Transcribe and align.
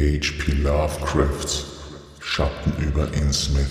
H.P. 0.00 0.52
Lovecrafts 0.62 1.66
Schatten 2.20 2.72
über 2.82 3.06
Innsmouth. 3.12 3.66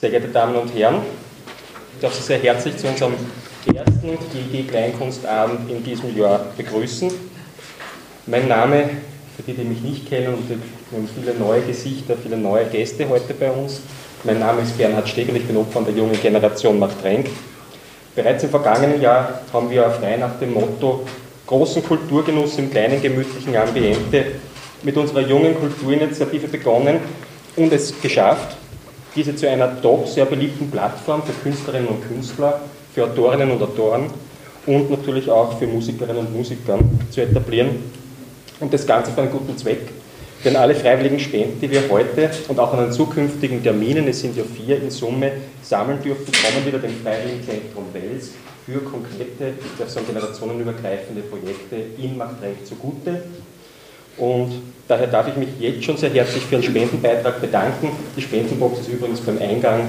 Sehr 0.00 0.10
geehrte 0.10 0.26
Damen 0.32 0.56
und 0.56 0.74
Herren, 0.74 1.02
ich 1.94 2.00
darf 2.00 2.14
Sie 2.14 2.22
sehr 2.22 2.40
herzlich 2.40 2.76
zu 2.76 2.88
unserem 2.88 3.14
ersten 3.72 4.18
GG 4.32 4.64
Kleinkunstabend 4.64 5.70
in 5.70 5.84
diesem 5.84 6.16
Jahr 6.18 6.46
begrüßen. 6.56 7.12
Mein 8.26 8.48
Name, 8.48 8.90
für 9.40 9.52
die, 9.52 9.56
die 9.56 9.68
mich 9.68 9.80
nicht 9.80 10.08
kennen, 10.08 10.34
und 10.34 10.48
wir 10.48 10.56
haben 10.92 11.08
viele 11.14 11.34
neue 11.38 11.62
Gesichter, 11.62 12.14
viele 12.22 12.36
neue 12.36 12.66
Gäste 12.66 13.08
heute 13.08 13.32
bei 13.34 13.50
uns. 13.50 13.80
Mein 14.24 14.38
Name 14.38 14.62
ist 14.62 14.76
Bernhard 14.76 15.08
Steg 15.08 15.28
und 15.30 15.36
ich 15.36 15.46
bin 15.46 15.56
Opfer 15.56 15.80
der 15.82 15.94
jungen 15.94 16.20
Generation 16.20 16.78
macht. 16.78 16.96
Bereits 18.14 18.44
im 18.44 18.50
vergangenen 18.50 19.00
Jahr 19.00 19.40
haben 19.52 19.70
wir 19.70 19.88
frei 19.90 20.16
nach 20.16 20.38
dem 20.38 20.52
Motto 20.52 21.06
großen 21.46 21.82
Kulturgenuss 21.82 22.58
im 22.58 22.70
kleinen 22.70 23.00
gemütlichen 23.00 23.56
Ambiente 23.56 24.26
mit 24.82 24.96
unserer 24.96 25.20
jungen 25.20 25.54
Kulturinitiative 25.58 26.48
begonnen 26.48 26.98
und 27.56 27.72
es 27.72 27.98
geschafft, 28.00 28.56
diese 29.16 29.34
zu 29.34 29.48
einer 29.48 29.68
doch 29.68 30.06
sehr 30.06 30.26
beliebten 30.26 30.70
Plattform 30.70 31.22
für 31.22 31.32
Künstlerinnen 31.32 31.88
und 31.88 32.06
Künstler, 32.06 32.60
für 32.94 33.04
Autorinnen 33.04 33.50
und 33.50 33.62
Autoren 33.62 34.10
und 34.66 34.90
natürlich 34.90 35.30
auch 35.30 35.58
für 35.58 35.66
Musikerinnen 35.66 36.26
und 36.26 36.36
Musiker 36.36 36.78
zu 37.10 37.22
etablieren. 37.22 37.99
Und 38.60 38.72
das 38.72 38.86
Ganze 38.86 39.10
für 39.12 39.22
einen 39.22 39.32
guten 39.32 39.56
Zweck. 39.56 39.88
Denn 40.44 40.56
alle 40.56 40.74
freiwilligen 40.74 41.20
Spenden, 41.20 41.60
die 41.60 41.70
wir 41.70 41.82
heute 41.90 42.30
und 42.48 42.58
auch 42.58 42.72
an 42.72 42.84
den 42.84 42.92
zukünftigen 42.92 43.62
Terminen, 43.62 44.08
es 44.08 44.20
sind 44.20 44.36
ja 44.36 44.44
vier 44.44 44.80
in 44.80 44.90
Summe, 44.90 45.32
sammeln 45.62 46.02
dürfen, 46.02 46.24
kommen 46.26 46.66
wieder 46.66 46.78
dem 46.78 46.94
Freiwilligen 47.02 47.44
Zentrum 47.44 47.84
Wels 47.92 48.30
für 48.64 48.78
konkrete, 48.80 49.54
so 49.86 50.00
generationenübergreifende 50.00 51.22
Projekte 51.22 51.76
in 51.98 52.16
Machtrecht 52.16 52.66
zugute. 52.66 53.22
Und 54.16 54.62
daher 54.88 55.06
darf 55.06 55.28
ich 55.28 55.36
mich 55.36 55.48
jetzt 55.58 55.84
schon 55.84 55.96
sehr 55.96 56.10
herzlich 56.10 56.44
für 56.44 56.56
einen 56.56 56.64
Spendenbeitrag 56.64 57.40
bedanken. 57.40 57.90
Die 58.16 58.22
Spendenbox 58.22 58.80
ist 58.80 58.88
übrigens 58.88 59.20
beim 59.20 59.38
Eingang 59.38 59.88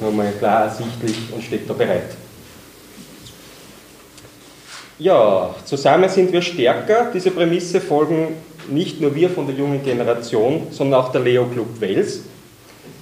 nochmal 0.00 0.32
klar 0.38 0.64
ersichtlich 0.64 1.16
und 1.32 1.42
steht 1.42 1.68
da 1.68 1.74
bereit. 1.74 2.16
Ja, 4.98 5.54
zusammen 5.66 6.08
sind 6.08 6.32
wir 6.32 6.40
stärker. 6.40 7.10
Diese 7.12 7.30
Prämisse 7.30 7.82
folgen 7.82 8.28
nicht 8.70 9.00
nur 9.00 9.14
wir 9.14 9.28
von 9.28 9.46
der 9.46 9.54
jungen 9.54 9.84
Generation, 9.84 10.68
sondern 10.70 11.00
auch 11.00 11.12
der 11.12 11.20
Leo 11.20 11.44
Club 11.44 11.80
Wels. 11.80 12.22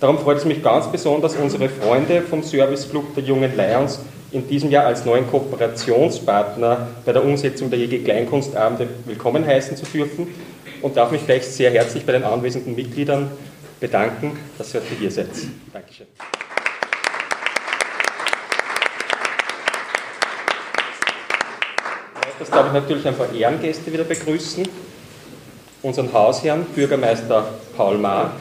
Darum 0.01 0.19
freut 0.19 0.39
es 0.39 0.45
mich 0.45 0.63
ganz 0.63 0.91
besonders, 0.91 1.37
unsere 1.37 1.69
Freunde 1.69 2.23
vom 2.23 2.43
Service 2.43 2.91
Club 2.91 3.15
der 3.15 3.23
Jungen 3.23 3.57
Lions 3.57 4.01
in 4.33 4.47
diesem 4.49 4.71
Jahr 4.71 4.87
als 4.87 5.05
neuen 5.05 5.31
Kooperationspartner 5.31 6.89
bei 7.05 7.13
der 7.13 7.25
Umsetzung 7.25 7.71
der 7.71 7.79
JG 7.79 8.03
Kleinkunstabende 8.03 8.89
willkommen 9.07 9.47
heißen 9.47 9.77
zu 9.77 9.87
dürfen 9.87 10.27
und 10.83 10.97
darf 10.97 11.13
mich 11.13 11.25
gleich 11.25 11.47
sehr 11.47 11.71
herzlich 11.71 12.05
bei 12.05 12.13
den 12.13 12.25
anwesenden 12.25 12.75
Mitgliedern 12.75 13.31
bedanken, 13.79 14.37
dass 14.59 14.75
ihr 14.75 14.81
heute 14.81 14.95
hier 14.99 15.11
seid. 15.13 15.29
Dankeschön. 15.73 16.07
Das 22.45 22.51
darf 22.51 22.67
ich 22.67 22.73
natürlich 22.75 23.09
ein 23.09 23.17
paar 23.17 23.33
Ehrengäste 23.33 23.91
wieder 23.91 24.05
begrüßen. 24.05 24.69
Unseren 25.81 26.13
Hausherrn, 26.13 26.67
Bürgermeister 26.75 27.49
Paul 27.75 27.97
Maar. 27.97 28.37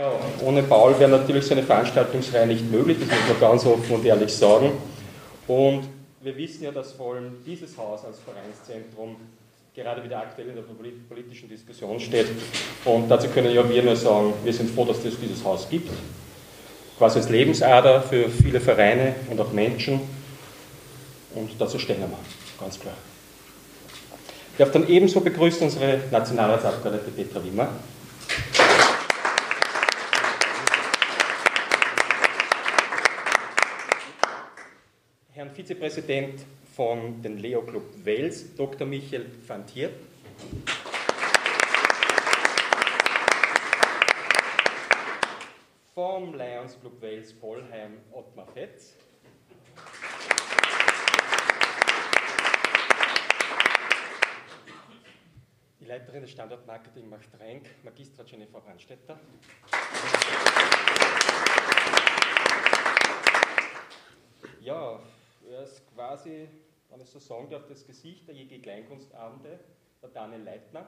Ja, 0.00 0.12
ohne 0.44 0.64
Paul 0.64 0.98
wäre 0.98 1.10
natürlich 1.12 1.46
so 1.46 1.54
eine 1.54 1.62
Veranstaltungsreihe 1.62 2.48
nicht 2.48 2.68
möglich, 2.72 2.98
das 2.98 3.06
muss 3.06 3.28
man 3.28 3.40
ganz 3.40 3.66
offen 3.66 3.94
und 3.94 4.04
ehrlich 4.04 4.34
sagen. 4.34 4.72
Und 5.46 5.84
wir 6.22 6.36
wissen 6.36 6.64
ja, 6.64 6.72
dass 6.72 6.90
vor 6.90 7.14
allem 7.14 7.36
dieses 7.46 7.78
Haus 7.78 8.04
als 8.04 8.18
Vereinszentrum 8.18 9.14
gerade 9.76 10.02
wieder 10.02 10.18
aktuell 10.18 10.48
in 10.48 10.56
der 10.56 10.64
politischen 11.08 11.48
Diskussion 11.48 12.00
steht. 12.00 12.26
Und 12.84 13.08
dazu 13.08 13.28
können 13.28 13.54
ja 13.54 13.68
wir 13.68 13.82
nur 13.84 13.94
sagen, 13.94 14.34
wir 14.42 14.52
sind 14.52 14.70
froh, 14.70 14.84
dass 14.84 15.04
es 15.04 15.20
dieses 15.20 15.44
Haus 15.44 15.68
gibt 15.70 15.88
quasi 16.98 17.18
als 17.18 17.28
Lebensader 17.28 18.02
für 18.02 18.28
viele 18.28 18.60
Vereine 18.60 19.14
und 19.30 19.40
auch 19.40 19.52
Menschen. 19.52 20.00
Und 21.34 21.50
dazu 21.58 21.78
stehen 21.78 22.00
wir, 22.00 22.08
ganz 22.60 22.78
klar. 22.78 22.94
Ich 24.52 24.58
darf 24.58 24.70
dann 24.70 24.86
ebenso 24.88 25.20
begrüßen 25.20 25.62
unsere 25.62 26.00
Nationalratsabgeordnete 26.10 27.10
Petra 27.10 27.42
Wimmer. 27.42 27.70
Herrn 35.32 35.50
Vizepräsident 35.56 36.40
von 36.76 37.22
den 37.22 37.38
Leo 37.38 37.62
Club 37.62 37.82
Wels, 38.04 38.54
Dr. 38.54 38.86
Michael 38.86 39.26
van 39.46 39.64
vom 45.94 46.34
Lions 46.34 46.80
Club 46.80 47.02
Wales 47.02 47.34
Polheim 47.34 48.00
Ottmar 48.12 48.46
Fetz. 48.46 48.96
Die 55.80 55.84
Leiterin 55.84 56.22
des 56.22 56.30
Standortmarketing 56.30 57.10
macht 57.10 57.28
Renk, 57.38 57.68
Magistra 57.84 58.24
Jennifer 58.24 58.60
Brandstetter. 58.60 59.20
Ja, 64.60 65.00
er 65.50 65.62
ist 65.64 65.82
quasi, 65.94 66.48
wenn 66.88 67.00
ich 67.00 67.10
so 67.10 67.18
sagen 67.18 67.50
darf, 67.50 67.66
das 67.66 67.86
Gesicht 67.86 68.28
der 68.28 68.34
JG 68.34 68.62
Kleinkunstabende, 68.62 69.60
der 70.00 70.08
Daniel 70.08 70.42
Leitner. 70.42 70.86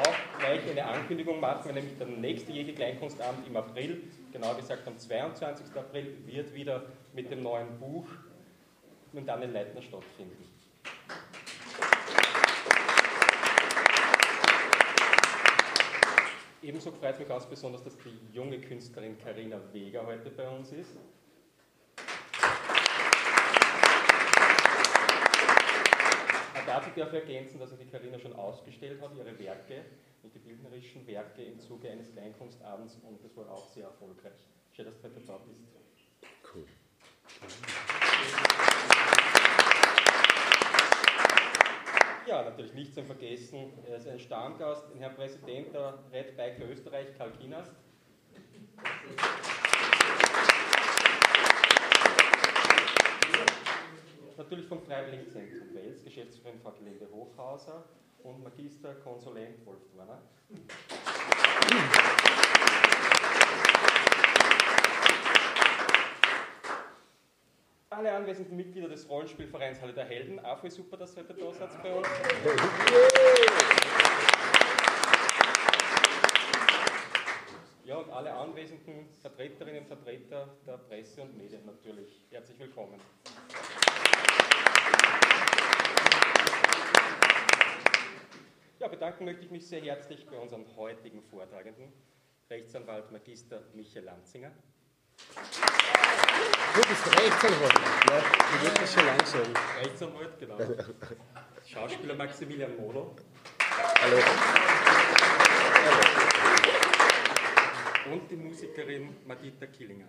auch 0.00 0.39
gleich 0.50 0.70
eine 0.70 0.84
Ankündigung 0.84 1.38
machen, 1.38 1.72
nämlich 1.74 1.96
der 1.96 2.08
nächste 2.08 2.50
Jäger 2.50 2.72
Kleinkunstabend 2.72 3.46
im 3.46 3.56
April, 3.56 4.02
genau 4.32 4.52
gesagt 4.54 4.86
am 4.86 4.98
22. 4.98 5.66
April, 5.76 6.16
wird 6.26 6.52
wieder 6.52 6.82
mit 7.12 7.30
dem 7.30 7.42
neuen 7.42 7.78
Buch 7.78 8.06
mit 9.12 9.28
Daniel 9.28 9.50
Leitner 9.50 9.80
stattfinden. 9.80 10.44
Ebenso 16.62 16.90
freut 16.90 17.18
mich 17.18 17.28
ganz 17.28 17.46
besonders, 17.46 17.84
dass 17.84 17.96
die 17.98 18.18
junge 18.34 18.60
Künstlerin 18.60 19.16
Karina 19.18 19.60
Weger 19.72 20.04
heute 20.04 20.30
bei 20.30 20.48
uns 20.48 20.72
ist. 20.72 20.96
Dazu 26.66 26.90
darf 26.94 27.12
ich 27.12 27.20
ergänzen, 27.20 27.58
dass 27.58 27.76
die 27.76 27.84
Karina 27.86 28.18
schon 28.18 28.34
ausgestellt 28.34 29.00
hat, 29.00 29.10
ihre 29.16 29.36
Werke, 29.38 29.84
die 30.28 30.38
bildnerischen 30.38 31.06
Werke 31.06 31.42
im 31.42 31.58
Zuge 31.58 31.90
eines 31.90 32.12
Kleinkunstabends 32.12 32.96
und 33.02 33.22
das 33.24 33.36
war 33.36 33.50
auch 33.50 33.66
sehr 33.66 33.86
erfolgreich. 33.86 34.48
Schön, 34.72 34.84
dass 34.84 34.98
du 34.98 35.04
heute 35.04 35.20
da 35.20 35.38
bist. 35.38 35.62
Cool. 36.54 36.66
Ja, 42.26 42.44
natürlich 42.44 42.74
nicht 42.74 42.94
zu 42.94 43.02
vergessen, 43.02 43.72
er 43.88 43.96
ist 43.96 44.06
ein 44.06 44.20
Stammgast, 44.20 44.90
den 44.90 44.98
Herrn 44.98 45.14
Präsident 45.14 45.74
der 45.74 45.98
Red 46.12 46.36
Bike 46.36 46.60
Österreich, 46.60 47.08
Karl 47.16 47.32
Kinast. 47.32 47.72
natürlich 54.50 54.66
vom 54.66 54.82
Freiwilligen 54.82 55.28
Zentrum 55.28 55.74
Wels, 55.74 56.02
Geschäftsführerin 56.02 56.58
Frau 56.60 56.72
Gelinde 56.72 57.06
Hochhauser 57.12 57.84
und 58.24 58.42
Magister 58.42 58.94
Konsulent 58.96 59.64
Wolf 59.66 59.80
Dorner. 59.94 60.20
Alle 67.90 68.12
anwesenden 68.12 68.56
Mitglieder 68.56 68.88
des 68.88 69.08
Rollenspielvereins 69.08 69.80
Halle 69.80 69.92
der 69.92 70.04
Helden, 70.04 70.38
auch 70.40 70.58
voll 70.58 70.70
super, 70.70 70.96
dass 70.96 71.16
ihr 71.16 71.24
heute 71.24 71.34
da 71.34 71.52
seid 71.52 71.82
bei 71.82 71.94
uns. 71.94 72.08
Ja, 77.84 77.96
und 77.96 78.10
alle 78.10 78.32
anwesenden 78.32 79.08
Vertreterinnen 79.20 79.80
und 79.80 79.88
Vertreter 79.88 80.48
der 80.66 80.78
Presse 80.78 81.22
und 81.22 81.36
Medien 81.36 81.66
natürlich. 81.66 82.22
Herzlich 82.30 82.58
willkommen. 82.58 83.00
Bedanken 88.90 89.24
möchte 89.24 89.44
ich 89.44 89.50
mich 89.50 89.66
sehr 89.66 89.80
herzlich 89.82 90.26
bei 90.26 90.36
unseren 90.36 90.66
heutigen 90.76 91.22
Vortragenden, 91.22 91.92
Rechtsanwalt 92.50 93.10
Magister 93.12 93.62
Michael 93.74 94.04
Lanzinger. 94.04 94.50
Du 96.74 96.80
bist 96.88 97.06
Rechtsanwalt. 97.06 97.74
Ja, 98.08 98.18
ich 98.18 98.62
würde 98.62 98.80
das 98.80 98.92
schon 98.92 99.06
langsam. 99.06 99.42
Rechtsanwalt, 99.78 100.38
genau. 100.38 100.58
Schauspieler 101.66 102.14
Maximilian 102.14 102.76
Moder. 102.76 103.06
Hallo. 104.02 104.16
Und 108.12 108.30
die 108.30 108.36
Musikerin 108.36 109.16
Madita 109.24 109.66
Killinger. 109.66 110.08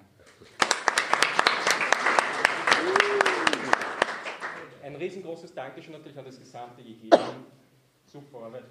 Ein 4.84 4.96
riesengroßes 4.96 5.54
Dankeschön 5.54 5.94
natürlich 5.94 6.18
an 6.18 6.26
das 6.26 6.40
gesamte 6.40 6.82
IG. 6.82 7.10
Super 8.12 8.40
Arbeit. 8.46 8.64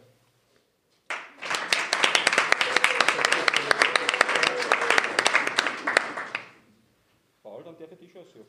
Paul, 7.43 7.63
dann 7.65 7.75
darf 7.79 7.89
ich 7.93 7.99
dich 7.99 8.19
aussuchen. 8.19 8.45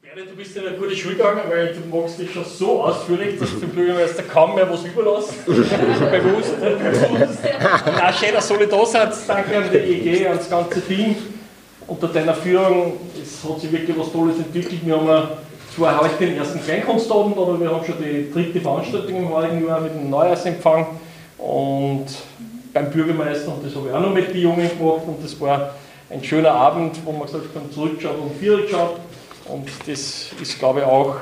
Berne, 0.00 0.24
du 0.24 0.34
bist 0.34 0.56
in 0.56 0.66
eine 0.66 0.78
gute 0.78 0.96
Schule 0.96 1.16
gegangen, 1.16 1.42
weil 1.46 1.74
du 1.74 1.94
magst 1.94 2.20
dich 2.20 2.32
schon 2.32 2.46
so 2.46 2.84
ausführlich, 2.84 3.38
dass 3.38 3.50
du 3.50 3.56
dem 3.60 3.68
Bürgermeister 3.74 4.22
kaum 4.22 4.54
mehr 4.54 4.70
was 4.70 4.82
überlässt. 4.82 5.44
bewusst. 5.46 6.58
bewusst. 6.58 7.38
Na, 7.84 8.12
schön, 8.14 8.32
dass 8.32 8.50
alle 8.50 8.66
da 8.66 8.86
seid. 8.86 9.12
Danke 9.28 9.58
an 9.58 9.70
die 9.70 9.76
EG, 9.76 10.26
an 10.26 10.38
das 10.38 10.48
ganze 10.48 10.80
Team. 10.80 11.16
Unter 11.86 12.08
deiner 12.08 12.34
Führung 12.34 12.98
es 13.22 13.44
hat 13.44 13.60
sich 13.60 13.70
wirklich 13.70 13.98
was 13.98 14.10
Tolles 14.10 14.38
entwickelt. 14.38 14.86
Wir 14.86 14.96
haben 14.96 15.28
zwar 15.74 16.00
heute 16.00 16.26
den 16.26 16.36
ersten 16.36 16.62
Kleinkunstabend, 16.62 17.36
aber 17.36 17.58
wir 17.58 17.70
haben 17.70 17.84
schon 17.84 17.96
die 17.98 18.30
dritte 18.30 18.60
Veranstaltung 18.60 19.16
im 19.16 19.28
heutigen 19.30 19.66
Jahr 19.66 19.80
mit 19.80 19.94
dem 19.94 20.10
Neujahrsempfang. 20.10 20.86
Und 21.38 22.06
beim 22.72 22.90
Bürgermeister, 22.90 23.54
und 23.54 23.64
das 23.64 23.74
habe 23.74 23.88
ich 23.88 23.94
auch 23.94 24.00
noch 24.00 24.12
mit 24.12 24.32
den 24.32 24.40
Jungen 24.40 24.68
gemacht, 24.78 25.02
und 25.06 25.22
das 25.22 25.38
war 25.40 25.74
ein 26.10 26.22
schöner 26.22 26.52
Abend, 26.52 26.98
wo 27.04 27.12
man 27.12 27.22
gesagt 27.22 27.44
haben, 27.54 27.70
zurückschaut 27.72 28.18
und 28.18 28.38
viergeschaut. 28.38 28.96
Und 29.46 29.68
das 29.86 30.30
ist, 30.40 30.58
glaube 30.58 30.80
ich, 30.80 30.86
auch 30.86 31.16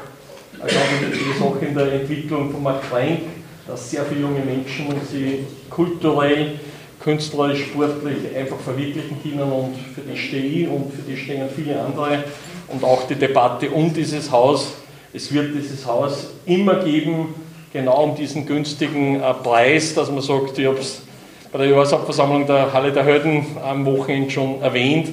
eine 0.61 0.71
wichtige 1.13 1.39
Sache 1.39 1.65
in 1.65 1.75
der 1.75 1.93
Entwicklung 1.93 2.51
von 2.51 2.63
Mark 2.63 2.83
Frank, 2.85 3.21
dass 3.67 3.91
sehr 3.91 4.05
viele 4.05 4.23
junge 4.23 4.41
Menschen 4.41 4.89
sich 5.11 5.41
kulturell, 5.71 6.59
künstlerisch, 7.03 7.67
sportlich 7.67 8.37
einfach 8.37 8.59
verwirklichen 8.59 9.17
können 9.23 9.41
und 9.41 9.75
für 9.95 10.03
die 10.03 10.19
stehe 10.19 10.43
ich 10.43 10.69
und 10.69 10.93
für 10.93 11.03
die 11.03 11.17
stehen 11.17 11.49
viele 11.55 11.81
andere. 11.81 12.25
Und 12.71 12.85
auch 12.85 13.07
die 13.07 13.17
Debatte 13.17 13.71
um 13.71 13.93
dieses 13.93 14.31
Haus. 14.31 14.73
Es 15.13 15.33
wird 15.33 15.55
dieses 15.55 15.85
Haus 15.87 16.29
immer 16.47 16.77
geben, 16.77 17.35
genau 17.73 18.05
um 18.05 18.15
diesen 18.15 18.47
günstigen 18.47 19.21
äh, 19.21 19.35
Preis, 19.35 19.95
dass 19.95 20.11
man 20.11 20.23
sagt, 20.23 20.59
ich 20.59 20.67
habe 20.67 20.79
es 20.79 21.03
bei 21.53 21.59
der 21.59 21.69
Jahreshauptversammlung 21.69 22.47
der 22.47 22.73
Halle 22.73 22.93
der 22.93 23.05
Helden 23.05 23.45
am 23.65 23.85
Wochenende 23.85 24.31
schon 24.31 24.63
erwähnt, 24.63 25.09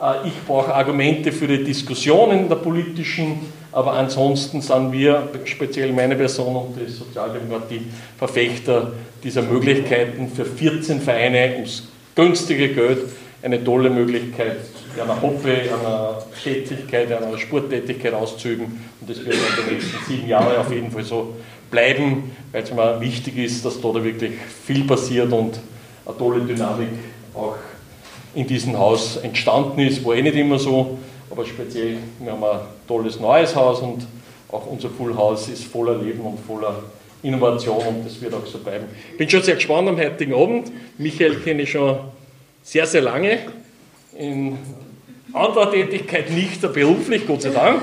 äh, 0.00 0.28
ich 0.28 0.34
brauche 0.46 0.74
Argumente 0.74 1.32
für 1.32 1.46
die 1.46 1.64
Diskussionen 1.64 2.48
der 2.48 2.56
politischen, 2.56 3.40
aber 3.70 3.94
ansonsten 3.94 4.60
sind 4.60 4.92
wir, 4.92 5.28
speziell 5.44 5.92
meine 5.92 6.16
Person 6.16 6.54
und 6.56 6.76
die 6.76 6.90
Sozialdemokratie, 6.90 7.82
Verfechter 8.18 8.92
dieser 9.22 9.42
Möglichkeiten 9.42 10.28
für 10.28 10.44
14 10.44 11.00
Vereine 11.00 11.54
ums 11.54 11.88
günstige 12.14 12.68
Geld 12.68 12.98
eine 13.42 13.62
tolle 13.62 13.90
Möglichkeit 13.90 14.58
einer 15.00 15.20
Hobby, 15.20 15.50
einer 15.50 16.22
Tätigkeit, 16.42 17.10
einer 17.10 17.38
Sporttätigkeit 17.38 18.14
auszuüben. 18.14 18.64
Und 19.00 19.10
das 19.10 19.24
wird 19.24 19.36
in 19.36 19.64
den 19.64 19.74
nächsten 19.74 20.04
sieben 20.06 20.28
Jahren 20.28 20.56
auf 20.56 20.72
jeden 20.72 20.90
Fall 20.90 21.04
so 21.04 21.34
bleiben, 21.70 22.30
weil 22.52 22.62
es 22.62 22.72
mir 22.72 23.00
wichtig 23.00 23.38
ist, 23.38 23.64
dass 23.64 23.80
da 23.80 23.92
wirklich 23.94 24.32
viel 24.64 24.84
passiert 24.84 25.32
und 25.32 25.58
eine 26.04 26.16
tolle 26.16 26.40
Dynamik 26.44 26.88
auch 27.34 27.56
in 28.34 28.46
diesem 28.46 28.78
Haus 28.78 29.16
entstanden 29.16 29.80
ist. 29.80 30.04
War 30.04 30.14
eh 30.14 30.22
nicht 30.22 30.36
immer 30.36 30.58
so, 30.58 30.98
aber 31.30 31.44
speziell, 31.44 31.96
wir 32.20 32.32
haben 32.32 32.44
ein 32.44 32.60
tolles 32.86 33.18
neues 33.18 33.54
Haus 33.56 33.80
und 33.80 34.06
auch 34.50 34.66
unser 34.66 34.90
Full 34.90 35.16
House 35.16 35.48
ist 35.48 35.64
voller 35.64 35.96
Leben 35.96 36.20
und 36.20 36.38
voller 36.40 36.82
Innovation 37.22 37.78
und 37.86 38.04
das 38.06 38.20
wird 38.20 38.34
auch 38.34 38.44
so 38.46 38.58
bleiben. 38.58 38.86
Ich 39.12 39.18
bin 39.18 39.30
schon 39.30 39.42
sehr 39.42 39.54
gespannt 39.54 39.88
am 39.88 39.96
heutigen 39.96 40.34
Abend. 40.34 40.70
Michael 40.98 41.36
kenne 41.36 41.62
ich 41.62 41.70
schon 41.70 41.98
sehr, 42.62 42.86
sehr 42.86 43.00
lange. 43.00 43.38
In 44.18 44.58
anderer 45.32 45.70
Tätigkeit 45.70 46.30
nicht 46.30 46.60
beruflich, 46.60 47.26
Gott 47.26 47.42
sei 47.42 47.50
Dank. 47.50 47.80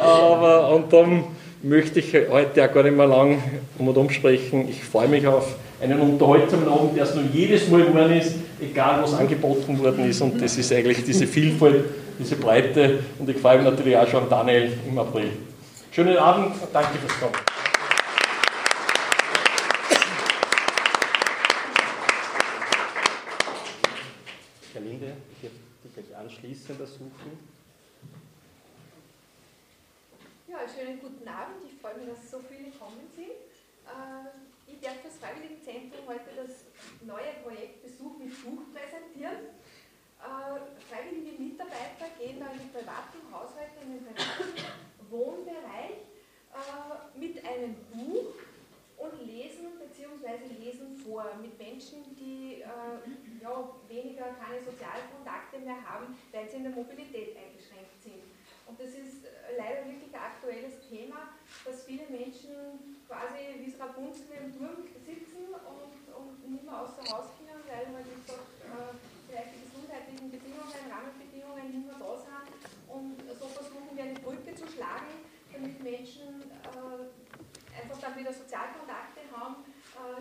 Aber 0.00 0.74
und 0.74 0.92
dann 0.92 1.24
möchte 1.62 2.00
ich 2.00 2.14
heute 2.30 2.64
auch 2.64 2.74
gar 2.74 2.82
nicht 2.82 2.96
mehr 2.96 3.06
lang 3.06 3.42
um 3.78 3.88
und 3.88 3.96
um 3.96 4.10
sprechen. 4.10 4.68
Ich 4.68 4.84
freue 4.84 5.08
mich 5.08 5.26
auf 5.26 5.56
einen 5.80 6.00
unterhaltsamen 6.00 6.68
Abend, 6.68 6.96
der 6.96 7.04
es 7.04 7.14
nur 7.14 7.24
jedes 7.32 7.68
Mal 7.68 7.84
geworden 7.84 8.12
ist, 8.12 8.36
egal 8.60 9.02
was 9.02 9.14
angeboten 9.14 9.78
worden 9.78 10.08
ist. 10.08 10.20
Und 10.20 10.40
das 10.40 10.56
ist 10.56 10.72
eigentlich 10.72 11.04
diese 11.04 11.26
Vielfalt, 11.26 11.84
diese 12.18 12.36
Breite. 12.36 13.00
Und 13.18 13.28
ich 13.28 13.36
freue 13.38 13.58
mich 13.58 13.70
natürlich 13.70 13.96
auch 13.96 14.08
schon 14.08 14.24
an 14.24 14.30
Daniel 14.30 14.72
im 14.86 14.98
April. 14.98 15.30
Schönen 15.90 16.16
Abend, 16.16 16.54
danke 16.72 16.98
fürs 16.98 17.20
Kommen. 17.20 17.34
Herr 24.72 24.82
Linde, 24.82 25.12
ich 25.36 25.42
werde 25.44 25.54
dich 26.08 26.16
gleich 26.64 26.80
anschließend 26.80 26.80
ersuchen. 26.80 27.38
Ja, 30.48 30.58
schönen 30.68 31.00
guten 31.00 31.26
Abend. 31.28 31.64
Ich 31.64 31.80
freue 31.80 31.98
mich, 31.98 32.08
dass 32.08 32.30
so 32.30 32.38
viele 32.40 32.70
gekommen 32.70 33.08
sind. 33.14 33.36
Äh, 33.84 34.72
ich 34.72 34.80
werde 34.80 34.98
fürs 35.00 35.16
Freiwilligenzentrum 35.18 36.06
heute 36.06 36.30
das 36.36 36.64
neue 37.02 37.32
Projekt 37.42 37.82
Besuch 37.82 38.18
mit 38.18 38.32
Buch 38.42 38.62
präsentieren. 38.72 39.52
Äh, 40.20 40.60
freiwillige 40.88 41.42
Mitarbeiter 41.42 42.08
gehen 42.18 42.40
da 42.40 42.52
in 42.52 42.60
die 42.60 42.72
privaten 42.72 43.20
Haushalte, 43.32 43.80
in 43.82 43.92
den 43.92 44.04
privaten 44.04 44.56
Wohnbereich 45.10 46.00
äh, 46.54 47.18
mit 47.18 47.44
einem 47.44 47.74
Buch 47.92 48.32
und 48.96 49.26
lesen 49.26 49.76
bzw. 49.76 50.64
lesen 50.64 50.96
vor 50.96 51.26
mit 51.42 51.58
Menschen, 51.58 52.16
die 52.16 52.62
ja, 53.44 53.52
weniger 53.88 54.32
keine 54.40 54.64
sozialen 54.64 55.04
Kontakte 55.12 55.60
mehr 55.60 55.76
haben, 55.84 56.16
weil 56.32 56.48
sie 56.48 56.56
in 56.56 56.64
der 56.64 56.72
Mobilität 56.72 57.36
eingeschränkt 57.36 58.00
sind. 58.00 58.24
Und 58.64 58.80
das 58.80 58.96
ist 58.96 59.28
leider 59.60 59.84
wirklich 59.84 60.08
ein 60.08 60.24
aktuelles 60.24 60.80
Thema, 60.88 61.36
dass 61.68 61.84
viele 61.84 62.08
Menschen 62.08 62.96
quasi 63.04 63.60
wie 63.60 63.68
es 63.68 63.76
Rapunzel 63.76 64.24
im 64.40 64.48
Turm 64.56 64.88
sitzen 65.04 65.52
und, 65.52 65.92
und 66.08 66.32
nicht 66.48 66.64
mehr 66.64 66.80
außer 66.80 67.04
Haus 67.12 67.36
können, 67.36 67.60
weil 67.68 67.84
man 67.92 68.00
wie 68.08 68.16
äh, 68.24 68.96
vielleicht 69.28 69.52
die 69.52 69.68
gesundheitlichen 69.68 70.32
Bedingungen, 70.32 70.80
Rahmenbedingungen 70.88 71.68
nicht 71.68 71.84
mehr 71.84 72.00
da 72.00 72.16
sind. 72.16 72.48
Und 72.88 73.20
so 73.36 73.46
versuchen 73.52 73.92
wir 73.92 74.04
eine 74.04 74.18
Brücke 74.24 74.56
zu 74.56 74.64
schlagen, 74.64 75.12
damit 75.52 75.76
Menschen 75.84 76.48
äh, 76.48 77.04
einfach 77.76 78.00
dann 78.00 78.16
wieder 78.16 78.32
Sozialkontakte 78.32 79.20
haben, 79.28 79.60
äh, 79.60 79.73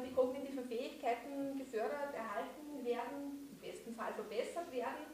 die 0.06 0.14
kognitiven 0.14 0.66
Fähigkeiten 0.66 1.58
gefördert, 1.58 2.14
erhalten 2.14 2.86
werden, 2.86 3.50
im 3.52 3.60
besten 3.60 3.96
Fall 3.96 4.14
verbessert 4.14 4.72
werden. 4.72 5.06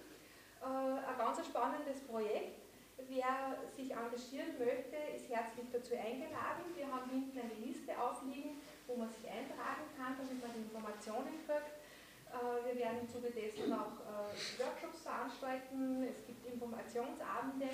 Äh, 0.62 0.66
ein 0.66 1.18
ganz 1.18 1.46
spannendes 1.46 2.02
Projekt. 2.02 2.60
Wer 3.08 3.56
sich 3.72 3.92
engagieren 3.92 4.60
möchte, 4.60 5.00
ist 5.16 5.32
herzlich 5.32 5.66
dazu 5.72 5.96
eingeladen. 5.96 6.68
Wir 6.76 6.86
haben 6.92 7.10
hinten 7.10 7.40
eine 7.40 7.56
Liste 7.66 7.96
aufliegen, 7.98 8.60
wo 8.86 8.96
man 8.96 9.10
sich 9.10 9.24
eintragen 9.24 9.88
kann, 9.96 10.20
damit 10.20 10.44
man 10.44 10.52
die 10.52 10.68
Informationen 10.68 11.40
kriegt. 11.48 11.80
Äh, 12.28 12.68
wir 12.68 12.76
werden 12.76 13.00
im 13.02 13.10
Zuge 13.10 13.32
dessen 13.32 13.72
auch 13.72 14.04
äh, 14.04 14.60
Workshops 14.60 15.02
veranstalten. 15.02 16.04
Es 16.04 16.26
gibt 16.28 16.46
Informationsabende. 16.46 17.72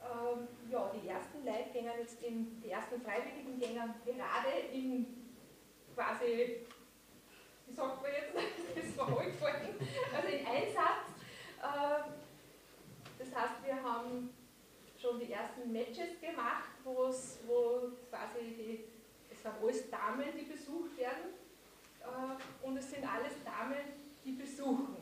Ähm, 0.00 0.48
ja, 0.70 0.92
die 0.92 1.08
ersten 1.08 1.44
gehen 1.44 1.88
jetzt 1.98 2.22
in, 2.22 2.60
die 2.60 2.70
ersten 2.70 3.00
Freiwilligen 3.00 3.58
gehen 3.58 3.74
gerade 4.04 4.52
in 4.72 5.29
quasi, 6.00 6.66
wie 7.66 7.74
sagt 7.74 8.02
man 8.02 8.10
jetzt, 8.10 8.34
das 8.76 8.98
war 8.98 9.24
gefallen, 9.24 9.74
also 10.14 10.28
in 10.28 10.46
Einsatz. 10.46 11.12
Ähm, 11.62 12.12
das 13.18 13.34
heißt, 13.34 13.64
wir 13.64 13.82
haben 13.82 14.32
schon 14.98 15.20
die 15.20 15.30
ersten 15.30 15.70
Matches 15.70 16.18
gemacht, 16.20 16.70
wo 16.84 17.12
quasi 18.08 18.54
die, 18.56 18.84
es 19.30 19.42
sind 19.42 19.52
alles 19.62 19.90
Damen, 19.90 20.24
die 20.38 20.44
besucht 20.44 20.96
werden 20.96 21.34
äh, 22.00 22.66
und 22.66 22.76
es 22.78 22.90
sind 22.90 23.04
alles 23.04 23.34
Damen, 23.44 23.76
die 24.24 24.32
besuchen. 24.32 24.96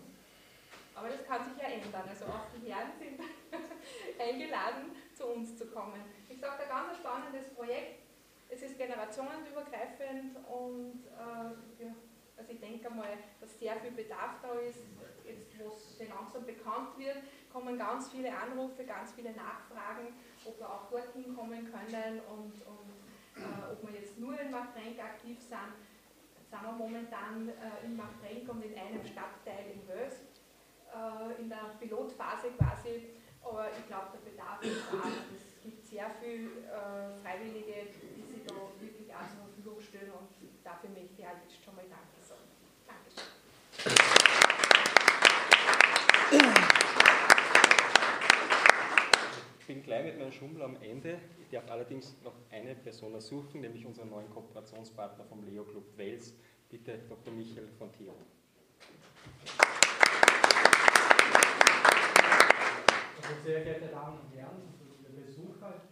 Aber 0.95 1.09
das 1.09 1.25
kann 1.25 1.45
sich 1.45 1.63
ja 1.63 1.69
ändern. 1.69 2.09
Also 2.09 2.25
auch 2.25 2.47
die 2.57 2.73
Herren 2.73 2.91
sind 2.99 3.21
eingeladen, 4.19 4.97
zu 5.15 5.27
uns 5.27 5.57
zu 5.57 5.67
kommen. 5.67 6.03
Ich 6.29 6.41
sage, 6.41 6.65
ein 6.65 6.69
ganz 6.69 6.99
spannendes 6.99 7.55
Projekt. 7.55 8.08
Es 8.49 8.63
ist 8.63 8.79
generationenübergreifend 8.79 10.37
und 10.49 11.05
äh, 11.07 11.85
ja, 11.85 11.95
also 12.37 12.53
ich 12.53 12.61
denke 12.61 12.89
mal, 12.91 13.09
dass 13.41 13.59
sehr 13.59 13.77
viel 13.77 13.91
Bedarf 13.91 14.41
da 14.43 14.53
ist, 14.61 14.81
jetzt 15.25 15.59
wo 15.59 15.69
es 15.75 16.09
langsam 16.09 16.47
bekannt 16.47 16.97
wird, 16.97 17.19
kommen 17.53 17.77
ganz 17.79 18.11
viele 18.11 18.31
Anrufe, 18.37 18.85
ganz 18.85 19.13
viele 19.13 19.33
Nachfragen, 19.33 20.15
ob 20.45 20.59
wir 20.59 20.69
auch 20.69 20.89
dorthin 20.91 21.35
kommen 21.37 21.71
können 21.71 22.21
und, 22.31 22.55
und 22.67 23.43
äh, 23.43 23.73
ob 23.73 23.87
wir 23.87 24.01
jetzt 24.01 24.19
nur 24.19 24.39
in 24.41 24.51
Machtrenk 24.51 24.99
aktiv 25.03 25.41
sind. 25.41 25.75
Jetzt 26.39 26.51
sind 26.51 26.63
wir 26.63 26.73
momentan 26.73 27.49
äh, 27.49 27.85
in 27.85 27.97
Machtrenk 27.97 28.49
und 28.49 28.65
in 28.65 28.79
einem 28.79 29.05
Stadtteil 29.05 29.73
in 29.75 29.87
Wös. 29.89 30.15
äh, 30.95 31.41
in 31.41 31.49
der 31.49 31.77
Pilotphase 31.79 32.51
quasi, 32.57 33.09
aber 33.43 33.69
ich 33.79 33.87
glaube, 33.87 34.09
der 34.15 34.31
Bedarf 34.31 34.63
ist 34.63 34.83
da. 34.91 34.99
Es 35.37 35.63
gibt 35.63 35.87
sehr 35.87 36.11
viele 36.21 36.65
äh, 36.67 37.21
Freiwillige, 37.23 37.89
da 38.59 38.81
wirklich 38.81 39.15
auch 39.15 39.29
zur 39.31 39.47
Verfügung 39.47 39.81
stellen 39.81 40.11
und 40.11 40.29
dafür 40.65 40.91
möchte 40.91 41.15
ich 41.19 41.27
auch 41.27 41.39
jetzt 41.43 41.65
schon 41.65 41.75
mal 41.77 41.85
Danke 41.89 42.19
sagen. 42.21 42.43
Dankeschön. 42.87 43.25
Ich 49.61 49.67
bin 49.67 49.83
gleich 49.83 50.05
mit 50.05 50.19
meinem 50.19 50.33
Schummel 50.33 50.63
am 50.63 50.77
Ende. 50.83 51.21
Ich 51.41 51.51
darf 51.51 51.71
allerdings 51.71 52.17
noch 52.25 52.35
eine 52.51 52.75
Person 52.75 53.21
suchen, 53.21 53.61
nämlich 53.61 53.85
unseren 53.87 54.11
neuen 54.11 54.31
Kooperationspartner 54.31 55.25
vom 55.25 55.45
Leo 55.45 55.65
Club 55.65 55.97
Wels. 55.97 56.35
Bitte 56.71 56.99
Dr. 57.09 57.33
Michael 57.33 57.69
von 57.79 57.93
Theo. 57.93 58.15
Also 63.23 63.43
sehr 63.45 63.63
geehrte 63.63 63.89
Damen 63.89 64.21
und 64.21 64.35
Herren, 64.35 64.63
also 64.73 64.85
liebe 65.07 65.21
Besucher, 65.21 65.83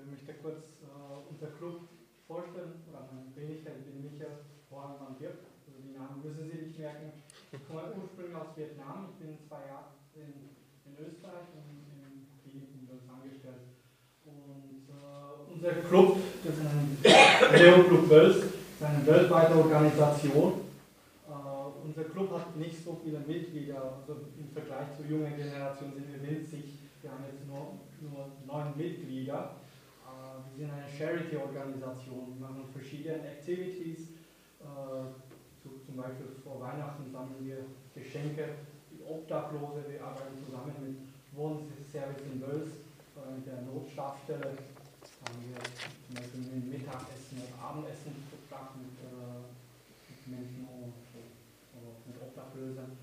ich 0.00 0.10
möchte 0.10 0.32
kurz 0.40 0.80
äh, 0.80 1.28
unser 1.28 1.52
Club 1.58 1.88
vorstellen, 2.26 2.80
oder 2.88 3.08
meine 3.12 3.28
Wenigkeit, 3.36 3.76
ich 3.80 3.92
bin 3.92 4.00
Michael 4.00 4.48
Hornmann 4.70 5.18
Dirk, 5.20 5.44
also 5.68 5.76
die 5.84 5.92
Namen 5.92 6.24
müssen 6.24 6.48
Sie 6.48 6.64
nicht 6.64 6.78
merken. 6.78 7.12
Ich 7.52 7.60
komme 7.68 7.92
ursprünglich 7.92 8.36
aus 8.36 8.56
Vietnam, 8.56 9.12
ich 9.12 9.16
bin 9.20 9.36
zwei 9.44 9.68
Jahre 9.68 9.92
in, 10.16 10.56
in 10.88 10.92
Österreich 10.96 11.52
und 11.52 11.84
in 11.92 12.24
Kliniken 12.40 12.88
angestellt. 13.04 13.76
Und 14.24 14.88
äh, 14.88 15.52
unser 15.52 15.84
Club, 15.84 16.16
das 16.44 16.54
ist 16.56 16.64
ein 16.64 16.96
Leo 17.52 17.84
Club 17.84 18.08
Wels, 18.08 18.36
ist 18.36 18.82
eine 18.82 19.06
weltweite 19.06 19.54
Organisation. 19.56 20.72
Äh, 21.28 21.32
unser 21.84 22.04
Club 22.04 22.32
hat 22.32 22.56
nicht 22.56 22.82
so 22.82 22.98
viele 23.04 23.20
Mitglieder, 23.20 24.00
also 24.00 24.24
im 24.38 24.48
Vergleich 24.48 24.96
zur 24.96 25.04
jungen 25.06 25.36
Generation 25.36 25.92
sind 25.92 26.08
wir 26.08 26.22
winzig. 26.22 26.80
Wir 27.02 27.10
haben 27.10 27.24
jetzt 27.28 27.44
nur, 27.46 27.76
nur 28.00 28.32
neun 28.46 28.76
Mitglieder. 28.76 29.56
Äh, 30.42 30.58
wir 30.58 30.66
sind 30.66 30.74
eine 30.74 30.88
Charity-Organisation. 30.88 32.38
Wir 32.38 32.40
machen 32.48 32.64
verschiedene 32.72 33.22
Activities. 33.22 34.08
Äh, 34.60 35.10
zu, 35.62 35.78
zum 35.86 35.96
Beispiel 35.96 36.26
vor 36.42 36.60
Weihnachten 36.60 37.10
sammeln 37.12 37.38
wir 37.46 37.64
Geschenke 37.94 38.66
für 38.90 39.06
Obdachlose. 39.06 39.84
Wir 39.86 40.02
arbeiten 40.02 40.34
zusammen 40.44 40.74
mit 40.82 40.96
Wohnservice 41.38 42.26
in 42.26 42.42
Wels, 42.42 42.70
äh, 43.14 43.30
mit 43.36 43.46
der 43.46 43.62
Notstabstelle. 43.62 44.58
Haben 45.22 45.38
wir 45.46 45.58
zum 45.62 46.14
Beispiel 46.18 46.40
ein 46.50 46.66
Mittagessen 46.70 47.46
und 47.46 47.52
Abendessen 47.62 48.26
gebracht 48.26 48.74
mit, 48.78 48.94
äh, 49.06 49.38
mit 50.10 50.20
Menschen 50.26 50.66
und, 50.66 50.94
mit 52.06 52.16
Obdachlosen. 52.18 52.98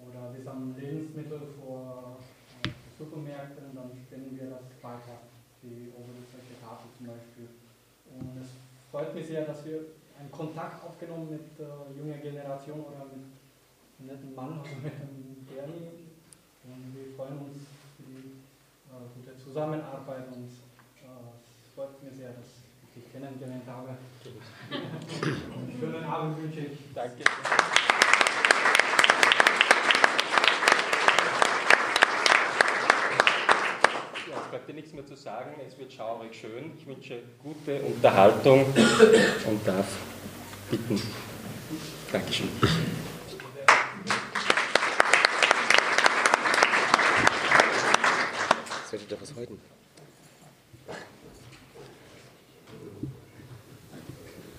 Oder 0.00 0.32
wir 0.32 0.42
sammeln 0.42 0.74
Lebensmittel 0.76 1.40
vor 1.60 2.16
äh, 2.64 2.68
Supermärkten 2.96 3.70
und 3.70 3.76
dann 3.76 3.92
spenden 3.92 4.38
wir 4.40 4.50
das 4.50 4.64
weiter, 4.80 5.29
die 5.62 5.92
oberösterreichische 5.92 6.60
Tafel 6.60 6.88
zum 6.96 7.06
Beispiel. 7.06 7.48
Und 8.16 8.42
es 8.42 8.50
freut 8.90 9.14
mich 9.14 9.26
sehr, 9.26 9.44
dass 9.44 9.64
wir 9.64 9.80
einen 10.18 10.30
Kontakt 10.30 10.84
aufgenommen 10.84 11.30
mit 11.30 11.58
der 11.58 11.68
äh, 11.68 11.98
junger 11.98 12.18
Generation 12.18 12.80
oder 12.80 13.04
mit 13.08 13.24
einem 13.24 14.06
netten 14.06 14.34
Mann, 14.34 14.60
also 14.60 14.76
mit 14.82 14.92
einem 14.92 15.46
Bernie. 15.48 15.88
Und 16.64 16.94
wir 16.94 17.16
freuen 17.16 17.38
uns 17.38 17.64
für 17.96 18.04
die 18.04 18.36
äh, 18.88 19.04
gute 19.16 19.38
Zusammenarbeit 19.42 20.28
und 20.28 20.44
äh, 20.44 21.30
es 21.64 21.74
freut 21.74 22.02
mich 22.02 22.14
sehr, 22.16 22.30
dass 22.30 22.60
ich 22.84 23.02
dich 23.02 23.12
kennengelernt 23.12 23.66
habe. 23.66 23.96
Schönen 25.80 26.04
Abend 26.04 26.42
wünsche 26.42 26.60
ich. 26.60 26.78
Danke. 26.94 27.24
Ja, 34.28 34.36
es 34.36 34.39
bleibt 34.50 34.68
dir 34.68 34.74
nichts 34.74 34.92
mehr 34.92 35.06
zu 35.06 35.14
sagen. 35.14 35.50
Es 35.66 35.78
wird 35.78 35.92
schaurig 35.92 36.34
schön. 36.34 36.72
Ich 36.76 36.84
wünsche 36.84 37.20
gute 37.40 37.80
Unterhaltung 37.82 38.66
und 39.46 39.66
darf 39.66 39.86
bitten. 40.68 41.00
Dankeschön. 42.10 42.48
Sollte 48.90 49.04
doch 49.08 49.22
was 49.22 49.34
heute. 49.36 49.52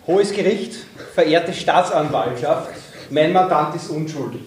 Hohes 0.07 0.31
Gericht, 0.31 0.75
verehrte 1.13 1.53
Staatsanwaltschaft, 1.53 2.71
mein 3.09 3.33
Mandant 3.33 3.75
ist 3.75 3.89
unschuldig. 3.89 4.41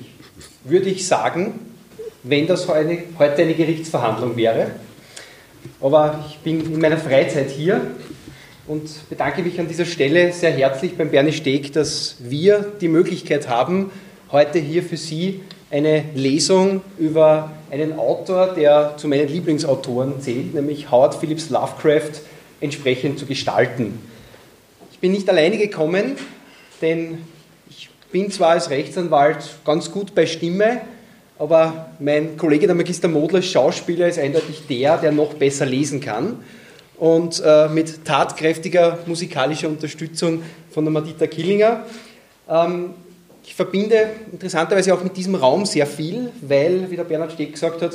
Würde 0.64 0.88
ich 0.88 1.06
sagen, 1.06 1.76
wenn 2.22 2.46
das 2.46 2.66
heute 2.66 3.42
eine 3.42 3.54
Gerichtsverhandlung 3.54 4.36
wäre. 4.36 4.70
Aber 5.80 6.24
ich 6.28 6.38
bin 6.38 6.60
in 6.72 6.80
meiner 6.80 6.98
Freizeit 6.98 7.50
hier 7.50 7.80
und 8.66 9.08
bedanke 9.10 9.42
mich 9.42 9.60
an 9.60 9.68
dieser 9.68 9.84
Stelle 9.84 10.32
sehr 10.32 10.50
herzlich 10.52 10.96
beim 10.96 11.10
Bernie 11.10 11.32
Steg, 11.32 11.72
dass 11.72 12.16
wir 12.20 12.72
die 12.80 12.88
Möglichkeit 12.88 13.48
haben, 13.48 13.90
heute 14.32 14.58
hier 14.58 14.82
für 14.82 14.96
Sie 14.96 15.42
eine 15.70 16.04
Lesung 16.14 16.82
über 16.98 17.50
einen 17.70 17.98
Autor, 17.98 18.54
der 18.54 18.94
zu 18.96 19.08
meinen 19.08 19.28
Lieblingsautoren 19.28 20.20
zählt, 20.20 20.54
nämlich 20.54 20.90
Howard 20.90 21.14
Phillips 21.14 21.50
Lovecraft, 21.50 22.20
entsprechend 22.60 23.18
zu 23.18 23.26
gestalten. 23.26 23.98
Ich 24.92 24.98
bin 25.00 25.12
nicht 25.12 25.28
alleine 25.28 25.58
gekommen, 25.58 26.16
denn 26.80 27.18
ich 27.68 27.90
bin 28.12 28.30
zwar 28.30 28.50
als 28.50 28.70
Rechtsanwalt 28.70 29.56
ganz 29.64 29.90
gut 29.90 30.14
bei 30.14 30.26
Stimme, 30.26 30.80
aber 31.38 31.90
mein 31.98 32.36
Kollege, 32.36 32.66
der 32.66 32.76
Magister 32.76 33.08
Modler, 33.08 33.42
Schauspieler, 33.42 34.08
ist 34.08 34.18
eindeutig 34.18 34.66
der, 34.68 34.98
der 34.98 35.12
noch 35.12 35.34
besser 35.34 35.66
lesen 35.66 36.00
kann. 36.00 36.44
Und 36.96 37.42
äh, 37.44 37.68
mit 37.68 38.04
tatkräftiger 38.04 38.98
musikalischer 39.06 39.68
Unterstützung 39.68 40.42
von 40.70 40.84
der 40.84 40.92
Madita 40.92 41.26
Killinger. 41.26 41.84
Ähm, 42.48 42.90
ich 43.44 43.54
verbinde 43.54 44.10
interessanterweise 44.32 44.94
auch 44.94 45.02
mit 45.02 45.16
diesem 45.16 45.34
Raum 45.34 45.66
sehr 45.66 45.86
viel, 45.86 46.30
weil, 46.40 46.90
wie 46.90 46.96
der 46.96 47.04
Bernhard 47.04 47.32
Steck 47.32 47.52
gesagt 47.52 47.82
hat, 47.82 47.94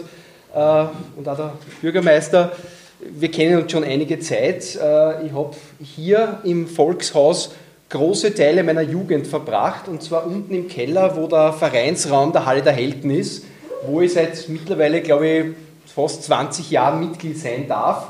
äh, 0.53 0.89
und 1.17 1.27
auch 1.27 1.38
der 1.38 1.53
Bürgermeister, 1.81 2.51
wir 3.00 3.31
kennen 3.31 3.62
uns 3.62 3.72
schon 3.72 3.84
einige 3.84 4.19
Zeit. 4.19 4.75
Äh, 4.75 5.25
ich 5.25 5.34
habe 5.34 5.55
hier 5.81 6.39
im 6.43 6.67
Volkshaus 6.67 7.51
große 7.89 8.36
Teile 8.36 8.63
meiner 8.63 8.81
Jugend 8.81 9.27
verbracht, 9.27 9.88
und 9.88 10.03
zwar 10.03 10.25
unten 10.25 10.53
im 10.53 10.67
Keller, 10.67 11.17
wo 11.17 11.27
der 11.27 11.53
Vereinsraum 11.53 12.31
der 12.31 12.46
Halle 12.46 12.62
der 12.62 12.74
Helden 12.74 13.10
ist, 13.10 13.46
wo 13.86 14.01
ich 14.01 14.13
seit 14.13 14.48
mittlerweile, 14.48 15.01
glaube 15.01 15.27
ich, 15.27 15.46
fast 15.93 16.24
20 16.24 16.69
Jahren 16.69 17.00
Mitglied 17.00 17.38
sein 17.38 17.67
darf 17.67 18.10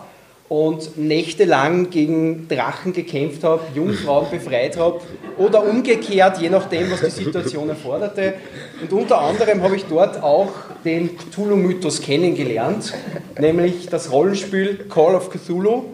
und 0.49 0.97
nächtelang 0.97 1.91
gegen 1.91 2.47
Drachen 2.49 2.91
gekämpft 2.91 3.43
habe, 3.43 3.61
Jungfrauen 3.73 4.27
befreit 4.31 4.77
habe 4.77 4.99
oder 5.37 5.63
umgekehrt, 5.63 6.39
je 6.39 6.49
nachdem, 6.49 6.91
was 6.91 7.01
die 7.01 7.11
Situation 7.11 7.69
erforderte. 7.69 8.33
Und 8.81 8.91
unter 8.91 9.19
anderem 9.19 9.63
habe 9.63 9.75
ich 9.75 9.85
dort 9.85 10.21
auch 10.21 10.51
den 10.83 11.17
Cthulhu-Mythos 11.17 12.01
kennengelernt, 12.01 12.93
nämlich 13.39 13.87
das 13.87 14.11
Rollenspiel 14.11 14.87
Call 14.89 15.15
of 15.15 15.29
Cthulhu, 15.29 15.85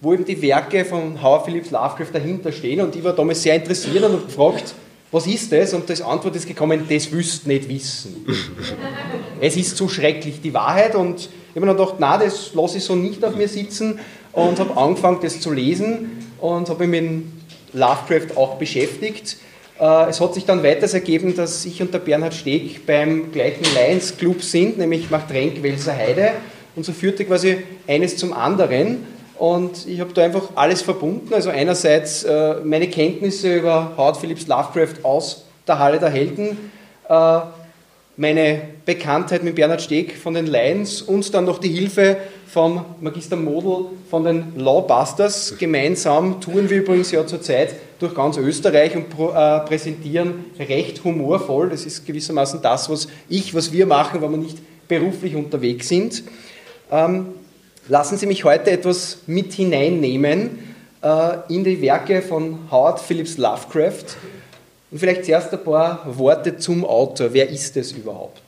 wo 0.00 0.14
eben 0.14 0.24
die 0.24 0.40
Werke 0.40 0.84
von 0.84 1.20
Howard 1.22 1.44
Phillips 1.44 1.70
Lovecraft 1.70 2.12
dahinter 2.12 2.52
stehen. 2.52 2.80
Und 2.80 2.94
ich 2.94 3.02
war 3.02 3.12
damals 3.12 3.42
sehr 3.42 3.56
interessiert 3.56 4.04
und 4.04 4.12
habe 4.12 4.24
gefragt, 4.24 4.74
was 5.10 5.26
ist 5.26 5.50
das? 5.52 5.72
Und 5.72 5.88
das 5.88 6.02
Antwort 6.02 6.36
ist 6.36 6.46
gekommen, 6.46 6.84
das 6.88 7.10
wüsst 7.10 7.46
nicht 7.46 7.68
wissen. 7.68 8.26
es 9.40 9.56
ist 9.56 9.76
zu 9.76 9.88
schrecklich, 9.88 10.40
die 10.42 10.52
Wahrheit. 10.52 10.94
Und 10.94 11.20
ich 11.20 11.28
habe 11.56 11.60
mir 11.60 11.66
dann 11.66 11.76
gedacht, 11.78 11.94
na, 11.98 12.18
das 12.18 12.54
lasse 12.54 12.78
ich 12.78 12.84
so 12.84 12.94
nicht 12.94 13.24
auf 13.24 13.34
mir 13.34 13.48
sitzen 13.48 13.98
und 14.32 14.58
habe 14.60 14.76
angefangen, 14.76 15.18
das 15.22 15.40
zu 15.40 15.52
lesen 15.52 16.28
und 16.38 16.68
habe 16.68 16.86
mich 16.86 17.00
mit 17.00 17.24
Lovecraft 17.72 18.36
auch 18.36 18.56
beschäftigt. 18.56 19.38
Äh, 19.80 20.10
es 20.10 20.20
hat 20.20 20.34
sich 20.34 20.44
dann 20.44 20.62
weiters 20.62 20.94
ergeben, 20.94 21.34
dass 21.34 21.64
ich 21.64 21.80
und 21.80 21.92
der 21.92 22.00
Bernhard 22.00 22.34
Steg 22.34 22.86
beim 22.86 23.32
gleichen 23.32 23.64
Lions 23.74 24.16
Club 24.16 24.42
sind, 24.42 24.78
nämlich 24.78 25.10
Machtrenk 25.10 25.62
Welser 25.62 25.96
Heide. 25.96 26.32
Und 26.76 26.84
so 26.84 26.92
führte 26.92 27.24
quasi 27.24 27.58
eines 27.86 28.16
zum 28.16 28.32
anderen. 28.32 29.17
Und 29.38 29.86
ich 29.86 30.00
habe 30.00 30.12
da 30.12 30.24
einfach 30.24 30.48
alles 30.56 30.82
verbunden. 30.82 31.32
Also 31.32 31.50
einerseits 31.50 32.24
äh, 32.24 32.56
meine 32.64 32.88
Kenntnisse 32.88 33.56
über 33.56 33.92
Howard 33.96 34.16
Phillips 34.16 34.46
Lovecraft 34.48 35.04
aus 35.04 35.44
der 35.66 35.78
Halle 35.78 35.98
der 35.98 36.10
Helden, 36.10 36.70
äh, 37.08 37.40
meine 38.16 38.62
Bekanntheit 38.84 39.44
mit 39.44 39.54
Bernhard 39.54 39.80
Steg 39.80 40.16
von 40.16 40.34
den 40.34 40.48
Lions 40.48 41.02
und 41.02 41.32
dann 41.34 41.44
noch 41.44 41.58
die 41.58 41.68
Hilfe 41.68 42.16
vom 42.48 42.84
Magister 43.00 43.36
Model 43.36 43.86
von 44.10 44.24
den 44.24 44.54
Lawbusters. 44.56 45.54
Gemeinsam 45.56 46.40
touren 46.40 46.68
wir 46.68 46.78
übrigens 46.78 47.12
ja 47.12 47.24
zurzeit 47.24 47.76
durch 48.00 48.14
ganz 48.16 48.36
Österreich 48.36 48.96
und 48.96 49.04
äh, 49.04 49.60
präsentieren 49.60 50.46
recht 50.58 51.04
humorvoll. 51.04 51.70
Das 51.70 51.86
ist 51.86 52.06
gewissermaßen 52.06 52.60
das, 52.60 52.90
was 52.90 53.06
ich, 53.28 53.54
was 53.54 53.70
wir 53.70 53.86
machen, 53.86 54.20
wenn 54.20 54.32
wir 54.32 54.38
nicht 54.38 54.58
beruflich 54.88 55.36
unterwegs 55.36 55.88
sind. 55.88 56.24
Ähm, 56.90 57.26
lassen 57.88 58.18
Sie 58.18 58.26
mich 58.26 58.44
heute 58.44 58.70
etwas 58.70 59.18
mit 59.26 59.52
hineinnehmen 59.52 60.58
äh, 61.02 61.38
in 61.48 61.64
die 61.64 61.80
Werke 61.80 62.22
von 62.22 62.70
Howard 62.70 63.00
Phillips 63.00 63.36
Lovecraft. 63.38 64.04
Und 64.90 64.98
vielleicht 64.98 65.24
zuerst 65.24 65.52
ein 65.52 65.64
paar 65.64 66.04
Worte 66.06 66.56
zum 66.56 66.84
Autor. 66.84 67.32
Wer 67.32 67.48
ist 67.48 67.76
es 67.76 67.90
überhaupt? 67.92 68.42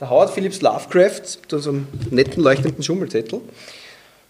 Der 0.00 0.10
Howard 0.10 0.30
Phillips 0.30 0.62
Lovecraft, 0.62 1.38
mit 1.40 1.50
so 1.50 1.70
einem 1.70 1.86
netten 2.10 2.42
leuchtenden 2.42 2.82
Schummelzettel, 2.82 3.40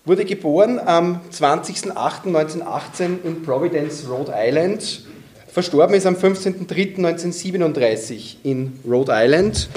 wurde 0.04 0.24
geboren 0.24 0.78
am 0.78 1.20
20.08.1918 1.32 3.24
in 3.24 3.42
Providence, 3.42 4.08
Rhode 4.08 4.32
Island. 4.34 5.02
Verstorben 5.46 5.94
ist 5.94 6.06
am 6.06 6.14
15.03.1937 6.14 8.36
in 8.44 8.78
Rhode 8.88 9.12
Island. 9.14 9.68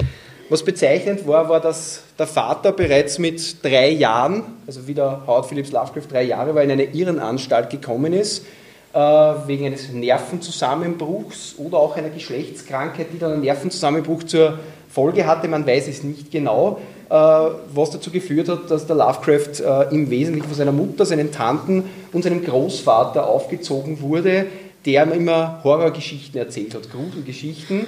Was 0.50 0.62
bezeichnend 0.62 1.26
war, 1.26 1.48
war, 1.48 1.60
dass 1.60 2.02
der 2.18 2.26
Vater 2.26 2.72
bereits 2.72 3.18
mit 3.18 3.64
drei 3.64 3.88
Jahren, 3.88 4.42
also 4.66 4.86
wie 4.86 4.92
der 4.92 5.22
Howard 5.26 5.46
Phillips 5.46 5.72
Lovecraft 5.72 6.10
drei 6.10 6.24
Jahre 6.24 6.54
war, 6.54 6.62
in 6.62 6.70
eine 6.70 6.84
Irrenanstalt 6.84 7.70
gekommen 7.70 8.12
ist, 8.12 8.44
äh, 8.92 8.98
wegen 8.98 9.66
eines 9.66 9.90
Nervenzusammenbruchs 9.90 11.54
oder 11.56 11.78
auch 11.78 11.96
einer 11.96 12.10
Geschlechtskrankheit, 12.10 13.06
die 13.12 13.18
dann 13.18 13.32
einen 13.32 13.42
Nervenzusammenbruch 13.42 14.24
zur 14.24 14.58
Folge 14.90 15.26
hatte. 15.26 15.48
Man 15.48 15.66
weiß 15.66 15.88
es 15.88 16.02
nicht 16.02 16.30
genau, 16.30 16.78
äh, 17.08 17.14
was 17.14 17.90
dazu 17.90 18.10
geführt 18.10 18.50
hat, 18.50 18.70
dass 18.70 18.86
der 18.86 18.96
Lovecraft 18.96 19.60
äh, 19.60 19.94
im 19.94 20.10
Wesentlichen 20.10 20.46
von 20.46 20.56
seiner 20.56 20.72
Mutter, 20.72 21.06
seinen 21.06 21.32
Tanten 21.32 21.84
und 22.12 22.22
seinem 22.22 22.44
Großvater 22.44 23.26
aufgezogen 23.26 24.02
wurde, 24.02 24.46
der 24.84 25.10
immer 25.10 25.60
Horrorgeschichten 25.64 26.38
erzählt 26.38 26.74
hat, 26.74 26.90
Gruselgeschichten. 26.90 27.86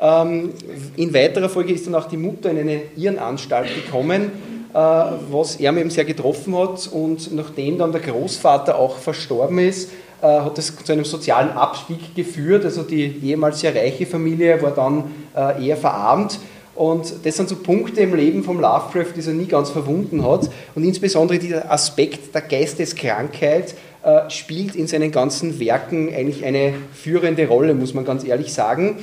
Ähm, 0.00 0.52
in 0.96 1.14
weiterer 1.14 1.48
Folge 1.48 1.72
ist 1.72 1.86
dann 1.86 1.94
auch 1.94 2.08
die 2.08 2.16
Mutter 2.16 2.50
in 2.50 2.58
eine 2.58 2.82
Irrenanstalt 2.96 3.68
gekommen, 3.74 4.30
äh, 4.72 4.76
was 4.76 5.56
er 5.56 5.76
eben 5.76 5.90
sehr 5.90 6.04
getroffen 6.04 6.56
hat. 6.56 6.88
Und 6.88 7.34
nachdem 7.34 7.78
dann 7.78 7.92
der 7.92 8.00
Großvater 8.00 8.78
auch 8.78 8.98
verstorben 8.98 9.58
ist, 9.58 9.90
äh, 10.22 10.26
hat 10.26 10.58
das 10.58 10.74
zu 10.76 10.92
einem 10.92 11.04
sozialen 11.04 11.50
Abstieg 11.50 12.14
geführt. 12.14 12.64
Also 12.64 12.82
die 12.82 13.20
ehemals 13.22 13.60
sehr 13.60 13.74
reiche 13.74 14.06
Familie 14.06 14.60
war 14.62 14.72
dann 14.72 15.04
äh, 15.34 15.66
eher 15.66 15.76
verarmt. 15.76 16.38
Und 16.74 17.24
das 17.24 17.36
sind 17.36 17.48
so 17.48 17.56
Punkte 17.56 18.02
im 18.02 18.14
Leben 18.14 18.44
vom 18.44 18.60
Lovecraft, 18.60 19.14
die 19.16 19.26
er 19.26 19.32
nie 19.32 19.46
ganz 19.46 19.70
verwunden 19.70 20.22
hat. 20.28 20.50
Und 20.74 20.84
insbesondere 20.84 21.38
dieser 21.38 21.72
Aspekt 21.72 22.34
der 22.34 22.42
Geisteskrankheit 22.42 23.74
äh, 24.02 24.28
spielt 24.28 24.76
in 24.76 24.86
seinen 24.86 25.10
ganzen 25.10 25.58
Werken 25.58 26.14
eigentlich 26.14 26.44
eine 26.44 26.74
führende 26.92 27.48
Rolle, 27.48 27.72
muss 27.72 27.94
man 27.94 28.04
ganz 28.04 28.24
ehrlich 28.24 28.52
sagen. 28.52 28.98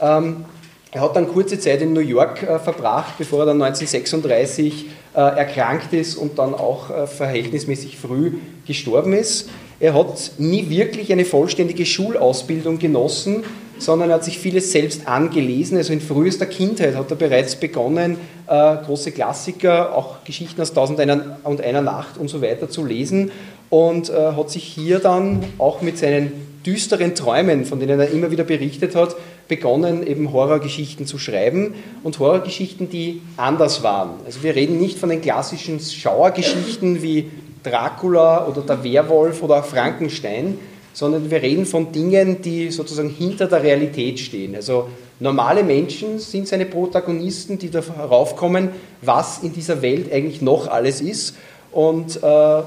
Ähm, 0.00 0.44
er 0.90 1.02
hat 1.02 1.16
dann 1.16 1.28
kurze 1.28 1.58
Zeit 1.58 1.82
in 1.82 1.92
New 1.92 2.00
York 2.00 2.42
äh, 2.42 2.58
verbracht, 2.58 3.18
bevor 3.18 3.40
er 3.40 3.46
dann 3.46 3.62
1936 3.62 4.86
äh, 5.14 5.20
erkrankt 5.20 5.92
ist 5.92 6.16
und 6.16 6.38
dann 6.38 6.54
auch 6.54 6.90
äh, 6.90 7.06
verhältnismäßig 7.06 7.98
früh 7.98 8.38
gestorben 8.66 9.12
ist. 9.12 9.50
Er 9.80 9.94
hat 9.94 10.32
nie 10.38 10.70
wirklich 10.70 11.12
eine 11.12 11.24
vollständige 11.24 11.84
Schulausbildung 11.84 12.78
genossen, 12.78 13.44
sondern 13.78 14.10
er 14.10 14.16
hat 14.16 14.24
sich 14.24 14.38
vieles 14.38 14.72
selbst 14.72 15.06
angelesen. 15.06 15.76
Also 15.76 15.92
in 15.92 16.00
frühester 16.00 16.46
Kindheit 16.46 16.96
hat 16.96 17.10
er 17.10 17.16
bereits 17.16 17.56
begonnen, 17.56 18.16
äh, 18.46 18.76
große 18.76 19.12
Klassiker, 19.12 19.94
auch 19.94 20.24
Geschichten 20.24 20.60
aus 20.60 20.72
Tausend 20.72 21.00
und 21.44 21.60
einer 21.60 21.82
Nacht 21.82 22.16
und 22.18 22.28
so 22.28 22.42
weiter 22.42 22.70
zu 22.70 22.84
lesen 22.84 23.30
und 23.70 24.08
äh, 24.08 24.32
hat 24.32 24.50
sich 24.50 24.64
hier 24.64 24.98
dann 24.98 25.44
auch 25.58 25.82
mit 25.82 25.98
seinen 25.98 26.32
düsteren 26.64 27.14
Träumen, 27.14 27.64
von 27.64 27.78
denen 27.78 28.00
er 28.00 28.10
immer 28.10 28.30
wieder 28.30 28.44
berichtet 28.44 28.94
hat, 28.94 29.16
begonnen, 29.48 30.06
eben 30.06 30.32
Horrorgeschichten 30.32 31.06
zu 31.06 31.18
schreiben 31.18 31.74
und 32.02 32.18
Horrorgeschichten, 32.18 32.90
die 32.90 33.22
anders 33.36 33.82
waren. 33.82 34.10
Also 34.24 34.42
wir 34.42 34.54
reden 34.54 34.78
nicht 34.78 34.98
von 34.98 35.08
den 35.08 35.20
klassischen 35.20 35.80
Schauergeschichten 35.80 37.02
wie 37.02 37.30
Dracula 37.62 38.46
oder 38.46 38.60
der 38.60 38.84
Werwolf 38.84 39.42
oder 39.42 39.62
Frankenstein, 39.62 40.58
sondern 40.92 41.30
wir 41.30 41.42
reden 41.42 41.64
von 41.64 41.92
Dingen, 41.92 42.42
die 42.42 42.70
sozusagen 42.70 43.10
hinter 43.10 43.46
der 43.46 43.62
Realität 43.62 44.18
stehen. 44.18 44.54
Also 44.54 44.88
normale 45.20 45.62
Menschen 45.62 46.18
sind 46.18 46.48
seine 46.48 46.66
Protagonisten, 46.66 47.58
die 47.58 47.70
darauf 47.70 48.36
kommen, 48.36 48.70
was 49.02 49.42
in 49.42 49.52
dieser 49.52 49.80
Welt 49.82 50.12
eigentlich 50.12 50.42
noch 50.42 50.68
alles 50.68 51.00
ist. 51.00 51.36
Und 51.72 52.22
äh, 52.22 52.62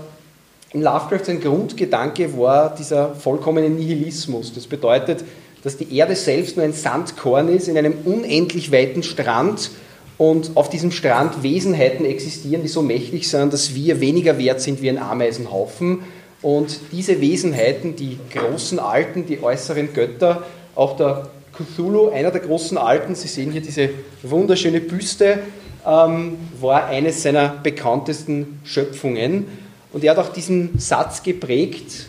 in 0.73 0.81
Lovecraft 0.81 1.25
sein 1.25 1.41
Grundgedanke 1.41 2.37
war 2.37 2.73
dieser 2.73 3.13
vollkommene 3.13 3.69
Nihilismus. 3.69 4.53
Das 4.53 4.67
bedeutet, 4.67 5.25
dass 5.63 5.77
die 5.77 5.95
Erde 5.95 6.15
selbst 6.15 6.57
nur 6.57 6.65
ein 6.65 6.73
Sandkorn 6.73 7.49
ist 7.49 7.67
in 7.67 7.77
einem 7.77 7.93
unendlich 8.05 8.71
weiten 8.71 9.03
Strand 9.03 9.71
und 10.17 10.51
auf 10.55 10.69
diesem 10.69 10.91
Strand 10.91 11.43
Wesenheiten 11.43 12.05
existieren, 12.05 12.61
die 12.61 12.67
so 12.67 12.81
mächtig 12.81 13.27
sind, 13.29 13.53
dass 13.53 13.73
wir 13.73 13.99
weniger 13.99 14.37
wert 14.37 14.61
sind 14.61 14.81
wie 14.81 14.89
ein 14.89 14.99
Ameisenhaufen. 14.99 15.99
Und 16.41 16.79
diese 16.91 17.21
Wesenheiten, 17.21 17.95
die 17.95 18.17
großen 18.33 18.79
Alten, 18.79 19.25
die 19.25 19.41
äußeren 19.41 19.93
Götter, 19.93 20.43
auch 20.75 20.95
der 20.95 21.29
Cthulhu, 21.53 22.09
einer 22.09 22.31
der 22.31 22.41
großen 22.41 22.77
Alten, 22.77 23.15
Sie 23.15 23.27
sehen 23.27 23.51
hier 23.51 23.61
diese 23.61 23.89
wunderschöne 24.23 24.79
Büste, 24.79 25.39
ähm, 25.85 26.37
war 26.59 26.85
eines 26.85 27.23
seiner 27.23 27.49
bekanntesten 27.49 28.59
Schöpfungen. 28.63 29.47
Und 29.93 30.03
er 30.03 30.11
hat 30.11 30.19
auch 30.19 30.31
diesen 30.31 30.79
Satz 30.79 31.23
geprägt, 31.23 32.07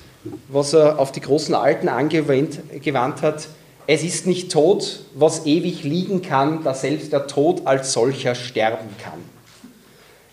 was 0.48 0.72
er 0.72 0.98
auf 0.98 1.12
die 1.12 1.20
großen 1.20 1.54
Alten 1.54 1.88
angewandt 1.88 3.22
hat, 3.22 3.48
es 3.86 4.04
ist 4.04 4.26
nicht 4.26 4.52
tot, 4.52 5.00
was 5.14 5.44
ewig 5.44 5.82
liegen 5.82 6.22
kann, 6.22 6.62
da 6.62 6.72
selbst 6.72 7.12
der 7.12 7.26
Tod 7.26 7.66
als 7.66 7.92
solcher 7.92 8.34
sterben 8.34 8.88
kann. 9.02 9.18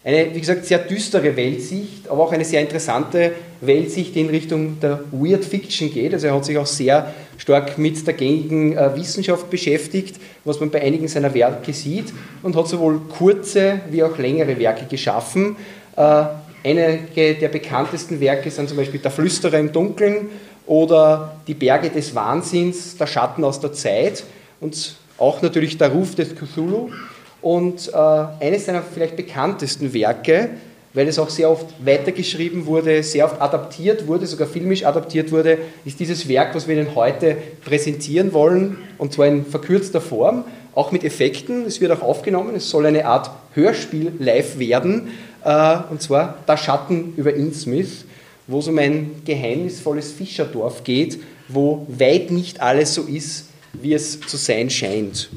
Eine, 0.03 0.33
wie 0.33 0.39
gesagt, 0.39 0.65
sehr 0.65 0.77
düstere 0.79 1.35
Weltsicht, 1.35 2.07
aber 2.09 2.23
auch 2.23 2.31
eine 2.31 2.45
sehr 2.45 2.61
interessante 2.61 3.33
Weltsicht, 3.59 4.15
die 4.15 4.21
in 4.21 4.29
Richtung 4.29 4.79
der 4.79 5.01
Weird 5.11 5.43
Fiction 5.43 5.91
geht. 5.91 6.13
Also 6.13 6.27
er 6.27 6.35
hat 6.35 6.45
sich 6.45 6.57
auch 6.57 6.65
sehr 6.65 7.13
stark 7.37 7.77
mit 7.77 8.05
der 8.07 8.13
gängigen 8.13 8.77
äh, 8.77 8.95
Wissenschaft 8.95 9.49
beschäftigt, 9.49 10.15
was 10.45 10.59
man 10.59 10.69
bei 10.69 10.81
einigen 10.81 11.07
seiner 11.07 11.33
Werke 11.33 11.73
sieht, 11.73 12.13
und 12.43 12.55
hat 12.55 12.67
sowohl 12.67 13.01
kurze 13.09 13.81
wie 13.89 14.01
auch 14.01 14.17
längere 14.17 14.57
Werke 14.57 14.85
geschaffen. 14.85 15.57
Äh, 15.97 16.23
Einige 16.63 17.35
der 17.35 17.47
bekanntesten 17.47 18.19
Werke 18.19 18.51
sind 18.51 18.67
zum 18.67 18.77
Beispiel 18.77 18.99
Der 18.99 19.11
Flüsterer 19.11 19.57
im 19.59 19.71
Dunkeln 19.71 20.29
oder 20.65 21.37
Die 21.47 21.53
Berge 21.53 21.89
des 21.89 22.13
Wahnsinns, 22.13 22.97
Der 22.97 23.07
Schatten 23.07 23.43
aus 23.45 23.61
der 23.61 23.71
Zeit 23.71 24.25
und 24.59 24.95
auch 25.17 25.41
natürlich 25.41 25.77
Der 25.77 25.89
Ruf 25.89 26.15
des 26.15 26.35
Cthulhu. 26.35 26.89
Und 27.41 27.89
äh, 27.93 27.95
eines 27.95 28.65
seiner 28.65 28.81
vielleicht 28.81 29.15
bekanntesten 29.15 29.93
Werke, 29.93 30.49
weil 30.93 31.07
es 31.07 31.17
auch 31.17 31.29
sehr 31.29 31.49
oft 31.49 31.67
weitergeschrieben 31.85 32.65
wurde, 32.65 33.03
sehr 33.03 33.23
oft 33.23 33.39
adaptiert 33.41 34.05
wurde, 34.07 34.27
sogar 34.27 34.47
filmisch 34.47 34.83
adaptiert 34.83 35.31
wurde, 35.31 35.59
ist 35.85 35.99
dieses 36.01 36.27
Werk, 36.27 36.53
was 36.55 36.67
wir 36.67 36.75
Ihnen 36.75 36.93
heute 36.95 37.37
präsentieren 37.63 38.33
wollen, 38.33 38.79
und 38.97 39.13
zwar 39.13 39.27
in 39.27 39.45
verkürzter 39.45 40.01
Form, 40.01 40.43
auch 40.75 40.91
mit 40.91 41.05
Effekten. 41.05 41.65
Es 41.65 41.79
wird 41.79 41.91
auch 41.91 42.01
aufgenommen, 42.01 42.55
es 42.55 42.69
soll 42.69 42.85
eine 42.85 43.05
Art 43.05 43.31
Hörspiel 43.53 44.11
live 44.19 44.59
werden, 44.59 45.09
und 45.43 46.01
zwar 46.01 46.37
Der 46.47 46.57
Schatten 46.57 47.13
über 47.15 47.33
Innsmouth, 47.33 48.05
wo 48.47 48.59
es 48.59 48.67
um 48.67 48.77
ein 48.77 49.21
geheimnisvolles 49.25 50.11
Fischerdorf 50.11 50.83
geht, 50.83 51.19
wo 51.47 51.85
weit 51.87 52.31
nicht 52.31 52.61
alles 52.61 52.93
so 52.93 53.03
ist, 53.03 53.45
wie 53.73 53.93
es 53.93 54.19
zu 54.21 54.37
sein 54.37 54.69
scheint. 54.69 55.29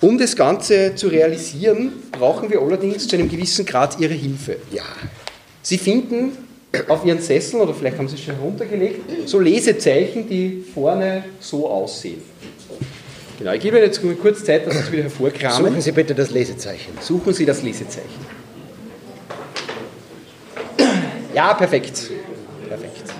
Um 0.00 0.18
das 0.18 0.36
Ganze 0.36 0.94
zu 0.94 1.08
realisieren, 1.08 1.92
brauchen 2.12 2.50
wir 2.50 2.60
allerdings 2.60 3.08
zu 3.08 3.16
einem 3.16 3.28
gewissen 3.28 3.64
Grad 3.64 3.98
Ihre 3.98 4.14
Hilfe. 4.14 4.58
Ja. 4.70 4.84
Sie 5.62 5.78
finden 5.78 6.32
auf 6.88 7.04
Ihren 7.04 7.20
Sesseln, 7.20 7.62
oder 7.62 7.74
vielleicht 7.74 7.98
haben 7.98 8.08
Sie 8.08 8.16
es 8.16 8.22
schon 8.22 8.36
heruntergelegt, 8.36 9.28
so 9.28 9.40
Lesezeichen, 9.40 10.28
die 10.28 10.64
vorne 10.74 11.24
so 11.40 11.68
aussehen. 11.68 12.20
Genau, 13.38 13.52
ich 13.52 13.60
gebe 13.60 13.78
Ihnen 13.78 13.86
jetzt 13.86 14.00
kurz 14.20 14.44
Zeit, 14.44 14.66
dass 14.66 14.74
Sie 14.74 14.80
es 14.80 14.92
wieder 14.92 15.04
hervorkramen. 15.04 15.66
Suchen 15.66 15.80
Sie 15.80 15.92
bitte 15.92 16.14
das 16.14 16.30
Lesezeichen. 16.30 16.92
Suchen 17.00 17.32
Sie 17.32 17.44
das 17.44 17.62
Lesezeichen. 17.62 18.45
Ja, 21.36 21.52
perfekt. 21.52 22.10
Perfekt. 22.66 23.12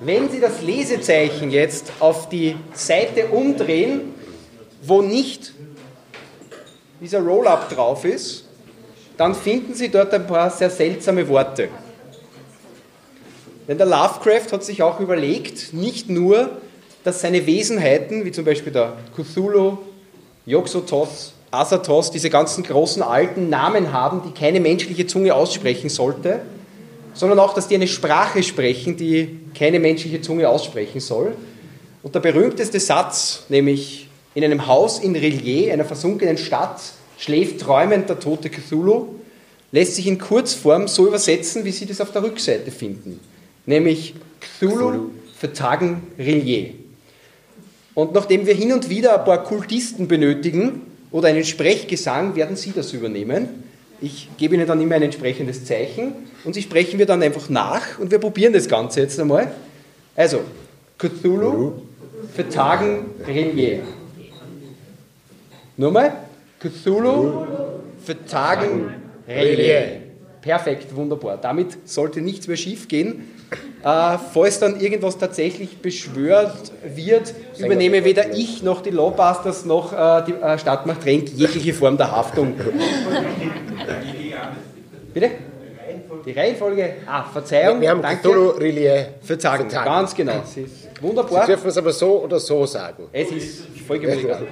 Wenn 0.00 0.30
Sie 0.30 0.40
das 0.40 0.62
Lesezeichen 0.62 1.50
jetzt 1.50 1.92
auf 2.00 2.30
die 2.30 2.56
Seite 2.72 3.26
umdrehen, 3.26 4.14
wo 4.80 5.02
nicht 5.02 5.52
dieser 7.02 7.20
Roll-up 7.20 7.68
drauf 7.68 8.06
ist, 8.06 8.46
dann 9.18 9.34
finden 9.34 9.74
Sie 9.74 9.90
dort 9.90 10.14
ein 10.14 10.26
paar 10.26 10.48
sehr 10.48 10.70
seltsame 10.70 11.28
Worte. 11.28 11.68
Denn 13.68 13.76
der 13.76 13.86
Lovecraft 13.86 14.50
hat 14.50 14.64
sich 14.64 14.82
auch 14.82 15.00
überlegt, 15.00 15.74
nicht 15.74 16.08
nur, 16.08 16.62
dass 17.04 17.20
seine 17.20 17.46
Wesenheiten, 17.46 18.24
wie 18.24 18.32
zum 18.32 18.46
Beispiel 18.46 18.72
der 18.72 18.96
Cthulhu, 19.14 19.76
Yoxotos, 20.46 21.34
Asatos, 21.50 22.10
diese 22.10 22.30
ganzen 22.30 22.62
großen 22.62 23.02
alten 23.02 23.48
Namen 23.48 23.92
haben, 23.92 24.22
die 24.26 24.38
keine 24.38 24.60
menschliche 24.60 25.06
Zunge 25.06 25.34
aussprechen 25.34 25.88
sollte, 25.88 26.40
sondern 27.14 27.38
auch, 27.38 27.54
dass 27.54 27.68
die 27.68 27.74
eine 27.74 27.88
Sprache 27.88 28.42
sprechen, 28.42 28.96
die 28.96 29.40
keine 29.58 29.80
menschliche 29.80 30.20
Zunge 30.20 30.48
aussprechen 30.48 31.00
soll. 31.00 31.34
Und 32.02 32.14
der 32.14 32.20
berühmteste 32.20 32.78
Satz, 32.78 33.44
nämlich 33.48 34.08
in 34.34 34.44
einem 34.44 34.66
Haus 34.66 35.00
in 35.00 35.16
Rillier, 35.16 35.72
einer 35.72 35.84
versunkenen 35.84 36.38
Stadt, 36.38 36.80
schläft 37.16 37.60
träumend 37.60 38.08
der 38.08 38.20
tote 38.20 38.50
Cthulhu, 38.50 39.16
lässt 39.72 39.96
sich 39.96 40.06
in 40.06 40.18
Kurzform 40.18 40.86
so 40.86 41.06
übersetzen, 41.06 41.64
wie 41.64 41.72
Sie 41.72 41.86
das 41.86 42.00
auf 42.00 42.12
der 42.12 42.22
Rückseite 42.22 42.70
finden. 42.70 43.20
Nämlich 43.66 44.14
Cthulhu, 44.40 44.74
Cthulhu. 44.76 45.10
vertagen 45.36 46.06
Rillier. 46.18 46.74
Und 47.94 48.14
nachdem 48.14 48.46
wir 48.46 48.54
hin 48.54 48.72
und 48.72 48.88
wieder 48.88 49.18
ein 49.18 49.24
paar 49.24 49.42
Kultisten 49.42 50.06
benötigen, 50.06 50.82
oder 51.10 51.28
einen 51.28 51.44
Sprechgesang 51.44 52.36
werden 52.36 52.56
Sie 52.56 52.72
das 52.72 52.92
übernehmen. 52.92 53.64
Ich 54.00 54.28
gebe 54.36 54.54
Ihnen 54.54 54.66
dann 54.66 54.80
immer 54.80 54.94
ein 54.94 55.02
entsprechendes 55.02 55.64
Zeichen 55.64 56.12
und 56.44 56.54
Sie 56.54 56.62
sprechen 56.62 56.98
wir 56.98 57.06
dann 57.06 57.22
einfach 57.22 57.48
nach 57.48 57.98
und 57.98 58.10
wir 58.10 58.18
probieren 58.18 58.52
das 58.52 58.68
Ganze 58.68 59.00
jetzt 59.00 59.18
einmal. 59.18 59.50
Also, 60.14 60.40
Cthulhu, 60.98 61.82
Vertagen, 62.34 63.06
Renier. 63.26 63.80
Nochmal, 65.76 66.12
Cthulhu, 66.60 67.46
Vertagen, 68.04 68.94
Renier. 69.26 70.02
Perfekt, 70.40 70.94
wunderbar. 70.94 71.36
Damit 71.36 71.88
sollte 71.88 72.20
nichts 72.20 72.46
mehr 72.48 72.56
schief 72.56 72.88
gehen. 72.88 73.28
Äh, 73.82 74.18
falls 74.34 74.58
dann 74.58 74.80
irgendwas 74.80 75.16
tatsächlich 75.18 75.78
beschwört 75.78 76.72
wird, 76.84 77.32
übernehme 77.58 78.04
weder 78.04 78.32
ich 78.34 78.62
noch 78.62 78.82
die 78.82 78.90
Lawbusters 78.90 79.64
noch 79.64 79.92
äh, 79.92 80.24
die 80.26 80.32
äh, 80.32 80.58
Stadtmacht 80.58 81.04
Renk 81.06 81.28
jegliche 81.34 81.72
Form 81.72 81.96
der 81.96 82.10
Haftung. 82.10 82.54
Bitte? 85.14 85.30
Die 86.26 86.32
Reihenfolge? 86.32 86.94
Ah, 87.06 87.24
Verzeihung. 87.24 87.80
Wir 87.80 87.90
haben 87.90 88.02
danke. 88.02 88.20
Cthulhu 88.20 88.50
Relier. 88.50 89.14
Verzagen, 89.22 89.70
Verzagen. 89.70 89.84
ganz 89.84 90.14
genau. 90.14 90.42
Ist 90.42 90.54
Sie 90.54 90.66
wunderbar. 91.00 91.46
dürfen 91.46 91.68
es 91.68 91.76
aber 91.78 91.92
so 91.92 92.22
oder 92.24 92.38
so 92.40 92.66
sagen. 92.66 93.04
Es 93.12 93.30
ist 93.30 93.62
vollkommen 93.86 94.18
egal. 94.18 94.46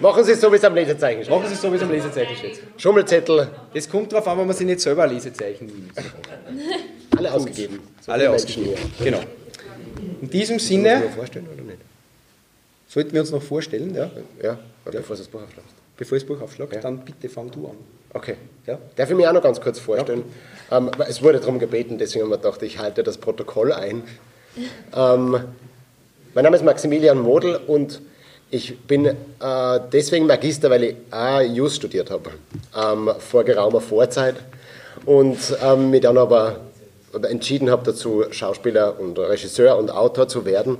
Machen 0.00 0.24
Sie 0.24 0.32
es 0.32 0.40
so, 0.40 0.50
wie 0.52 0.56
es 0.56 0.64
am 0.64 0.74
Lesezeichen 0.74 1.22
steht. 1.24 1.30
Machen 1.34 1.48
Sie 1.48 1.54
es 1.54 1.60
so, 1.60 1.72
wie 1.72 1.76
es 1.76 1.82
am 1.82 1.90
Lesezeichen 1.90 2.36
steht. 2.36 2.60
Schummelzettel, 2.76 3.48
Das 3.74 3.88
kommt 3.88 4.12
darauf 4.12 4.28
an, 4.28 4.38
wenn 4.38 4.46
man 4.46 4.56
sich 4.56 4.66
nicht 4.66 4.80
selber 4.80 5.04
ein 5.04 5.10
Lesezeichen 5.10 5.66
nimmt. 5.66 5.92
alle 7.16 7.32
ausgegeben. 7.32 7.80
So 8.00 8.12
Alle 8.12 8.28
Menschen 8.30 8.62
ausgegeben. 8.62 8.92
Genau. 9.02 9.20
In 10.22 10.30
diesem 10.30 10.58
Sinne 10.58 11.00
mir 11.00 11.10
vorstellen 11.10 11.48
oder 11.52 11.62
nicht? 11.62 11.78
sollten 12.86 13.12
wir 13.12 13.20
uns 13.20 13.30
noch 13.32 13.42
vorstellen, 13.42 13.94
ja, 13.94 14.10
Ja, 14.42 14.58
oder 14.86 14.98
bevor 15.00 15.16
Sie 15.16 15.22
das 15.22 15.28
Buch 15.30 15.42
aufschlagst. 15.42 15.70
bevor 15.96 16.16
ich 16.16 16.24
das 16.24 16.28
Buch 16.36 16.40
aufschlage, 16.42 16.76
Ja. 16.76 16.80
dann 16.80 16.98
bitte 17.04 17.28
fang 17.28 17.50
du 17.50 17.66
an. 17.66 17.76
Okay. 18.14 18.36
Ja? 18.66 18.78
Darf 18.96 19.10
ich 19.10 19.16
mich 19.16 19.26
auch 19.26 19.32
noch 19.32 19.42
ganz 19.42 19.60
kurz 19.60 19.78
vorstellen? 19.78 20.22
Ähm, 20.70 20.90
weil 20.96 21.10
es 21.10 21.22
wurde 21.22 21.40
darum 21.40 21.58
gebeten, 21.58 21.98
deswegen 21.98 22.24
haben 22.24 22.30
wir 22.30 22.38
gedacht, 22.38 22.62
ich 22.62 22.78
halte 22.78 23.02
das 23.02 23.18
Protokoll 23.18 23.72
ein. 23.72 24.02
Ähm, 24.96 25.38
mein 26.34 26.44
Name 26.44 26.56
ist 26.56 26.64
Maximilian 26.64 27.18
Model 27.18 27.56
und 27.56 28.00
ich 28.50 28.78
bin 28.80 29.06
äh, 29.06 29.14
deswegen 29.92 30.26
Magister, 30.26 30.70
weil 30.70 30.84
ich 30.84 30.96
auch 31.10 31.40
Jus 31.40 31.76
studiert 31.76 32.10
habe, 32.10 32.30
ähm, 32.76 33.10
vor 33.18 33.44
geraumer 33.44 33.80
Vorzeit 33.80 34.36
und 35.04 35.38
ähm, 35.62 35.90
mich 35.90 36.00
dann 36.00 36.18
aber 36.18 36.60
entschieden 37.28 37.70
habe 37.70 37.84
dazu, 37.84 38.24
Schauspieler 38.30 38.98
und 38.98 39.18
Regisseur 39.18 39.76
und 39.76 39.90
Autor 39.90 40.28
zu 40.28 40.44
werden, 40.44 40.78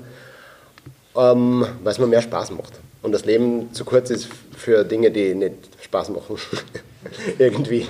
ähm, 1.16 1.66
weil 1.82 1.92
es 1.92 1.98
mir 1.98 2.06
mehr 2.06 2.22
Spaß 2.22 2.50
macht. 2.52 2.72
Und 3.02 3.12
das 3.12 3.24
Leben 3.24 3.72
zu 3.72 3.84
kurz 3.84 4.10
ist 4.10 4.28
für 4.56 4.84
Dinge, 4.84 5.10
die 5.10 5.34
nicht 5.34 5.54
Spaß 5.82 6.10
machen. 6.10 6.36
Irgendwie. 7.38 7.86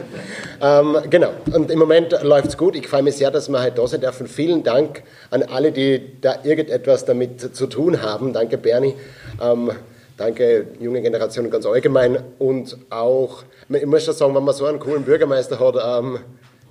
Ähm, 0.61 0.97
genau. 1.09 1.33
Und 1.55 1.71
im 1.71 1.79
Moment 1.79 2.13
läuft 2.23 2.49
es 2.49 2.57
gut. 2.57 2.77
Ich 2.77 2.89
freue 2.89 3.03
mich 3.03 3.17
sehr, 3.17 3.31
dass 3.31 3.49
wir 3.49 3.63
heute 3.63 3.77
da 3.77 3.87
sein 3.87 4.01
dürfen. 4.01 4.27
Vielen 4.27 4.63
Dank 4.63 5.03
an 5.31 5.43
alle, 5.43 5.73
die 5.73 6.21
da 6.21 6.39
irgendetwas 6.43 7.05
damit 7.05 7.55
zu 7.55 7.67
tun 7.67 8.03
haben. 8.03 8.33
Danke, 8.33 8.59
Bernie. 8.59 8.95
Ähm, 9.43 9.71
danke, 10.17 10.67
junge 10.79 11.01
Generation 11.01 11.51
ganz 11.51 11.65
allgemein. 11.65 12.23
Und 12.39 12.77
auch, 12.91 13.45
ich 13.69 13.87
muss 13.87 14.05
schon 14.05 14.15
sagen, 14.15 14.35
wenn 14.35 14.45
man 14.45 14.55
so 14.55 14.67
einen 14.67 14.79
coolen 14.79 15.05
Bürgermeister 15.05 15.59
hat, 15.59 15.77
ähm, 16.03 16.19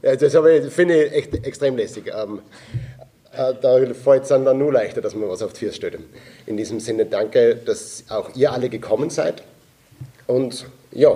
das 0.02 0.38
finde 0.73 1.06
ich 1.06 1.13
echt 1.13 1.45
extrem 1.45 1.76
lässig. 1.76 2.12
Ähm, 2.15 2.41
äh, 3.34 3.54
da 3.60 3.80
fällt 3.93 4.23
es 4.23 4.30
dann 4.30 4.58
nur 4.58 4.71
leichter, 4.71 5.02
dass 5.02 5.15
man 5.15 5.28
was 5.28 5.41
auf 5.41 5.54
die 5.54 5.65
Füße 5.65 5.76
stellt. 5.76 6.00
In 6.45 6.56
diesem 6.56 6.80
Sinne 6.80 7.06
danke, 7.06 7.56
dass 7.56 8.04
auch 8.10 8.30
ihr 8.36 8.52
alle 8.52 8.69
gekommen 8.69 9.10
seid. 9.10 9.41
Und 10.28 10.65
ja, 10.91 11.12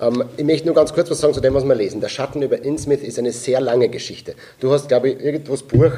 ähm, 0.00 0.24
ich 0.36 0.44
möchte 0.44 0.66
nur 0.66 0.74
ganz 0.74 0.92
kurz 0.92 1.10
was 1.10 1.20
sagen 1.20 1.34
zu 1.34 1.40
dem, 1.40 1.54
was 1.54 1.64
wir 1.64 1.74
lesen. 1.74 2.00
Der 2.00 2.08
Schatten 2.08 2.42
über 2.42 2.62
Innsmouth 2.62 3.02
ist 3.02 3.18
eine 3.18 3.32
sehr 3.32 3.60
lange 3.60 3.88
Geschichte. 3.88 4.34
Du 4.60 4.72
hast, 4.72 4.88
glaube 4.88 5.10
ich, 5.10 5.20
irgendwas 5.20 5.62
Buch, 5.62 5.92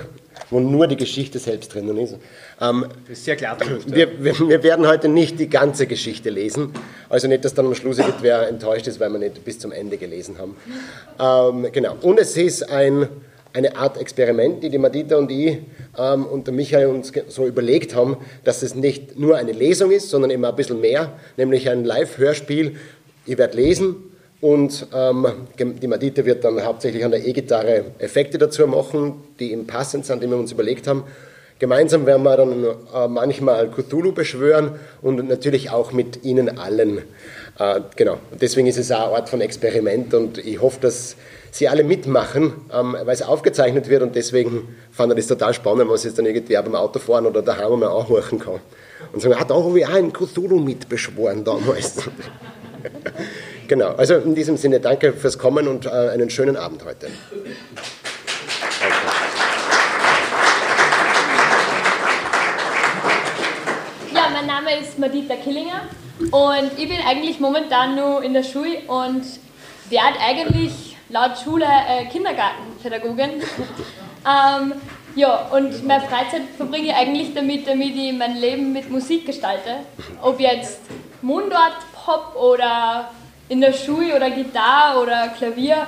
wo 0.51 0.61
nur 0.61 0.87
die 0.87 0.97
Geschichte 0.97 1.39
selbst 1.39 1.75
drinnen 1.75 1.97
ist. 1.99 2.17
Ähm, 2.61 2.87
Das 3.09 3.19
ist 3.19 3.25
sehr 3.25 3.37
klar. 3.37 3.59
wir, 3.87 4.25
wir, 4.25 4.39
wir 4.39 4.63
werden 4.63 4.87
heute 4.87 5.09
nicht 5.09 5.39
die 5.39 5.49
ganze 5.49 5.87
Geschichte 5.87 6.31
lesen. 6.31 6.73
Also 7.09 7.29
nicht, 7.29 7.45
dass 7.45 7.55
dann 7.55 7.67
am 7.67 7.75
Schluss 7.75 7.99
irgendwer 7.99 8.49
enttäuscht 8.49 8.87
ist, 8.87 8.99
weil 8.99 9.11
wir 9.11 9.19
nicht 9.19 9.45
bis 9.45 9.59
zum 9.59 9.73
Ende 9.73 9.99
gelesen 9.99 10.37
haben. 10.39 10.57
Ähm, 11.21 11.71
genau. 11.73 11.97
Und 12.01 12.19
es 12.19 12.37
ist 12.37 12.71
ein, 12.71 13.09
eine 13.53 13.77
Art 13.77 14.01
Experiment, 14.01 14.63
die 14.63 14.71
die 14.71 14.79
Madita 14.79 15.17
und 15.17 15.31
ich 15.31 15.59
ähm, 15.99 16.27
und 16.27 16.47
der 16.47 16.55
Michael 16.55 16.87
uns 16.87 17.13
so 17.29 17.47
überlegt 17.47 17.95
haben, 17.95 18.17
dass 18.45 18.63
es 18.63 18.75
nicht 18.75 19.19
nur 19.19 19.37
eine 19.37 19.53
Lesung 19.53 19.91
ist, 19.91 20.11
sondern 20.11 20.31
immer 20.31 20.51
ein 20.51 20.57
bisschen 20.57 20.81
mehr, 20.81 21.13
nämlich 21.37 21.69
ein 21.69 21.85
Live-Hörspiel. 21.85 22.77
Ich 23.29 23.37
werde 23.37 23.59
lesen 23.59 23.95
und 24.41 24.87
ähm, 24.95 25.27
die 25.59 25.87
Madita 25.87 26.25
wird 26.25 26.45
dann 26.45 26.65
hauptsächlich 26.65 27.05
an 27.05 27.11
der 27.11 27.27
E-Gitarre 27.27 27.85
Effekte 27.99 28.39
dazu 28.39 28.67
machen, 28.67 29.23
die 29.39 29.53
ihm 29.53 29.67
passend 29.67 30.07
sind, 30.07 30.23
die 30.23 30.31
wir 30.31 30.39
uns 30.39 30.51
überlegt 30.51 30.87
haben. 30.87 31.05
Gemeinsam 31.59 32.07
werden 32.07 32.23
wir 32.23 32.39
dann 32.39 32.65
äh, 32.65 33.07
manchmal 33.07 33.69
Cthulhu 33.69 34.13
beschwören 34.13 34.77
und 35.03 35.29
natürlich 35.29 35.69
auch 35.69 35.93
mit 35.93 36.25
Ihnen 36.25 36.59
allen. 36.59 37.03
Äh, 37.59 37.81
genau. 37.97 38.17
Deswegen 38.41 38.67
ist 38.67 38.79
es 38.79 38.91
auch 38.93 39.09
eine 39.09 39.17
Art 39.17 39.29
von 39.29 39.43
Experiment 39.43 40.15
und 40.15 40.39
ich 40.39 40.63
hoffe, 40.63 40.79
dass 40.81 41.17
Sie 41.51 41.69
alle 41.69 41.85
mitmachen, 41.85 42.55
ähm, 42.73 42.97
weil 43.05 43.15
es 43.15 43.21
aufgezeichnet 43.21 43.91
wird 43.91 44.03
und 44.03 44.17
deswegen 44.17 44.75
fand 44.91 45.13
ich 45.13 45.19
das 45.19 45.27
total 45.27 45.53
spannend, 45.53 45.81
wenn 45.81 45.89
man 45.89 45.99
sich 45.99 46.15
dann 46.15 46.25
irgendwie 46.25 46.57
auch 46.57 46.63
beim 46.63 46.77
Autofahren 46.77 47.27
oder 47.27 47.43
daheim 47.43 47.81
mal 47.81 47.89
anhören 47.89 48.39
kann. 48.39 48.61
Und 49.13 49.21
sagen, 49.21 49.35
ah, 49.39 49.45
da 49.45 49.55
habe 49.55 49.79
ich 49.79 49.87
auch 49.87 49.93
einen 49.93 50.15
Cthulhu 50.15 50.61
mitbeschworen 50.61 51.45
damals. 51.45 52.09
Genau. 53.69 53.95
Also 53.95 54.15
in 54.15 54.35
diesem 54.35 54.57
Sinne 54.57 54.81
danke 54.81 55.13
fürs 55.13 55.39
Kommen 55.39 55.69
und 55.69 55.87
äh, 55.87 55.91
einen 55.91 56.31
schönen 56.31 56.57
Abend 56.57 56.85
heute. 56.85 57.09
Ja, 64.15 64.29
mein 64.33 64.47
Name 64.47 64.79
ist 64.81 64.99
Madita 64.99 65.37
Killinger 65.37 65.83
und 66.31 66.73
ich 66.77 66.89
bin 66.89 66.99
eigentlich 67.07 67.39
momentan 67.41 67.97
nur 67.97 68.23
in 68.23 68.35
der 68.35 68.43
Schule 68.43 68.79
und 68.87 69.23
werde 69.91 70.19
eigentlich 70.21 70.97
laut 71.09 71.39
Schule 71.43 71.65
äh, 71.65 72.07
Kindergartenpädagogin. 72.07 73.31
ähm, 74.27 74.73
ja, 75.15 75.49
und 75.51 75.85
meine 75.87 76.05
Freizeit 76.05 76.43
verbringe 76.57 76.89
ich 76.89 76.95
eigentlich 76.95 77.35
damit, 77.35 77.67
damit 77.67 77.97
ich 77.97 78.13
mein 78.13 78.37
Leben 78.37 78.73
mit 78.73 78.91
Musik 78.91 79.27
gestalte. 79.27 79.81
Ob 80.23 80.39
jetzt 80.39 80.81
Mundart, 81.23 81.77
Pop 82.09 82.35
oder 82.37 83.11
in 83.51 83.61
der 83.61 83.75
Schule 83.75 84.17
oder 84.17 84.31
Gitarre 84.31 84.99
oder 85.03 85.29
Klavier. 85.29 85.87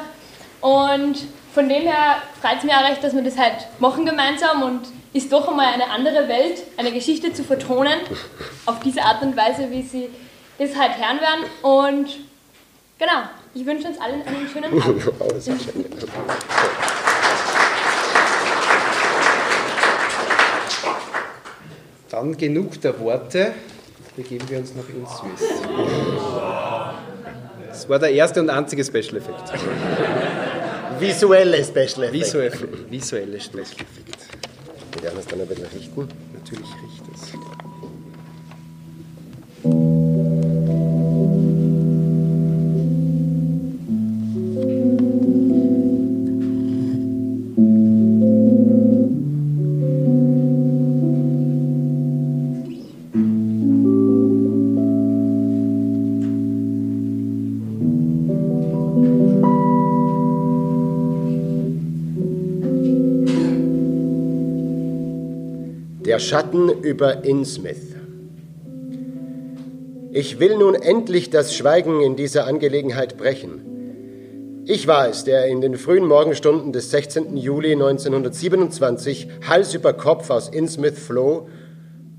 Und 0.60 1.16
von 1.54 1.66
dem 1.66 1.82
her 1.82 2.16
freut 2.42 2.58
es 2.58 2.64
mich 2.64 2.74
auch 2.74 2.86
recht, 2.86 3.02
dass 3.02 3.14
wir 3.14 3.22
das 3.22 3.38
halt 3.38 3.66
machen 3.78 4.04
gemeinsam 4.04 4.62
und 4.62 4.82
ist 5.14 5.32
doch 5.32 5.48
einmal 5.48 5.72
eine 5.72 5.88
andere 5.88 6.28
Welt, 6.28 6.62
eine 6.76 6.92
Geschichte 6.92 7.32
zu 7.32 7.42
vertonen, 7.42 7.98
auf 8.66 8.80
diese 8.80 9.02
Art 9.02 9.22
und 9.22 9.34
Weise, 9.34 9.70
wie 9.70 9.80
sie 9.80 10.10
das 10.58 10.76
halt 10.76 10.98
hören 10.98 11.20
werden. 11.22 11.46
Und 11.62 12.18
genau, 12.98 13.22
ich 13.54 13.64
wünsche 13.64 13.88
uns 13.88 13.98
allen 13.98 14.20
einen 14.22 14.46
schönen 14.46 14.78
Abend. 14.78 15.02
Dann 22.10 22.36
genug 22.36 22.78
der 22.82 23.00
Worte. 23.00 23.54
Begeben 24.22 24.46
wir 24.50 24.58
uns 24.58 24.74
nach 24.74 24.86
Innsmouth. 24.86 25.40
Das 27.68 27.88
war 27.88 27.98
der 27.98 28.12
erste 28.12 28.40
und 28.40 28.50
einzige 28.50 28.84
Special 28.84 29.16
Effekt. 29.16 29.50
Visuelle 30.98 31.64
Special 31.64 32.04
Effects. 32.04 32.12
Visuelle, 32.12 32.52
visuelle 32.90 33.40
Special 33.40 33.62
Effekt. 33.62 34.26
Wir 34.92 35.02
werden 35.04 35.20
es 35.20 35.26
dann 35.26 35.40
ein 35.40 35.46
bisschen 35.46 35.64
richten. 35.64 36.08
Natürlich 36.34 36.68
riecht 36.82 37.02
es. 39.64 40.09
Schatten 66.20 66.68
über 66.68 67.24
Innsmouth. 67.24 67.96
Ich 70.12 70.38
will 70.38 70.58
nun 70.58 70.74
endlich 70.74 71.30
das 71.30 71.54
Schweigen 71.54 72.00
in 72.02 72.16
dieser 72.16 72.46
Angelegenheit 72.46 73.16
brechen. 73.16 74.62
Ich 74.66 74.86
war 74.86 75.08
es, 75.08 75.24
der 75.24 75.46
in 75.46 75.60
den 75.60 75.76
frühen 75.76 76.06
Morgenstunden 76.06 76.72
des 76.72 76.90
16. 76.90 77.36
Juli 77.36 77.72
1927 77.72 79.28
Hals 79.48 79.74
über 79.74 79.94
Kopf 79.94 80.30
aus 80.30 80.48
Innsmouth 80.48 80.98
floh, 80.98 81.48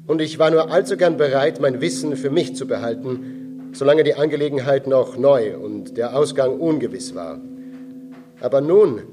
und 0.08 0.20
ich 0.20 0.40
war 0.40 0.52
nur 0.52 0.72
allzu 0.72 0.98
gern 0.98 1.16
bereit, 1.16 1.62
mein 1.62 1.80
Wissen 1.80 2.18
für 2.18 2.30
mich 2.30 2.56
zu 2.56 2.68
behalten, 2.68 3.70
solange 3.74 4.04
die 4.04 4.16
Angelegenheit 4.16 4.88
noch 4.88 5.18
neu 5.18 5.56
und 5.56 5.96
der 5.96 6.18
Ausgang 6.18 6.60
ungewiss 6.60 7.16
war. 7.16 7.40
Aber 8.42 8.60
nun, 8.60 9.04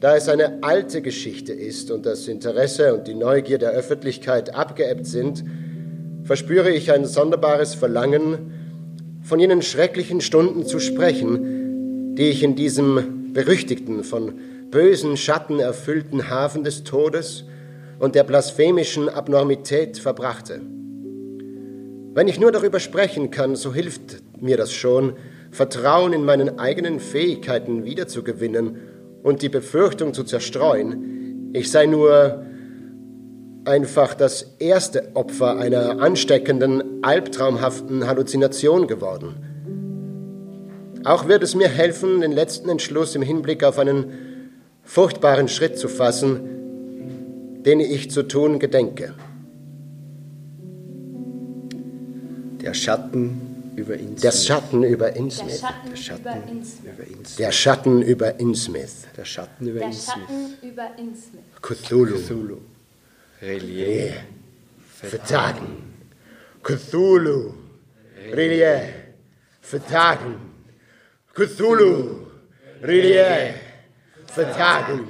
da 0.00 0.16
es 0.16 0.30
eine 0.30 0.62
alte 0.62 1.02
Geschichte 1.02 1.52
ist 1.52 1.90
und 1.90 2.06
das 2.06 2.26
Interesse 2.26 2.94
und 2.94 3.06
die 3.06 3.14
Neugier 3.14 3.58
der 3.58 3.72
Öffentlichkeit 3.72 4.54
abgeebbt 4.54 5.06
sind, 5.06 5.44
verspüre 6.24 6.70
ich 6.70 6.90
ein 6.90 7.04
sonderbares 7.04 7.74
Verlangen, 7.74 8.54
von 9.22 9.38
jenen 9.38 9.60
schrecklichen 9.60 10.22
Stunden 10.22 10.64
zu 10.64 10.80
sprechen, 10.80 12.14
die 12.16 12.30
ich 12.30 12.42
in 12.42 12.56
diesem 12.56 13.32
berüchtigten, 13.34 14.02
von 14.02 14.32
bösen 14.70 15.18
Schatten 15.18 15.60
erfüllten 15.60 16.30
Hafen 16.30 16.64
des 16.64 16.84
Todes 16.84 17.44
und 17.98 18.14
der 18.14 18.24
blasphemischen 18.24 19.10
Abnormität 19.10 19.98
verbrachte. 19.98 20.62
Wenn 22.14 22.26
ich 22.26 22.40
nur 22.40 22.52
darüber 22.52 22.80
sprechen 22.80 23.30
kann, 23.30 23.54
so 23.54 23.74
hilft 23.74 24.22
mir 24.40 24.56
das 24.56 24.72
schon, 24.72 25.12
Vertrauen 25.50 26.14
in 26.14 26.24
meinen 26.24 26.58
eigenen 26.58 27.00
Fähigkeiten 27.00 27.84
wiederzugewinnen 27.84 28.89
und 29.22 29.42
die 29.42 29.48
Befürchtung 29.48 30.14
zu 30.14 30.24
zerstreuen, 30.24 31.50
ich 31.52 31.70
sei 31.70 31.86
nur 31.86 32.44
einfach 33.64 34.14
das 34.14 34.54
erste 34.58 35.14
Opfer 35.14 35.58
einer 35.58 36.00
ansteckenden, 36.00 37.02
albtraumhaften 37.02 38.06
Halluzination 38.06 38.86
geworden. 38.86 39.34
Auch 41.04 41.28
wird 41.28 41.42
es 41.42 41.54
mir 41.54 41.68
helfen, 41.68 42.20
den 42.20 42.32
letzten 42.32 42.68
Entschluss 42.68 43.14
im 43.14 43.22
Hinblick 43.22 43.64
auf 43.64 43.78
einen 43.78 44.12
furchtbaren 44.82 45.48
Schritt 45.48 45.78
zu 45.78 45.88
fassen, 45.88 46.40
den 47.64 47.80
ich 47.80 48.10
zu 48.10 48.22
tun 48.22 48.58
gedenke. 48.58 49.14
Der 52.62 52.74
Schatten 52.74 53.49
über 53.80 53.94
Innsmouth. 53.94 54.22
Der 54.22 54.32
Schatten 54.32 54.82
über 54.84 55.16
Innsmouth. 55.16 55.62
Der 55.90 55.96
Schatten, 55.96 56.32
über 56.32 56.36
Innsmouth. 56.36 57.38
Der 57.38 57.52
Schatten 57.52 58.02
über 58.02 58.38
Innsmouth. 58.38 58.96
Der 59.16 59.24
Schatten 59.24 59.70
über 60.62 60.90
Innsmouth. 60.98 61.44
Cthulhu. 61.62 62.18
Cthulhu. 62.18 62.58
Relief. 63.42 63.62
Relie. 63.62 64.14
Vertagen. 64.86 65.94
Cthulhu. 66.62 67.54
Relie. 68.32 68.94
Vertagen. 69.60 70.34
Cthulhu. 71.34 72.26
Relie. 72.82 73.54
Vertagen. 74.26 75.08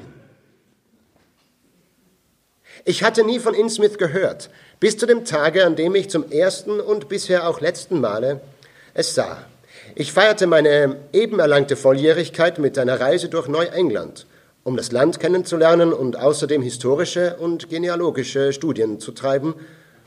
Ich 2.85 3.03
hatte 3.03 3.25
nie 3.25 3.39
von 3.39 3.55
Innsmouth 3.55 3.99
gehört, 3.99 4.49
bis 4.79 4.97
zu 4.97 5.07
dem 5.07 5.25
Tage, 5.25 5.67
an 5.67 5.77
dem 5.77 5.95
ich 5.95 6.09
zum 6.09 6.31
ersten 6.31 6.81
und 6.81 7.09
bisher 7.09 7.47
auch 7.49 7.61
letzten 7.61 8.01
Male 8.01 8.41
es 8.95 9.15
sah. 9.15 9.45
Ich 9.95 10.13
feierte 10.13 10.47
meine 10.47 10.97
eben 11.13 11.39
erlangte 11.41 11.77
Volljährigkeit 11.77 12.59
mit 12.59 12.79
einer 12.79 13.01
Reise 13.01 13.29
durch 13.29 13.49
Neuengland, 13.49 14.27
um 14.63 14.77
das 14.77 14.93
Land 14.93 15.21
kennenzulernen 15.21 15.93
und 15.93 16.19
außerdem 16.19 16.63
historische 16.63 17.37
und 17.37 17.69
genealogische 17.69 18.53
Studien 18.53 19.01
zu 19.01 19.13
treiben 19.13 19.55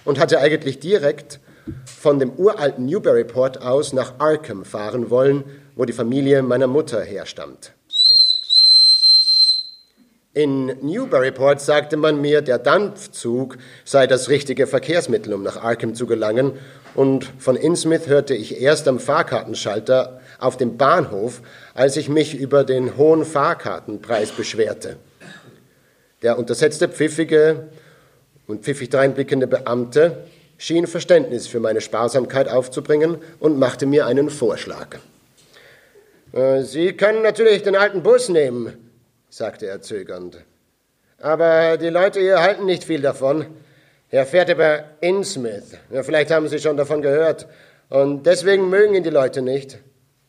und 0.06 0.20
hatte 0.20 0.40
eigentlich 0.40 0.80
direkt 0.80 1.40
von 1.86 2.20
dem 2.20 2.32
uralten 2.34 2.86
Newburyport 2.86 3.62
aus 3.62 3.94
nach 3.94 4.20
Arkham 4.20 4.66
fahren 4.66 5.10
wollen, 5.10 5.44
wo 5.76 5.86
die 5.86 5.94
Familie 5.94 6.44
meiner 6.44 6.68
Mutter 6.68 7.02
herstammt. 7.02 7.74
In 10.36 10.66
Newburyport 10.82 11.62
sagte 11.62 11.96
man 11.96 12.20
mir, 12.20 12.42
der 12.42 12.58
Dampfzug 12.58 13.60
sei 13.86 14.08
das 14.08 14.30
richtige 14.30 14.66
Verkehrsmittel, 14.66 15.32
um 15.32 15.44
nach 15.44 15.58
Arkham 15.64 15.94
zu 15.94 16.08
gelangen, 16.08 16.54
und 16.96 17.32
von 17.38 17.56
Innsmouth 17.56 18.08
hörte 18.08 18.34
ich 18.34 18.60
erst 18.60 18.88
am 18.88 19.00
Fahrkartenschalter 19.00 20.22
auf 20.40 20.58
dem 20.58 20.78
Bahnhof, 20.78 21.42
als 21.76 21.98
ich 21.98 22.10
mich 22.10 22.34
über 22.34 22.64
den 22.64 22.98
hohen 22.98 23.26
Fahrkartenpreis 23.26 24.32
beschwerte. 24.32 24.98
Der 26.24 26.40
untersetzte, 26.40 26.88
pfiffige 26.90 27.68
und 28.48 28.64
pfiffig 28.64 28.90
dreinblickende 28.90 29.46
Beamte 29.46 30.24
schien 30.58 30.88
Verständnis 30.88 31.46
für 31.46 31.60
meine 31.60 31.82
Sparsamkeit 31.82 32.48
aufzubringen 32.50 33.18
und 33.40 33.60
machte 33.60 33.86
mir 33.86 34.08
einen 34.08 34.32
Vorschlag. 34.32 34.98
Äh, 36.32 36.64
Sie 36.64 36.94
können 36.94 37.22
natürlich 37.22 37.62
den 37.62 37.76
alten 37.76 38.02
Bus 38.02 38.30
nehmen, 38.30 38.83
sagte 39.34 39.66
er 39.66 39.82
zögernd. 39.82 40.38
Aber 41.20 41.78
die 41.78 41.90
Leute 41.90 42.20
hier 42.20 42.40
halten 42.40 42.66
nicht 42.66 42.84
viel 42.84 43.02
davon. 43.02 43.48
Er 44.12 44.28
fährt 44.28 44.50
über 44.50 44.84
Innsmouth. 45.02 45.80
Ja, 45.90 46.04
vielleicht 46.04 46.30
haben 46.30 46.48
Sie 46.48 46.60
schon 46.60 46.78
davon 46.78 47.02
gehört. 47.02 47.48
Und 47.90 48.28
deswegen 48.28 48.70
mögen 48.70 48.94
ihn 48.94 49.02
die 49.02 49.10
Leute 49.10 49.42
nicht. 49.42 49.80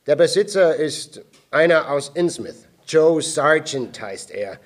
Der 0.07 0.17
Besitzer 0.17 0.77
ist 0.77 1.21
einer 1.51 1.91
aus 1.91 2.13
Innsmouth. 2.15 2.55
Joe 2.87 3.21
Sargent 3.21 4.01
heißt 4.01 4.31
er. 4.31 4.59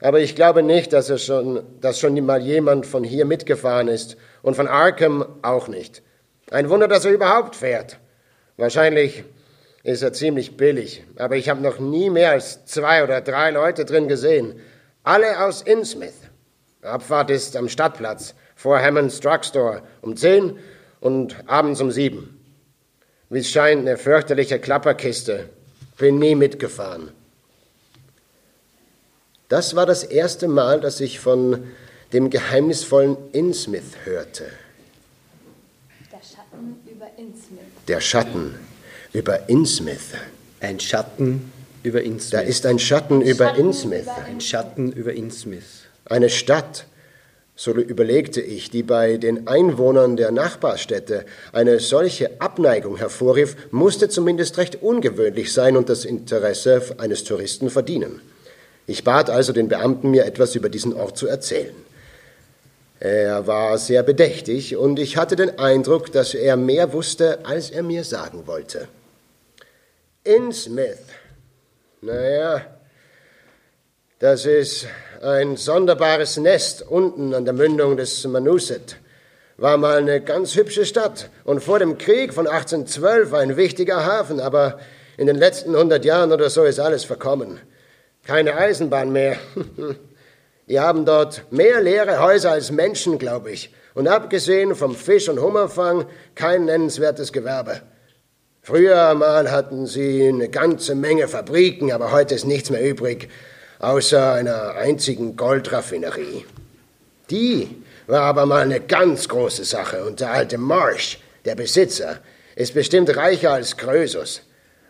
Aber 0.00 0.20
ich 0.20 0.34
glaube 0.34 0.62
nicht, 0.62 0.92
dass, 0.92 1.08
er 1.08 1.16
schon, 1.16 1.62
dass 1.80 1.98
schon 1.98 2.22
mal 2.26 2.42
jemand 2.42 2.84
von 2.84 3.04
hier 3.04 3.24
mitgefahren 3.24 3.88
ist. 3.88 4.18
Und 4.42 4.54
von 4.54 4.68
Arkham 4.68 5.24
auch 5.40 5.68
nicht. 5.68 6.02
Ein 6.50 6.68
Wunder, 6.68 6.88
dass 6.88 7.06
er 7.06 7.12
überhaupt 7.12 7.56
fährt. 7.56 7.98
Wahrscheinlich 8.58 9.24
ist 9.84 10.02
er 10.02 10.12
ziemlich 10.12 10.56
billig. 10.56 11.04
Aber 11.16 11.36
ich 11.36 11.48
habe 11.48 11.60
noch 11.60 11.78
nie 11.78 12.10
mehr 12.10 12.30
als 12.30 12.64
zwei 12.66 13.02
oder 13.02 13.20
drei 13.20 13.50
Leute 13.50 13.84
drin 13.84 14.08
gesehen. 14.08 14.60
Alle 15.02 15.44
aus 15.44 15.62
Innsmouth. 15.62 16.12
Abfahrt 16.82 17.30
ist 17.30 17.56
am 17.56 17.68
Stadtplatz 17.68 18.34
vor 18.54 18.80
Hammonds 18.80 19.20
Drugstore 19.20 19.82
um 20.00 20.16
zehn 20.16 20.58
und 21.00 21.36
abends 21.48 21.80
um 21.80 21.90
sieben. 21.90 22.38
Wie 23.28 23.38
es 23.38 23.50
scheint, 23.50 23.80
eine 23.80 23.96
fürchterliche 23.96 24.58
Klapperkiste. 24.58 25.48
Bin 25.98 26.18
nie 26.18 26.34
mitgefahren. 26.34 27.10
Das 29.48 29.76
war 29.76 29.86
das 29.86 30.04
erste 30.04 30.48
Mal, 30.48 30.80
dass 30.80 31.00
ich 31.00 31.20
von 31.20 31.66
dem 32.12 32.30
geheimnisvollen 32.30 33.16
Innsmouth 33.32 34.04
hörte. 34.04 34.46
Der 36.10 36.18
Schatten 36.18 36.80
über 36.90 37.06
Innsmouth. 37.16 37.60
Der 37.88 38.00
Schatten 38.00 38.54
über 39.12 39.48
Innsmouth. 39.48 40.14
Ein 40.60 40.80
Schatten 40.80 41.52
über 41.82 42.02
Innsmouth. 42.02 42.32
Da 42.32 42.40
ist 42.40 42.64
ein 42.66 42.78
Schatten 42.78 43.20
über 43.20 43.46
Schatten 43.46 43.60
Innsmouth. 43.60 44.08
Ein 44.26 44.40
Schatten 44.40 44.92
über 44.92 45.12
Innsmouth. 45.12 45.62
Eine 46.06 46.30
Stadt, 46.30 46.86
so 47.54 47.72
überlegte 47.72 48.40
ich, 48.40 48.70
die 48.70 48.82
bei 48.82 49.18
den 49.18 49.46
Einwohnern 49.46 50.16
der 50.16 50.30
Nachbarstädte 50.30 51.26
eine 51.52 51.78
solche 51.80 52.40
Abneigung 52.40 52.96
hervorrief, 52.96 53.56
musste 53.70 54.08
zumindest 54.08 54.56
recht 54.58 54.82
ungewöhnlich 54.82 55.52
sein 55.52 55.76
und 55.76 55.88
das 55.88 56.04
Interesse 56.04 56.82
eines 56.98 57.24
Touristen 57.24 57.70
verdienen. 57.70 58.20
Ich 58.86 59.04
bat 59.04 59.30
also 59.30 59.52
den 59.52 59.68
Beamten, 59.68 60.10
mir 60.10 60.24
etwas 60.24 60.54
über 60.54 60.68
diesen 60.68 60.94
Ort 60.94 61.18
zu 61.18 61.26
erzählen. 61.26 61.74
Er 62.98 63.46
war 63.46 63.78
sehr 63.78 64.02
bedächtig 64.02 64.76
und 64.76 64.98
ich 64.98 65.16
hatte 65.16 65.36
den 65.36 65.58
Eindruck, 65.58 66.12
dass 66.12 66.34
er 66.34 66.56
mehr 66.56 66.92
wusste, 66.92 67.44
als 67.44 67.70
er 67.70 67.82
mir 67.82 68.04
sagen 68.04 68.46
wollte. 68.46 68.88
Innsmouth. 70.24 70.98
Naja, 72.00 72.64
das 74.20 74.46
ist 74.46 74.86
ein 75.20 75.56
sonderbares 75.56 76.36
Nest 76.36 76.82
unten 76.88 77.34
an 77.34 77.44
der 77.44 77.54
Mündung 77.54 77.96
des 77.96 78.24
Manusset. 78.24 78.98
War 79.56 79.76
mal 79.78 79.98
eine 79.98 80.20
ganz 80.20 80.54
hübsche 80.54 80.86
Stadt 80.86 81.28
und 81.42 81.60
vor 81.60 81.80
dem 81.80 81.98
Krieg 81.98 82.32
von 82.32 82.46
1812 82.46 83.34
ein 83.34 83.56
wichtiger 83.56 84.06
Hafen, 84.06 84.38
aber 84.38 84.78
in 85.16 85.26
den 85.26 85.36
letzten 85.36 85.74
100 85.74 86.04
Jahren 86.04 86.30
oder 86.30 86.50
so 86.50 86.62
ist 86.62 86.78
alles 86.78 87.04
verkommen. 87.04 87.60
Keine 88.24 88.56
Eisenbahn 88.56 89.10
mehr. 89.10 89.36
Die 90.68 90.78
haben 90.78 91.04
dort 91.04 91.50
mehr 91.50 91.80
leere 91.80 92.20
Häuser 92.22 92.52
als 92.52 92.70
Menschen, 92.70 93.18
glaube 93.18 93.50
ich. 93.50 93.74
Und 93.94 94.06
abgesehen 94.06 94.76
vom 94.76 94.94
Fisch- 94.94 95.28
und 95.28 95.40
Hummerfang 95.40 96.06
kein 96.36 96.66
nennenswertes 96.66 97.32
Gewerbe. 97.32 97.82
Früher 98.64 99.12
mal 99.14 99.50
hatten 99.50 99.88
sie 99.88 100.28
eine 100.28 100.48
ganze 100.48 100.94
Menge 100.94 101.26
Fabriken, 101.26 101.90
aber 101.90 102.12
heute 102.12 102.36
ist 102.36 102.44
nichts 102.44 102.70
mehr 102.70 102.88
übrig, 102.88 103.28
außer 103.80 104.34
einer 104.34 104.76
einzigen 104.76 105.34
Goldraffinerie. 105.34 106.46
Die 107.28 107.82
war 108.06 108.20
aber 108.20 108.46
mal 108.46 108.62
eine 108.62 108.78
ganz 108.78 109.28
große 109.28 109.64
Sache 109.64 110.04
und 110.04 110.20
der 110.20 110.30
alte 110.30 110.58
Marsh, 110.58 111.18
der 111.44 111.56
Besitzer, 111.56 112.20
ist 112.54 112.74
bestimmt 112.74 113.16
reicher 113.16 113.50
als 113.50 113.76
Krösus. 113.76 114.42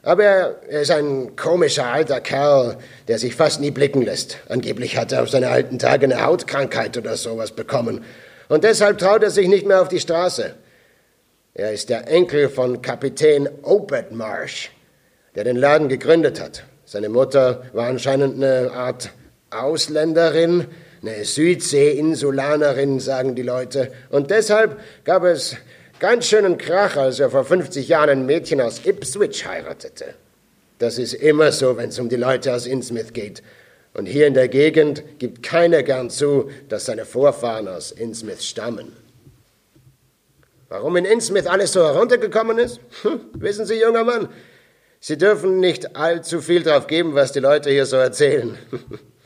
Aber 0.02 0.22
er 0.68 0.82
ist 0.82 0.90
ein 0.90 1.34
komischer 1.34 1.86
alter 1.86 2.20
Kerl, 2.20 2.76
der 3.08 3.18
sich 3.18 3.34
fast 3.34 3.62
nie 3.62 3.70
blicken 3.70 4.02
lässt. 4.02 4.36
Angeblich 4.50 4.98
hat 4.98 5.12
er 5.12 5.22
auf 5.22 5.30
seine 5.30 5.48
alten 5.48 5.78
Tage 5.78 6.04
eine 6.04 6.22
Hautkrankheit 6.22 6.98
oder 6.98 7.16
sowas 7.16 7.52
bekommen. 7.52 8.04
Und 8.50 8.64
deshalb 8.64 8.98
traut 8.98 9.22
er 9.22 9.30
sich 9.30 9.48
nicht 9.48 9.64
mehr 9.64 9.80
auf 9.80 9.88
die 9.88 10.00
Straße. 10.00 10.56
Er 11.54 11.70
ist 11.72 11.90
der 11.90 12.08
Enkel 12.08 12.48
von 12.48 12.80
Kapitän 12.80 13.46
Obed 13.62 14.10
Marsh, 14.10 14.70
der 15.34 15.44
den 15.44 15.56
Laden 15.56 15.90
gegründet 15.90 16.40
hat. 16.40 16.64
Seine 16.86 17.10
Mutter 17.10 17.64
war 17.74 17.88
anscheinend 17.88 18.42
eine 18.42 18.72
Art 18.72 19.10
Ausländerin, 19.50 20.66
eine 21.02 21.26
Südsee-Insulanerin, 21.26 23.00
sagen 23.00 23.34
die 23.34 23.42
Leute. 23.42 23.92
Und 24.08 24.30
deshalb 24.30 24.80
gab 25.04 25.24
es 25.24 25.56
ganz 26.00 26.26
schönen 26.26 26.56
Krach, 26.56 26.96
als 26.96 27.20
er 27.20 27.28
vor 27.28 27.44
50 27.44 27.86
Jahren 27.86 28.08
ein 28.08 28.26
Mädchen 28.26 28.62
aus 28.62 28.86
Ipswich 28.86 29.46
heiratete. 29.46 30.14
Das 30.78 30.96
ist 30.96 31.12
immer 31.12 31.52
so, 31.52 31.76
wenn 31.76 31.90
es 31.90 31.98
um 31.98 32.08
die 32.08 32.16
Leute 32.16 32.54
aus 32.54 32.66
Innsmouth 32.66 33.12
geht. 33.12 33.42
Und 33.92 34.06
hier 34.06 34.26
in 34.26 34.32
der 34.32 34.48
Gegend 34.48 35.04
gibt 35.18 35.42
keiner 35.42 35.82
gern 35.82 36.08
zu, 36.08 36.50
dass 36.70 36.86
seine 36.86 37.04
Vorfahren 37.04 37.68
aus 37.68 37.92
Innsmouth 37.92 38.42
stammen. 38.42 39.01
Warum 40.72 40.96
in 40.96 41.04
Innsmouth 41.04 41.48
alles 41.48 41.72
so 41.72 41.84
heruntergekommen 41.84 42.56
ist? 42.56 42.80
Hm, 43.02 43.20
wissen 43.34 43.66
Sie, 43.66 43.78
junger 43.78 44.04
Mann, 44.04 44.30
Sie 45.00 45.18
dürfen 45.18 45.60
nicht 45.60 45.96
allzu 45.96 46.40
viel 46.40 46.62
drauf 46.62 46.86
geben, 46.86 47.14
was 47.14 47.30
die 47.32 47.40
Leute 47.40 47.68
hier 47.68 47.84
so 47.84 47.98
erzählen. 47.98 48.56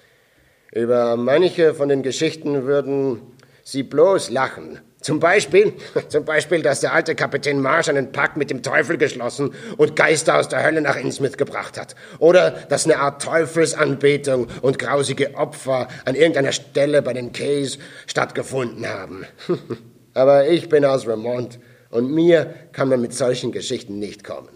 Über 0.74 1.14
manche 1.14 1.72
von 1.72 1.88
den 1.88 2.02
Geschichten 2.02 2.66
würden 2.66 3.22
Sie 3.62 3.85
bloß 3.85 4.30
lachen. 4.30 4.80
Zum 5.00 5.20
Beispiel, 5.20 5.74
zum 6.09 6.24
Beispiel, 6.24 6.62
dass 6.62 6.80
der 6.80 6.92
alte 6.92 7.14
Kapitän 7.14 7.61
Marsh 7.61 7.88
einen 7.90 8.11
Pakt 8.11 8.37
mit 8.37 8.50
dem 8.50 8.64
Teufel 8.64 8.98
geschlossen 8.98 9.54
und 9.76 9.94
Geister 9.94 10.40
aus 10.40 10.48
der 10.48 10.64
Hölle 10.64 10.80
nach 10.80 10.96
Innsmouth 10.96 11.38
gebracht 11.38 11.78
hat. 11.78 11.94
Oder 12.18 12.50
dass 12.50 12.87
eine 12.87 12.98
Art 12.98 13.22
Teufelsanbetung 13.22 14.48
und 14.62 14.80
grausige 14.80 15.37
Opfer 15.37 15.87
an 16.06 16.16
irgendeiner 16.16 16.50
Stelle 16.50 17.02
bei 17.02 17.12
den 17.12 17.30
Cays 17.30 17.78
stattgefunden 18.09 18.88
haben. 18.88 19.26
Aber 20.16 20.48
ich 20.48 20.70
bin 20.70 20.87
aus 20.87 21.05
Vermont 21.05 21.59
und 21.90 22.11
mir 22.11 22.55
kann 22.72 22.88
man 22.88 23.02
mit 23.02 23.12
solchen 23.12 23.52
Geschichten 23.52 23.98
nicht 23.98 24.24
kommen. 24.24 24.48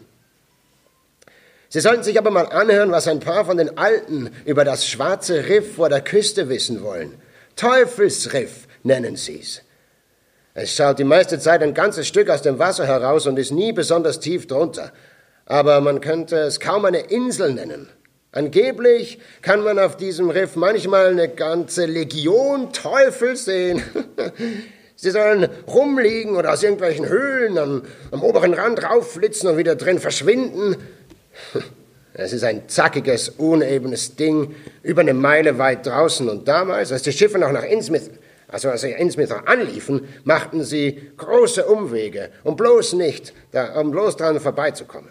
Sie 1.69 1.81
sollten 1.81 2.03
sich 2.03 2.17
aber 2.17 2.31
mal 2.31 2.47
anhören, 2.47 2.93
was 2.93 3.07
ein 3.07 3.21
paar 3.21 3.45
von 3.45 3.59
den 3.59 3.77
Alten 3.77 4.31
über 4.47 4.65
das 4.65 4.89
schwarze 4.89 5.51
Riff 5.51 5.75
vor 5.75 5.91
der 5.91 6.01
Küste 6.01 6.49
wissen 6.49 6.83
wollen. 6.83 7.15
Teufelsriff 7.57 8.69
nennen 8.85 9.17
sie's. 9.17 9.61
Es 10.55 10.75
schaut 10.75 10.99
die 10.99 11.05
meiste 11.05 11.39
Zeit 11.39 11.63
ein 11.63 11.75
ganzes 11.75 12.09
Stück 12.09 12.31
aus 12.31 12.41
dem 12.41 12.59
Wasser 12.59 12.87
heraus 12.87 13.27
und 13.27 13.39
ist 13.39 13.53
nie 13.53 13.75
besonders 13.75 14.19
tief 14.19 14.47
drunter. 14.47 14.95
Aber 15.45 15.83
man 15.83 16.01
könnte 16.01 16.37
es 16.37 16.59
kaum 16.59 16.87
eine 16.87 17.01
Insel 17.01 17.53
nennen. 17.53 17.91
Angeblich 18.33 19.19
kann 19.43 19.63
man 19.63 19.79
auf 19.79 19.99
diesem 19.99 20.31
Riff 20.31 20.57
manchmal 20.57 21.09
eine 21.09 21.29
ganze 21.29 21.85
Legion 21.85 22.73
Teufel 22.73 23.37
sehen. 23.37 23.83
Sie 25.03 25.13
sollen 25.13 25.49
rumliegen 25.67 26.37
oder 26.37 26.53
aus 26.53 26.63
irgendwelchen 26.63 27.09
Höhlen 27.09 27.57
am, 27.57 27.83
am 28.11 28.23
oberen 28.23 28.53
Rand 28.53 28.85
raufflitzen 28.85 29.49
und 29.49 29.57
wieder 29.57 29.75
drin 29.75 29.99
verschwinden. 29.99 30.77
Es 32.13 32.33
ist 32.33 32.43
ein 32.43 32.69
zackiges, 32.69 33.31
unebenes 33.31 34.17
Ding, 34.17 34.55
über 34.83 35.01
eine 35.01 35.15
Meile 35.15 35.59
weit 35.59 35.87
draußen. 35.87 36.29
Und 36.29 36.49
damals, 36.49 36.91
als 36.93 37.03
die 37.03 37.13
Schiffe 37.13 37.39
noch 37.39 37.53
nach 37.53 37.63
Innsmouth, 37.63 38.11
also 38.49 38.69
als 38.69 38.83
sie 38.83 38.91
Innsmouth 38.91 39.31
anliefen, 39.47 40.07
machten 40.25 40.65
sie 40.65 41.13
große 41.17 41.65
Umwege, 41.65 42.31
um 42.43 42.57
bloß 42.57 42.95
nicht, 42.95 43.33
da, 43.53 43.81
um 43.81 43.93
bloß 43.93 44.17
dran 44.17 44.41
vorbeizukommen. 44.41 45.11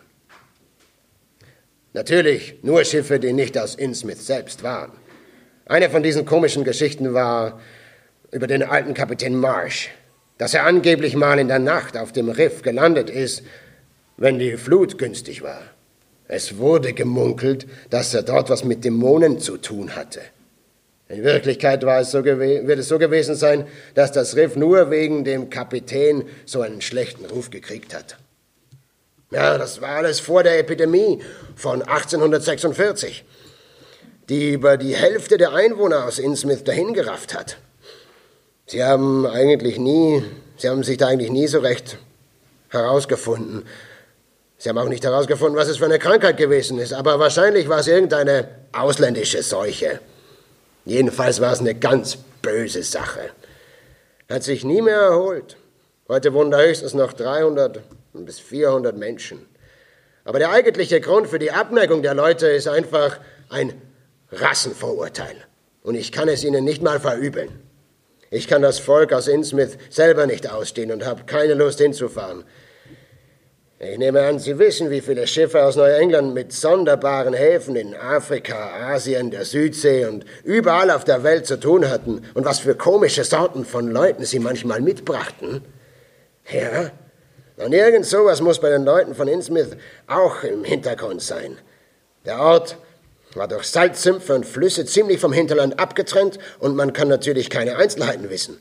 Natürlich 1.94 2.56
nur 2.62 2.84
Schiffe, 2.84 3.18
die 3.18 3.34
nicht 3.34 3.58
aus 3.58 3.76
Innsmouth 3.76 4.22
selbst 4.22 4.62
waren. 4.62 4.92
Eine 5.66 5.90
von 5.90 6.04
diesen 6.04 6.26
komischen 6.26 6.66
Geschichten 6.66 7.14
war, 7.14 7.60
über 8.32 8.48
den 8.48 8.64
alten 8.64 8.94
Kapitän 8.94 9.36
Marsh, 9.36 9.90
dass 10.38 10.54
er 10.54 10.66
angeblich 10.66 11.16
mal 11.16 11.40
in 11.40 11.48
der 11.48 11.60
Nacht 11.60 11.98
auf 11.98 12.12
dem 12.12 12.30
Riff 12.30 12.62
gelandet 12.62 13.10
ist, 13.10 13.44
wenn 14.18 14.40
die 14.40 14.58
Flut 14.58 14.98
günstig 14.98 15.42
war. 15.42 15.62
Es 16.28 16.58
wurde 16.58 16.94
gemunkelt, 16.94 17.66
dass 17.90 18.14
er 18.14 18.22
dort 18.22 18.50
was 18.50 18.64
mit 18.64 18.86
Dämonen 18.86 19.40
zu 19.40 19.58
tun 19.58 19.96
hatte. 19.96 20.22
In 21.08 21.24
Wirklichkeit 21.24 21.84
war 21.84 22.02
es 22.02 22.12
so 22.12 22.24
wird 22.24 22.80
es 22.80 22.88
so 22.88 23.00
gewesen 23.00 23.34
sein, 23.34 23.66
dass 23.96 24.12
das 24.12 24.36
Riff 24.36 24.56
nur 24.56 24.92
wegen 24.92 25.24
dem 25.24 25.50
Kapitän 25.50 26.24
so 26.46 26.62
einen 26.62 26.82
schlechten 26.82 27.26
Ruf 27.26 27.50
gekriegt 27.50 27.96
hat. 27.96 28.18
Ja, 29.32 29.58
das 29.58 29.82
war 29.82 29.90
alles 29.90 30.20
vor 30.20 30.44
der 30.44 30.60
Epidemie 30.60 31.20
von 31.56 31.82
1846, 31.82 33.26
die 34.30 34.54
über 34.54 34.78
die 34.78 34.96
Hälfte 34.96 35.38
der 35.38 35.54
Einwohner 35.54 36.06
aus 36.06 36.20
Innsmouth 36.20 36.68
dahingerafft 36.68 37.34
hat. 37.34 37.58
Sie 38.70 38.84
haben 38.84 39.26
eigentlich 39.26 39.80
nie, 39.80 40.24
Sie 40.58 40.70
haben 40.70 40.84
sich 40.84 40.98
da 40.98 41.08
eigentlich 41.08 41.32
nie 41.32 41.48
so 41.48 41.58
recht 41.58 41.98
herausgefunden. 42.68 43.66
Sie 44.60 44.70
haben 44.70 44.78
auch 44.78 44.90
nicht 44.90 45.04
herausgefunden, 45.04 45.58
was 45.58 45.70
es 45.70 45.78
für 45.78 45.86
eine 45.86 45.98
Krankheit 45.98 46.38
gewesen 46.38 46.78
ist, 46.78 46.94
aber 46.94 47.18
wahrscheinlich 47.18 47.68
war 47.68 47.80
es 47.80 47.88
irgendeine 47.88 48.48
ausländische 48.72 49.42
Seuche. 49.42 50.02
Jedenfalls 50.86 51.42
war 51.42 51.52
es 51.52 51.62
eine 51.62 51.74
ganz 51.74 52.20
böse 52.44 52.84
Sache. 52.84 53.32
Hat 54.30 54.44
sich 54.44 54.64
nie 54.64 54.84
mehr 54.84 55.00
erholt. 55.00 55.58
Heute 56.08 56.32
wohnen 56.36 56.52
da 56.52 56.60
höchstens 56.60 56.94
noch 56.94 57.14
300 57.14 57.82
bis 58.14 58.40
400 58.40 58.96
Menschen. 58.96 59.48
Aber 60.26 60.38
der 60.38 60.52
eigentliche 60.52 61.02
Grund 61.02 61.28
für 61.28 61.40
die 61.40 61.52
Abneigung 61.52 62.04
der 62.04 62.14
Leute 62.14 62.46
ist 62.46 62.68
einfach 62.68 63.20
ein 63.50 63.74
Rassenvorurteil. 64.32 65.38
Und 65.82 65.96
ich 65.96 66.12
kann 66.12 66.28
es 66.30 66.44
ihnen 66.44 66.66
nicht 66.66 66.84
mal 66.84 67.00
verübeln. 67.00 67.69
Ich 68.32 68.48
kann 68.48 68.62
das 68.62 68.80
Volk 68.80 69.12
aus 69.12 69.28
Innsmouth 69.28 69.78
selber 69.90 70.28
nicht 70.28 70.52
ausstehen 70.52 70.92
und 70.92 71.06
habe 71.06 71.24
keine 71.26 71.56
Lust 71.56 71.80
hinzufahren. 71.80 72.44
Ich 73.82 73.98
nehme 73.98 74.22
an, 74.22 74.40
Sie 74.40 74.60
wissen, 74.60 74.90
wie 74.90 75.00
viele 75.00 75.26
Schiffe 75.26 75.64
aus 75.64 75.78
Neuengland 75.78 76.34
mit 76.34 76.52
sonderbaren 76.52 77.34
Häfen 77.34 77.78
in 77.78 77.96
Afrika, 77.96 78.72
Asien, 78.92 79.32
der 79.32 79.46
Südsee 79.46 80.06
und 80.06 80.26
überall 80.44 80.92
auf 80.92 81.06
der 81.06 81.24
Welt 81.24 81.46
zu 81.46 81.58
tun 81.58 81.90
hatten 81.90 82.24
und 82.34 82.44
was 82.44 82.60
für 82.60 82.76
komische 82.76 83.24
Sorten 83.24 83.64
von 83.64 83.90
Leuten 83.90 84.26
sie 84.26 84.40
manchmal 84.40 84.82
mitbrachten. 84.82 85.62
Ja, 86.52 86.92
und 87.56 87.74
irgend 87.74 88.06
sowas 88.06 88.42
muss 88.42 88.60
bei 88.60 88.70
den 88.70 88.84
Leuten 88.84 89.16
von 89.16 89.30
Innsmouth 89.30 89.78
auch 90.08 90.44
im 90.44 90.66
Hintergrund 90.66 91.22
sein. 91.22 91.58
Der 92.26 92.40
Ort 92.40 92.78
war 93.36 93.48
durch 93.48 93.66
Salzsümpfe 93.66 94.34
und 94.34 94.46
Flüsse 94.46 94.86
ziemlich 94.86 95.20
vom 95.20 95.34
Hinterland 95.34 95.80
abgetrennt 95.80 96.40
und 96.60 96.76
man 96.76 96.94
kann 96.94 97.08
natürlich 97.08 97.50
keine 97.50 97.76
Einzelheiten 97.78 98.30
wissen. 98.30 98.58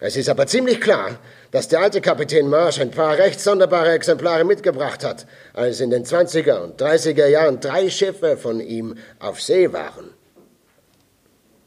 Es 0.00 0.16
ist 0.16 0.28
aber 0.28 0.46
ziemlich 0.46 0.80
klar, 0.80 1.18
dass 1.52 1.68
der 1.68 1.80
alte 1.80 2.00
Kapitän 2.00 2.48
Marsh 2.48 2.80
ein 2.80 2.90
paar 2.90 3.18
recht 3.18 3.38
sonderbare 3.38 3.92
Exemplare 3.92 4.42
mitgebracht 4.42 5.04
hat, 5.04 5.26
als 5.52 5.80
in 5.80 5.90
den 5.90 6.04
20er 6.04 6.60
und 6.60 6.80
30er 6.80 7.26
Jahren 7.26 7.60
drei 7.60 7.88
Schiffe 7.88 8.36
von 8.36 8.60
ihm 8.60 8.96
auf 9.20 9.40
See 9.40 9.72
waren. 9.72 10.10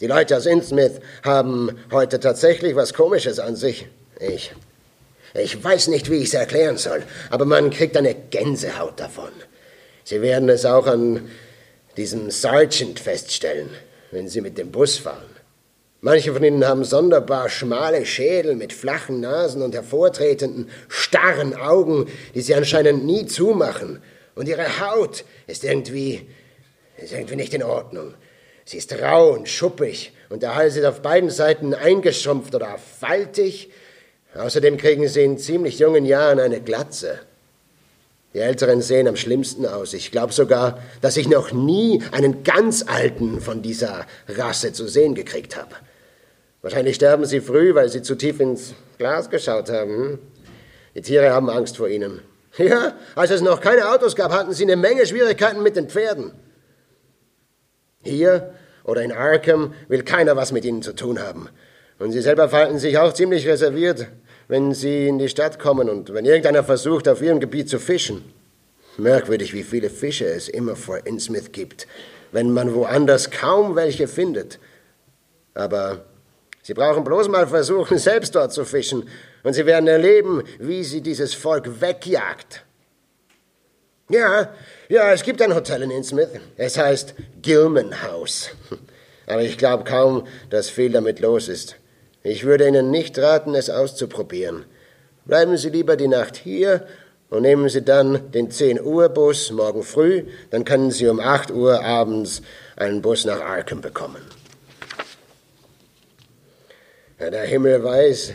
Die 0.01 0.07
Leute 0.07 0.35
aus 0.35 0.45
Innsmouth 0.45 0.99
haben 1.23 1.79
heute 1.91 2.19
tatsächlich 2.19 2.75
was 2.75 2.93
Komisches 2.93 3.39
an 3.39 3.55
sich. 3.55 3.87
Ich, 4.19 4.51
ich 5.33 5.63
weiß 5.63 5.87
nicht, 5.87 6.11
wie 6.11 6.17
ich 6.17 6.27
es 6.27 6.33
erklären 6.33 6.77
soll, 6.77 7.03
aber 7.29 7.45
man 7.45 7.69
kriegt 7.69 7.95
eine 7.95 8.13
Gänsehaut 8.13 8.99
davon. 8.99 9.31
Sie 10.03 10.21
werden 10.21 10.49
es 10.49 10.65
auch 10.65 10.87
an 10.87 11.29
diesem 11.97 12.31
Sergeant 12.31 12.99
feststellen, 12.99 13.69
wenn 14.11 14.27
Sie 14.27 14.41
mit 14.41 14.57
dem 14.57 14.71
Bus 14.71 14.97
fahren. 14.97 15.35
Manche 16.05 16.33
von 16.33 16.43
ihnen 16.43 16.67
haben 16.67 16.83
sonderbar 16.83 17.49
schmale 17.49 18.05
Schädel 18.05 18.55
mit 18.55 18.73
flachen 18.73 19.21
Nasen 19.21 19.63
und 19.63 19.73
hervortretenden, 19.73 20.69
starren 20.87 21.55
Augen, 21.55 22.07
die 22.35 22.41
sie 22.41 22.53
anscheinend 22.53 23.05
nie 23.05 23.25
zumachen. 23.25 24.03
Und 24.35 24.47
ihre 24.47 24.79
Haut 24.79 25.25
ist 25.47 25.63
irgendwie, 25.63 26.27
ist 26.97 27.11
irgendwie 27.11 27.37
nicht 27.37 27.55
in 27.55 27.63
Ordnung. 27.63 28.13
Sie 28.65 28.77
ist 28.77 28.93
rau 29.01 29.31
und 29.31 29.49
schuppig 29.49 30.11
und 30.29 30.43
der 30.43 30.53
Hals 30.53 30.75
ist 30.75 30.85
auf 30.85 31.01
beiden 31.01 31.31
Seiten 31.31 31.73
eingeschrumpft 31.73 32.53
oder 32.53 32.77
faltig. 32.77 33.71
Außerdem 34.35 34.77
kriegen 34.77 35.07
sie 35.07 35.23
in 35.23 35.39
ziemlich 35.39 35.79
jungen 35.79 36.05
Jahren 36.05 36.39
eine 36.39 36.61
Glatze. 36.61 37.19
Die 38.35 38.41
Älteren 38.41 38.81
sehen 38.81 39.07
am 39.07 39.15
schlimmsten 39.15 39.65
aus. 39.65 39.93
Ich 39.93 40.11
glaube 40.11 40.33
sogar, 40.33 40.77
dass 40.99 41.15
ich 41.15 41.29
noch 41.29 41.53
nie 41.53 42.03
einen 42.11 42.43
ganz 42.43 42.83
alten 42.85 43.39
von 43.39 43.61
dieser 43.61 44.05
Rasse 44.27 44.73
zu 44.73 44.89
sehen 44.89 45.15
gekriegt 45.15 45.55
habe. 45.55 45.73
Wahrscheinlich 46.61 46.97
sterben 46.97 47.23
sie 47.23 47.39
früh, 47.39 47.73
weil 47.75 47.87
sie 47.87 48.01
zu 48.01 48.15
tief 48.15 48.41
ins 48.41 48.73
Glas 48.97 49.29
geschaut 49.29 49.69
haben. 49.69 50.19
Die 50.95 51.01
Tiere 51.01 51.29
haben 51.29 51.49
Angst 51.49 51.77
vor 51.77 51.87
ihnen. 51.87 52.19
Ja, 52.57 52.97
als 53.15 53.31
es 53.31 53.41
noch 53.41 53.61
keine 53.61 53.89
Autos 53.89 54.17
gab, 54.17 54.33
hatten 54.33 54.51
sie 54.51 54.63
eine 54.63 54.75
Menge 54.75 55.05
Schwierigkeiten 55.05 55.63
mit 55.63 55.77
den 55.77 55.89
Pferden. 55.89 56.33
Hier 58.03 58.53
oder 58.83 59.01
in 59.01 59.13
Arkham 59.13 59.73
will 59.87 60.03
keiner 60.03 60.35
was 60.35 60.51
mit 60.51 60.65
ihnen 60.65 60.81
zu 60.81 60.93
tun 60.93 61.19
haben. 61.19 61.47
Und 61.99 62.11
sie 62.11 62.21
selber 62.21 62.49
verhalten 62.49 62.79
sich 62.79 62.97
auch 62.97 63.13
ziemlich 63.13 63.47
reserviert 63.47 64.07
wenn 64.47 64.73
sie 64.73 65.07
in 65.07 65.19
die 65.19 65.29
Stadt 65.29 65.59
kommen 65.59 65.89
und 65.89 66.13
wenn 66.13 66.25
irgendeiner 66.25 66.63
versucht, 66.63 67.07
auf 67.07 67.21
ihrem 67.21 67.39
Gebiet 67.39 67.69
zu 67.69 67.79
fischen. 67.79 68.23
Merkwürdig, 68.97 69.53
wie 69.53 69.63
viele 69.63 69.89
Fische 69.89 70.25
es 70.25 70.47
immer 70.47 70.75
vor 70.75 71.05
Innsmouth 71.05 71.51
gibt, 71.51 71.87
wenn 72.31 72.51
man 72.51 72.73
woanders 72.73 73.31
kaum 73.31 73.75
welche 73.75 74.07
findet. 74.07 74.59
Aber 75.53 76.05
sie 76.61 76.73
brauchen 76.73 77.03
bloß 77.03 77.27
mal 77.27 77.47
versuchen, 77.47 77.97
selbst 78.09 78.35
dort 78.35 78.53
zu 78.53 78.65
fischen, 78.65 79.09
und 79.43 79.53
sie 79.53 79.67
werden 79.67 79.87
erleben, 79.87 80.41
wie 80.57 80.83
sie 80.83 81.01
dieses 81.01 81.35
Volk 81.35 81.79
wegjagt. 81.79 82.65
Ja, 84.09 84.53
ja, 84.89 85.11
es 85.13 85.23
gibt 85.23 85.41
ein 85.41 85.53
Hotel 85.53 85.83
in 85.83 85.91
Innsmouth. 85.91 86.29
Es 86.57 86.77
heißt 86.77 87.13
Gilman 87.41 88.03
House. 88.03 88.49
Aber 89.27 89.41
ich 89.41 89.57
glaube 89.57 89.83
kaum, 89.83 90.27
dass 90.49 90.69
viel 90.69 90.91
damit 90.91 91.19
los 91.19 91.47
ist. 91.47 91.75
Ich 92.25 92.43
würde 92.43 92.67
Ihnen 92.67 92.89
nicht 92.89 93.19
raten, 93.19 93.53
es 93.53 93.69
auszuprobieren. 93.69 94.65
Bleiben 95.25 95.57
Sie 95.57 95.69
lieber 95.69 95.95
die 95.95 96.07
Nacht 96.07 96.37
hier 96.37 96.87
und 97.29 97.43
nehmen 97.43 97.69
Sie 97.69 97.83
dann 97.83 98.31
den 98.31 98.49
10 98.49 98.81
Uhr 98.81 99.09
Bus 99.09 99.51
morgen 99.51 99.83
früh, 99.83 100.23
dann 100.49 100.65
können 100.65 100.89
Sie 100.89 101.07
um 101.07 101.19
8 101.19 101.51
Uhr 101.51 101.83
abends 101.83 102.41
einen 102.77 103.03
Bus 103.03 103.25
nach 103.25 103.41
Arkham 103.41 103.81
bekommen. 103.81 104.23
Ja, 107.19 107.29
der 107.29 107.43
Himmel 107.43 107.83
weiß, 107.83 108.33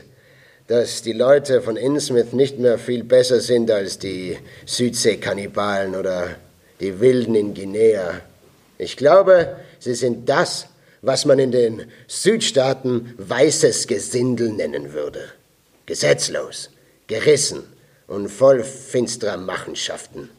dass 0.68 1.02
die 1.02 1.12
Leute 1.12 1.60
von 1.60 1.76
Innsmouth 1.76 2.32
nicht 2.32 2.60
mehr 2.60 2.78
viel 2.78 3.02
besser 3.02 3.40
sind 3.40 3.72
als 3.72 3.98
die 3.98 4.38
Südseekannibalen 4.66 5.96
oder 5.96 6.36
die 6.78 7.00
Wilden 7.00 7.34
in 7.34 7.54
Guinea. 7.54 8.20
Ich 8.78 8.96
glaube, 8.96 9.56
sie 9.80 9.96
sind 9.96 10.28
das, 10.28 10.68
was 11.02 11.24
man 11.24 11.38
in 11.38 11.50
den 11.50 11.90
Südstaaten 12.06 13.14
weißes 13.18 13.86
Gesindel 13.86 14.52
nennen 14.52 14.92
würde. 14.92 15.20
Gesetzlos, 15.86 16.70
gerissen 17.06 17.64
und 18.06 18.28
voll 18.28 18.62
finsterer 18.62 19.36
Machenschaften. 19.36 20.30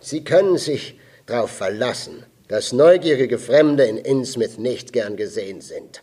Sie 0.00 0.24
können 0.24 0.58
sich 0.58 0.98
darauf 1.26 1.50
verlassen, 1.50 2.24
dass 2.48 2.72
neugierige 2.72 3.38
Fremde 3.38 3.84
in 3.84 3.96
Innsmouth 3.96 4.58
nicht 4.58 4.92
gern 4.92 5.16
gesehen 5.16 5.60
sind. 5.60 6.02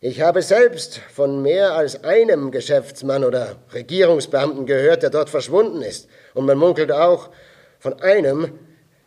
Ich 0.00 0.20
habe 0.20 0.42
selbst 0.42 1.00
von 1.12 1.42
mehr 1.42 1.72
als 1.72 2.04
einem 2.04 2.50
Geschäftsmann 2.50 3.24
oder 3.24 3.56
Regierungsbeamten 3.72 4.66
gehört, 4.66 5.02
der 5.02 5.10
dort 5.10 5.30
verschwunden 5.30 5.82
ist. 5.82 6.08
Und 6.34 6.46
man 6.46 6.58
munkelt 6.58 6.92
auch 6.92 7.30
von 7.78 8.00
einem, 8.00 8.58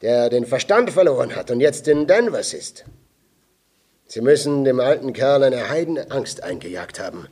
der 0.01 0.29
den 0.29 0.45
Verstand 0.45 0.91
verloren 0.91 1.35
hat 1.35 1.51
und 1.51 1.59
jetzt 1.59 1.87
in 1.87 2.07
Denver 2.07 2.39
ist. 2.39 2.85
Sie 4.11 4.21
müssen 4.21 4.65
dem 4.65 4.79
alten 4.79 5.13
Kerl 5.13 5.43
eine 5.43 5.69
Heidenangst 5.69 6.41
eingejagt 6.41 6.99
haben. 6.99 7.27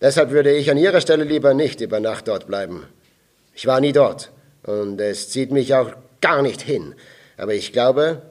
Deshalb 0.00 0.30
würde 0.30 0.54
ich 0.54 0.70
an 0.70 0.78
Ihrer 0.78 1.00
Stelle 1.00 1.24
lieber 1.24 1.52
nicht 1.52 1.80
über 1.80 1.98
Nacht 1.98 2.28
dort 2.28 2.46
bleiben. 2.46 2.86
Ich 3.52 3.66
war 3.66 3.80
nie 3.80 3.90
dort 3.90 4.30
und 4.62 5.00
es 5.00 5.28
zieht 5.28 5.50
mich 5.50 5.74
auch 5.74 5.90
gar 6.20 6.42
nicht 6.42 6.62
hin. 6.62 6.94
Aber 7.36 7.54
ich 7.54 7.72
glaube, 7.72 8.22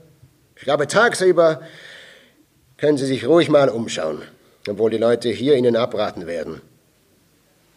ich 0.56 0.64
glaube 0.64 0.88
tagsüber 0.88 1.64
können 2.78 2.98
Sie 2.98 3.06
sich 3.06 3.28
ruhig 3.28 3.50
mal 3.50 3.68
umschauen, 3.68 4.22
obwohl 4.66 4.90
die 4.90 4.98
Leute 4.98 5.28
hier 5.28 5.58
Ihnen 5.58 5.76
abraten 5.76 6.28
werden. 6.28 6.62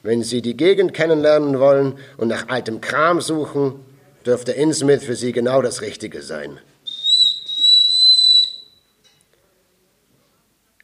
Wenn 0.05 0.23
Sie 0.23 0.43
die 0.43 0.57
Gegend 0.57 0.95
kennenlernen 0.95 1.59
wollen 1.59 1.99
und 2.19 2.29
nach 2.29 2.49
altem 2.51 2.81
Kram 2.81 3.21
suchen, 3.21 3.85
dürfte 4.25 4.53
Innsmouth 4.53 5.03
für 5.03 5.17
Sie 5.17 5.33
genau 5.33 5.61
das 5.61 5.83
Richtige 5.83 6.23
sein. 6.23 6.61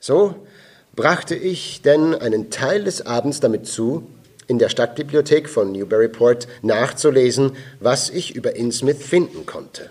So 0.07 0.35
brachte 0.95 1.35
ich 1.35 1.81
denn 1.81 2.15
einen 2.15 2.51
Teil 2.51 2.85
des 2.85 3.07
Abends 3.07 3.41
damit 3.41 3.67
zu, 3.67 4.07
in 4.47 4.59
der 4.59 4.69
Stadtbibliothek 4.69 5.49
von 5.49 5.73
Newburyport 5.73 6.47
nachzulesen, 6.61 7.53
was 7.81 8.11
ich 8.11 8.37
über 8.37 8.55
Innsmouth 8.55 8.99
finden 8.99 9.47
konnte. 9.47 9.89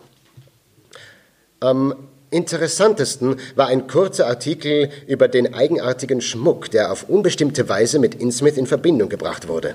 Am 1.60 1.96
interessantesten 2.30 3.38
war 3.56 3.70
ein 3.70 3.88
kurzer 3.88 4.28
Artikel 4.28 4.92
über 5.08 5.28
den 5.28 5.56
eigenartigen 5.56 6.22
Schmuck, 6.22 6.70
der 6.70 6.92
auf 6.92 7.10
unbestimmte 7.10 7.68
Weise 7.68 7.98
mit 7.98 8.14
Innsmouth 8.14 8.58
in 8.58 8.68
Verbindung 8.68 9.10
gebracht 9.10 9.48
wurde. 9.48 9.74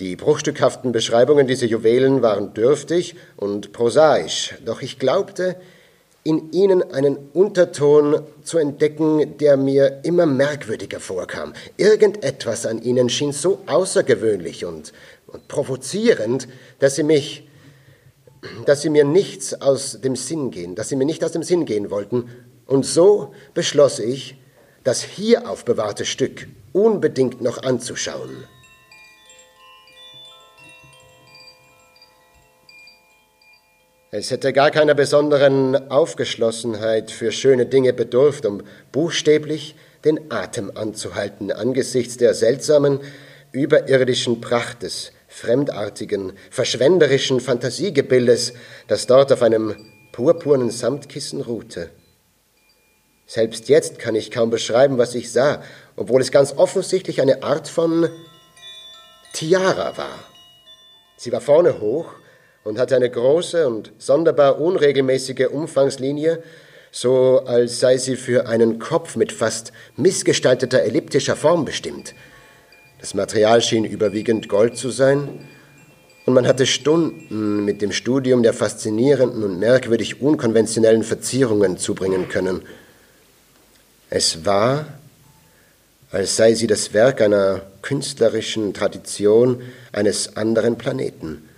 Die 0.00 0.16
bruchstückhaften 0.16 0.90
Beschreibungen 0.90 1.46
dieser 1.46 1.66
Juwelen 1.66 2.20
waren 2.20 2.52
dürftig 2.52 3.14
und 3.36 3.72
prosaisch, 3.72 4.56
doch 4.64 4.82
ich 4.82 4.98
glaubte, 4.98 5.54
in 6.22 6.52
ihnen 6.52 6.82
einen 6.92 7.16
Unterton 7.32 8.22
zu 8.42 8.58
entdecken, 8.58 9.38
der 9.38 9.56
mir 9.56 10.00
immer 10.04 10.26
merkwürdiger 10.26 11.00
vorkam. 11.00 11.54
Irgendetwas 11.76 12.66
an 12.66 12.82
ihnen 12.82 13.08
schien 13.08 13.32
so 13.32 13.60
außergewöhnlich 13.66 14.64
und, 14.64 14.92
und 15.26 15.48
provozierend, 15.48 16.48
dass 16.78 16.96
sie 16.96 17.04
mich 17.04 17.46
dass 18.64 18.82
sie 18.82 18.90
mir 18.90 19.04
nichts 19.04 19.60
aus 19.60 20.00
dem 20.00 20.16
Sinn 20.16 20.50
gehen, 20.50 20.74
dass 20.74 20.88
sie 20.88 20.96
mir 20.96 21.04
nicht 21.04 21.24
aus 21.24 21.32
dem 21.32 21.42
Sinn 21.42 21.64
gehen 21.66 21.90
wollten. 21.90 22.30
Und 22.66 22.86
so 22.86 23.34
beschloss 23.54 23.98
ich, 23.98 24.36
das 24.84 25.02
hier 25.02 25.48
aufbewahrte 25.48 26.04
Stück 26.04 26.48
unbedingt 26.72 27.42
noch 27.42 27.62
anzuschauen. 27.62 28.44
Es 34.12 34.32
hätte 34.32 34.52
gar 34.52 34.72
keiner 34.72 34.94
besonderen 34.94 35.88
Aufgeschlossenheit 35.88 37.12
für 37.12 37.30
schöne 37.30 37.66
Dinge 37.66 37.92
bedurft, 37.92 38.44
um 38.44 38.64
buchstäblich 38.90 39.76
den 40.04 40.32
Atem 40.32 40.72
anzuhalten 40.74 41.52
angesichts 41.52 42.16
der 42.16 42.34
seltsamen, 42.34 42.98
überirdischen 43.52 44.40
Pracht 44.40 44.82
des 44.82 45.12
fremdartigen, 45.28 46.32
verschwenderischen 46.50 47.38
Fantasiegebildes, 47.38 48.52
das 48.88 49.06
dort 49.06 49.32
auf 49.32 49.42
einem 49.42 49.76
purpurnen 50.10 50.70
Samtkissen 50.70 51.40
ruhte. 51.40 51.90
Selbst 53.26 53.68
jetzt 53.68 54.00
kann 54.00 54.16
ich 54.16 54.32
kaum 54.32 54.50
beschreiben, 54.50 54.98
was 54.98 55.14
ich 55.14 55.30
sah, 55.30 55.62
obwohl 55.94 56.20
es 56.20 56.32
ganz 56.32 56.52
offensichtlich 56.56 57.20
eine 57.20 57.44
Art 57.44 57.68
von 57.68 58.08
Tiara 59.34 59.96
war. 59.96 60.18
Sie 61.16 61.30
war 61.30 61.40
vorne 61.40 61.80
hoch 61.80 62.12
und 62.64 62.78
hatte 62.78 62.96
eine 62.96 63.10
große 63.10 63.66
und 63.66 63.92
sonderbar 63.98 64.60
unregelmäßige 64.60 65.48
Umfangslinie, 65.50 66.42
so 66.92 67.44
als 67.46 67.80
sei 67.80 67.96
sie 67.96 68.16
für 68.16 68.46
einen 68.48 68.78
Kopf 68.78 69.16
mit 69.16 69.32
fast 69.32 69.72
missgestalteter 69.96 70.82
elliptischer 70.82 71.36
Form 71.36 71.64
bestimmt– 71.64 72.14
das 73.00 73.14
Material 73.14 73.62
schien 73.62 73.84
überwiegend 73.84 74.48
Gold 74.48 74.76
zu 74.76 74.90
sein, 74.90 75.40
und 76.26 76.34
man 76.34 76.46
hatte 76.46 76.66
Stunden 76.66 77.64
mit 77.64 77.80
dem 77.80 77.92
Studium 77.92 78.42
der 78.42 78.52
faszinierenden 78.52 79.42
und 79.42 79.58
merkwürdig 79.58 80.20
unkonventionellen 80.20 81.02
Verzierungen 81.02 81.78
zubringen 81.78 82.28
können. 82.28 82.60
Es 84.10 84.44
war, 84.44 84.84
als 86.10 86.36
sei 86.36 86.54
sie 86.54 86.66
das 86.66 86.92
Werk 86.92 87.22
einer 87.22 87.62
künstlerischen 87.80 88.74
Tradition 88.74 89.62
eines 89.92 90.36
anderen 90.36 90.76
Planeten. 90.76 91.48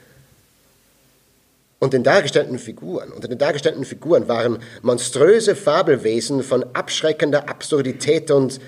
Und 1.83 1.95
den 1.95 2.05
dargestellten 2.05 2.61
Figuren, 2.61 3.11
unter 3.11 3.27
den 3.27 3.39
dargestellten 3.39 3.85
Figuren 3.85 4.29
waren 4.29 4.61
monströse 4.83 5.57
Fabelwesen 5.57 6.45
von 6.45 6.63
abschreckender 6.75 7.49
Absurdität 7.49 8.31
und 8.31 8.61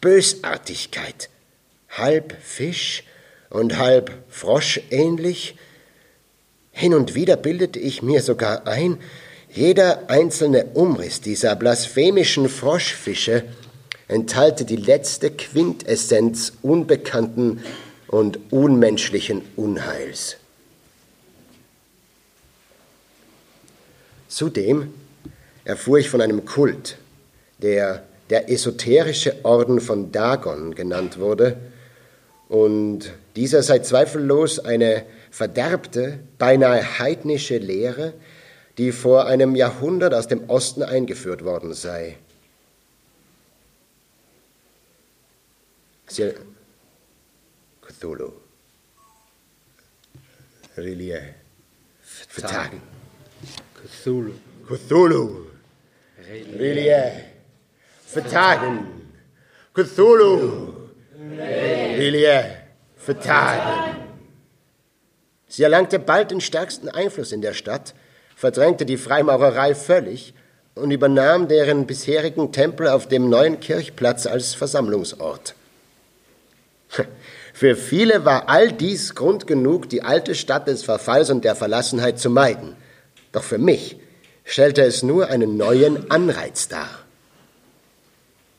Bösartigkeit 0.00 1.30
halb 1.88 2.32
Fisch 2.40 3.02
und 3.50 3.76
halb 3.78 4.12
Frosch 4.28 4.80
ähnlich. 4.92 5.56
Hin 6.70 6.94
und 6.94 7.16
wieder 7.16 7.36
bildete 7.36 7.80
ich 7.80 8.02
mir 8.02 8.22
sogar 8.22 8.68
ein, 8.68 8.98
jeder 9.50 10.08
einzelne 10.08 10.66
Umriss 10.74 11.20
dieser 11.20 11.56
blasphemischen 11.56 12.48
Froschfische 12.48 13.42
enthalte 14.06 14.64
die 14.64 14.76
letzte 14.76 15.32
Quintessenz 15.32 16.52
unbekannten 16.62 17.64
und 18.06 18.38
unmenschlichen 18.52 19.42
Unheils. 19.56 20.36
Zudem 24.34 24.92
erfuhr 25.64 25.98
ich 25.98 26.10
von 26.10 26.20
einem 26.20 26.44
Kult, 26.44 26.98
der 27.58 28.02
der 28.30 28.50
esoterische 28.50 29.44
Orden 29.44 29.80
von 29.80 30.10
Dagon 30.10 30.74
genannt 30.74 31.20
wurde, 31.20 31.56
und 32.48 33.12
dieser 33.36 33.62
sei 33.62 33.78
zweifellos 33.78 34.58
eine 34.58 35.06
verderbte, 35.30 36.18
beinahe 36.36 36.98
heidnische 36.98 37.58
Lehre, 37.58 38.12
die 38.76 38.90
vor 38.90 39.26
einem 39.26 39.54
Jahrhundert 39.54 40.14
aus 40.14 40.26
dem 40.26 40.50
Osten 40.50 40.82
eingeführt 40.82 41.44
worden 41.44 41.72
sei. 41.72 42.18
Sie 46.08 46.32
Cthulhu. 47.82 48.32
Relie. 50.76 51.22
Vertagen. 52.02 52.82
Cthulhu. 54.04 54.32
Cthulhu. 54.68 55.46
Relie. 56.58 57.24
Vertagen. 58.06 58.86
Cthulhu. 59.72 60.74
Lilie, 61.96 62.44
vertagen. 62.96 63.96
Sie 65.48 65.62
erlangte 65.62 65.98
bald 65.98 66.32
den 66.32 66.42
stärksten 66.42 66.90
Einfluss 66.90 67.32
in 67.32 67.40
der 67.40 67.54
Stadt, 67.54 67.94
verdrängte 68.36 68.84
die 68.84 68.98
Freimaurerei 68.98 69.74
völlig 69.74 70.34
und 70.74 70.90
übernahm 70.90 71.48
deren 71.48 71.86
bisherigen 71.86 72.52
Tempel 72.52 72.88
auf 72.88 73.08
dem 73.08 73.30
neuen 73.30 73.58
Kirchplatz 73.58 74.26
als 74.26 74.52
Versammlungsort. 74.52 75.54
Für 77.54 77.74
viele 77.74 78.26
war 78.26 78.50
all 78.50 78.70
dies 78.70 79.14
Grund 79.14 79.46
genug, 79.46 79.88
die 79.88 80.02
alte 80.02 80.34
Stadt 80.34 80.68
des 80.68 80.84
Verfalls 80.84 81.30
und 81.30 81.42
der 81.44 81.54
Verlassenheit 81.54 82.18
zu 82.18 82.28
meiden. 82.28 82.76
Doch 83.34 83.42
für 83.42 83.58
mich 83.58 83.96
stellte 84.44 84.82
es 84.82 85.02
nur 85.02 85.28
einen 85.28 85.56
neuen 85.56 86.08
Anreiz 86.10 86.68
dar. 86.68 86.88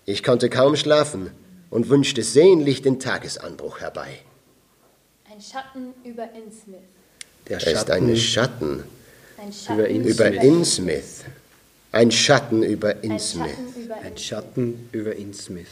Ich 0.05 0.21
konnte 0.21 0.49
kaum 0.49 0.75
schlafen 0.75 1.31
und 1.69 1.87
wünschte 1.87 2.21
sehnlich 2.23 2.81
den 2.81 2.99
Tagesanbruch 2.99 3.79
herbei. 3.79 4.19
Ein 5.31 5.41
Schatten 5.41 5.93
über 6.03 6.23
Innsmouth. 6.23 6.81
Der 7.47 7.61
Er 7.61 7.73
ist 7.73 7.89
ein 7.89 8.15
Schatten 8.17 8.83
Ein 9.37 9.53
Schatten 9.53 9.77
Über 9.77 9.87
Innsmouth. 9.87 10.33
über 10.33 10.43
Innsmouth. 10.43 11.25
Ein 11.93 12.11
Schatten 12.11 12.63
über. 12.63 12.89
Schatten 12.89 13.73
über 13.81 13.95
Ein 13.95 14.17
Schatten 14.17 14.89
über 14.91 15.15
Innsmouth. 15.15 15.65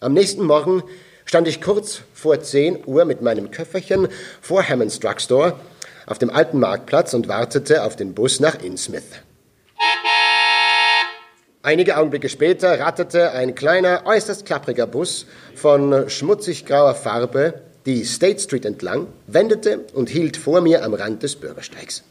Am 0.00 0.12
nächsten 0.12 0.44
Morgen 0.44 0.82
stand 1.24 1.48
ich 1.48 1.62
kurz 1.62 2.02
vor 2.12 2.38
10 2.38 2.84
Uhr 2.84 3.06
mit 3.06 3.22
meinem 3.22 3.50
Köfferchen 3.50 4.08
vor 4.42 4.62
Hammonds 4.68 5.00
Drugstore 5.00 5.58
auf 6.06 6.18
dem 6.18 6.30
alten 6.30 6.58
Marktplatz 6.58 7.14
und 7.14 7.28
wartete 7.28 7.82
auf 7.82 7.96
den 7.96 8.14
Bus 8.14 8.40
nach 8.40 8.62
Innsmouth. 8.62 9.02
Einige 11.62 11.96
Augenblicke 11.96 12.28
später 12.28 12.78
ratterte 12.78 13.32
ein 13.32 13.56
kleiner, 13.56 14.02
äußerst 14.06 14.46
klappriger 14.46 14.86
Bus 14.86 15.26
von 15.56 16.08
schmutzig 16.08 16.64
grauer 16.64 16.94
Farbe 16.94 17.62
die 17.86 18.04
State 18.04 18.40
Street 18.40 18.64
entlang, 18.64 19.08
wendete 19.26 19.80
und 19.94 20.08
hielt 20.08 20.36
vor 20.36 20.60
mir 20.60 20.84
am 20.84 20.94
Rand 20.94 21.22
des 21.22 21.36
Bürgersteigs. 21.36 22.04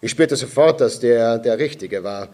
Ich 0.00 0.10
spürte 0.10 0.36
sofort, 0.36 0.80
dass 0.80 1.00
der 1.00 1.38
der 1.38 1.58
Richtige 1.58 2.04
war. 2.04 2.28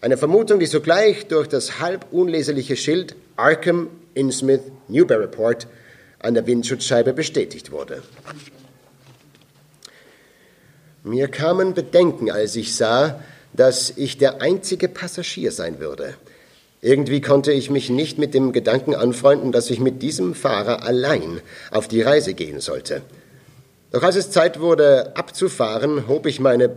Eine 0.00 0.16
Vermutung, 0.16 0.58
die 0.58 0.66
sogleich 0.66 1.28
durch 1.28 1.48
das 1.48 1.78
halb 1.78 2.06
unleserliche 2.12 2.76
Schild 2.76 3.14
Arkham, 3.36 3.88
Innsmouth, 4.14 4.62
Newburyport 4.88 5.66
an 6.18 6.34
der 6.34 6.46
Windschutzscheibe 6.46 7.12
bestätigt 7.12 7.70
wurde. 7.70 8.02
Mir 11.06 11.28
kamen 11.28 11.74
Bedenken, 11.74 12.30
als 12.30 12.56
ich 12.56 12.74
sah, 12.74 13.20
dass 13.52 13.92
ich 13.94 14.16
der 14.16 14.40
einzige 14.40 14.88
Passagier 14.88 15.52
sein 15.52 15.78
würde. 15.78 16.14
Irgendwie 16.80 17.20
konnte 17.20 17.52
ich 17.52 17.68
mich 17.68 17.90
nicht 17.90 18.16
mit 18.16 18.32
dem 18.32 18.52
Gedanken 18.52 18.94
anfreunden, 18.94 19.52
dass 19.52 19.68
ich 19.68 19.80
mit 19.80 20.00
diesem 20.00 20.34
Fahrer 20.34 20.82
allein 20.82 21.42
auf 21.70 21.88
die 21.88 22.00
Reise 22.00 22.32
gehen 22.32 22.60
sollte. 22.60 23.02
Doch 23.92 24.02
als 24.02 24.16
es 24.16 24.30
Zeit 24.30 24.60
wurde, 24.60 25.14
abzufahren, 25.14 26.08
hob 26.08 26.24
ich 26.24 26.40
meine, 26.40 26.70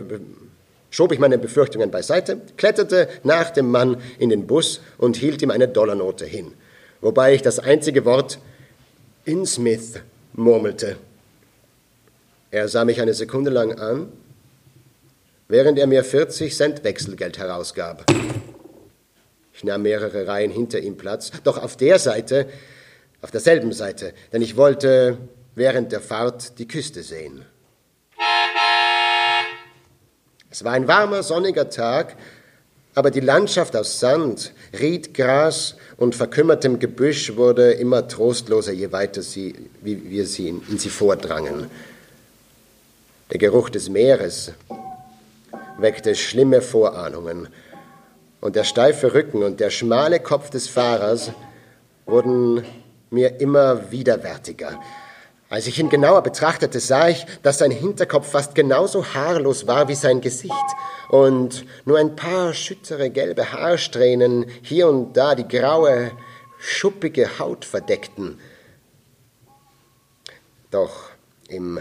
schob 0.89 1.13
ich 1.13 1.19
meine 1.19 1.37
Befürchtungen 1.37 1.89
beiseite, 1.89 2.41
kletterte 2.57 3.07
nach 3.23 3.49
dem 3.51 3.71
Mann 3.71 3.95
in 4.19 4.29
den 4.29 4.45
Bus 4.45 4.81
und 4.97 5.15
hielt 5.15 5.41
ihm 5.41 5.51
eine 5.51 5.69
Dollarnote 5.69 6.25
hin, 6.25 6.51
wobei 6.99 7.33
ich 7.33 7.43
das 7.43 7.59
einzige 7.59 8.03
Wort 8.03 8.39
Innsmouth 9.23 10.01
murmelte. 10.33 10.97
Er 12.49 12.69
sah 12.69 12.85
mich 12.85 13.01
eine 13.01 13.13
Sekunde 13.13 13.51
lang 13.51 13.77
an, 13.77 14.09
während 15.49 15.77
er 15.77 15.87
mir 15.87 16.03
40 16.03 16.55
Cent 16.55 16.83
Wechselgeld 16.85 17.37
herausgab. 17.37 18.05
Ich 19.53 19.65
nahm 19.65 19.81
mehrere 19.81 20.27
Reihen 20.27 20.51
hinter 20.51 20.79
ihm 20.79 20.95
Platz, 20.95 21.31
doch 21.43 21.61
auf 21.61 21.75
der 21.75 21.99
Seite, 21.99 22.47
auf 23.21 23.31
derselben 23.31 23.73
Seite, 23.73 24.13
denn 24.31 24.41
ich 24.41 24.55
wollte 24.55 25.17
während 25.55 25.91
der 25.91 25.99
Fahrt 25.99 26.57
die 26.59 26.67
Küste 26.67 27.03
sehen. 27.03 27.43
Es 30.49 30.63
war 30.63 30.71
ein 30.71 30.87
warmer, 30.87 31.23
sonniger 31.23 31.69
Tag, 31.69 32.15
aber 32.95 33.11
die 33.11 33.19
Landschaft 33.19 33.75
aus 33.75 33.99
Sand, 33.99 34.53
Riedgras 34.79 35.75
und 35.97 36.15
verkümmertem 36.15 36.79
Gebüsch 36.79 37.35
wurde 37.35 37.73
immer 37.73 38.07
trostloser, 38.07 38.71
je 38.71 38.93
weiter 38.93 39.21
sie, 39.21 39.53
wie 39.81 40.09
wir 40.09 40.25
sie 40.25 40.47
in, 40.47 40.61
in 40.69 40.77
sie 40.77 40.89
vordrangen. 40.89 41.69
Der 43.31 43.39
Geruch 43.39 43.69
des 43.69 43.89
Meeres 43.89 44.53
weckte 45.77 46.15
schlimme 46.15 46.61
Vorahnungen, 46.61 47.49
und 48.39 48.55
der 48.55 48.63
steife 48.63 49.13
Rücken 49.13 49.43
und 49.43 49.59
der 49.59 49.69
schmale 49.69 50.19
Kopf 50.19 50.49
des 50.49 50.67
Fahrers 50.67 51.31
wurden 52.05 52.63
mir 53.09 53.41
immer 53.41 53.91
widerwärtiger. 53.91 54.79
Als 55.49 55.67
ich 55.67 55.79
ihn 55.79 55.89
genauer 55.89 56.21
betrachtete, 56.23 56.79
sah 56.79 57.09
ich, 57.09 57.25
dass 57.41 57.57
sein 57.57 57.71
Hinterkopf 57.71 58.29
fast 58.29 58.53
genauso 58.53 59.13
haarlos 59.13 59.65
war 59.65 59.87
wie 59.87 59.95
sein 59.95 60.21
Gesicht 60.21 60.53
und 61.09 61.65
nur 61.85 61.97
ein 61.97 62.15
paar 62.15 62.53
schüttere 62.53 63.09
gelbe 63.09 63.51
Haarsträhnen 63.51 64.45
hier 64.61 64.87
und 64.87 65.17
da 65.17 65.35
die 65.35 65.47
graue, 65.47 66.11
schuppige 66.59 67.39
Haut 67.39 67.65
verdeckten. 67.65 68.39
Doch 70.69 71.09
im 71.47 71.79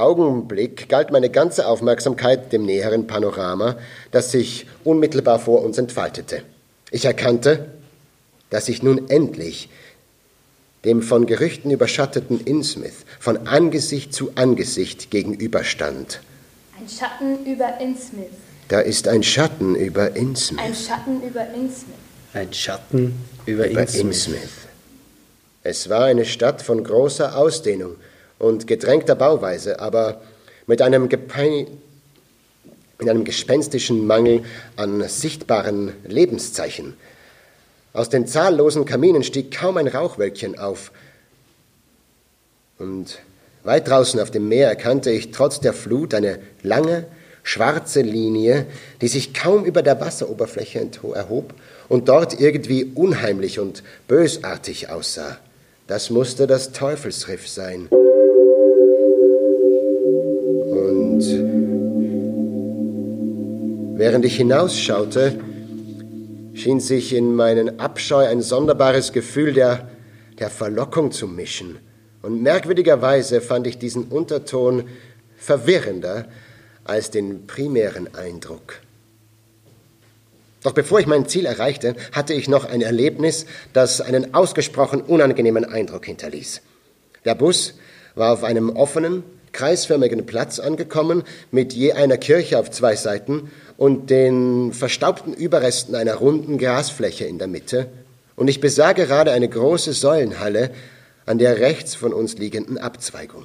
Augenblick 0.00 0.88
galt 0.88 1.10
meine 1.10 1.30
ganze 1.30 1.66
Aufmerksamkeit 1.66 2.52
dem 2.52 2.64
näheren 2.64 3.06
Panorama, 3.06 3.76
das 4.10 4.32
sich 4.32 4.66
unmittelbar 4.84 5.38
vor 5.38 5.62
uns 5.62 5.78
entfaltete. 5.78 6.42
Ich 6.90 7.04
erkannte, 7.04 7.66
dass 8.50 8.68
ich 8.68 8.82
nun 8.82 9.08
endlich 9.10 9.68
dem 10.84 11.02
von 11.02 11.26
Gerüchten 11.26 11.70
überschatteten 11.70 12.40
Innsmouth 12.40 13.04
von 13.18 13.46
Angesicht 13.46 14.14
zu 14.14 14.32
Angesicht 14.36 15.10
gegenüberstand. 15.10 16.20
Ein 16.78 16.88
Schatten 16.88 17.44
über 17.44 17.80
Innsmouth. 17.80 18.26
Da 18.68 18.80
ist 18.80 19.08
ein 19.08 19.22
Schatten 19.22 19.74
über 19.74 20.14
Innsmouth. 20.14 20.64
Ein 20.64 20.74
Schatten 20.74 21.22
über 21.22 21.46
Innsmouth. 21.54 21.94
Ein 22.34 22.52
Schatten 22.52 23.24
über, 23.46 23.68
über 23.68 23.80
Innsmouth. 23.80 24.04
Innsmouth. 24.04 24.38
Es 25.64 25.88
war 25.88 26.04
eine 26.04 26.24
Stadt 26.24 26.62
von 26.62 26.84
großer 26.84 27.36
Ausdehnung 27.36 27.96
und 28.38 28.66
gedrängter 28.66 29.14
Bauweise, 29.14 29.80
aber 29.80 30.20
mit 30.66 30.82
einem, 30.82 31.04
mit 31.04 31.70
einem 33.00 33.24
gespenstischen 33.24 34.06
Mangel 34.06 34.44
an 34.76 35.02
sichtbaren 35.08 35.92
Lebenszeichen. 36.06 36.94
Aus 37.92 38.08
den 38.08 38.26
zahllosen 38.26 38.84
Kaminen 38.84 39.24
stieg 39.24 39.56
kaum 39.56 39.76
ein 39.76 39.88
Rauchwölkchen 39.88 40.58
auf. 40.58 40.92
Und 42.78 43.18
weit 43.64 43.88
draußen 43.88 44.20
auf 44.20 44.30
dem 44.30 44.48
Meer 44.48 44.68
erkannte 44.68 45.10
ich 45.10 45.30
trotz 45.30 45.60
der 45.60 45.72
Flut 45.72 46.14
eine 46.14 46.38
lange, 46.62 47.06
schwarze 47.42 48.02
Linie, 48.02 48.66
die 49.00 49.08
sich 49.08 49.34
kaum 49.34 49.64
über 49.64 49.82
der 49.82 50.00
Wasseroberfläche 50.00 50.86
erhob 51.14 51.54
und 51.88 52.08
dort 52.08 52.38
irgendwie 52.38 52.92
unheimlich 52.94 53.58
und 53.58 53.82
bösartig 54.06 54.90
aussah. 54.90 55.38
Das 55.86 56.10
musste 56.10 56.46
das 56.46 56.72
Teufelsriff 56.72 57.48
sein. 57.48 57.88
Während 63.98 64.24
ich 64.24 64.36
hinausschaute, 64.36 65.40
schien 66.54 66.78
sich 66.78 67.12
in 67.12 67.34
meinen 67.34 67.80
Abscheu 67.80 68.26
ein 68.26 68.42
sonderbares 68.42 69.12
Gefühl 69.12 69.52
der, 69.52 69.88
der 70.38 70.50
Verlockung 70.50 71.10
zu 71.10 71.26
mischen. 71.26 71.80
Und 72.22 72.40
merkwürdigerweise 72.40 73.40
fand 73.40 73.66
ich 73.66 73.76
diesen 73.76 74.04
Unterton 74.04 74.84
verwirrender 75.36 76.26
als 76.84 77.10
den 77.10 77.48
primären 77.48 78.14
Eindruck. 78.14 78.80
Doch 80.62 80.72
bevor 80.72 81.00
ich 81.00 81.06
mein 81.06 81.26
Ziel 81.26 81.46
erreichte, 81.46 81.96
hatte 82.12 82.34
ich 82.34 82.48
noch 82.48 82.64
ein 82.64 82.82
Erlebnis, 82.82 83.46
das 83.72 84.00
einen 84.00 84.32
ausgesprochen 84.32 85.00
unangenehmen 85.02 85.64
Eindruck 85.64 86.06
hinterließ. 86.06 86.62
Der 87.24 87.34
Bus 87.34 87.74
war 88.14 88.32
auf 88.32 88.44
einem 88.44 88.70
offenen, 88.70 89.24
kreisförmigen 89.52 90.26
Platz 90.26 90.58
angekommen, 90.58 91.24
mit 91.50 91.72
je 91.72 91.92
einer 91.92 92.16
Kirche 92.16 92.58
auf 92.58 92.70
zwei 92.70 92.96
Seiten 92.96 93.50
und 93.76 94.10
den 94.10 94.72
verstaubten 94.72 95.32
Überresten 95.34 95.94
einer 95.94 96.14
runden 96.14 96.58
Grasfläche 96.58 97.24
in 97.24 97.38
der 97.38 97.48
Mitte. 97.48 97.86
Und 98.36 98.48
ich 98.48 98.60
besah 98.60 98.92
gerade 98.92 99.32
eine 99.32 99.48
große 99.48 99.92
Säulenhalle 99.92 100.70
an 101.26 101.38
der 101.38 101.58
rechts 101.58 101.94
von 101.94 102.12
uns 102.12 102.38
liegenden 102.38 102.78
Abzweigung. 102.78 103.44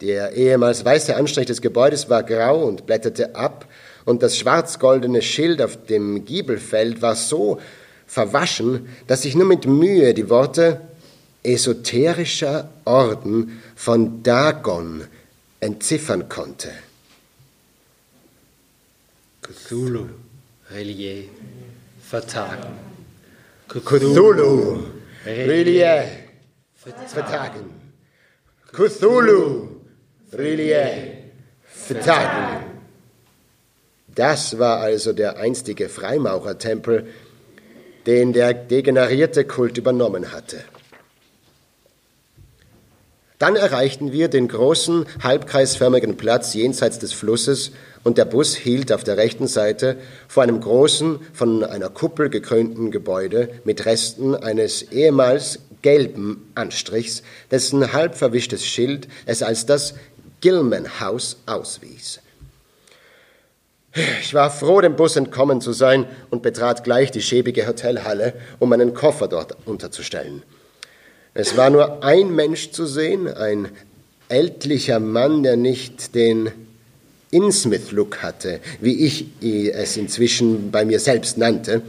Der 0.00 0.32
ehemals 0.32 0.84
weiße 0.84 1.14
Anstrich 1.14 1.46
des 1.46 1.60
Gebäudes 1.60 2.08
war 2.08 2.22
grau 2.22 2.64
und 2.64 2.86
blätterte 2.86 3.34
ab, 3.34 3.66
und 4.06 4.22
das 4.22 4.38
schwarz-goldene 4.38 5.22
Schild 5.22 5.60
auf 5.60 5.76
dem 5.86 6.24
Giebelfeld 6.24 7.02
war 7.02 7.14
so 7.14 7.60
verwaschen, 8.06 8.88
dass 9.06 9.24
ich 9.24 9.36
nur 9.36 9.46
mit 9.46 9.66
Mühe 9.66 10.14
die 10.14 10.30
Worte 10.30 10.80
esoterischer 11.42 12.68
Orden 12.84 13.62
von 13.84 14.22
Dagon 14.22 15.06
entziffern 15.58 16.28
konnte. 16.28 16.68
Cthulhu, 19.40 20.06
Relier, 20.70 21.24
vertagen. 22.02 22.74
Cthulhu, 23.68 24.82
Relier, 25.24 26.04
vertagen. 26.76 27.70
Cthulhu, 28.70 29.68
Relier, 30.34 31.30
vertagen. 31.64 32.64
Das 34.14 34.58
war 34.58 34.80
also 34.80 35.14
der 35.14 35.38
einstige 35.38 35.88
Freimaurertempel, 35.88 37.06
den 38.04 38.34
der 38.34 38.52
degenerierte 38.52 39.46
Kult 39.46 39.78
übernommen 39.78 40.32
hatte. 40.32 40.58
Dann 43.40 43.56
erreichten 43.56 44.12
wir 44.12 44.28
den 44.28 44.48
großen, 44.48 45.06
halbkreisförmigen 45.22 46.18
Platz 46.18 46.52
jenseits 46.52 46.98
des 46.98 47.14
Flusses 47.14 47.72
und 48.04 48.18
der 48.18 48.26
Bus 48.26 48.54
hielt 48.54 48.92
auf 48.92 49.02
der 49.02 49.16
rechten 49.16 49.46
Seite 49.46 49.96
vor 50.28 50.42
einem 50.42 50.60
großen, 50.60 51.20
von 51.32 51.64
einer 51.64 51.88
Kuppel 51.88 52.28
gekrönten 52.28 52.90
Gebäude 52.90 53.48
mit 53.64 53.86
Resten 53.86 54.34
eines 54.34 54.82
ehemals 54.82 55.60
gelben 55.80 56.50
Anstrichs, 56.54 57.22
dessen 57.50 57.94
halb 57.94 58.14
verwischtes 58.14 58.66
Schild 58.66 59.08
es 59.24 59.42
als 59.42 59.64
das 59.64 59.94
Gilman 60.42 61.00
House 61.00 61.38
auswies. 61.46 62.20
Ich 64.20 64.34
war 64.34 64.50
froh, 64.50 64.82
dem 64.82 64.96
Bus 64.96 65.16
entkommen 65.16 65.62
zu 65.62 65.72
sein 65.72 66.04
und 66.28 66.42
betrat 66.42 66.84
gleich 66.84 67.10
die 67.10 67.22
schäbige 67.22 67.66
Hotelhalle, 67.66 68.34
um 68.58 68.68
meinen 68.68 68.92
Koffer 68.92 69.28
dort 69.28 69.56
unterzustellen. 69.64 70.42
Es 71.32 71.56
war 71.56 71.70
nur 71.70 72.02
ein 72.02 72.34
Mensch 72.34 72.72
zu 72.72 72.86
sehen, 72.86 73.28
ein 73.28 73.68
ältlicher 74.28 74.98
Mann, 74.98 75.44
der 75.44 75.56
nicht 75.56 76.14
den 76.14 76.50
Innsmouth-Look 77.30 78.18
hatte, 78.22 78.58
wie 78.80 79.04
ich 79.04 79.26
es 79.40 79.96
inzwischen 79.96 80.72
bei 80.72 80.84
mir 80.84 80.98
selbst 80.98 81.38
nannte, 81.38 81.82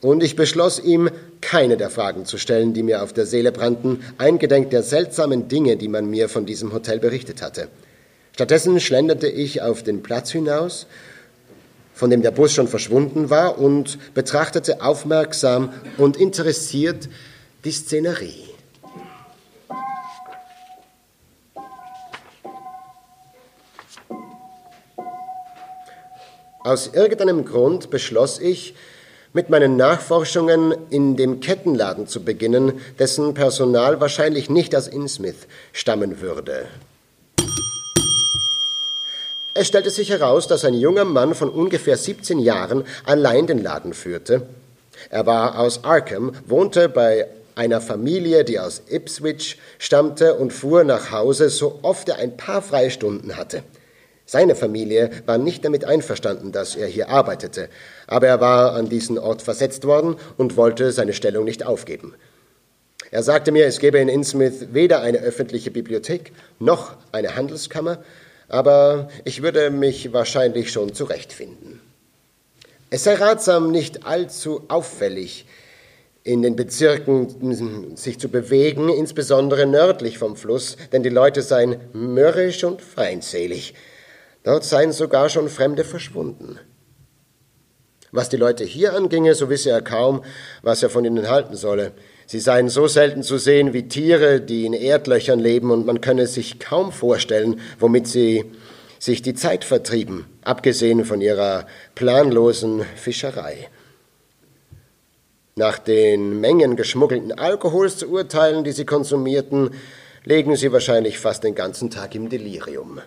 und 0.00 0.22
ich 0.22 0.36
beschloss 0.36 0.78
ihm, 0.78 1.10
keine 1.40 1.76
der 1.76 1.90
Fragen 1.90 2.24
zu 2.24 2.38
stellen, 2.38 2.72
die 2.72 2.82
mir 2.82 3.02
auf 3.02 3.12
der 3.12 3.26
Seele 3.26 3.52
brannten, 3.52 4.00
eingedenk 4.16 4.70
der 4.70 4.82
seltsamen 4.82 5.48
Dinge, 5.48 5.76
die 5.76 5.88
man 5.88 6.08
mir 6.08 6.28
von 6.28 6.46
diesem 6.46 6.72
Hotel 6.72 7.00
berichtet 7.00 7.42
hatte. 7.42 7.68
Stattdessen 8.32 8.78
schlenderte 8.80 9.28
ich 9.28 9.60
auf 9.60 9.82
den 9.82 10.02
Platz 10.02 10.30
hinaus, 10.30 10.86
von 11.94 12.10
dem 12.10 12.22
der 12.22 12.30
Bus 12.30 12.52
schon 12.54 12.68
verschwunden 12.68 13.28
war, 13.28 13.58
und 13.58 13.98
betrachtete 14.14 14.80
aufmerksam 14.80 15.72
und 15.98 16.16
interessiert 16.16 17.08
die 17.68 17.72
Szenerie. 17.72 18.48
Aus 26.64 26.90
irgendeinem 26.94 27.44
Grund 27.44 27.90
beschloss 27.90 28.38
ich, 28.38 28.74
mit 29.34 29.50
meinen 29.50 29.76
Nachforschungen 29.76 30.74
in 30.88 31.16
dem 31.16 31.40
Kettenladen 31.40 32.06
zu 32.06 32.24
beginnen, 32.24 32.80
dessen 32.98 33.34
Personal 33.34 34.00
wahrscheinlich 34.00 34.48
nicht 34.48 34.74
aus 34.74 34.88
Innsmouth 34.88 35.46
stammen 35.74 36.22
würde. 36.22 36.68
Es 39.52 39.66
stellte 39.66 39.90
sich 39.90 40.08
heraus, 40.08 40.46
dass 40.46 40.64
ein 40.64 40.72
junger 40.72 41.04
Mann 41.04 41.34
von 41.34 41.50
ungefähr 41.50 41.98
17 41.98 42.38
Jahren 42.38 42.84
allein 43.04 43.46
den 43.46 43.62
Laden 43.62 43.92
führte. 43.92 44.46
Er 45.10 45.26
war 45.26 45.58
aus 45.58 45.84
Arkham, 45.84 46.32
wohnte 46.46 46.88
bei 46.88 47.28
einer 47.58 47.80
Familie, 47.80 48.44
die 48.44 48.60
aus 48.60 48.82
Ipswich 48.88 49.58
stammte 49.78 50.36
und 50.36 50.52
fuhr 50.52 50.84
nach 50.84 51.10
Hause, 51.10 51.50
so 51.50 51.80
oft 51.82 52.08
er 52.08 52.16
ein 52.16 52.36
paar 52.36 52.62
freie 52.62 52.90
Stunden 52.90 53.36
hatte. 53.36 53.64
Seine 54.24 54.54
Familie 54.54 55.10
war 55.26 55.38
nicht 55.38 55.64
damit 55.64 55.84
einverstanden, 55.84 56.52
dass 56.52 56.76
er 56.76 56.86
hier 56.86 57.08
arbeitete, 57.08 57.68
aber 58.06 58.28
er 58.28 58.40
war 58.40 58.74
an 58.74 58.88
diesen 58.88 59.18
Ort 59.18 59.42
versetzt 59.42 59.84
worden 59.84 60.16
und 60.36 60.56
wollte 60.56 60.92
seine 60.92 61.14
Stellung 61.14 61.44
nicht 61.44 61.66
aufgeben. 61.66 62.14
Er 63.10 63.22
sagte 63.22 63.52
mir, 63.52 63.66
es 63.66 63.80
gäbe 63.80 63.98
in 63.98 64.08
Innsmouth 64.08 64.72
weder 64.72 65.00
eine 65.00 65.18
öffentliche 65.18 65.70
Bibliothek 65.70 66.32
noch 66.58 66.94
eine 67.10 67.36
Handelskammer, 67.36 68.04
aber 68.48 69.08
ich 69.24 69.42
würde 69.42 69.70
mich 69.70 70.12
wahrscheinlich 70.12 70.70
schon 70.70 70.94
zurechtfinden. 70.94 71.80
Es 72.90 73.04
sei 73.04 73.14
ratsam, 73.14 73.70
nicht 73.72 74.06
allzu 74.06 74.64
auffällig 74.68 75.46
in 76.24 76.42
den 76.42 76.56
Bezirken 76.56 77.96
sich 77.96 78.18
zu 78.18 78.28
bewegen, 78.28 78.88
insbesondere 78.88 79.66
nördlich 79.66 80.18
vom 80.18 80.36
Fluss, 80.36 80.76
denn 80.92 81.02
die 81.02 81.08
Leute 81.08 81.42
seien 81.42 81.76
mürrisch 81.92 82.64
und 82.64 82.82
feindselig. 82.82 83.74
Dort 84.42 84.64
seien 84.64 84.92
sogar 84.92 85.28
schon 85.28 85.48
Fremde 85.48 85.84
verschwunden. 85.84 86.58
Was 88.10 88.28
die 88.28 88.36
Leute 88.36 88.64
hier 88.64 88.94
anginge, 88.94 89.34
so 89.34 89.50
wisse 89.50 89.70
er 89.70 89.82
kaum, 89.82 90.22
was 90.62 90.82
er 90.82 90.90
von 90.90 91.04
ihnen 91.04 91.28
halten 91.28 91.56
solle. 91.56 91.92
Sie 92.26 92.40
seien 92.40 92.68
so 92.68 92.86
selten 92.86 93.22
zu 93.22 93.38
sehen 93.38 93.72
wie 93.72 93.88
Tiere, 93.88 94.40
die 94.40 94.64
in 94.64 94.72
Erdlöchern 94.72 95.40
leben, 95.40 95.70
und 95.70 95.86
man 95.86 96.00
könne 96.00 96.26
sich 96.26 96.58
kaum 96.58 96.92
vorstellen, 96.92 97.60
womit 97.78 98.06
sie 98.06 98.44
sich 98.98 99.22
die 99.22 99.34
Zeit 99.34 99.64
vertrieben, 99.64 100.26
abgesehen 100.42 101.04
von 101.04 101.20
ihrer 101.20 101.66
planlosen 101.94 102.84
Fischerei. 102.96 103.68
Nach 105.58 105.80
den 105.80 106.40
Mengen 106.40 106.76
geschmuggelten 106.76 107.36
Alkohols 107.36 107.96
zu 107.96 108.08
urteilen, 108.08 108.62
die 108.62 108.70
sie 108.70 108.84
konsumierten, 108.84 109.74
legen 110.22 110.54
sie 110.54 110.70
wahrscheinlich 110.70 111.18
fast 111.18 111.42
den 111.42 111.56
ganzen 111.56 111.90
Tag 111.90 112.14
im 112.14 112.28
Delirium. 112.28 113.00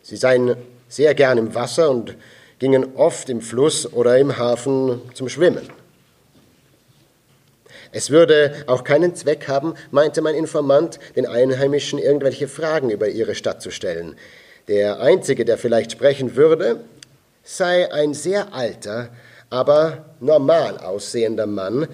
Sie 0.00 0.14
seien 0.14 0.54
sehr 0.88 1.16
gern 1.16 1.38
im 1.38 1.56
Wasser 1.56 1.90
und 1.90 2.16
gingen 2.60 2.94
oft 2.94 3.28
im 3.30 3.40
Fluss 3.40 3.92
oder 3.92 4.16
im 4.16 4.38
Hafen 4.38 5.02
zum 5.12 5.28
Schwimmen. 5.28 5.68
Es 7.90 8.10
würde 8.10 8.62
auch 8.68 8.84
keinen 8.84 9.16
Zweck 9.16 9.48
haben, 9.48 9.74
meinte 9.90 10.22
mein 10.22 10.36
Informant, 10.36 11.00
den 11.16 11.26
Einheimischen 11.26 11.98
irgendwelche 11.98 12.46
Fragen 12.46 12.90
über 12.90 13.08
ihre 13.08 13.34
Stadt 13.34 13.60
zu 13.60 13.72
stellen. 13.72 14.14
Der 14.68 15.00
Einzige, 15.00 15.44
der 15.44 15.58
vielleicht 15.58 15.90
sprechen 15.90 16.36
würde, 16.36 16.84
sei 17.42 17.92
ein 17.92 18.14
sehr 18.14 18.54
alter, 18.54 19.10
aber 19.52 20.06
normal 20.18 20.78
aussehender 20.78 21.46
Mann, 21.46 21.86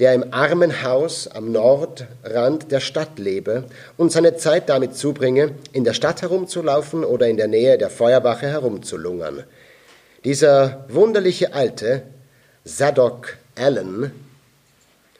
der 0.00 0.12
im 0.12 0.34
Armenhaus 0.34 1.26
am 1.26 1.50
Nordrand 1.50 2.70
der 2.70 2.80
Stadt 2.80 3.18
lebe 3.18 3.64
und 3.96 4.12
seine 4.12 4.36
Zeit 4.36 4.68
damit 4.68 4.94
zubringe, 4.94 5.52
in 5.72 5.84
der 5.84 5.94
Stadt 5.94 6.20
herumzulaufen 6.20 7.04
oder 7.04 7.26
in 7.28 7.38
der 7.38 7.48
Nähe 7.48 7.78
der 7.78 7.88
Feuerwache 7.88 8.46
herumzulungern. 8.46 9.44
Dieser 10.24 10.84
wunderliche 10.90 11.54
Alte, 11.54 12.02
Zadok 12.66 13.38
Allen, 13.58 14.12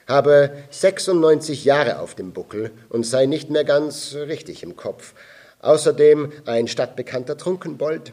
habe 0.07 0.51
96 0.69 1.65
Jahre 1.65 2.01
auf 2.01 2.15
dem 2.15 2.33
Buckel 2.33 2.73
und 2.91 3.07
sei 3.07 3.25
nicht 3.25 3.49
mehr 3.49 3.65
ganz 3.65 4.15
richtig 4.15 4.63
im 4.63 4.77
Kopf. 4.77 5.15
Außerdem 5.63 6.31
ein 6.45 6.69
stadtbekannter 6.69 7.39
Trunkenbold. 7.39 8.13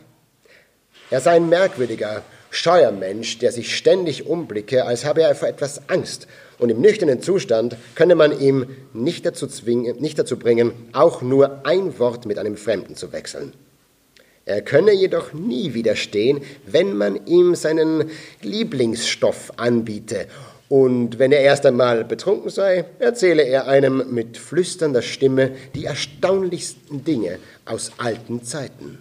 Er 1.12 1.20
sei 1.20 1.36
ein 1.36 1.50
merkwürdiger, 1.50 2.24
scheuer 2.54 2.92
Mensch, 2.92 3.40
der 3.40 3.52
sich 3.52 3.76
ständig 3.76 4.28
umblicke, 4.28 4.86
als 4.86 5.06
habe 5.06 5.24
er 5.24 5.36
vor 5.36 5.48
etwas 5.48 5.90
Angst 5.90 6.28
und 6.60 6.70
im 6.70 6.82
nüchternen 6.82 7.22
Zustand 7.22 7.76
könne 7.96 8.16
man 8.16 8.40
ihm 8.40 8.68
nicht 8.94 9.26
dazu, 9.26 9.48
zwingen, 9.48 10.00
nicht 10.00 10.20
dazu 10.20 10.38
bringen, 10.38 10.72
auch 10.94 11.22
nur 11.22 11.66
ein 11.66 11.98
Wort 12.00 12.26
mit 12.26 12.38
einem 12.38 12.56
Fremden 12.56 12.96
zu 12.96 13.12
wechseln. 13.12 13.54
Er 14.46 14.62
könne 14.62 14.94
jedoch 14.94 15.34
nie 15.34 15.74
widerstehen, 15.74 16.42
wenn 16.66 16.96
man 16.96 17.26
ihm 17.26 17.56
seinen 17.56 18.10
Lieblingsstoff 18.42 19.54
anbiete. 19.58 20.28
Und 20.70 21.20
wenn 21.20 21.32
er 21.32 21.42
erst 21.42 21.66
einmal 21.66 22.04
betrunken 22.04 22.50
sei, 22.50 22.86
erzähle 23.00 23.44
er 23.44 23.68
einem 23.68 24.14
mit 24.14 24.38
flüsternder 24.38 25.02
Stimme 25.02 25.52
die 25.76 25.86
erstaunlichsten 25.86 27.04
Dinge 27.04 27.40
aus 27.66 27.92
alten 27.98 28.44
Zeiten. 28.44 29.00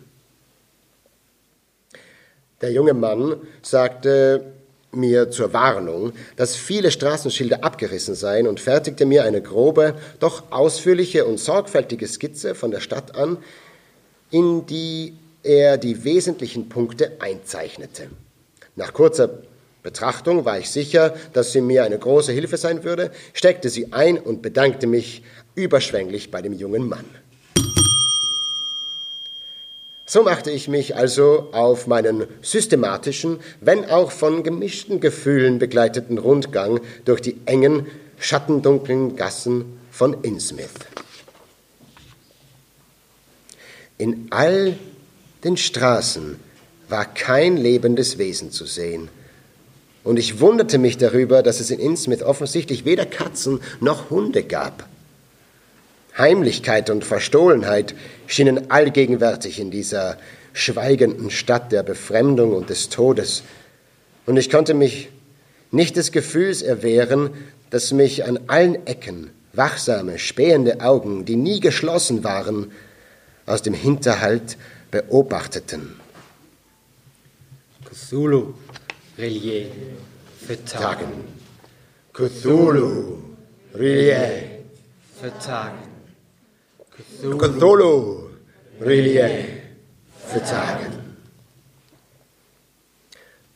Der 2.62 2.70
junge 2.72 2.94
Mann 2.94 3.36
sagte, 3.60 4.52
mir 4.92 5.30
zur 5.30 5.52
Warnung, 5.52 6.12
dass 6.36 6.54
viele 6.54 6.90
Straßenschilder 6.90 7.64
abgerissen 7.64 8.14
seien 8.14 8.46
und 8.46 8.60
fertigte 8.60 9.06
mir 9.06 9.24
eine 9.24 9.42
grobe, 9.42 9.94
doch 10.20 10.44
ausführliche 10.50 11.24
und 11.24 11.38
sorgfältige 11.38 12.06
Skizze 12.06 12.54
von 12.54 12.70
der 12.70 12.80
Stadt 12.80 13.16
an, 13.16 13.38
in 14.30 14.66
die 14.66 15.14
er 15.42 15.76
die 15.76 16.04
wesentlichen 16.04 16.68
Punkte 16.68 17.12
einzeichnete. 17.20 18.08
Nach 18.76 18.92
kurzer 18.92 19.30
Betrachtung 19.82 20.44
war 20.44 20.58
ich 20.58 20.70
sicher, 20.70 21.14
dass 21.32 21.52
sie 21.52 21.60
mir 21.60 21.84
eine 21.84 21.98
große 21.98 22.32
Hilfe 22.32 22.56
sein 22.56 22.84
würde, 22.84 23.10
steckte 23.32 23.68
sie 23.68 23.92
ein 23.92 24.18
und 24.18 24.40
bedankte 24.40 24.86
mich 24.86 25.24
überschwänglich 25.54 26.30
bei 26.30 26.42
dem 26.42 26.52
jungen 26.52 26.88
Mann. 26.88 27.04
So 30.12 30.22
machte 30.22 30.50
ich 30.50 30.68
mich 30.68 30.94
also 30.94 31.48
auf 31.52 31.86
meinen 31.86 32.26
systematischen, 32.42 33.40
wenn 33.62 33.86
auch 33.86 34.12
von 34.12 34.42
gemischten 34.42 35.00
Gefühlen 35.00 35.58
begleiteten 35.58 36.18
Rundgang 36.18 36.80
durch 37.06 37.22
die 37.22 37.38
engen, 37.46 37.86
schattendunklen 38.18 39.16
Gassen 39.16 39.80
von 39.90 40.22
Innsmouth. 40.22 40.68
In 43.96 44.26
all 44.28 44.76
den 45.44 45.56
Straßen 45.56 46.36
war 46.90 47.06
kein 47.06 47.56
lebendes 47.56 48.18
Wesen 48.18 48.50
zu 48.50 48.66
sehen. 48.66 49.08
Und 50.04 50.18
ich 50.18 50.40
wunderte 50.40 50.76
mich 50.76 50.98
darüber, 50.98 51.42
dass 51.42 51.58
es 51.58 51.70
in 51.70 51.80
Innsmouth 51.80 52.22
offensichtlich 52.22 52.84
weder 52.84 53.06
Katzen 53.06 53.60
noch 53.80 54.10
Hunde 54.10 54.42
gab. 54.42 54.86
Heimlichkeit 56.16 56.90
und 56.90 57.04
Verstohlenheit 57.04 57.94
schienen 58.26 58.70
allgegenwärtig 58.70 59.58
in 59.58 59.70
dieser 59.70 60.18
schweigenden 60.52 61.30
Stadt 61.30 61.72
der 61.72 61.82
Befremdung 61.82 62.52
und 62.52 62.70
des 62.70 62.88
Todes. 62.88 63.42
Und 64.26 64.36
ich 64.36 64.50
konnte 64.50 64.74
mich 64.74 65.08
nicht 65.70 65.96
des 65.96 66.12
Gefühls 66.12 66.62
erwehren, 66.62 67.30
das 67.70 67.92
mich 67.92 68.24
an 68.24 68.38
allen 68.48 68.86
Ecken 68.86 69.30
wachsame, 69.52 70.18
spähende 70.18 70.80
Augen, 70.80 71.24
die 71.24 71.36
nie 71.36 71.60
geschlossen 71.60 72.24
waren, 72.24 72.72
aus 73.46 73.62
dem 73.62 73.74
Hinterhalt 73.74 74.56
beobachteten. 74.90 75.96
Cthulhu, 77.84 78.54
Relier, 79.18 79.66
vertagen. 80.46 81.06
Cthulhu, 82.12 83.18
Relier, 83.74 84.62
Vertagen. 85.20 85.91
Cthulhu, 87.22 88.28
Relier, 88.80 89.30
vertagen. 90.26 90.92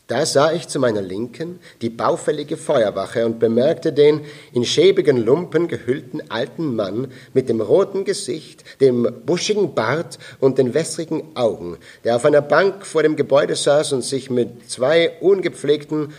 Da 0.07 0.24
sah 0.24 0.53
ich 0.53 0.68
zu 0.68 0.78
meiner 0.78 1.03
Linken 1.03 1.59
die 1.82 1.91
baufällige 1.91 2.57
Feuerwache 2.57 3.26
und 3.26 3.39
bemerkte 3.41 3.93
den 3.93 4.20
in 4.53 4.64
schäbigen 4.64 5.18
Lumpen 5.18 5.68
gehüllten 5.68 6.22
alten 6.30 6.76
Mann 6.76 7.12
mit 7.34 7.49
dem 7.49 7.61
roten 7.61 8.05
Gesicht, 8.05 8.64
dem 8.80 9.07
buschigen 9.26 9.74
Bart 9.74 10.18
und 10.39 10.59
den 10.59 10.72
wässrigen 10.74 11.24
Augen, 11.34 11.76
der 12.05 12.16
auf 12.16 12.24
einer 12.24 12.43
Bank 12.43 12.87
vor 12.87 13.03
dem 13.03 13.16
Gebäude 13.16 13.57
saß 13.57 13.93
und 13.93 14.03
sich 14.03 14.30
mit 14.30 14.70
zwei 14.70 15.11
ungepflegten, 15.20 16.14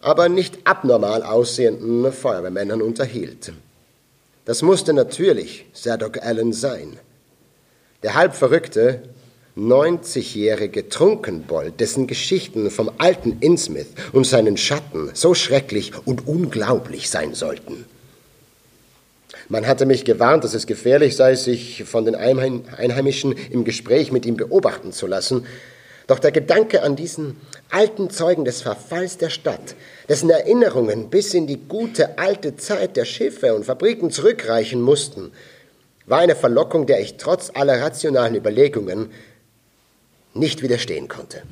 aber 0.00 0.28
nicht 0.28 0.58
abnormal 0.64 1.22
aussehenden 1.22 2.12
Feuerwehrmännern 2.12 2.82
unterhielt. 2.82 3.52
Das 4.50 4.62
musste 4.62 4.92
natürlich 4.92 5.64
Zadok 5.74 6.24
Allen 6.24 6.52
sein. 6.52 6.98
Der 8.02 8.16
halbverrückte, 8.16 9.00
90-jährige 9.56 10.88
Trunkenbold, 10.88 11.78
dessen 11.78 12.08
Geschichten 12.08 12.68
vom 12.72 12.90
alten 12.98 13.36
Innsmouth 13.38 13.86
und 14.12 14.26
seinen 14.26 14.56
Schatten 14.56 15.10
so 15.14 15.34
schrecklich 15.34 15.92
und 16.04 16.26
unglaublich 16.26 17.10
sein 17.10 17.34
sollten. 17.34 17.84
Man 19.48 19.68
hatte 19.68 19.86
mich 19.86 20.04
gewarnt, 20.04 20.42
dass 20.42 20.54
es 20.54 20.66
gefährlich 20.66 21.14
sei, 21.14 21.36
sich 21.36 21.84
von 21.84 22.04
den 22.04 22.16
Einheimischen 22.16 23.36
im 23.52 23.62
Gespräch 23.62 24.10
mit 24.10 24.26
ihm 24.26 24.36
beobachten 24.36 24.90
zu 24.90 25.06
lassen. 25.06 25.46
Doch 26.08 26.18
der 26.18 26.32
Gedanke 26.32 26.82
an 26.82 26.96
diesen 26.96 27.36
alten 27.70 28.10
Zeugen 28.10 28.44
des 28.44 28.62
Verfalls 28.62 29.18
der 29.18 29.30
Stadt, 29.30 29.74
dessen 30.08 30.30
Erinnerungen 30.30 31.10
bis 31.10 31.34
in 31.34 31.46
die 31.46 31.58
gute 31.58 32.18
alte 32.18 32.56
Zeit 32.56 32.96
der 32.96 33.04
Schiffe 33.04 33.54
und 33.54 33.64
Fabriken 33.64 34.10
zurückreichen 34.10 34.80
mussten, 34.80 35.32
war 36.06 36.18
eine 36.18 36.36
Verlockung, 36.36 36.86
der 36.86 37.00
ich 37.00 37.16
trotz 37.16 37.50
aller 37.54 37.80
rationalen 37.80 38.34
Überlegungen 38.34 39.10
nicht 40.34 40.62
widerstehen 40.62 41.08
konnte. 41.08 41.42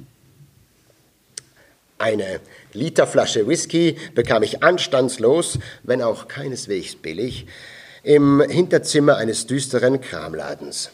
Eine 1.99 2.41
Literflasche 2.73 3.49
Whisky 3.49 3.97
bekam 4.15 4.43
ich 4.43 4.63
anstandslos, 4.63 5.59
wenn 5.83 6.03
auch 6.03 6.29
keineswegs 6.29 6.95
billig, 6.95 7.47
im 8.05 8.41
Hinterzimmer 8.41 9.17
eines 9.17 9.47
düsteren 9.47 10.01
Kramladens. 10.01 10.91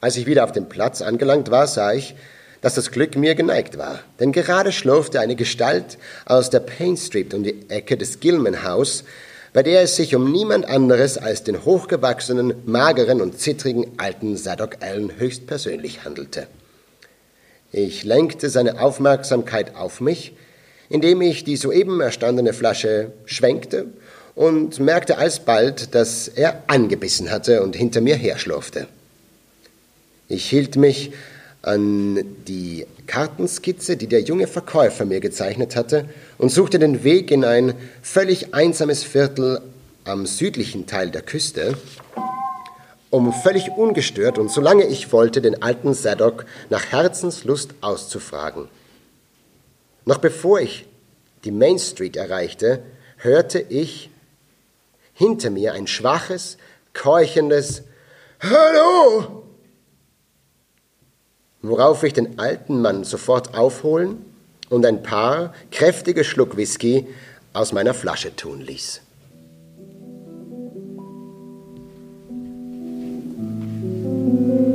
Als 0.00 0.16
ich 0.16 0.26
wieder 0.26 0.44
auf 0.44 0.52
dem 0.52 0.68
Platz 0.68 1.02
angelangt 1.02 1.50
war, 1.50 1.66
sah 1.66 1.92
ich, 1.92 2.14
dass 2.60 2.74
das 2.74 2.90
Glück 2.90 3.16
mir 3.16 3.34
geneigt 3.34 3.78
war, 3.78 4.00
denn 4.20 4.32
gerade 4.32 4.72
schlurfte 4.72 5.20
eine 5.20 5.36
Gestalt 5.36 5.98
aus 6.26 6.50
der 6.50 6.60
Payne 6.60 6.96
Street 6.96 7.34
um 7.34 7.42
die 7.42 7.68
Ecke 7.68 7.96
des 7.96 8.20
Gilman 8.20 8.64
House, 8.64 9.04
bei 9.52 9.62
der 9.62 9.82
es 9.82 9.96
sich 9.96 10.14
um 10.14 10.30
niemand 10.30 10.66
anderes 10.66 11.18
als 11.18 11.44
den 11.44 11.64
hochgewachsenen, 11.64 12.54
mageren 12.66 13.20
und 13.20 13.38
zittrigen 13.40 13.92
alten 13.96 14.36
Zadok 14.36 14.78
Allen 14.80 15.18
höchstpersönlich 15.18 16.04
handelte. 16.04 16.46
Ich 17.72 18.04
lenkte 18.04 18.50
seine 18.50 18.80
Aufmerksamkeit 18.80 19.76
auf 19.76 20.00
mich, 20.00 20.34
indem 20.88 21.20
ich 21.20 21.44
die 21.44 21.56
soeben 21.56 22.00
erstandene 22.00 22.52
Flasche 22.52 23.12
schwenkte 23.26 23.86
und 24.34 24.78
merkte 24.80 25.18
alsbald, 25.18 25.94
dass 25.94 26.28
er 26.28 26.62
angebissen 26.66 27.30
hatte 27.30 27.62
und 27.62 27.76
hinter 27.76 28.00
mir 28.00 28.16
herschlurfte. 28.16 28.86
Ich 30.28 30.48
hielt 30.48 30.76
mich 30.76 31.12
an 31.62 32.24
die 32.46 32.86
Kartenskizze, 33.06 33.96
die 33.96 34.06
der 34.06 34.20
junge 34.20 34.46
Verkäufer 34.46 35.04
mir 35.04 35.20
gezeichnet 35.20 35.76
hatte, 35.76 36.08
und 36.38 36.50
suchte 36.50 36.78
den 36.78 37.04
Weg 37.04 37.30
in 37.30 37.44
ein 37.44 37.74
völlig 38.02 38.54
einsames 38.54 39.02
Viertel 39.02 39.60
am 40.04 40.26
südlichen 40.26 40.86
Teil 40.86 41.10
der 41.10 41.22
Küste, 41.22 41.76
um 43.10 43.32
völlig 43.32 43.70
ungestört 43.76 44.38
und 44.38 44.50
solange 44.50 44.86
ich 44.86 45.12
wollte, 45.12 45.40
den 45.40 45.62
alten 45.62 45.94
Zadok 45.94 46.44
nach 46.70 46.86
Herzenslust 46.92 47.74
auszufragen. 47.80 48.68
Noch 50.04 50.18
bevor 50.18 50.60
ich 50.60 50.86
die 51.44 51.50
Main 51.50 51.78
Street 51.78 52.16
erreichte, 52.16 52.82
hörte 53.16 53.58
ich 53.58 54.10
hinter 55.14 55.50
mir 55.50 55.72
ein 55.72 55.86
schwaches, 55.86 56.56
keuchendes 56.92 57.82
Hallo! 58.40 59.47
Worauf 61.68 62.02
ich 62.02 62.14
den 62.14 62.38
alten 62.38 62.80
Mann 62.80 63.04
sofort 63.04 63.54
aufholen 63.54 64.24
und 64.70 64.86
ein 64.86 65.02
paar 65.02 65.52
kräftige 65.70 66.24
Schluck 66.24 66.56
Whisky 66.56 67.06
aus 67.52 67.72
meiner 67.72 67.92
Flasche 67.92 68.34
tun 68.34 68.62
ließ. 68.62 69.02
Pause. 74.08 74.67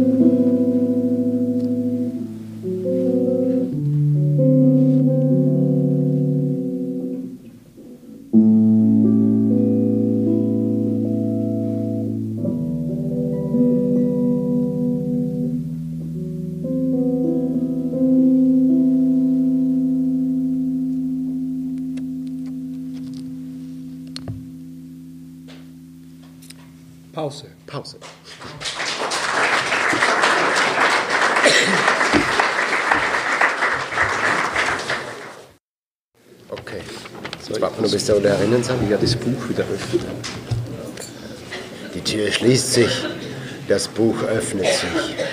Erinnern 38.53 38.63
sind. 38.63 38.89
Ja, 38.89 38.97
das 38.97 39.15
Buch 39.15 39.49
wieder 39.49 39.63
öffnen. 39.63 40.05
Die 41.95 42.01
Tür 42.01 42.31
schließt 42.31 42.73
sich, 42.73 43.05
das 43.67 43.87
Buch 43.87 44.21
öffnet 44.23 44.65
sich. 44.65 45.25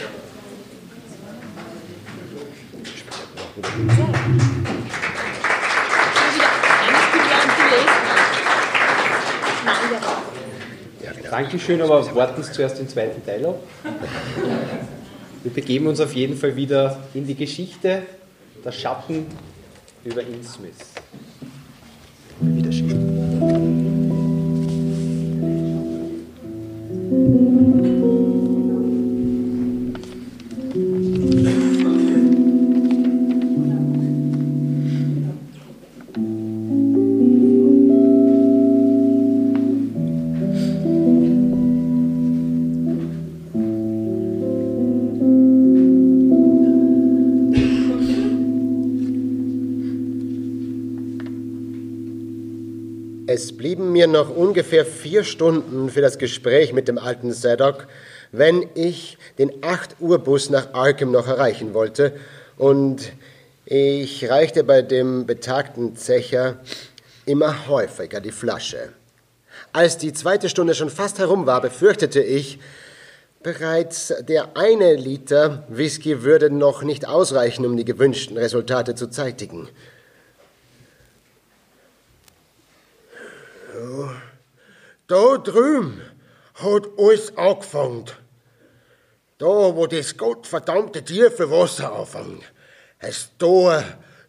Dankeschön, 11.30 11.80
aber 11.80 12.14
warten 12.14 12.42
Sie 12.42 12.52
zuerst 12.52 12.78
den 12.78 12.88
zweiten 12.88 13.24
Teil 13.24 13.46
ab. 13.46 13.62
Wir 15.42 15.52
begeben 15.52 15.86
uns 15.86 16.00
auf 16.00 16.12
jeden 16.12 16.36
Fall 16.36 16.56
wieder 16.56 16.98
in 17.14 17.26
die 17.26 17.34
Geschichte 17.34 18.02
der 18.62 18.72
Schatten 18.72 19.26
über 20.04 20.20
Innsmouth. 20.22 20.99
Ungefähr 54.70 54.86
vier 54.86 55.24
Stunden 55.24 55.90
für 55.90 56.00
das 56.00 56.16
Gespräch 56.16 56.72
mit 56.72 56.86
dem 56.86 56.96
alten 56.96 57.32
Zadok, 57.32 57.88
wenn 58.30 58.68
ich 58.76 59.18
den 59.36 59.64
8 59.64 59.96
Uhr 59.98 60.20
Bus 60.20 60.48
nach 60.48 60.74
Arkham 60.74 61.10
noch 61.10 61.26
erreichen 61.26 61.74
wollte 61.74 62.12
und 62.56 63.10
ich 63.64 64.30
reichte 64.30 64.62
bei 64.62 64.82
dem 64.82 65.26
betagten 65.26 65.96
Zecher 65.96 66.60
immer 67.26 67.66
häufiger 67.66 68.20
die 68.20 68.30
Flasche. 68.30 68.90
Als 69.72 69.98
die 69.98 70.12
zweite 70.12 70.48
Stunde 70.48 70.76
schon 70.76 70.88
fast 70.90 71.18
herum 71.18 71.46
war, 71.46 71.60
befürchtete 71.60 72.22
ich, 72.22 72.60
bereits 73.42 74.14
der 74.20 74.56
eine 74.56 74.94
Liter 74.94 75.64
Whisky 75.68 76.22
würde 76.22 76.48
noch 76.48 76.84
nicht 76.84 77.08
ausreichen, 77.08 77.66
um 77.66 77.76
die 77.76 77.84
gewünschten 77.84 78.36
Resultate 78.36 78.94
zu 78.94 79.08
zeitigen. 79.08 79.68
Da 85.10 85.38
drüben 85.38 86.00
hat 86.54 86.86
alles 86.96 87.36
angefangen. 87.36 88.04
Da, 89.38 89.46
wo 89.46 89.86
das 89.86 90.16
gottverdammte 90.16 91.02
tiefe 91.02 91.50
Wasser 91.50 91.92
anfängt. 91.92 92.44
Das 93.00 93.30
Tor 93.38 93.82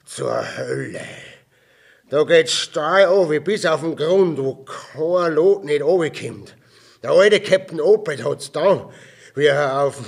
zur 0.05 0.57
Hölle. 0.57 1.01
Da 2.09 2.23
geht's 2.23 2.53
steil 2.53 3.05
runter 3.05 3.39
bis 3.41 3.65
auf 3.65 3.81
den 3.81 3.95
Grund, 3.95 4.39
wo 4.39 4.65
kein 4.65 5.33
Lot 5.33 5.65
nicht 5.65 5.83
runterkommt. 5.83 6.55
Der 7.03 7.11
alte 7.11 7.39
Captain 7.41 7.81
Opet 7.81 8.23
hat's 8.23 8.51
da, 8.51 8.89
wie 9.35 9.45
er 9.45 9.81
auf, 9.81 10.01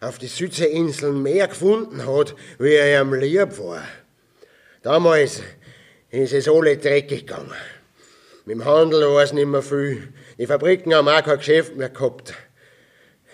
auf 0.00 0.18
die 0.18 0.26
Südseeinseln 0.26 1.22
mehr 1.22 1.48
gefunden 1.48 2.06
hat, 2.06 2.34
wie 2.58 2.74
er 2.74 3.00
ihm 3.00 3.14
lieb 3.14 3.58
war. 3.58 3.82
Damals 4.82 5.42
ist 6.10 6.32
es 6.32 6.48
alle 6.48 6.76
dreckig 6.76 7.26
gegangen. 7.26 7.54
Mit 8.46 8.56
dem 8.56 8.64
Handel 8.66 9.00
war 9.10 9.22
es 9.22 9.32
nicht 9.32 9.46
mehr 9.46 9.62
viel. 9.62 10.12
Die 10.36 10.46
Fabriken 10.46 10.92
haben 10.92 11.08
auch 11.08 11.22
kein 11.22 11.38
Geschäft 11.38 11.76
mehr 11.76 11.88
gehabt. 11.88 12.34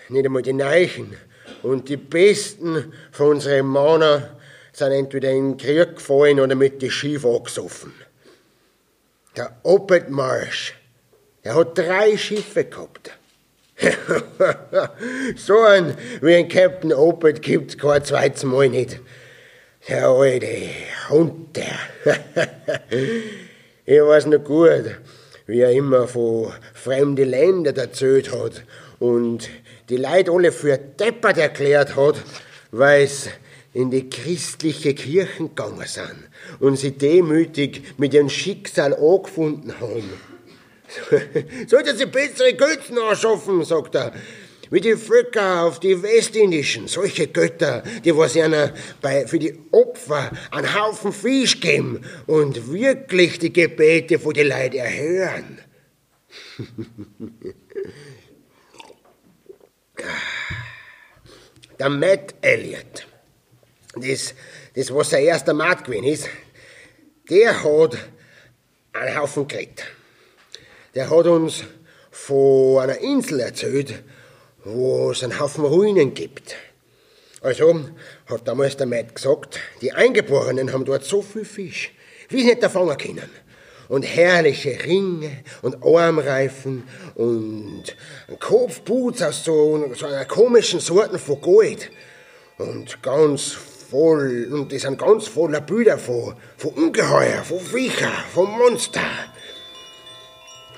Nicht 0.07 0.25
einmal 0.25 0.41
die 0.41 0.53
Neichen. 0.53 1.17
Und 1.63 1.89
die 1.89 1.97
Besten 1.97 2.93
von 3.11 3.31
unseren 3.31 3.69
Männern 3.69 4.23
sind 4.71 4.93
entweder 4.93 5.29
in 5.31 5.51
den 5.51 5.57
Krieg 5.57 5.97
gefallen 5.97 6.39
oder 6.39 6.55
mit 6.55 6.81
den 6.81 6.91
Schiff 6.91 7.25
angesoffen. 7.25 7.93
Der 9.35 9.59
Opetmarsch, 9.63 10.75
der 11.43 11.55
hat 11.55 11.77
drei 11.77 12.15
Schiffe 12.15 12.63
gehabt. 12.63 13.11
so 15.35 15.59
ein 15.59 15.97
wie 16.21 16.35
ein 16.35 16.47
Captain 16.47 16.93
Opet 16.93 17.41
gibt's 17.41 17.77
kein 17.77 18.05
zweites 18.05 18.43
Mal 18.43 18.69
nicht. 18.69 19.01
Der 19.89 20.07
alte 20.07 20.69
Hund, 21.09 21.57
der. 21.57 21.79
ich 23.93 24.01
weiß 24.01 24.27
noch 24.27 24.41
gut, 24.41 24.85
wie 25.47 25.59
er 25.59 25.71
immer 25.71 26.07
von 26.07 26.53
fremden 26.73 27.29
Ländern 27.29 27.75
erzählt 27.75 28.31
hat 28.31 28.63
und 28.99 29.49
die 29.89 29.97
Leute 29.97 30.31
alle 30.31 30.53
für 30.53 30.77
deppert 30.77 31.37
erklärt 31.37 31.97
hat, 31.97 32.15
weil 32.71 33.03
es 33.03 33.27
in 33.73 33.91
die 33.91 34.09
christliche 34.09 34.93
Kirchen 34.93 35.49
gegangen 35.49 35.85
sind 35.85 36.29
und 36.61 36.77
sie 36.77 36.91
demütig 36.91 37.81
mit 37.97 38.13
ihrem 38.13 38.29
Schicksal 38.29 38.93
angefunden 38.93 39.73
haben. 39.81 40.09
Sollten 41.67 41.97
sie 41.97 42.05
bessere 42.05 42.53
Götzen 42.53 42.97
anschaffen, 42.97 43.65
sagt 43.65 43.95
er, 43.95 44.13
wie 44.71 44.81
die 44.81 44.95
Völker 44.95 45.63
auf 45.63 45.79
die 45.79 46.01
Westindischen, 46.01 46.87
solche 46.87 47.27
Götter, 47.27 47.83
die 48.03 48.15
was 48.15 48.35
ihnen 48.35 48.71
bei, 49.01 49.27
für 49.27 49.37
die 49.37 49.59
Opfer 49.71 50.31
einen 50.49 50.73
Haufen 50.73 51.11
Fisch 51.11 51.59
geben 51.59 52.05
und 52.25 52.71
wirklich 52.71 53.37
die 53.37 53.51
Gebete 53.53 54.17
von 54.17 54.33
den 54.33 54.47
Leuten 54.47 54.77
erhören. 54.77 55.59
Der 61.77 61.89
Matt 61.89 62.35
Elliot, 62.41 63.07
das, 63.95 64.33
das 64.75 64.93
was 64.93 65.09
sein 65.09 65.23
erster 65.23 65.53
Mat 65.53 65.83
gewesen 65.83 66.05
ist, 66.05 66.29
der 67.29 67.63
hat 67.63 67.97
einen 68.93 69.17
Haufen 69.17 69.47
geredet. 69.47 69.83
Der 70.93 71.09
hat 71.09 71.25
uns 71.25 71.63
von 72.11 72.83
einer 72.83 72.99
Insel 72.99 73.39
erzählt, 73.39 74.03
wo 74.63 75.11
es 75.11 75.23
einen 75.23 75.39
Haufen 75.39 75.65
Ruinen 75.65 76.13
gibt. 76.13 76.55
Also 77.41 77.81
hat 78.27 78.47
damals 78.47 78.77
der 78.77 78.85
Matt 78.85 79.15
gesagt, 79.15 79.59
die 79.81 79.91
Eingeborenen 79.91 80.71
haben 80.71 80.85
dort 80.85 81.03
so 81.03 81.21
viel 81.21 81.45
Fisch, 81.45 81.91
wie 82.29 82.41
sie 82.41 82.49
nicht 82.49 82.61
erfangen 82.61 82.97
können. 82.97 83.29
Und 83.87 84.03
herrliche 84.03 84.77
Ringe 84.85 85.43
und 85.63 85.83
Armreifen 85.83 86.83
und 87.15 87.83
ein 88.29 88.39
Kopfboots 88.39 89.21
aus 89.21 89.43
so, 89.43 89.91
so 89.95 90.05
einer 90.05 90.25
komischen 90.25 90.79
Sorten 90.79 91.19
von 91.19 91.41
Gold. 91.41 91.91
Und 92.57 93.01
ganz 93.01 93.51
voll, 93.51 94.47
und 94.51 94.71
die 94.71 94.77
sind 94.77 94.97
ganz 94.97 95.27
voller 95.27 95.61
Bilder 95.61 95.97
von, 95.97 96.35
von 96.57 96.71
Ungeheuer, 96.71 97.43
von 97.43 97.59
Viecher, 97.59 98.11
von 98.33 98.49
Monster. 98.51 99.01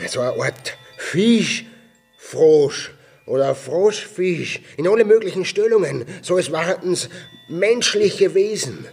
So 0.07 0.21
eine 0.21 0.41
Art 0.41 0.75
Fischfrosch 0.97 2.91
oder 3.25 3.55
Froschfisch 3.55 4.61
in 4.77 4.87
alle 4.87 5.05
möglichen 5.05 5.45
Stellungen, 5.45 6.05
so 6.21 6.37
es 6.37 6.51
menschliche 7.49 8.33
Wesen. 8.33 8.85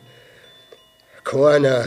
Keiner 1.24 1.86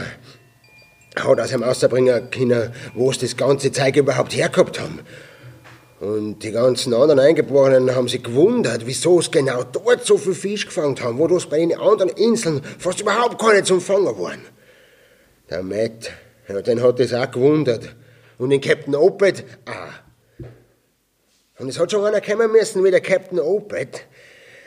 hat 1.16 1.40
aus 1.40 1.50
dem 1.50 1.62
Außerbringen 1.62 2.30
können, 2.30 2.72
wo 2.94 3.10
es 3.10 3.18
das 3.18 3.36
ganze 3.36 3.72
Zeug 3.72 3.96
überhaupt 3.96 4.34
hergehabt 4.34 4.80
haben. 4.80 5.00
Und 6.00 6.40
die 6.40 6.50
ganzen 6.50 6.92
anderen 6.92 7.20
Eingeborenen 7.20 7.94
haben 7.94 8.08
sich 8.08 8.22
gewundert, 8.22 8.86
wieso 8.86 9.20
es 9.20 9.30
genau 9.30 9.62
dort 9.62 10.04
so 10.04 10.18
viel 10.18 10.34
Fisch 10.34 10.66
gefangen 10.66 11.00
haben, 11.00 11.18
wo 11.18 11.26
das 11.28 11.46
bei 11.46 11.58
den 11.58 11.78
anderen 11.78 12.10
Inseln 12.10 12.62
fast 12.78 13.00
überhaupt 13.00 13.40
keine 13.40 13.62
zum 13.62 13.80
Fangen 13.80 14.18
waren. 14.18 14.42
Der 15.48 15.62
Matt, 15.62 16.10
ja, 16.48 16.60
den 16.60 16.82
hat 16.82 17.00
das 17.00 17.14
auch 17.14 17.30
gewundert. 17.30 17.94
Und 18.38 18.50
den 18.50 18.60
Captain 18.60 18.94
Opet 18.94 19.44
auch. 19.66 20.03
Und 21.58 21.68
es 21.68 21.78
hat 21.78 21.92
schon 21.92 22.04
einer 22.04 22.20
kommen 22.20 22.50
müssen 22.50 22.82
wie 22.82 22.90
der 22.90 23.00
Captain 23.00 23.38
Opet, 23.38 24.06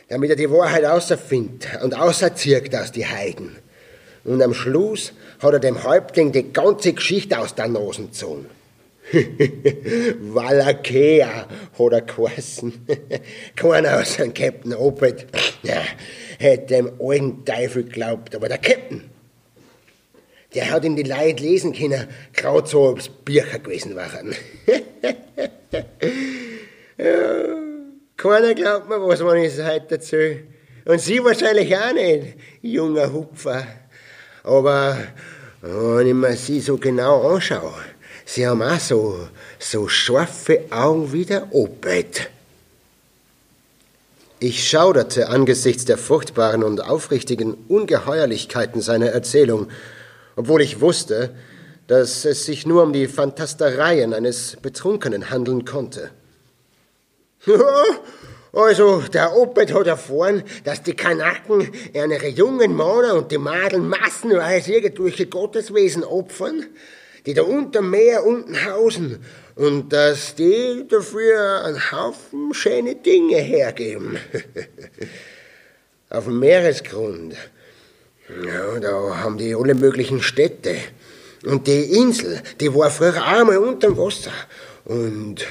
damit 0.07 0.29
er 0.29 0.35
die 0.37 0.49
Wahrheit 0.49 0.85
außerfindet 0.85 1.81
und 1.83 1.93
außerzieht 1.97 2.73
aus 2.75 2.93
die 2.93 3.05
Heiden. 3.05 3.57
Und 4.23 4.41
am 4.41 4.53
Schluss 4.53 5.13
hat 5.39 5.53
er 5.53 5.59
dem 5.59 5.83
Häuptling 5.83 6.31
die 6.31 6.51
ganze 6.53 6.93
Geschichte 6.93 7.37
aus 7.39 7.55
der 7.55 7.67
Nase 7.67 8.03
gezogen. 8.03 8.45
Wallakea 10.33 11.47
hat 11.77 11.91
er 11.91 12.01
geheißen. 12.01 12.73
Keiner 13.55 13.99
aus 14.01 14.17
dem 14.17 14.33
Captain 14.33 14.73
Opet 14.73 15.27
hätte 16.39 16.65
dem 16.67 16.91
alten 16.99 17.43
Teufel 17.45 17.83
geglaubt, 17.83 18.35
aber 18.35 18.47
der 18.47 18.57
Captain, 18.57 19.09
der 20.55 20.71
hat 20.71 20.85
in 20.85 20.95
die 20.95 21.03
Leute 21.03 21.43
lesen 21.43 21.73
können, 21.73 22.07
gerade 22.33 22.67
so, 22.67 22.89
ob 22.89 22.99
es 22.99 23.09
Bücher 23.09 23.59
gewesen 23.59 23.95
waren. 23.95 24.35
ja, 26.97 27.57
keiner 28.15 28.53
glaubt 28.53 28.89
mir 28.89 28.99
was, 28.99 29.19
ich 29.19 29.57
es 29.57 29.63
heute 29.63 29.95
erzähle. 29.95 30.43
Und 30.85 30.99
Sie 30.99 31.23
wahrscheinlich 31.23 31.75
auch 31.77 31.93
nicht, 31.93 32.37
junger 32.61 33.11
Hupfer. 33.11 33.67
Aber 34.43 34.97
wenn 35.61 36.07
ich 36.07 36.13
mir 36.13 36.35
Sie 36.35 36.59
so 36.59 36.77
genau 36.77 37.35
anschaue, 37.35 37.73
Sie 38.25 38.47
haben 38.47 38.61
auch 38.61 38.79
so, 38.79 39.27
so 39.59 39.87
scharfe 39.87 40.61
Augen 40.69 41.11
wie 41.13 41.25
der 41.25 41.53
Opet. 41.53 42.29
Ich 44.39 44.69
schauderte 44.69 45.29
angesichts 45.29 45.85
der 45.85 45.97
furchtbaren 45.97 46.63
und 46.63 46.79
aufrichtigen 46.79 47.55
Ungeheuerlichkeiten 47.67 48.81
seiner 48.81 49.07
Erzählung, 49.07 49.67
obwohl 50.35 50.61
ich 50.61 50.79
wusste, 50.79 51.31
dass 51.87 52.23
es 52.25 52.45
sich 52.45 52.65
nur 52.65 52.83
um 52.83 52.93
die 52.93 53.07
Fantastereien 53.07 54.13
eines 54.13 54.57
Betrunkenen 54.61 55.29
handeln 55.31 55.65
konnte. 55.65 56.11
Also, 58.53 59.01
der 59.01 59.37
Opet 59.37 59.71
hat 59.71 59.85
erfahren, 59.85 60.41
dass 60.63 60.81
die 60.81 60.95
Kanaken 60.95 61.69
ihre 61.93 62.27
jungen 62.27 62.75
Männer 62.75 63.13
und 63.13 63.31
die 63.31 63.37
Madeln 63.37 63.87
massenweise 63.87 64.73
irgendwelche 64.73 65.27
Gotteswesen 65.27 66.03
opfern, 66.03 66.65
die 67.27 67.35
da 67.35 67.43
unterm 67.43 67.91
Meer 67.91 68.25
unten 68.25 68.65
hausen, 68.65 69.23
und 69.53 69.93
dass 69.93 70.33
die 70.33 70.85
dafür 70.87 71.65
einen 71.65 71.91
Haufen 71.91 72.53
schöne 72.53 72.95
Dinge 72.95 73.37
hergeben. 73.37 74.17
Auf 76.09 76.23
dem 76.23 76.39
Meeresgrund. 76.39 77.35
Ja, 78.43 78.79
da 78.79 79.17
haben 79.17 79.37
die 79.37 79.55
alle 79.55 79.75
möglichen 79.75 80.21
Städte. 80.21 80.75
Und 81.45 81.67
die 81.67 81.95
Insel, 81.95 82.41
die 82.59 82.73
war 82.73 82.89
früher 82.89 83.23
einmal 83.23 83.57
unterm 83.57 83.97
Wasser. 83.97 84.31
Und 84.85 85.45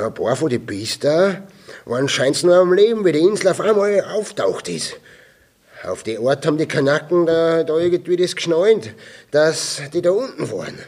ein 0.00 0.14
paar 0.14 0.36
von 0.36 0.48
den 0.48 0.64
Biester 0.64 1.46
waren 1.84 2.08
scheinbar 2.08 2.42
nur 2.42 2.56
am 2.56 2.72
Leben, 2.72 3.04
wie 3.04 3.12
die 3.12 3.20
Insel 3.20 3.48
auf 3.48 3.60
einmal 3.60 4.00
auftaucht 4.02 4.68
ist. 4.68 4.96
Auf 5.84 6.02
die 6.02 6.18
Art 6.18 6.46
haben 6.46 6.58
die 6.58 6.66
Kanaken 6.66 7.26
da, 7.26 7.62
da 7.62 7.78
irgendwie 7.78 8.16
das 8.16 8.34
geschnallt, 8.34 8.94
dass 9.30 9.80
die 9.92 10.02
da 10.02 10.10
unten 10.10 10.50
waren. 10.50 10.78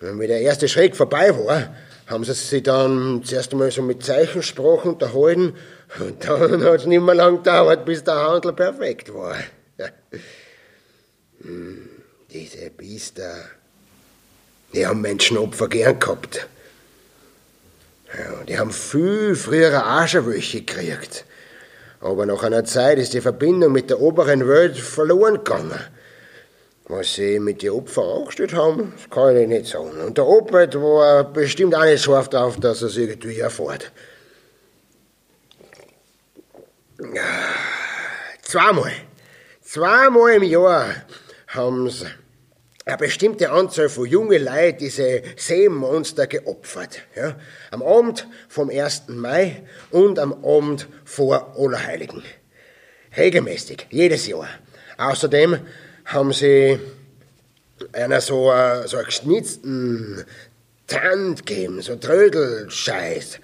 Wie 0.00 0.26
der 0.26 0.40
erste 0.40 0.68
Schreck 0.68 0.96
vorbei 0.96 1.36
war, 1.36 1.74
haben 2.06 2.24
sie 2.24 2.32
sich 2.32 2.62
dann 2.62 3.22
zuerst 3.24 3.52
einmal 3.52 3.70
so 3.70 3.82
mit 3.82 4.02
Zeichensprache 4.02 4.88
unterhalten 4.88 5.54
und 6.00 6.24
dann 6.26 6.64
hat 6.64 6.80
es 6.80 6.86
nicht 6.86 7.02
mehr 7.02 7.14
lang 7.14 7.38
gedauert, 7.38 7.84
bis 7.84 8.02
der 8.02 8.14
Handel 8.14 8.52
perfekt 8.52 9.12
war. 9.12 9.36
Hm, 11.42 11.88
diese 12.32 12.70
Biester, 12.70 13.44
die 14.72 14.86
haben 14.86 15.00
Menschenopfer 15.00 15.68
gern 15.68 15.98
gehabt. 15.98 16.48
Ja, 18.16 18.44
die 18.44 18.58
haben 18.58 18.72
viel 18.72 19.34
früher 19.34 19.84
Arschewöche 19.84 20.62
gekriegt. 20.62 21.24
Aber 22.00 22.26
nach 22.26 22.42
einer 22.42 22.64
Zeit 22.64 22.98
ist 22.98 23.12
die 23.12 23.20
Verbindung 23.20 23.72
mit 23.72 23.90
der 23.90 24.00
oberen 24.00 24.48
Welt 24.48 24.78
verloren 24.78 25.34
gegangen. 25.34 25.78
Was 26.84 27.14
sie 27.14 27.38
mit 27.38 27.60
den 27.62 27.70
Opfern 27.70 28.20
angestellt 28.20 28.54
haben, 28.54 28.94
das 28.96 29.10
kann 29.10 29.36
ich 29.36 29.46
nicht 29.46 29.66
sagen. 29.66 30.00
Und 30.06 30.16
der 30.16 30.26
Opel 30.26 30.72
war 30.74 31.24
bestimmt 31.24 31.74
auch 31.74 31.84
nicht 31.84 32.02
scharf 32.02 32.30
drauf, 32.30 32.58
dass 32.58 32.80
er 32.80 32.88
es 32.88 32.96
irgendwie 32.96 33.40
erfährt. 33.40 33.92
Zweimal, 38.42 38.92
zweimal 39.62 40.32
im 40.32 40.44
Jahr 40.44 40.94
haben 41.48 41.90
sie 41.90 42.06
eine 42.88 42.96
bestimmte 42.96 43.50
Anzahl 43.50 43.90
von 43.90 44.06
jungen 44.06 44.42
Leuten 44.42 44.78
diese 44.78 45.22
Seemonster 45.36 46.26
geopfert. 46.26 47.02
Ja? 47.14 47.36
Am 47.70 47.82
Abend 47.82 48.26
vom 48.48 48.70
1. 48.70 49.08
Mai 49.08 49.62
und 49.90 50.18
am 50.18 50.32
Abend 50.42 50.88
vor 51.04 51.54
Allerheiligen. 51.58 52.22
Regelmäßig, 53.14 53.88
jedes 53.90 54.26
Jahr. 54.26 54.48
Außerdem 54.96 55.58
haben 56.06 56.32
sie 56.32 56.78
einer 57.92 58.22
so, 58.22 58.50
a, 58.50 58.88
so 58.88 58.96
einen 58.96 59.06
geschnitzten 59.06 60.24
Tand 60.86 61.44
gegeben, 61.44 61.82
so 61.82 61.94
Trödelscheiß, 61.94 63.38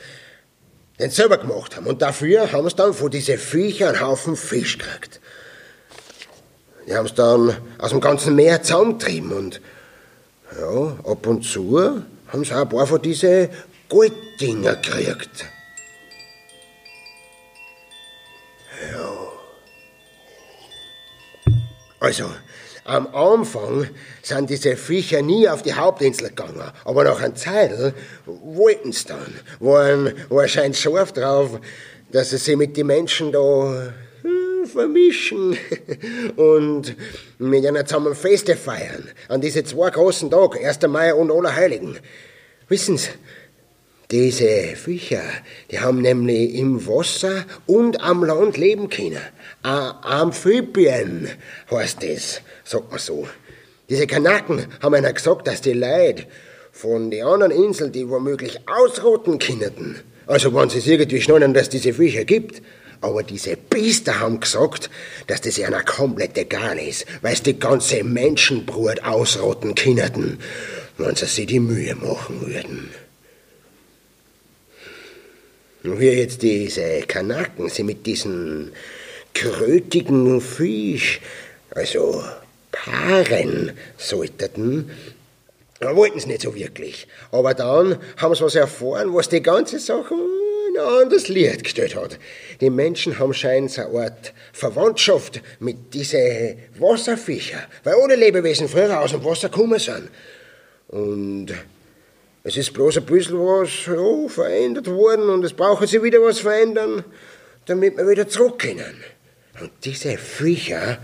den 0.98 1.10
sie 1.10 1.16
selber 1.16 1.36
gemacht 1.36 1.76
haben. 1.76 1.86
Und 1.86 2.00
dafür 2.00 2.50
haben 2.50 2.68
sie 2.70 2.76
dann 2.76 2.94
von 2.94 3.10
diesen 3.10 3.36
Viecher 3.36 3.88
einen 3.90 4.00
Haufen 4.00 4.36
Fisch 4.36 4.78
gekriegt. 4.78 5.20
Die 6.86 6.94
haben 6.94 7.06
es 7.06 7.14
dann 7.14 7.56
aus 7.78 7.90
dem 7.90 8.00
ganzen 8.00 8.34
Meer 8.34 8.62
zusammengetrieben 8.62 9.32
und 9.32 9.60
ja, 10.58 10.96
ab 11.10 11.26
und 11.26 11.42
zu 11.42 12.02
haben 12.28 12.44
sie 12.44 12.52
auch 12.52 12.60
ein 12.60 12.68
paar 12.68 12.86
von 12.86 13.00
diesen 13.00 13.48
Golddinger 13.88 14.76
gekriegt. 14.76 15.46
Ja. 18.92 19.10
Also, 22.00 22.30
am 22.84 23.06
Anfang 23.14 23.88
sind 24.22 24.50
diese 24.50 24.76
Viecher 24.76 25.22
nie 25.22 25.48
auf 25.48 25.62
die 25.62 25.72
Hauptinsel 25.72 26.28
gegangen, 26.28 26.70
aber 26.84 27.04
nach 27.04 27.20
einer 27.20 27.34
Zeit 27.34 27.94
wollten 28.26 28.92
sie 28.92 29.06
dann, 29.06 29.34
waren 29.58 30.12
wahrscheinlich 30.28 30.80
scharf 30.80 31.12
drauf, 31.12 31.60
dass 32.12 32.30
sie 32.30 32.36
sich 32.36 32.56
mit 32.56 32.76
den 32.76 32.88
Menschen 32.88 33.32
da 33.32 33.92
vermischen 34.66 35.56
und 36.36 36.96
mit 37.38 37.66
einer 37.66 37.86
zusammen 37.86 38.14
Feste 38.14 38.56
feiern. 38.56 39.08
An 39.28 39.40
diese 39.40 39.64
zwei 39.64 39.90
großen 39.90 40.30
Tage, 40.30 40.66
1. 40.66 40.82
Mai 40.88 41.14
und 41.14 41.30
Allerheiligen. 41.30 41.98
Wissen 42.68 42.96
Sie, 42.96 43.10
diese 44.10 44.76
Viecher, 44.76 45.22
die 45.70 45.80
haben 45.80 46.02
nämlich 46.02 46.54
im 46.54 46.86
Wasser 46.86 47.44
und 47.66 48.02
am 48.02 48.22
Land 48.22 48.56
leben 48.56 48.88
können. 48.88 49.20
A 49.62 50.20
Amphibien 50.20 51.28
heißt 51.70 52.02
das, 52.02 52.42
sagt 52.64 52.90
man 52.90 53.00
so. 53.00 53.26
Diese 53.88 54.06
Kanaken 54.06 54.66
haben 54.82 54.94
einer 54.94 55.12
gesagt, 55.12 55.46
dass 55.46 55.60
die 55.60 55.72
Leute 55.72 56.26
von 56.70 57.10
den 57.10 57.24
anderen 57.24 57.52
Inseln, 57.52 57.92
die 57.92 58.08
womöglich 58.08 58.60
ausrotten 58.66 59.38
könnten. 59.38 60.00
Also 60.26 60.54
wenn 60.54 60.68
sie 60.68 60.78
es 60.78 60.86
irgendwie 60.86 61.20
schnallen, 61.20 61.54
dass 61.54 61.68
diese 61.68 61.92
Viecher 61.92 62.24
gibt. 62.24 62.62
Aber 63.04 63.22
diese 63.22 63.58
Biester 63.58 64.18
haben 64.20 64.40
gesagt, 64.40 64.88
dass 65.26 65.42
das 65.42 65.58
ihnen 65.58 65.84
komplett 65.84 66.38
egal 66.38 66.78
ist, 66.78 67.04
weil 67.20 67.36
sie 67.36 67.42
die 67.42 67.58
ganze 67.58 68.02
Menschenbrut 68.02 69.04
ausrotten 69.04 69.74
könnten, 69.74 70.38
wenn 70.96 71.14
sie 71.14 71.26
sich 71.26 71.44
die 71.44 71.60
Mühe 71.60 71.94
machen 71.96 72.40
würden. 72.40 72.88
Und 75.82 76.00
wie 76.00 76.08
jetzt 76.08 76.40
diese 76.40 77.02
Kanaken 77.02 77.68
sie 77.68 77.82
mit 77.82 78.06
diesen 78.06 78.72
krötigen 79.34 80.40
Fisch, 80.40 81.20
also 81.72 82.24
paaren 82.72 83.72
sollten, 83.98 84.90
wollten 85.78 86.20
sie 86.20 86.28
nicht 86.28 86.40
so 86.40 86.54
wirklich. 86.54 87.06
Aber 87.32 87.52
dann 87.52 87.98
haben 88.16 88.34
sie 88.34 88.42
was 88.42 88.54
erfahren, 88.54 89.12
was 89.12 89.28
die 89.28 89.42
ganze 89.42 89.78
Sache 89.78 90.14
in 90.74 90.80
ein 90.80 91.02
anderes 91.02 91.28
Licht 91.28 91.64
gestellt 91.64 91.94
hat. 91.94 92.18
Die 92.60 92.70
Menschen 92.70 93.18
haben 93.18 93.32
scheinbar 93.32 93.86
eine 93.86 94.04
Art 94.04 94.32
Verwandtschaft 94.52 95.40
mit 95.60 95.94
diesen 95.94 96.56
Wasserfischer, 96.78 97.66
weil 97.84 97.94
alle 97.94 98.16
Lebewesen 98.16 98.68
früher 98.68 99.00
aus 99.00 99.12
dem 99.12 99.24
Wasser 99.24 99.48
gekommen 99.48 99.78
sind. 99.78 100.08
Und 100.88 101.48
es 102.42 102.56
ist 102.56 102.72
bloß 102.72 102.98
ein 102.98 103.06
bisschen 103.06 103.38
was 103.38 103.86
ja, 103.86 104.28
verändert 104.28 104.86
worden 104.88 105.28
und 105.30 105.44
es 105.44 105.52
brauchen 105.52 105.86
sie 105.86 106.02
wieder 106.02 106.20
was 106.20 106.40
verändern, 106.40 107.04
damit 107.66 107.96
wir 107.96 108.08
wieder 108.08 108.28
zurück 108.28 108.58
können. 108.58 108.96
Und 109.60 109.70
diese 109.84 110.18
Viecher 110.18 110.98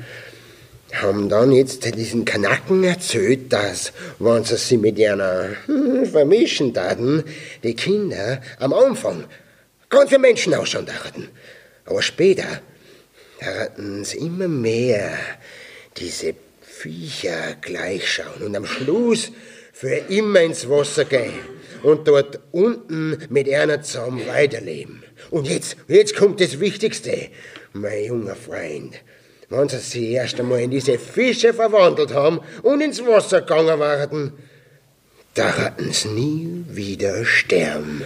haben 0.92 1.28
dann 1.28 1.52
jetzt 1.52 1.84
diesen 1.96 2.24
Kanaken 2.24 2.82
erzählt, 2.82 3.52
dass, 3.52 3.92
wenn 4.18 4.42
sie 4.42 4.56
sich 4.56 4.78
mit 4.78 5.00
einer 5.00 5.50
hm, 5.66 6.06
vermischen 6.06 6.74
taten, 6.74 7.22
die 7.62 7.74
Kinder 7.74 8.40
am 8.58 8.72
Anfang 8.72 9.24
ganz 9.90 10.10
wie 10.10 10.18
Menschen 10.18 10.54
ausschauen 10.54 10.86
dachten. 10.86 11.28
Aber 11.84 12.02
später 12.02 12.62
taten 13.40 14.04
sie 14.04 14.18
immer 14.18 14.48
mehr 14.48 15.18
diese 15.96 16.34
Viecher 16.62 17.56
gleichschauen 17.60 18.42
und 18.42 18.56
am 18.56 18.64
Schluss 18.64 19.32
für 19.72 19.96
immer 20.08 20.40
ins 20.40 20.68
Wasser 20.68 21.04
gehen 21.04 21.40
und 21.82 22.06
dort 22.08 22.40
unten 22.52 23.18
mit 23.28 23.52
einer 23.52 23.82
zusammen 23.82 24.26
weiterleben. 24.26 25.02
Und 25.30 25.48
jetzt, 25.48 25.76
jetzt 25.88 26.16
kommt 26.16 26.40
das 26.40 26.60
Wichtigste, 26.60 27.28
mein 27.72 28.04
junger 28.04 28.36
Freund. 28.36 28.94
Wenn 29.48 29.68
sie 29.68 29.78
sich 29.78 30.10
erst 30.10 30.38
einmal 30.38 30.60
in 30.60 30.70
diese 30.70 30.98
Fische 30.98 31.52
verwandelt 31.52 32.14
haben 32.14 32.40
und 32.62 32.80
ins 32.80 33.04
Wasser 33.04 33.40
gegangen 33.40 33.78
waren, 33.80 34.32
da 35.34 35.56
hatten 35.56 35.92
sie 35.92 36.08
nie 36.08 36.64
wieder 36.68 37.24
sterben. 37.24 38.04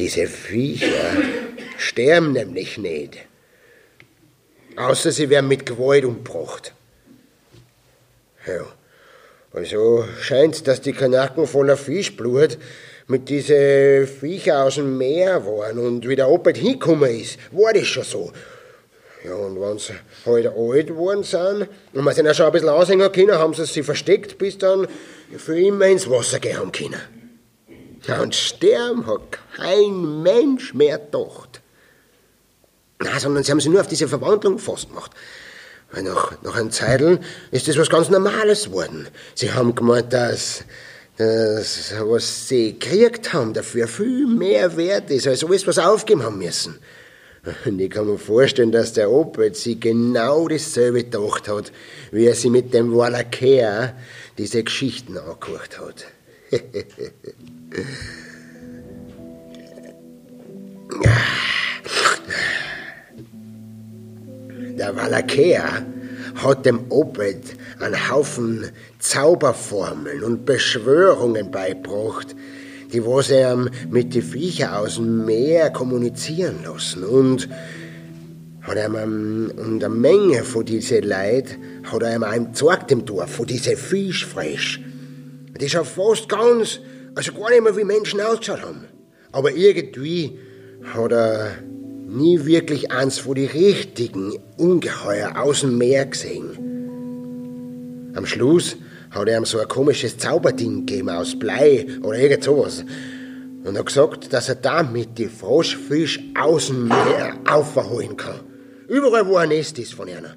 Diese 0.00 0.26
Viecher 0.26 1.12
sterben 1.76 2.32
nämlich 2.32 2.78
nicht. 2.78 3.18
Außer 4.74 5.12
sie 5.12 5.28
werden 5.28 5.46
mit 5.46 5.66
Gewalt 5.66 6.06
umgebracht. 6.06 6.72
Ja. 8.46 8.64
Also 9.52 10.06
scheint's, 10.22 10.62
dass 10.62 10.80
die 10.80 10.94
Kanaken 10.94 11.46
voller 11.46 11.76
Fischblut 11.76 12.56
mit 13.08 13.28
diese 13.28 14.06
Viecher 14.06 14.64
aus 14.64 14.76
dem 14.76 14.96
Meer 14.96 15.44
waren 15.44 15.78
und 15.78 16.08
wie 16.08 16.16
der 16.16 16.30
Opa 16.30 16.48
hingekommen 16.52 17.20
ist, 17.20 17.38
war 17.52 17.74
das 17.74 17.86
schon 17.86 18.04
so. 18.04 18.32
Ja, 19.22 19.34
und 19.34 19.60
wenn 19.60 19.78
sie 19.78 19.92
halt 20.24 20.46
alt 20.46 20.86
geworden 20.86 21.24
sind 21.24 21.68
und 21.92 22.04
man 22.04 22.14
sie 22.14 22.24
ja 22.24 22.32
schon 22.32 22.46
ein 22.46 22.52
bisschen 22.52 22.70
aushängen 22.70 23.12
können, 23.12 23.34
haben 23.34 23.52
sie 23.52 23.66
sie 23.66 23.82
versteckt, 23.82 24.38
bis 24.38 24.56
dann 24.56 24.88
für 25.36 25.60
immer 25.60 25.88
ins 25.88 26.08
Wasser 26.08 26.38
gehen 26.38 26.72
können. 26.72 27.19
Ja, 28.10 28.22
und 28.22 28.34
sterben 28.34 29.06
hat 29.06 29.20
kein 29.56 30.22
Mensch 30.24 30.74
mehr 30.74 30.98
gedacht. 30.98 31.60
Nein, 32.98 33.20
sondern 33.20 33.44
sie 33.44 33.52
haben 33.52 33.60
sich 33.60 33.70
nur 33.70 33.80
auf 33.80 33.86
diese 33.86 34.08
Verwandlung 34.08 34.56
gefasst 34.56 34.88
gemacht. 34.88 35.12
Weil 35.92 36.02
nach, 36.02 36.32
nach 36.42 36.56
einem 36.56 36.72
Zeitl 36.72 37.20
ist 37.52 37.68
das 37.68 37.78
was 37.78 37.88
ganz 37.88 38.08
Normales 38.08 38.64
geworden. 38.64 39.06
Sie 39.36 39.52
haben 39.52 39.76
gemeint, 39.76 40.12
dass 40.12 40.64
das, 41.18 41.94
was 42.00 42.48
sie 42.48 42.80
gekriegt 42.80 43.32
haben, 43.32 43.54
dafür 43.54 43.86
viel 43.86 44.26
mehr 44.26 44.76
wert 44.76 45.08
ist, 45.12 45.28
als 45.28 45.44
alles, 45.44 45.64
was 45.68 45.76
sie 45.76 45.86
aufgeben 45.86 46.24
haben 46.24 46.38
müssen. 46.38 46.80
Und 47.64 47.78
ich 47.78 47.90
kann 47.90 48.08
mir 48.08 48.18
vorstellen, 48.18 48.72
dass 48.72 48.92
der 48.92 49.08
Opa 49.08 49.54
sich 49.54 49.78
genau 49.78 50.48
dasselbe 50.48 51.04
gedacht 51.04 51.46
hat, 51.46 51.70
wie 52.10 52.26
er 52.26 52.34
sie 52.34 52.50
mit 52.50 52.74
dem 52.74 52.92
Wallacare 52.92 53.94
diese 54.36 54.64
Geschichten 54.64 55.16
angehört 55.16 55.78
hat. 55.78 56.06
Der 64.76 64.96
Wallacare 64.96 65.86
hat 66.34 66.66
dem 66.66 66.80
Obed 66.90 67.56
einen 67.78 68.10
Haufen 68.10 68.64
Zauberformeln 68.98 70.24
und 70.24 70.44
Beschwörungen 70.44 71.52
beigebracht, 71.52 72.34
die 72.92 73.04
was 73.04 73.30
er 73.30 73.56
mit 73.88 74.14
den 74.14 74.22
Viecher 74.22 74.76
aus 74.78 74.96
dem 74.96 75.24
Meer 75.24 75.70
kommunizieren 75.70 76.64
lassen. 76.64 77.04
Und 77.04 77.48
hat 78.62 78.76
er 78.76 78.92
und 78.92 79.52
eine 79.84 79.88
Menge 79.88 80.42
von 80.42 80.64
diesen 80.64 81.04
Leuten 81.04 81.56
hat 81.84 82.02
er 82.02 82.16
ihm 82.16 82.46
gezeigt 82.46 82.90
im 82.90 83.04
Dorf, 83.04 83.30
von 83.30 83.46
diesen 83.46 83.76
Fischfresh. 83.76 84.80
Die 85.60 85.68
schaut 85.68 85.86
fast 85.86 86.28
ganz, 86.28 86.80
also 87.20 87.32
gar 87.38 87.50
nicht 87.50 87.62
mehr 87.62 87.76
wie 87.76 87.84
Menschen 87.84 88.18
ausgeschaut 88.22 88.62
haben. 88.62 88.86
Aber 89.30 89.52
irgendwie 89.52 90.38
hat 90.94 91.12
er 91.12 91.58
nie 92.06 92.46
wirklich 92.46 92.90
eins 92.90 93.18
von 93.18 93.34
die 93.34 93.44
richtigen 93.44 94.38
Ungeheuer 94.56 95.38
aus 95.38 95.60
dem 95.60 95.76
Meer 95.76 96.06
gesehen. 96.06 96.56
Am 98.14 98.24
Schluss 98.24 98.78
hat 99.10 99.28
er 99.28 99.36
ihm 99.36 99.44
so 99.44 99.58
ein 99.58 99.68
komisches 99.68 100.16
Zauberding 100.16 100.86
gegeben 100.86 101.10
aus 101.10 101.38
Blei 101.38 101.86
oder 102.02 102.18
irgend 102.18 102.42
sowas. 102.42 102.86
Und 103.64 103.76
hat 103.76 103.84
gesagt, 103.84 104.32
dass 104.32 104.48
er 104.48 104.54
damit 104.54 105.18
die 105.18 105.28
Froschfisch 105.28 106.20
aus 106.40 106.68
dem 106.68 106.88
Meer 106.88 107.34
aufholen 107.46 108.16
kann. 108.16 108.40
Überall, 108.88 109.26
wo 109.26 109.36
ein 109.36 109.50
Nest 109.50 109.78
ist 109.78 109.92
von 109.92 110.08
einer. 110.08 110.36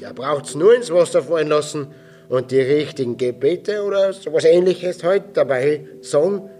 Da 0.00 0.12
braucht's 0.12 0.54
nur 0.54 0.72
ins 0.72 0.92
Wasser 0.92 1.24
fallen 1.24 1.48
lassen 1.48 1.88
und 2.28 2.50
die 2.50 2.60
richtigen 2.60 3.16
Gebete 3.16 3.82
oder 3.82 4.12
sowas 4.12 4.44
ähnliches 4.44 5.02
halt 5.02 5.24
dabei 5.34 5.86
sagen. 6.00 6.50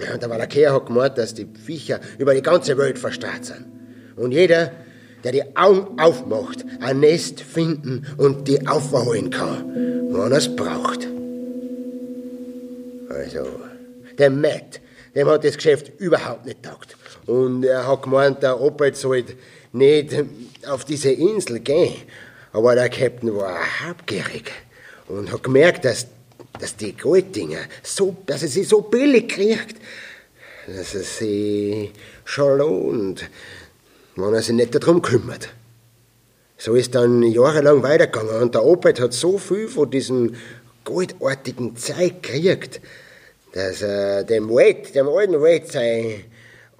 Ja, 0.00 0.14
und 0.14 0.22
der 0.22 0.28
Malacher 0.28 0.74
hat 0.74 0.86
gemeint, 0.86 1.16
dass 1.16 1.34
die 1.34 1.46
Viecher 1.64 2.00
über 2.18 2.34
die 2.34 2.42
ganze 2.42 2.76
Welt 2.76 2.98
verstrahlt 2.98 3.46
sind. 3.46 3.64
Und 4.16 4.32
jeder, 4.32 4.72
der 5.24 5.32
die 5.32 5.56
Augen 5.56 5.98
aufmacht, 5.98 6.64
ein 6.80 7.00
Nest 7.00 7.40
finden 7.40 8.06
und 8.18 8.46
die 8.46 8.66
aufholen 8.66 9.30
kann, 9.30 10.10
wenn 10.10 10.32
er 10.32 10.38
es 10.38 10.54
braucht. 10.54 11.08
Also, 13.08 13.46
der 14.18 14.30
Matt, 14.30 14.80
dem 15.14 15.28
hat 15.28 15.44
das 15.44 15.56
Geschäft 15.56 15.92
überhaupt 15.98 16.44
nicht 16.44 16.62
taugt. 16.62 16.96
Und 17.26 17.64
er 17.64 17.86
hat 17.86 18.02
gemeint, 18.02 18.42
der 18.42 18.60
Opa 18.60 18.92
sollte 18.92 19.34
nicht 19.72 20.14
auf 20.68 20.84
diese 20.84 21.10
Insel 21.10 21.60
gehen. 21.60 21.94
Aber 22.56 22.74
der 22.74 22.88
Captain 22.88 23.36
war 23.36 23.58
habgierig 23.82 24.50
und 25.08 25.30
hat 25.30 25.42
gemerkt, 25.42 25.84
dass, 25.84 26.06
dass 26.58 26.74
die 26.74 26.96
Golddinger 26.96 27.58
so, 27.82 28.16
dass 28.24 28.40
er 28.40 28.48
sie 28.48 28.64
so 28.64 28.80
billig 28.80 29.28
kriegt, 29.28 29.76
dass 30.66 30.94
er 30.94 31.02
sie 31.02 31.92
schon 32.24 32.56
lohnt, 32.56 33.28
wenn 34.16 34.32
er 34.32 34.40
sich 34.40 34.54
nicht 34.54 34.74
darum 34.74 35.02
kümmert. 35.02 35.50
So 36.56 36.74
ist 36.76 36.94
dann 36.94 37.22
jahrelang 37.24 37.82
weitergegangen 37.82 38.40
und 38.40 38.54
der 38.54 38.64
Opet 38.64 39.00
hat 39.00 39.12
so 39.12 39.36
viel 39.36 39.68
von 39.68 39.90
diesem 39.90 40.34
goldartigen 40.84 41.76
Zeug 41.76 42.22
gekriegt, 42.22 42.80
dass 43.52 43.82
er 43.82 44.24
dem 44.24 44.48
Wade, 44.48 44.92
dem 44.94 45.10
alten 45.10 45.42
Wade, 45.42 45.66
seine 45.66 46.20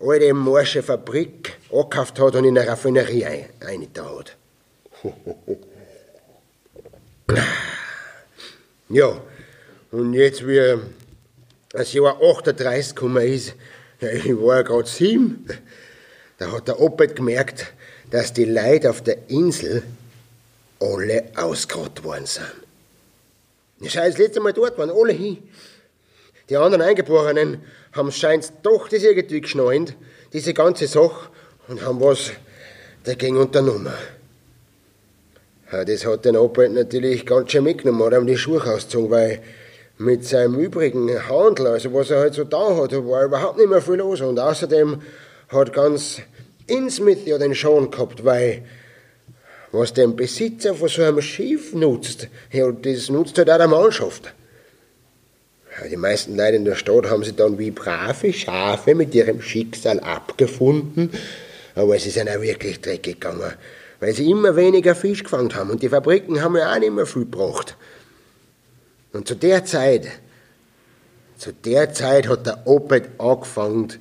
alte 0.00 0.32
morsche 0.32 0.82
Fabrik 0.82 1.58
angekauft 1.70 2.18
hat 2.18 2.34
und 2.34 2.46
in 2.46 2.56
eine 2.56 2.66
Raffinerie 2.66 3.26
ein, 3.26 3.44
eingetan 3.60 4.20
hat. 4.20 4.36
Ja, 8.88 9.20
und 9.90 10.14
jetzt, 10.14 10.46
wie 10.46 10.78
das 11.70 11.92
Jahr 11.92 12.22
38 12.22 12.94
gekommen 12.94 13.26
ist, 13.26 13.54
ich 14.00 14.36
war 14.36 14.58
ja 14.58 14.62
gerade 14.62 14.88
sieben, 14.88 15.44
da 16.38 16.52
hat 16.52 16.68
der 16.68 16.80
Opet 16.80 17.16
gemerkt, 17.16 17.72
dass 18.10 18.32
die 18.32 18.44
Leute 18.44 18.90
auf 18.90 19.02
der 19.02 19.28
Insel 19.28 19.82
alle 20.78 21.24
ausgerottet 21.34 22.04
worden 22.04 22.26
sind. 22.26 22.46
Ich 23.80 23.92
schau 23.92 24.04
das 24.04 24.18
letzte 24.18 24.40
Mal 24.40 24.52
dort 24.52 24.78
waren 24.78 24.90
alle 24.90 25.12
hin. 25.12 25.38
Die 26.48 26.56
anderen 26.56 26.82
Eingeborenen 26.82 27.62
haben 27.92 28.12
scheint 28.12 28.52
doch 28.62 28.88
das 28.88 29.02
irgendwie 29.02 29.40
geschnallt, 29.40 29.96
diese 30.32 30.54
ganze 30.54 30.86
Sache, 30.86 31.28
und 31.66 31.82
haben 31.82 32.00
was 32.00 32.30
dagegen 33.02 33.36
unternommen. 33.36 33.92
Das 35.70 36.06
hat 36.06 36.24
den 36.24 36.36
Opel 36.36 36.68
natürlich 36.68 37.26
ganz 37.26 37.50
schön 37.50 37.64
mitgenommen, 37.64 38.04
hat 38.04 38.12
ihm 38.12 38.26
die 38.26 38.36
Schuhe 38.36 38.62
ausgezogen, 38.62 39.10
weil 39.10 39.40
mit 39.98 40.24
seinem 40.24 40.60
übrigen 40.60 41.10
Handel, 41.28 41.66
also 41.66 41.92
was 41.92 42.10
er 42.10 42.20
halt 42.20 42.34
so 42.34 42.44
da 42.44 42.76
hat, 42.76 42.92
war 42.92 43.24
überhaupt 43.24 43.58
nicht 43.58 43.68
mehr 43.68 43.82
viel 43.82 43.94
los. 43.94 44.20
Und 44.20 44.38
außerdem 44.38 45.02
hat 45.48 45.72
ganz 45.72 46.20
Innsmouth 46.68 47.26
ja 47.26 47.38
den 47.38 47.54
Schaden 47.54 47.90
gehabt, 47.90 48.24
weil 48.24 48.62
was 49.72 49.92
der 49.92 50.06
Besitzer 50.06 50.74
von 50.74 50.88
so 50.88 51.02
einem 51.02 51.20
Schiff 51.20 51.74
nutzt, 51.74 52.28
ja, 52.52 52.70
das 52.70 53.10
nutzt 53.10 53.36
halt 53.36 53.50
auch 53.50 53.58
der 53.58 53.66
Mannschaft. 53.66 54.34
Die 55.90 55.96
meisten 55.96 56.36
Leute 56.36 56.56
in 56.56 56.64
der 56.64 56.76
Stadt 56.76 57.10
haben 57.10 57.24
sich 57.24 57.34
dann 57.34 57.58
wie 57.58 57.72
brave 57.72 58.32
Schafe 58.32 58.94
mit 58.94 59.14
ihrem 59.14 59.42
Schicksal 59.42 59.98
abgefunden, 59.98 61.10
aber 61.74 61.96
es 61.96 62.06
ist 62.06 62.16
ihnen 62.16 62.28
auch 62.28 62.40
wirklich 62.40 62.80
dreckig 62.80 63.20
gegangen 63.20 63.52
weil 64.00 64.14
sie 64.14 64.30
immer 64.30 64.56
weniger 64.56 64.94
Fisch 64.94 65.24
gefangen 65.24 65.54
haben 65.54 65.70
und 65.70 65.82
die 65.82 65.88
Fabriken 65.88 66.42
haben 66.42 66.56
ja 66.56 66.72
auch 66.72 66.78
nicht 66.78 66.92
mehr 66.92 67.06
viel 67.06 67.24
gebracht. 67.24 67.76
Und 69.12 69.26
zu 69.26 69.34
der 69.34 69.64
Zeit, 69.64 70.08
zu 71.38 71.52
der 71.52 71.92
Zeit 71.92 72.28
hat 72.28 72.46
der 72.46 72.66
Opet 72.66 73.08
angefangen, 73.18 73.92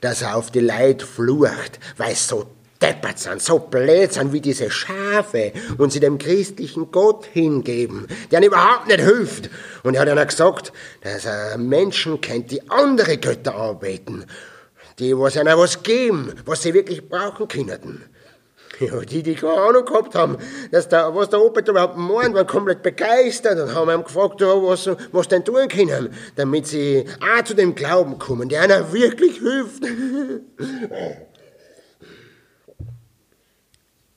dass 0.00 0.22
er 0.22 0.36
auf 0.36 0.50
die 0.50 0.60
Leute 0.60 1.06
flucht, 1.06 1.78
weil 1.96 2.14
sie 2.14 2.28
so 2.28 2.46
deppert 2.80 3.18
sind, 3.18 3.42
so 3.42 3.58
blöd 3.58 4.12
sind 4.12 4.32
wie 4.32 4.40
diese 4.40 4.70
Schafe 4.70 5.52
und 5.76 5.92
sie 5.92 6.00
dem 6.00 6.18
christlichen 6.18 6.90
Gott 6.90 7.26
hingeben, 7.26 8.06
der 8.30 8.38
ihnen 8.38 8.48
überhaupt 8.48 8.86
nicht 8.86 9.00
hilft. 9.00 9.50
Und 9.82 9.94
er 9.94 10.02
hat 10.02 10.08
ihnen 10.08 10.26
gesagt, 10.26 10.72
dass 11.02 11.26
er 11.26 11.58
Menschen 11.58 12.20
kennt, 12.20 12.50
die 12.50 12.70
andere 12.70 13.18
Götter 13.18 13.54
anbeten, 13.54 14.24
die 14.98 15.16
was 15.16 15.36
ihnen 15.36 15.58
was 15.58 15.82
geben, 15.82 16.32
was 16.44 16.62
sie 16.62 16.74
wirklich 16.74 17.08
brauchen 17.08 17.48
können. 17.48 18.04
Ja, 18.80 18.98
die, 19.00 19.22
die 19.22 19.34
keine 19.34 19.60
Ahnung 19.60 19.84
gehabt 19.84 20.14
haben, 20.14 20.38
dass 20.70 20.88
der, 20.88 21.14
was 21.14 21.28
der 21.28 21.38
da 21.38 21.70
überhaupt 21.70 21.98
meint, 21.98 22.34
waren 22.34 22.46
komplett 22.46 22.82
begeistert 22.82 23.60
und 23.60 23.74
haben 23.74 23.90
ihn 23.90 24.04
gefragt, 24.04 24.40
was, 24.40 24.88
was 25.12 25.28
denn 25.28 25.44
tun 25.44 25.68
können, 25.68 26.14
damit 26.36 26.66
sie 26.66 27.04
auch 27.20 27.44
zu 27.44 27.54
dem 27.54 27.74
Glauben 27.74 28.18
kommen, 28.18 28.48
der 28.48 28.62
einer 28.62 28.90
wirklich 28.90 29.38
hilft. 29.38 29.84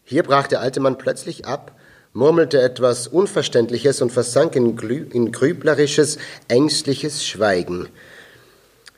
Hier 0.05 0.23
brach 0.23 0.47
der 0.47 0.61
alte 0.61 0.79
Mann 0.79 0.97
plötzlich 0.97 1.45
ab, 1.45 1.77
murmelte 2.13 2.61
etwas 2.61 3.07
Unverständliches 3.07 4.01
und 4.01 4.11
versank 4.11 4.55
in, 4.55 4.77
in 5.11 5.31
grüblerisches, 5.33 6.19
ängstliches 6.47 7.25
Schweigen. 7.25 7.89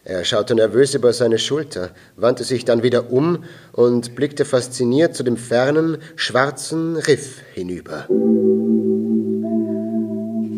Er 0.07 0.23
schaute 0.23 0.53
nervös 0.53 0.93
über 0.93 1.13
seine 1.13 1.39
Schulter, 1.39 1.89
wandte 2.15 2.43
sich 2.43 2.63
dann 2.63 2.83
wieder 2.83 3.11
um 3.11 3.43
und 3.71 4.13
blickte 4.13 4.45
fasziniert 4.45 5.15
zu 5.15 5.23
dem 5.23 5.35
fernen, 5.35 5.97
schwarzen 6.15 6.95
Riff 6.95 7.41
hinüber. 7.55 8.05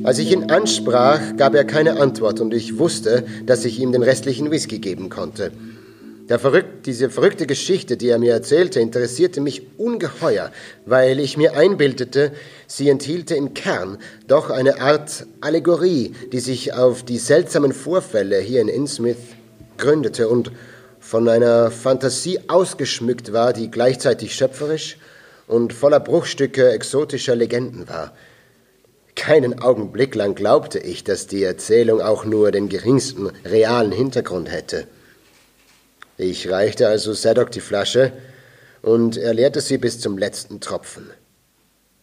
Als 0.03 0.19
ich 0.19 0.33
ihn 0.33 0.51
ansprach, 0.51 1.21
gab 1.37 1.55
er 1.55 1.63
keine 1.63 1.97
Antwort 1.97 2.41
und 2.41 2.53
ich 2.53 2.77
wusste, 2.77 3.23
dass 3.45 3.63
ich 3.63 3.79
ihm 3.79 3.93
den 3.93 4.03
restlichen 4.03 4.51
Whisky 4.51 4.79
geben 4.79 5.07
konnte. 5.07 5.53
Der 6.27 6.39
verrückt, 6.39 6.85
diese 6.85 7.09
verrückte 7.09 7.47
Geschichte, 7.47 7.95
die 7.95 8.09
er 8.09 8.19
mir 8.19 8.33
erzählte, 8.33 8.81
interessierte 8.81 9.39
mich 9.39 9.61
ungeheuer, 9.77 10.51
weil 10.85 11.21
ich 11.21 11.37
mir 11.37 11.55
einbildete, 11.55 12.33
sie 12.67 12.89
enthielte 12.89 13.35
im 13.35 13.53
Kern 13.53 13.97
doch 14.27 14.49
eine 14.49 14.81
Art 14.81 15.25
Allegorie, 15.39 16.11
die 16.33 16.41
sich 16.41 16.73
auf 16.73 17.03
die 17.03 17.17
seltsamen 17.17 17.71
Vorfälle 17.71 18.39
hier 18.39 18.59
in 18.59 18.67
Innsmouth 18.67 19.36
gründete 19.77 20.27
und 20.27 20.51
von 20.99 21.29
einer 21.29 21.71
Fantasie 21.71 22.39
ausgeschmückt 22.47 23.31
war, 23.33 23.53
die 23.53 23.71
gleichzeitig 23.71 24.35
schöpferisch 24.35 24.97
und 25.47 25.73
voller 25.73 25.99
Bruchstücke 25.99 26.71
exotischer 26.71 27.35
Legenden 27.35 27.87
war. 27.87 28.13
Keinen 29.15 29.61
Augenblick 29.61 30.13
lang 30.15 30.35
glaubte 30.35 30.79
ich, 30.79 31.03
dass 31.03 31.25
die 31.25 31.43
Erzählung 31.43 32.01
auch 32.01 32.25
nur 32.25 32.51
den 32.51 32.69
geringsten 32.69 33.31
realen 33.45 33.91
Hintergrund 33.91 34.51
hätte. 34.51 34.87
Ich 36.17 36.49
reichte 36.49 36.87
also 36.87 37.13
Sadok 37.13 37.51
die 37.51 37.61
Flasche 37.61 38.11
und 38.81 39.17
er 39.17 39.33
leerte 39.33 39.61
sie 39.61 39.77
bis 39.77 39.99
zum 39.99 40.17
letzten 40.17 40.59
Tropfen. 40.59 41.09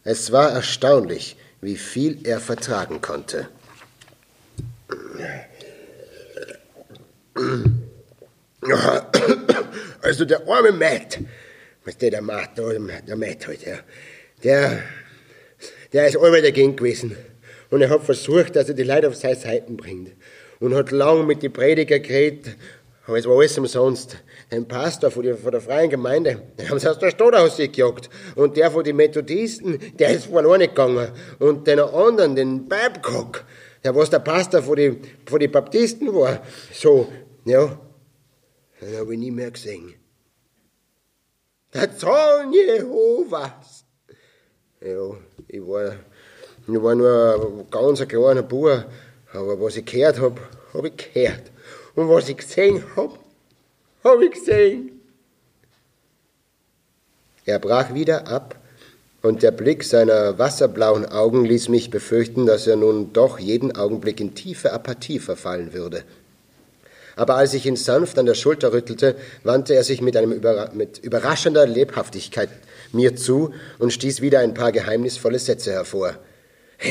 Es 0.03 0.31
war 0.31 0.51
erstaunlich, 0.51 1.37
wie 1.61 1.77
viel 1.77 2.19
er 2.25 2.39
vertragen 2.39 3.01
konnte. 3.01 3.47
Also 10.01 10.25
der 10.25 10.47
arme 10.47 10.71
Matt, 10.71 11.19
was 11.83 11.97
der, 11.97 12.11
der 12.11 12.21
Matt, 12.21 12.57
der 12.57 13.15
Matt 13.15 13.47
halt, 13.47 13.65
ja, 13.65 13.79
der, 14.43 14.83
der 15.93 16.07
ist 16.07 16.17
einmal 16.17 16.41
dagegen 16.41 16.75
gewesen. 16.75 17.15
Und 17.69 17.81
er 17.81 17.89
hat 17.89 18.03
versucht, 18.03 18.55
dass 18.55 18.69
er 18.69 18.75
die 18.75 18.83
Leute 18.83 19.07
auf 19.07 19.15
seine 19.15 19.35
Seiten 19.35 19.75
bringt. 19.77 20.11
Und 20.59 20.73
hat 20.73 20.91
lang 20.91 21.27
mit 21.27 21.43
den 21.43 21.51
Prediger 21.51 21.99
geredet, 21.99 22.55
aber 23.07 23.17
es 23.17 23.27
war 23.27 23.37
alles 23.37 23.57
umsonst. 23.57 24.17
Den 24.51 24.67
Pastor 24.67 25.11
von 25.11 25.23
der, 25.23 25.37
von 25.37 25.51
der 25.51 25.61
freien 25.61 25.89
Gemeinde, 25.89 26.41
den 26.57 26.69
haben 26.69 26.79
sie 26.79 26.89
aus 26.89 26.97
der 26.97 27.11
Stadt 27.11 27.35
ausgejagt. 27.35 28.09
Und 28.35 28.57
der 28.57 28.71
von 28.71 28.83
den 28.83 28.95
Methodisten, 28.95 29.79
der 29.97 30.11
ist 30.11 30.27
verloren 30.27 30.61
gegangen. 30.61 31.09
Und 31.39 31.67
den 31.67 31.79
anderen, 31.79 32.35
den 32.35 32.67
Babcock, 32.67 33.43
der 33.83 33.95
was 33.95 34.09
der 34.09 34.19
Pastor 34.19 34.63
von 34.63 34.75
den, 34.75 35.01
von 35.25 35.39
den 35.39 35.51
Baptisten 35.51 36.13
war, 36.13 36.41
so, 36.73 37.11
ja, 37.45 37.77
den 38.81 38.97
habe 38.97 39.13
ich 39.13 39.19
nie 39.19 39.31
mehr 39.31 39.51
gesehen. 39.51 39.93
Der 41.73 41.95
Zorn 41.95 42.51
Jehovas. 42.51 43.85
Ja, 44.81 45.15
ich 45.47 45.61
war, 45.61 45.95
ich 46.67 46.81
war 46.81 46.95
nur 46.95 47.59
ein 47.59 47.69
ganz 47.69 48.07
kleiner 48.07 48.41
Bub, 48.41 48.85
aber 49.31 49.61
was 49.61 49.77
ich 49.77 49.85
gehört 49.85 50.19
habe, 50.19 50.41
habe 50.73 50.87
ich 50.87 51.13
gehört. 51.13 51.51
Und 51.95 52.09
was 52.09 52.29
ich 52.29 52.37
gesehen 52.37 52.83
habe, 52.95 53.17
habe 54.03 54.25
ich 54.25 54.31
gesehen. 54.31 55.01
Er 57.45 57.59
brach 57.59 57.93
wieder 57.93 58.27
ab, 58.27 58.59
und 59.21 59.41
der 59.41 59.51
Blick 59.51 59.83
seiner 59.83 60.37
wasserblauen 60.37 61.05
Augen 61.05 61.45
ließ 61.45 61.69
mich 61.69 61.89
befürchten, 61.89 62.45
dass 62.45 62.67
er 62.67 62.75
nun 62.75 63.11
doch 63.11 63.39
jeden 63.39 63.75
Augenblick 63.75 64.19
in 64.19 64.35
tiefe 64.35 64.71
Apathie 64.71 65.17
verfallen 65.17 65.73
würde 65.73 66.03
aber 67.15 67.35
als 67.35 67.53
ich 67.53 67.65
ihn 67.65 67.75
sanft 67.75 68.19
an 68.19 68.25
der 68.25 68.35
Schulter 68.35 68.73
rüttelte, 68.73 69.15
wandte 69.43 69.75
er 69.75 69.83
sich 69.83 70.01
mit, 70.01 70.17
einem 70.17 70.31
Überra 70.31 70.71
mit 70.73 70.99
überraschender 70.99 71.65
Lebhaftigkeit 71.65 72.49
mir 72.91 73.15
zu 73.15 73.53
und 73.79 73.93
stieß 73.93 74.21
wieder 74.21 74.39
ein 74.39 74.53
paar 74.53 74.71
geheimnisvolle 74.71 75.39
Sätze 75.39 75.71
hervor. 75.71 76.17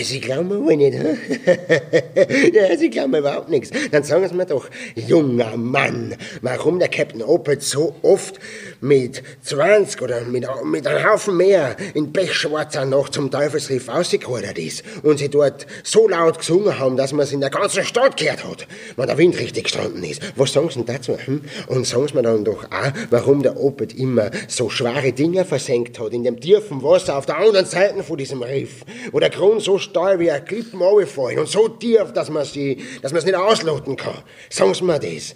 Sie 0.02 0.20
glauben 0.20 0.50
wohl 0.64 0.76
nicht, 0.76 0.98
hm? 0.98 1.16
ja, 2.52 2.76
Sie 2.76 2.90
glauben 2.90 3.14
überhaupt 3.14 3.48
nichts. 3.48 3.70
Dann 3.90 4.02
sagen 4.02 4.28
Sie 4.28 4.34
mir 4.34 4.46
doch, 4.46 4.68
junger 4.94 5.56
Mann, 5.56 6.16
warum 6.42 6.78
der 6.78 6.88
Captain 6.88 7.22
Opel 7.22 7.60
so 7.60 7.94
oft 8.02 8.38
mit 8.80 9.22
20 9.42 10.02
oder 10.02 10.22
mit, 10.22 10.46
mit 10.64 10.86
einem 10.86 11.04
Haufen 11.10 11.36
mehr 11.36 11.76
in 11.94 12.12
Pechschwarzer 12.12 12.84
Nacht 12.84 13.14
zum 13.14 13.30
Teufelsriff 13.30 13.88
ausgeordert 13.88 14.58
ist 14.58 14.82
und 15.02 15.18
sie 15.18 15.28
dort 15.28 15.66
so 15.82 16.08
laut 16.08 16.38
gesungen 16.38 16.78
haben, 16.78 16.96
dass 16.96 17.12
man 17.12 17.24
es 17.24 17.32
in 17.32 17.40
der 17.40 17.50
ganzen 17.50 17.84
Stadt 17.84 18.16
gehört 18.16 18.44
hat, 18.44 18.66
wenn 18.96 19.06
der 19.06 19.18
Wind 19.18 19.38
richtig 19.38 19.64
gestanden 19.64 20.02
ist. 20.04 20.22
Was 20.36 20.52
sagen 20.52 20.68
Sie 20.68 20.82
denn 20.82 20.94
dazu? 20.94 21.16
Hm? 21.16 21.42
Und 21.68 21.86
sagen 21.86 22.08
Sie 22.08 22.14
mir 22.14 22.22
dann 22.22 22.44
doch 22.44 22.64
auch, 22.64 22.92
warum 23.10 23.42
der 23.42 23.56
Opel 23.56 23.88
immer 23.96 24.30
so 24.48 24.68
schwere 24.70 25.12
Dinge 25.12 25.44
versenkt 25.44 25.98
hat 25.98 26.12
in 26.12 26.24
dem 26.24 26.40
tiefen 26.40 26.82
Wasser 26.82 27.16
auf 27.16 27.26
der 27.26 27.38
anderen 27.38 27.66
Seite 27.66 28.02
von 28.02 28.16
diesem 28.16 28.42
Riff, 28.42 28.84
wo 29.12 29.20
der 29.20 29.30
Grund 29.30 29.62
so 29.62 29.78
steil 29.84 30.18
wie 30.18 30.30
ein 30.30 30.44
Klippen 30.44 30.80
runterfallen 30.80 31.38
und 31.38 31.48
so 31.48 31.68
tief, 31.68 32.12
dass 32.12 32.30
man 32.30 32.44
sie, 32.44 32.82
dass 33.02 33.12
man 33.12 33.20
es 33.20 33.24
nicht 33.24 33.36
ausloten 33.36 33.96
kann. 33.96 34.22
Sagen 34.50 34.74
Sie 34.74 34.84
mir 34.84 34.98
das. 34.98 35.34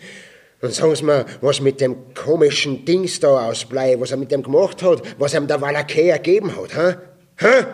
Und 0.61 0.75
sagen 0.75 0.97
Sie 0.97 1.05
mir, 1.05 1.25
was 1.41 1.61
mit 1.61 1.81
dem 1.81 2.15
komischen 2.15 2.85
Dings 2.85 3.21
da 3.21 3.49
aus 3.49 3.65
Blei, 3.65 3.97
was 4.01 4.11
er 4.11 4.17
mit 4.17 4.33
dem 4.33 4.43
gemacht 4.43 4.83
hat, 4.83 5.03
was 5.19 5.35
ihm 5.35 5.47
der 5.47 5.61
Wallakei 5.61 6.09
ergeben 6.09 6.57
hat, 6.57 6.77
hä? 6.77 6.97
Hä? 7.37 7.67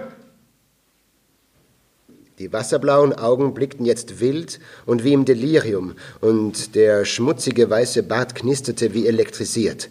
Die 2.41 2.53
wasserblauen 2.53 3.13
Augen 3.13 3.55
blickten 3.55 3.87
jetzt 3.87 4.19
wild 4.19 4.59
und 4.87 5.05
wie 5.05 5.13
im 5.13 5.25
Delirium, 5.25 5.95
und 6.21 6.75
der 6.75 7.05
schmutzige 7.05 7.71
weiße 7.71 8.03
Bart 8.03 8.35
knisterte 8.35 8.93
wie 8.93 9.07
elektrisiert. 9.07 9.89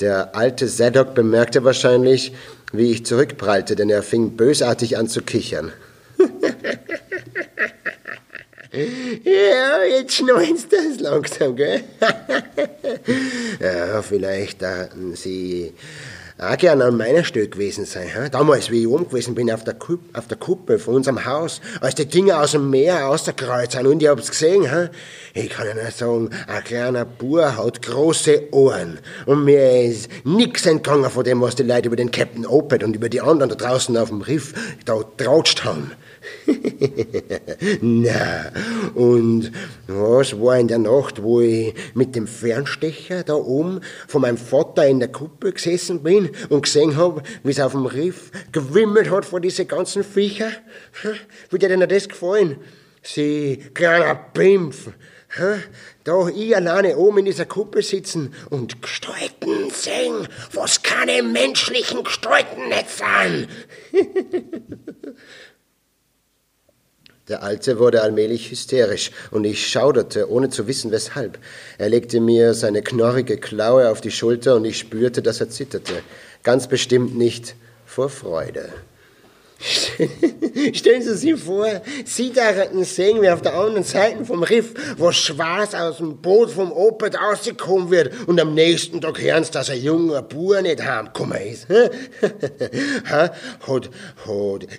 Der 0.00 0.36
alte 0.36 0.68
Zadok 0.68 1.14
bemerkte 1.14 1.64
wahrscheinlich, 1.64 2.32
wie 2.72 2.92
ich 2.92 3.04
zurückprallte, 3.04 3.74
denn 3.74 3.90
er 3.90 4.04
fing 4.04 4.36
bösartig 4.36 4.96
an 4.96 5.08
zu 5.08 5.20
kichern. 5.20 5.72
Ja, 8.72 9.82
jetzt 9.82 10.14
schnallen's 10.14 10.68
das 10.68 11.00
langsam, 11.00 11.56
gell? 11.56 11.82
ja, 13.60 14.00
vielleicht 14.00 14.62
dachten 14.62 15.16
Sie 15.16 15.74
auch 16.38 16.56
gern 16.56 16.80
an 16.80 16.96
meiner 16.96 17.24
Stelle 17.24 17.48
gewesen 17.48 17.84
sein. 17.84 18.06
He? 18.06 18.30
Damals, 18.30 18.70
wie 18.70 18.82
ich 18.82 18.88
oben 18.88 19.08
gewesen 19.08 19.34
bin 19.34 19.50
auf 19.50 19.64
der, 19.64 19.74
Kupp, 19.74 20.00
auf 20.14 20.28
der 20.28 20.38
Kuppel 20.38 20.78
von 20.78 20.94
unserem 20.94 21.24
Haus, 21.26 21.60
als 21.80 21.96
die 21.96 22.06
Dinge 22.06 22.38
aus 22.38 22.52
dem 22.52 22.70
Meer 22.70 23.02
rausgekreuzt 23.02 23.72
sind 23.72 23.86
und 23.86 24.00
ich 24.02 24.08
hab's 24.08 24.30
gesehen. 24.30 24.62
He? 24.62 24.88
Ich 25.34 25.50
kann 25.50 25.66
Ihnen 25.66 25.90
sagen, 25.90 26.30
ein 26.46 26.64
kleiner 26.64 27.04
Bur 27.04 27.56
hat 27.56 27.82
große 27.82 28.52
Ohren. 28.52 29.00
Und 29.26 29.44
mir 29.44 29.82
ist 29.82 30.08
nix 30.24 30.64
entgangen 30.64 31.10
von 31.10 31.24
dem, 31.24 31.40
was 31.40 31.56
die 31.56 31.64
Leute 31.64 31.88
über 31.88 31.96
den 31.96 32.12
Captain 32.12 32.46
Opet 32.46 32.84
und 32.84 32.94
über 32.94 33.08
die 33.08 33.20
anderen 33.20 33.50
da 33.50 33.56
draußen 33.56 33.96
auf 33.96 34.10
dem 34.10 34.22
Riff 34.22 34.54
da 34.84 35.02
trautscht 35.18 35.64
haben. 35.64 35.90
Na, 37.80 38.52
und 38.94 39.52
was 39.86 40.38
war 40.40 40.58
in 40.58 40.68
der 40.68 40.78
Nacht, 40.78 41.22
wo 41.22 41.40
ich 41.40 41.74
mit 41.94 42.14
dem 42.14 42.26
Fernstecher 42.26 43.22
da 43.22 43.34
oben 43.34 43.80
von 44.08 44.22
meinem 44.22 44.36
Vater 44.36 44.86
in 44.86 45.00
der 45.00 45.12
Kuppe 45.12 45.52
gesessen 45.52 46.02
bin 46.02 46.30
und 46.48 46.62
gesehen 46.62 46.96
hab, 46.96 47.26
wie 47.42 47.50
es 47.50 47.60
auf 47.60 47.72
dem 47.72 47.86
Riff 47.86 48.30
gewimmelt 48.52 49.10
hat 49.10 49.24
vor 49.24 49.40
diese 49.40 49.64
ganzen 49.66 50.04
Viecher? 50.04 50.50
Wie 51.50 51.58
dir 51.58 51.68
denn 51.68 51.88
das 51.88 52.08
gefallen? 52.08 52.56
Sie 53.02 53.58
kleiner 53.74 54.14
Pimpf. 54.14 54.90
Da 56.02 56.28
ich 56.28 56.56
alleine 56.56 56.96
oben 56.96 57.18
in 57.18 57.26
dieser 57.26 57.46
Kuppe 57.46 57.82
sitzen 57.82 58.34
und 58.50 58.82
Gestalten 58.82 59.70
sehen, 59.70 60.26
was 60.52 60.82
keine 60.82 61.22
menschlichen 61.22 62.02
Gestalten 62.02 62.68
nicht 62.68 62.90
sind. 62.90 63.48
Der 67.30 67.44
Alte 67.44 67.78
wurde 67.78 68.02
allmählich 68.02 68.50
hysterisch, 68.50 69.12
und 69.30 69.44
ich 69.44 69.64
schauderte, 69.64 70.28
ohne 70.28 70.50
zu 70.50 70.66
wissen 70.66 70.90
weshalb. 70.90 71.38
Er 71.78 71.88
legte 71.88 72.20
mir 72.20 72.54
seine 72.54 72.82
knorrige 72.82 73.36
Klaue 73.38 73.88
auf 73.88 74.00
die 74.00 74.10
Schulter, 74.10 74.56
und 74.56 74.64
ich 74.64 74.80
spürte, 74.80 75.22
dass 75.22 75.40
er 75.40 75.48
zitterte. 75.48 76.02
Ganz 76.42 76.66
bestimmt 76.66 77.16
nicht 77.16 77.54
vor 77.86 78.08
Freude. 78.08 78.70
Stellen 80.72 81.02
Sie 81.02 81.16
sich 81.16 81.38
vor, 81.38 81.66
Sie 82.06 82.32
darin 82.32 82.82
sehen, 82.84 83.20
wie 83.20 83.28
auf 83.28 83.42
der 83.42 83.54
anderen 83.54 83.84
Seite 83.84 84.24
vom 84.24 84.42
Riff 84.42 84.72
was 84.96 85.16
Schwarz 85.16 85.74
aus 85.74 85.98
dem 85.98 86.16
Boot 86.16 86.50
vom 86.50 86.72
Opert 86.72 87.16
rausgekommen 87.20 87.90
wird 87.90 88.12
und 88.26 88.40
am 88.40 88.54
nächsten 88.54 89.00
Tag 89.02 89.20
hören 89.20 89.44
Sie, 89.44 89.50
dass 89.50 89.68
ein 89.68 89.82
junger 89.82 90.22
Bub 90.22 90.62
nicht 90.62 90.82
heimgekommen 90.82 91.38
ist. 91.42 91.66
hat, 93.04 93.34
hat 93.66 93.90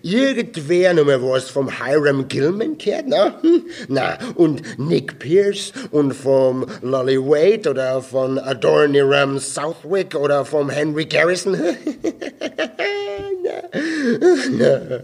irgendwer 0.02 0.94
noch 0.96 1.06
mal 1.06 1.22
was 1.22 1.50
vom 1.50 1.70
Hiram 1.70 2.28
Gilman 2.28 2.78
gehört? 2.78 3.06
Na? 3.08 3.40
Hm? 3.42 3.64
Na, 3.88 4.18
und 4.36 4.80
Nick 4.80 5.20
Pierce 5.20 5.74
und 5.92 6.14
vom 6.14 6.66
Lolly 6.82 7.20
Wade 7.20 7.70
oder 7.70 8.02
von 8.02 8.40
Adorniram 8.40 9.38
Southwick 9.38 10.16
oder 10.16 10.44
vom 10.44 10.70
Henry 10.70 11.06
Garrison? 11.06 11.56
na, 14.52 15.02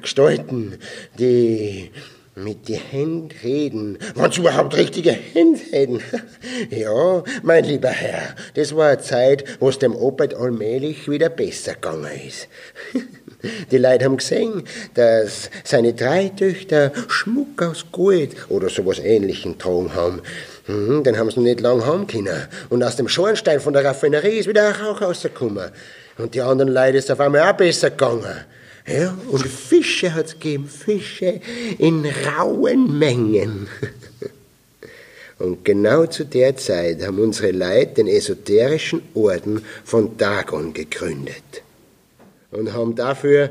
Gestalten, 0.00 0.78
die 1.18 1.90
mit 2.36 2.66
die 2.68 2.74
Händen 2.74 3.28
reden. 3.42 3.98
Was 4.14 4.38
überhaupt 4.38 4.76
richtige 4.76 5.12
Hände 5.12 5.60
reden? 5.72 6.00
ja, 6.70 7.22
mein 7.42 7.64
lieber 7.64 7.90
Herr, 7.90 8.34
das 8.54 8.74
war 8.74 8.88
eine 8.88 9.00
Zeit, 9.00 9.44
wo 9.60 9.68
es 9.68 9.78
dem 9.78 9.94
Opert 9.94 10.34
allmählich 10.34 11.08
wieder 11.08 11.28
besser 11.28 11.74
gegangen 11.74 12.10
ist. 12.26 12.48
Die 13.70 13.76
Leute 13.76 14.06
haben 14.06 14.16
gesehen, 14.16 14.62
dass 14.94 15.50
seine 15.64 15.92
drei 15.92 16.30
Töchter 16.30 16.92
Schmuck 17.08 17.62
aus 17.62 17.84
Gold 17.92 18.34
oder 18.48 18.70
sowas 18.70 18.98
ähnlichem 18.98 19.52
getragen 19.52 19.94
haben. 19.94 20.22
Mhm, 20.66 21.04
den 21.04 21.18
haben 21.18 21.30
sie 21.30 21.40
nicht 21.40 21.60
lang 21.60 21.84
haben 21.84 22.06
können. 22.06 22.48
Und 22.70 22.82
aus 22.82 22.96
dem 22.96 23.06
Schornstein 23.06 23.60
von 23.60 23.74
der 23.74 23.84
Raffinerie 23.84 24.38
ist 24.38 24.48
wieder 24.48 24.68
ein 24.68 24.74
Rauch 24.74 25.02
rausgekommen. 25.02 25.70
Und 26.18 26.34
die 26.34 26.40
anderen 26.40 26.72
Leute 26.72 26.98
ist 26.98 27.10
auf 27.10 27.20
einmal 27.20 27.50
auch 27.50 27.56
besser 27.56 27.90
gegangen. 27.90 28.44
Ja, 28.86 29.16
und 29.30 29.46
Fische 29.46 30.12
hat 30.12 30.26
es 30.26 30.32
gegeben, 30.34 30.68
Fische 30.68 31.40
in 31.78 32.06
rauen 32.06 32.98
Mengen. 32.98 33.66
Und 35.38 35.64
genau 35.64 36.06
zu 36.06 36.24
der 36.24 36.56
Zeit 36.56 37.04
haben 37.04 37.18
unsere 37.18 37.50
Leute 37.50 37.94
den 37.94 38.06
esoterischen 38.06 39.02
Orden 39.14 39.64
von 39.84 40.16
Dagon 40.16 40.72
gegründet. 40.72 41.62
Und 42.52 42.72
haben 42.72 42.94
dafür 42.94 43.50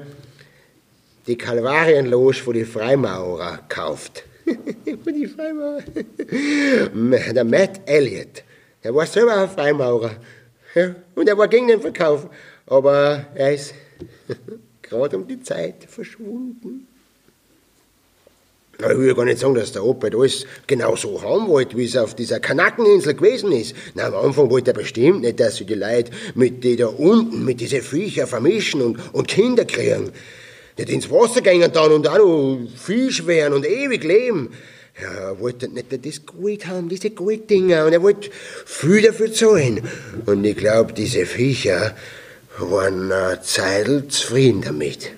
die 1.27 1.37
Kalvarienloge 1.37 2.35
von 2.35 2.53
die 2.53 2.63
Freimaurer 2.63 3.57
gekauft. 3.67 4.23
die 4.85 5.27
Freimaurer. 5.27 5.83
Der 7.33 7.43
Matt 7.43 7.81
Elliott, 7.85 8.43
der 8.83 8.93
war 8.93 9.05
selber 9.05 9.35
ein 9.35 9.49
Freimaurer. 9.49 10.11
Ja, 10.75 10.95
und 11.15 11.29
er 11.29 11.37
war 11.37 11.47
gegen 11.47 11.67
den 11.67 11.81
Verkauf. 11.81 12.27
Aber 12.67 13.25
er 13.35 13.53
ist 13.53 13.73
gerade 14.81 15.17
um 15.17 15.27
die 15.27 15.41
Zeit 15.41 15.85
verschwunden. 15.87 16.87
Ich 18.79 18.97
will 18.97 19.13
gar 19.13 19.25
nicht 19.25 19.37
sagen, 19.37 19.53
dass 19.53 19.71
der 19.71 19.85
Opa 19.85 20.07
alles 20.07 20.45
genau 20.65 20.95
so 20.95 21.21
haben 21.21 21.47
wollte, 21.47 21.77
wie 21.77 21.85
es 21.85 21.95
auf 21.95 22.15
dieser 22.15 22.39
Kanackeninsel 22.39 23.13
gewesen 23.13 23.51
ist. 23.51 23.75
Na, 23.93 24.07
am 24.07 24.15
Anfang 24.15 24.49
wollte 24.49 24.71
er 24.71 24.73
bestimmt 24.73 25.21
nicht, 25.21 25.39
dass 25.39 25.57
sie 25.57 25.65
die 25.65 25.75
Leute 25.75 26.11
mit 26.33 26.63
die 26.63 26.75
da 26.75 26.87
unten, 26.87 27.45
mit 27.45 27.61
diesen 27.61 27.81
Viecher 27.81 28.25
vermischen 28.25 28.81
und, 28.81 28.99
und 29.13 29.27
Kinder 29.27 29.65
kriegen. 29.65 30.11
Die 30.77 30.91
ins 30.91 31.09
Wasser 31.11 31.41
gehen 31.41 31.71
dann 31.71 31.91
und 31.91 32.07
auch 32.07 32.17
noch 32.17 32.67
Fisch 32.75 33.27
werden 33.27 33.53
und 33.53 33.65
ewig 33.65 34.03
leben. 34.03 34.49
Ja, 35.01 35.29
er 35.29 35.39
wollte 35.39 35.69
nicht 35.69 36.05
das 36.05 36.25
Gold 36.25 36.67
haben, 36.67 36.89
diese 36.89 37.11
Golddinger, 37.11 37.85
und 37.85 37.93
er 37.93 38.01
wollte 38.01 38.29
viel 38.65 39.01
dafür 39.01 39.31
zahlen. 39.31 39.81
Und 40.25 40.43
ich 40.43 40.57
glaube, 40.57 40.93
diese 40.93 41.25
Viecher 41.25 41.95
waren 42.57 43.11
eine 43.11 43.41
Zeit 43.41 44.11
zufrieden 44.11 44.61
damit. 44.61 45.11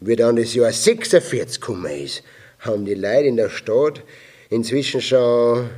Wie 0.00 0.16
dann 0.16 0.36
das 0.36 0.54
Jahr 0.54 0.72
46 0.72 1.60
gekommen 1.60 1.90
ist, 1.90 2.22
haben 2.60 2.84
die 2.84 2.94
Leute 2.94 3.26
in 3.26 3.36
der 3.36 3.50
Stadt 3.50 4.02
inzwischen 4.48 5.00
schon 5.00 5.68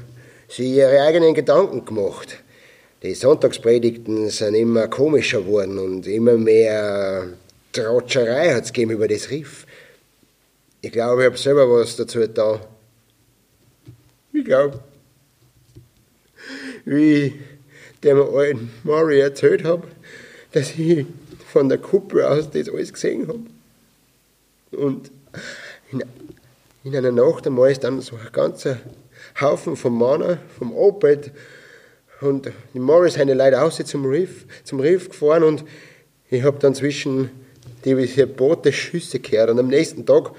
sich 0.49 0.67
ihre 0.67 1.01
eigenen 1.03 1.35
Gedanken 1.35 1.85
gemacht. 1.85 2.43
Die 3.03 3.15
Sonntagspredigten 3.15 4.29
sind 4.29 4.55
immer 4.55 4.89
komischer 4.89 5.41
geworden 5.41 5.79
und 5.79 6.07
immer 6.07 6.37
mehr 6.37 7.29
Tratscherei 7.73 8.53
hat 8.53 8.65
es 8.65 8.73
gegeben 8.73 8.93
über 8.93 9.09
das 9.09 9.31
Riff. 9.31 9.67
Ich 10.83 10.93
glaube, 10.93 11.23
ich 11.23 11.27
habe 11.27 11.39
selber 11.39 11.71
was 11.71 11.97
dazu 11.97 12.19
getan. 12.19 12.61
Ich 14.33 14.45
glaube, 14.45 14.81
wie 16.85 17.39
dem 18.03 18.21
alten 18.21 18.71
Mari 18.85 19.21
erzählt 19.21 19.65
habe, 19.65 19.87
dass 20.53 20.79
ich 20.79 21.07
von 21.53 21.69
der 21.69 21.79
Kuppel 21.79 22.25
aus 22.25 22.51
das 22.51 22.69
alles 22.69 22.93
gesehen 22.93 23.29
habe. 23.29 23.41
Und 24.73 25.11
in, 25.91 26.05
in 26.85 26.97
einer 26.97 27.13
Nacht 27.13 27.47
einmal 27.47 27.71
ist 27.71 27.85
dann 27.85 28.01
so 28.01 28.17
ein 28.17 28.33
ganzer 28.33 28.79
Haufen 29.41 29.77
von 29.77 29.97
Männern 29.97 30.39
vom 30.59 30.75
Opet 30.75 31.33
Und 32.21 32.51
die 32.75 32.79
Morris 32.79 33.17
haben 33.17 33.29
leider 33.29 33.65
auch 33.65 33.73
zum 33.73 34.05
Riff, 34.05 34.45
zum 34.65 34.81
Riff 34.81 35.09
gefahren 35.09 35.43
und 35.43 35.65
ich 36.31 36.43
habe 36.43 36.59
dann 36.59 36.75
zwischen 36.75 37.31
die 37.85 37.95
Boote 38.27 38.73
Schüsse 38.73 39.21
gehört. 39.21 39.51
Und 39.51 39.59
am 39.59 39.69
nächsten 39.69 40.05
Tag 40.05 40.33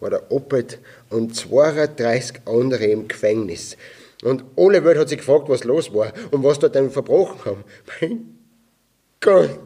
war 0.00 0.10
der 0.10 0.30
Opet 0.32 0.78
und 1.08 1.36
32 1.36 2.40
andere 2.46 2.84
im 2.86 3.06
Gefängnis. 3.06 3.76
Und 4.22 4.44
alle 4.56 4.84
Welt 4.84 4.98
hat 4.98 5.08
sich 5.08 5.18
gefragt, 5.18 5.48
was 5.48 5.64
los 5.64 5.92
war 5.94 6.12
und 6.30 6.44
was 6.44 6.58
dort 6.58 6.74
denn 6.74 6.90
verbrochen 6.90 7.44
haben. 7.44 7.64
Mein 8.00 8.38
Gott! 9.20 9.58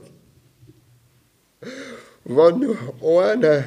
Wenn 2.24 2.58
nur 2.60 2.76
einer 3.02 3.64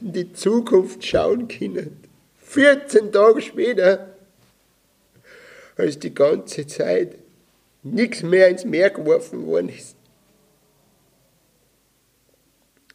in 0.00 0.12
die 0.12 0.32
Zukunft 0.32 1.04
schauen 1.04 1.48
können, 1.48 2.02
14 2.38 3.12
Tage 3.12 3.42
später, 3.42 4.14
als 5.76 5.98
die 5.98 6.14
ganze 6.14 6.66
Zeit 6.66 7.16
nichts 7.82 8.22
mehr 8.22 8.48
ins 8.48 8.64
Meer 8.64 8.90
geworfen 8.90 9.46
worden 9.46 9.68
ist. 9.68 9.96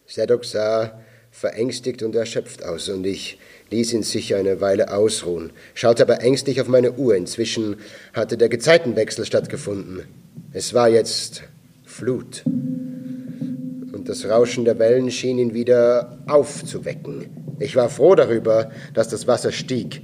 Sadok 0.05 0.45
sah 0.45 0.99
verängstigt 1.31 2.01
und 2.03 2.15
erschöpft 2.15 2.63
aus 2.63 2.89
und 2.89 3.05
ich 3.05 3.39
ließ 3.71 3.93
ihn 3.93 4.03
sicher 4.03 4.37
eine 4.37 4.61
Weile 4.61 4.91
ausruhen, 4.93 5.51
schaute 5.73 6.03
aber 6.03 6.21
ängstlich 6.21 6.61
auf 6.61 6.67
meine 6.67 6.93
Uhr. 6.93 7.15
Inzwischen 7.15 7.77
hatte 8.13 8.37
der 8.37 8.49
Gezeitenwechsel 8.49 9.25
stattgefunden. 9.25 10.03
Es 10.51 10.73
war 10.73 10.89
jetzt 10.89 11.43
Flut. 11.85 12.43
Und 12.45 14.07
das 14.07 14.27
Rauschen 14.27 14.65
der 14.65 14.79
Wellen 14.79 15.11
schien 15.11 15.37
ihn 15.37 15.53
wieder 15.53 16.17
aufzuwecken. 16.27 17.25
Ich 17.59 17.75
war 17.75 17.89
froh 17.89 18.15
darüber, 18.15 18.71
dass 18.93 19.09
das 19.09 19.27
Wasser 19.27 19.51
stieg, 19.51 20.01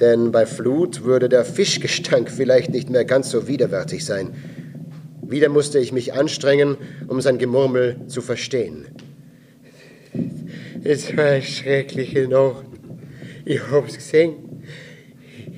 denn 0.00 0.32
bei 0.32 0.44
Flut 0.44 1.04
würde 1.04 1.28
der 1.28 1.44
Fischgestank 1.44 2.30
vielleicht 2.30 2.70
nicht 2.70 2.90
mehr 2.90 3.04
ganz 3.04 3.30
so 3.30 3.46
widerwärtig 3.46 4.04
sein. 4.04 4.34
Wieder 5.22 5.48
musste 5.48 5.78
ich 5.78 5.92
mich 5.92 6.14
anstrengen, 6.14 6.76
um 7.08 7.20
sein 7.20 7.38
Gemurmel 7.38 7.96
zu 8.06 8.22
verstehen. 8.22 8.86
Es 10.84 11.16
war 11.16 11.24
eine 11.24 11.42
schreckliche 11.42 12.28
Nacht. 12.28 12.65
Ich 13.48 13.60
hab's 13.70 13.94
gesehen. 13.94 14.64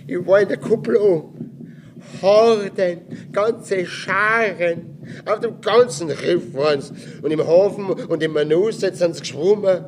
Ich 0.07 0.27
war 0.27 0.43
in 0.43 0.49
der 0.49 0.59
Kuppel 0.59 0.99
oben. 0.99 1.95
Horden, 2.21 3.01
ganze 3.33 3.87
Scharen. 3.87 4.99
Auf 5.25 5.41
dem 5.41 5.59
ganzen 5.63 6.11
Riff 6.11 6.53
waren's. 6.53 6.93
Und 7.23 7.31
im 7.31 7.41
Hafen 7.47 7.87
und 7.87 8.23
im 8.23 8.35
Manus 8.35 8.81
sind 8.81 8.95
sie 8.95 9.21
geschwommen. 9.21 9.87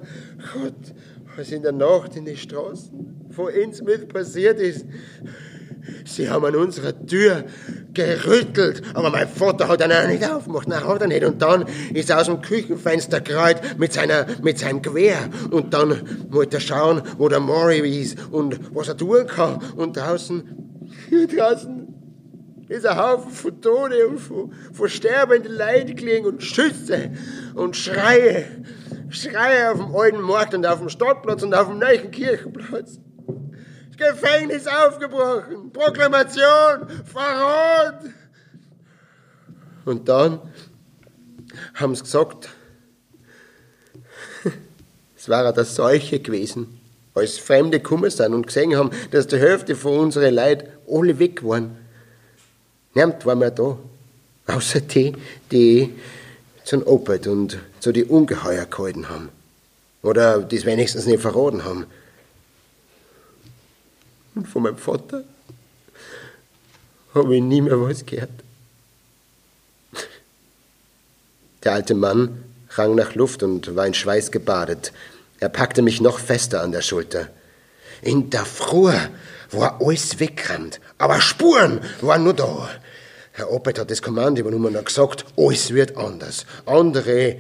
Gott, 0.55 0.95
was 1.37 1.53
in 1.53 1.63
der 1.63 1.73
Nacht 1.73 2.17
in 2.17 2.25
den 2.25 2.39
Straßen 2.39 3.29
von 3.33 3.53
Innsmouth 3.53 4.09
passiert 4.09 4.59
ist. 4.61 4.87
Sie 6.05 6.29
haben 6.29 6.45
an 6.45 6.57
unserer 6.57 6.95
Tür 7.07 7.45
gerüttelt, 7.95 8.83
aber 8.95 9.11
mein 9.11 9.29
Vater 9.29 9.69
hat 9.69 9.81
dann 9.81 9.93
auch 9.93 10.07
nicht 10.07 10.29
aufgemacht, 10.29 10.69
nein, 10.69 10.87
hat 10.87 11.01
er 11.01 11.09
nicht. 11.09 11.25
Und 11.25 11.41
dann 11.43 11.67
ist 11.95 12.11
er 12.11 12.21
aus 12.21 12.27
dem 12.27 12.41
Küchenfenster 12.41 13.21
gerollt 13.21 13.79
mit, 13.79 13.93
seiner, 13.93 14.27
mit 14.43 14.59
seinem 14.59 14.83
Gewehr. 14.83 15.29
Und 15.51 15.75
dann 15.75 16.01
wollte 16.31 16.59
er 16.59 16.61
schauen, 16.61 17.03
wo 17.19 17.29
der 17.29 17.41
Maury 17.41 18.01
ist 18.01 18.19
und 18.31 18.75
was 18.75 18.89
er 18.89 18.97
tun 18.97 19.27
kann. 19.27 19.61
Und 19.77 19.97
draußen, 19.97 20.43
hier 21.09 21.27
draußen, 21.27 21.81
ist 22.71 22.87
ein 22.87 22.97
Haufen 22.97 23.33
von 23.33 23.61
Tode 23.61 24.07
und 24.07 24.19
von, 24.19 24.53
von 24.73 24.89
sterbenden 24.89 25.57
Leuten 25.57 25.97
gelegen 25.97 26.27
und 26.27 26.43
Schüsse 26.43 27.11
und 27.55 27.77
Schreie. 27.77 28.45
Schreie 29.11 29.73
auf 29.73 29.79
dem 29.79 29.95
alten 29.95 30.21
Markt 30.21 30.55
und 30.55 30.65
auf 30.65 30.79
dem 30.79 30.89
Stadtplatz 30.89 31.43
und 31.43 31.53
auf 31.53 31.67
dem 31.67 31.79
neuen 31.79 32.13
Kirchenplatz. 32.13 33.01
Gefängnis 34.01 34.67
aufgebrochen, 34.67 35.71
Proklamation, 35.73 36.89
Verrat. 37.05 38.05
Und 39.85 40.09
dann 40.09 40.41
haben 41.75 41.95
sie 41.95 42.03
gesagt, 42.03 42.49
es 45.17 45.29
war 45.29 45.53
das 45.53 45.75
Seuche 45.75 46.21
gewesen, 46.21 46.81
als 47.15 47.39
Fremde 47.39 47.79
gekommen 47.79 48.11
sind 48.11 48.33
und 48.33 48.47
gesehen 48.47 48.77
haben, 48.77 48.91
dass 49.11 49.27
die 49.27 49.39
Hälfte 49.39 49.77
von 49.77 49.99
unseren 49.99 50.35
Leuten 50.35 50.69
alle 50.89 51.19
weg 51.19 51.45
waren. 51.45 51.77
Niemand 52.95 53.25
war 53.27 53.35
mehr 53.35 53.51
da, 53.51 53.79
außer 54.47 54.81
die, 54.81 55.15
die 55.53 55.95
zum 56.65 56.87
Opert 56.87 57.27
und 57.27 57.59
zu 57.81 57.93
die 57.93 58.05
Ungeheuer 58.05 58.65
gehalten 58.65 59.09
haben. 59.09 59.29
Oder 60.03 60.41
das 60.41 60.65
wenigstens 60.65 61.07
nicht 61.07 61.21
verraten 61.21 61.65
haben. 61.65 61.87
Und 64.35 64.47
von 64.47 64.63
meinem 64.63 64.79
Vater 64.79 65.25
habe 67.15 67.37
ich 67.37 67.43
nie 67.43 67.61
mehr 67.61 67.81
was 67.81 68.07
gehört. 68.07 68.31
Der 71.65 71.73
alte 71.73 71.95
Mann 71.95 72.45
rang 72.71 72.95
nach 72.95 73.15
Luft 73.15 73.43
und 73.43 73.75
war 73.75 73.87
in 73.87 73.95
Schweiß 73.95 74.31
gebadet. 74.31 74.93
Er 75.41 75.49
packte 75.49 75.83
mich 75.83 76.01
noch 76.01 76.19
fester 76.19 76.63
an 76.63 76.73
der 76.73 76.83
Schulter. 76.83 77.29
In 78.03 78.31
der 78.31 78.47
Früh 78.47 78.93
war 79.51 79.81
alles 79.81 80.21
weggerannt, 80.21 80.81
aber 80.99 81.21
Spuren 81.21 81.81
waren 82.01 82.25
nur 82.25 82.35
da. 82.35 82.69
Herr 83.33 83.53
Oppet 83.53 83.79
hat 83.79 83.91
das 83.91 84.03
Kommando 84.03 84.41
übernommen 84.41 84.77
und 84.77 84.87
gesagt, 84.87 85.25
alles 85.37 85.73
wird 85.75 85.97
anders. 85.97 86.47
Andere, 86.67 87.37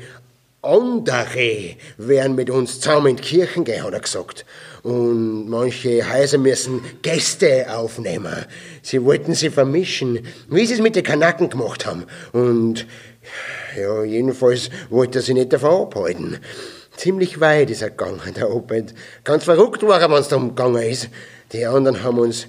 andere 0.62 1.76
werden 1.96 2.34
mit 2.36 2.50
uns 2.50 2.80
zusammen 2.80 3.08
in 3.08 3.16
die 3.16 3.22
Kirchen 3.22 3.64
gehen, 3.64 3.84
hat 3.84 3.92
er 3.92 4.00
gesagt. 4.00 4.44
Und 4.82 5.48
manche 5.48 6.10
Häuser 6.10 6.38
müssen 6.38 6.80
Gäste 7.02 7.66
aufnehmen. 7.68 8.46
Sie 8.82 9.04
wollten 9.04 9.34
sie 9.34 9.50
vermischen, 9.50 10.20
wie 10.48 10.66
sie 10.66 10.74
es 10.74 10.80
mit 10.80 10.96
den 10.96 11.04
Kanaken 11.04 11.50
gemacht 11.50 11.86
haben. 11.86 12.04
Und 12.32 12.86
ja, 13.78 14.02
jedenfalls 14.04 14.70
wollte 14.88 15.18
er 15.18 15.22
sie 15.22 15.34
nicht 15.34 15.52
davon 15.52 15.82
abhalten. 15.82 16.38
Ziemlich 16.96 17.40
weit 17.40 17.70
ist 17.70 17.82
er 17.82 17.90
gegangen, 17.90 18.20
der 18.34 18.50
Opet. 18.50 18.94
Ganz 19.24 19.44
verrückt 19.44 19.82
war 19.82 20.00
er, 20.00 20.10
wenn 20.10 20.18
es 20.18 20.28
darum 20.28 20.50
gegangen 20.50 20.82
ist. 20.82 21.08
Die 21.52 21.64
anderen 21.66 22.02
haben 22.02 22.18
uns 22.18 22.46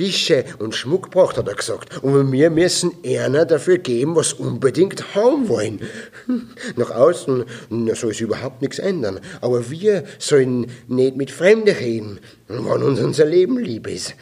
Fische 0.00 0.46
und 0.58 0.74
Schmuck 0.74 1.10
gebracht, 1.10 1.36
hat 1.36 1.46
er 1.46 1.54
gesagt. 1.54 2.02
Und 2.02 2.32
wir 2.32 2.48
müssen 2.48 2.92
einer 3.04 3.44
dafür 3.44 3.76
geben, 3.76 4.16
was 4.16 4.32
unbedingt 4.32 5.14
haben 5.14 5.46
wollen. 5.50 5.82
Nach 6.76 6.90
außen 6.90 7.44
soll 7.92 8.10
es 8.10 8.20
überhaupt 8.20 8.62
nichts 8.62 8.78
ändern. 8.78 9.20
Aber 9.42 9.70
wir 9.70 10.04
sollen 10.18 10.68
nicht 10.88 11.16
mit 11.16 11.30
Fremden 11.30 11.76
reden, 11.76 12.18
wann 12.48 12.82
uns 12.82 12.98
unser 12.98 13.26
Leben 13.26 13.58
lieb 13.58 13.86
ist. 13.88 14.14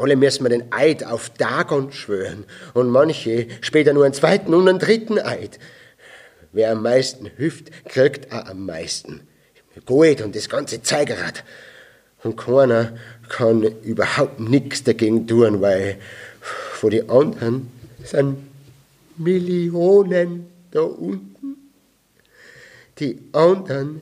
Alle 0.00 0.16
müssen 0.16 0.46
wir 0.46 0.48
den 0.48 0.72
Eid 0.72 1.04
auf 1.04 1.28
Dagon 1.28 1.92
schwören 1.92 2.44
und 2.72 2.88
manche 2.88 3.48
später 3.60 3.92
nur 3.92 4.06
einen 4.06 4.14
zweiten 4.14 4.54
und 4.54 4.66
einen 4.66 4.78
dritten 4.78 5.18
Eid. 5.18 5.58
Wer 6.52 6.72
am 6.72 6.82
meisten 6.82 7.30
hüpft, 7.36 7.70
kriegt 7.86 8.32
auch 8.32 8.46
am 8.46 8.64
meisten. 8.64 9.28
Gold 9.84 10.22
und 10.22 10.34
das 10.34 10.48
ganze 10.48 10.80
Zeigerrad. 10.80 11.44
Und 12.22 12.38
keiner 12.38 12.94
kann 13.28 13.62
überhaupt 13.82 14.40
nichts 14.40 14.84
dagegen 14.84 15.26
tun, 15.26 15.60
weil 15.60 15.96
vor 16.40 16.90
die 16.90 17.08
anderen 17.08 17.70
sind 18.04 18.36
Millionen 19.16 20.46
da 20.70 20.82
unten. 20.82 21.56
Die 22.98 23.18
anderen 23.32 24.00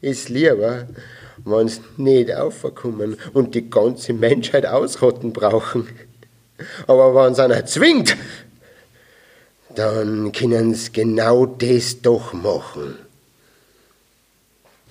ist 0.00 0.28
lieber, 0.28 0.88
wenn 1.44 1.68
sie 1.68 1.80
nicht 1.96 2.34
aufkommen 2.34 3.16
und 3.32 3.54
die 3.54 3.68
ganze 3.70 4.12
Menschheit 4.12 4.66
ausrotten 4.66 5.32
brauchen. 5.32 5.88
Aber 6.86 7.14
wenn 7.14 7.32
es 7.32 7.38
einer 7.38 7.66
zwingt, 7.66 8.16
dann 9.74 10.32
können 10.32 10.74
sie 10.74 10.92
genau 10.92 11.46
das 11.46 12.00
doch 12.00 12.32
machen. 12.32 12.96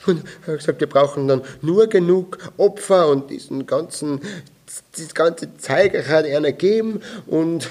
Und 0.05 0.23
er 0.45 0.53
hat 0.53 0.59
gesagt, 0.59 0.79
wir 0.79 0.87
brauchen 0.89 1.27
dann 1.27 1.41
nur 1.61 1.87
genug 1.87 2.37
Opfer 2.57 3.07
und 3.09 3.29
diesen 3.29 3.65
ganzen, 3.65 4.21
das 4.97 5.13
ganze 5.13 5.55
Zeigerrad 5.57 6.25
einer 6.25 6.51
geben 6.51 7.01
und 7.27 7.69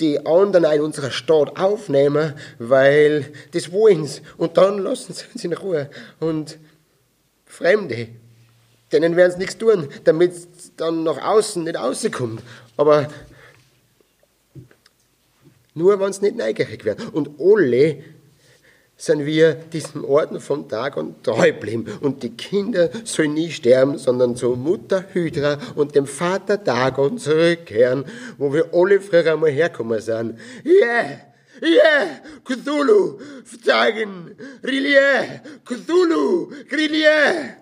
die 0.00 0.24
anderen 0.26 0.64
in 0.64 0.80
unserer 0.80 1.10
Stadt 1.10 1.58
aufnehmen, 1.58 2.34
weil 2.58 3.32
das 3.52 3.72
wollen 3.72 4.06
sie. 4.06 4.22
Und 4.36 4.56
dann 4.56 4.78
lassen 4.78 5.12
sie 5.12 5.24
uns 5.32 5.44
in 5.44 5.52
Ruhe. 5.52 5.90
Und 6.18 6.58
Fremde, 7.46 8.08
denen 8.92 9.16
werden 9.16 9.32
sie 9.32 9.38
nichts 9.38 9.58
tun, 9.58 9.88
damit 10.04 10.32
es 10.32 10.48
dann 10.76 11.04
nach 11.04 11.22
außen 11.22 11.64
nicht 11.64 11.76
rauskommt. 11.76 12.42
Aber 12.76 13.08
nur, 15.74 16.00
wenn 16.00 16.10
es 16.10 16.20
nicht 16.20 16.36
neugierig 16.36 16.84
wird. 16.84 17.12
Und 17.12 17.30
alle 17.38 18.02
sind 19.00 19.24
wir 19.24 19.54
diesem 19.54 20.04
Orden 20.04 20.40
vom 20.40 20.68
Tag 20.68 20.98
und 20.98 21.24
treu 21.24 21.52
geblieben. 21.52 21.86
Und 22.02 22.22
die 22.22 22.36
Kinder 22.36 22.90
sollen 23.04 23.32
nie 23.32 23.50
sterben, 23.50 23.96
sondern 23.96 24.36
zur 24.36 24.58
Mutter 24.58 25.04
Hydra 25.14 25.58
und 25.74 25.94
dem 25.94 26.06
Vater 26.06 26.58
Dagon 26.58 27.16
zurückkehren, 27.16 28.04
wo 28.36 28.52
wir 28.52 28.74
alle 28.74 29.00
früher 29.00 29.32
einmal 29.32 29.50
herkommen 29.50 30.00
sind. 30.00 30.38
Yeah! 30.66 31.18
Yeah! 31.62 32.20
Cthulhu! 32.44 33.18
Dagon! 33.64 34.34
Rillier! 34.62 35.40
Cthulhu! 35.64 36.52
Grillier! 36.68 37.56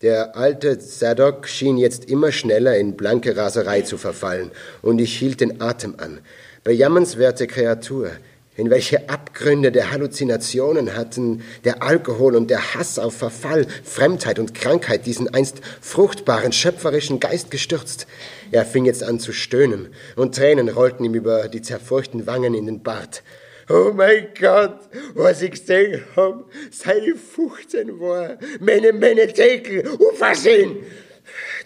Der 0.00 0.36
alte 0.36 0.78
Zadok 0.78 1.48
schien 1.48 1.76
jetzt 1.76 2.10
immer 2.10 2.32
schneller 2.32 2.78
in 2.78 2.96
blanke 2.96 3.36
Raserei 3.36 3.82
zu 3.82 3.98
verfallen, 3.98 4.50
und 4.80 4.98
ich 5.00 5.18
hielt 5.18 5.40
den 5.40 5.60
Atem 5.60 5.96
an. 5.98 6.20
Bejammernswerte 6.62 7.46
Kreatur, 7.46 8.10
in 8.56 8.70
welche 8.70 9.08
Abgründe 9.08 9.72
der 9.72 9.90
Halluzinationen 9.90 10.96
hatten 10.96 11.42
der 11.64 11.82
Alkohol 11.82 12.36
und 12.36 12.50
der 12.50 12.74
Hass 12.74 12.98
auf 12.98 13.16
Verfall, 13.16 13.66
Fremdheit 13.82 14.38
und 14.38 14.54
Krankheit 14.54 15.06
diesen 15.06 15.32
einst 15.34 15.60
fruchtbaren, 15.80 16.52
schöpferischen 16.52 17.18
Geist 17.18 17.50
gestürzt. 17.50 18.06
Er 18.52 18.64
fing 18.64 18.84
jetzt 18.84 19.02
an 19.02 19.18
zu 19.18 19.32
stöhnen, 19.32 19.88
und 20.14 20.36
Tränen 20.36 20.68
rollten 20.68 21.04
ihm 21.04 21.14
über 21.14 21.48
die 21.48 21.62
zerfurchten 21.62 22.26
Wangen 22.26 22.54
in 22.54 22.66
den 22.66 22.82
Bart. 22.82 23.22
Oh 23.68 23.92
mein 23.94 24.28
Gott, 24.38 24.78
was 25.14 25.40
ich 25.40 25.52
gesehen 25.52 26.04
hab, 26.14 26.44
seit 26.70 27.02
ich 27.02 27.18
15 27.18 27.98
war, 27.98 28.36
meine, 28.60 28.92
meine 28.92 29.26
Deckel, 29.26 29.88
unversehen. 29.88 30.76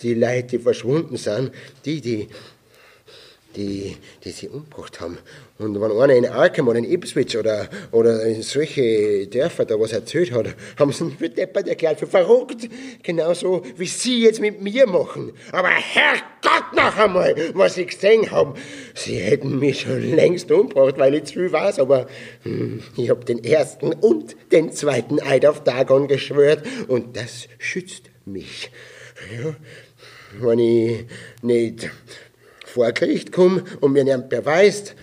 Die 0.02 0.14
Leute, 0.14 0.44
die 0.44 0.58
verschwunden 0.60 1.16
sind, 1.16 1.50
die, 1.84 2.00
die, 2.00 2.28
die, 3.56 3.96
die 4.22 4.30
sie 4.30 4.48
umgebracht 4.48 5.00
haben. 5.00 5.18
Und 5.58 5.80
wenn 5.80 5.90
einer 5.90 6.14
in 6.14 6.26
Arkham 6.26 6.68
oder 6.68 6.78
in 6.78 6.84
Ipswich 6.84 7.36
oder, 7.36 7.68
oder 7.90 8.22
in 8.24 8.42
solche 8.42 9.26
Dörfer 9.26 9.64
da 9.64 9.78
was 9.78 9.92
erzählt 9.92 10.30
hat, 10.30 10.54
haben 10.78 10.92
sie 10.92 11.04
ihn 11.04 11.16
für 11.18 11.28
deppert 11.28 11.66
erklärt, 11.66 11.98
für 11.98 12.06
verrückt. 12.06 12.68
Genauso 13.02 13.62
wie 13.76 13.86
sie 13.86 14.22
jetzt 14.22 14.40
mit 14.40 14.62
mir 14.62 14.86
machen. 14.86 15.32
Aber 15.50 15.68
Herrgott 15.68 16.74
noch 16.76 16.96
einmal, 16.96 17.34
was 17.54 17.76
ich 17.76 17.88
gesehen 17.88 18.30
habe. 18.30 18.54
Sie 18.94 19.16
hätten 19.16 19.58
mich 19.58 19.80
schon 19.80 20.14
längst 20.14 20.50
umgebracht, 20.52 20.94
weil 20.96 21.14
ich 21.14 21.24
zu 21.24 21.34
viel 21.34 21.52
weiß, 21.52 21.80
aber 21.80 22.06
hm, 22.44 22.80
ich 22.96 23.10
habe 23.10 23.24
den 23.24 23.42
ersten 23.42 23.92
und 23.92 24.36
den 24.52 24.70
zweiten 24.70 25.20
Eid 25.20 25.44
auf 25.44 25.64
Dagon 25.64 26.06
geschwört 26.06 26.62
und 26.86 27.16
das 27.16 27.48
schützt 27.58 28.10
mich. 28.24 28.70
Ja, 29.36 29.56
wenn 30.40 30.58
ich 30.60 31.06
nicht 31.42 31.90
vor 32.64 32.92
Gericht 32.92 33.32
komme 33.32 33.64
und 33.80 33.92
mir 33.92 34.04
jemand 34.04 34.28
beweist, 34.28 34.94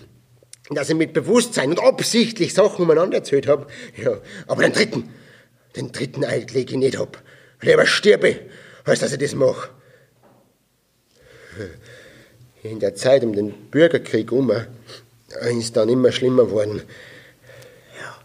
dass 0.70 0.88
ich 0.88 0.96
mit 0.96 1.12
Bewusstsein 1.12 1.70
und 1.70 1.80
absichtlich 1.80 2.52
Sachen 2.52 2.84
umeinander 2.84 3.18
erzählt 3.18 3.46
habe. 3.46 3.66
Ja, 3.96 4.18
aber 4.46 4.62
den 4.62 4.72
dritten, 4.72 5.08
den 5.76 5.92
dritten 5.92 6.24
Eid 6.24 6.52
lege 6.52 6.72
ich 6.72 6.78
nicht 6.78 6.96
ab. 6.96 7.22
Lieber 7.60 7.86
sterbe, 7.86 8.40
als 8.84 9.00
dass 9.00 9.12
ich 9.12 9.18
das 9.18 9.34
mache. 9.34 9.70
In 12.62 12.80
der 12.80 12.94
Zeit 12.94 13.22
um 13.22 13.32
den 13.32 13.52
Bürgerkrieg 13.70 14.32
um 14.32 14.52
ist 15.58 15.76
dann 15.76 15.88
immer 15.88 16.12
schlimmer 16.12 16.46
geworden. 16.46 16.82
Ja, 18.00 18.16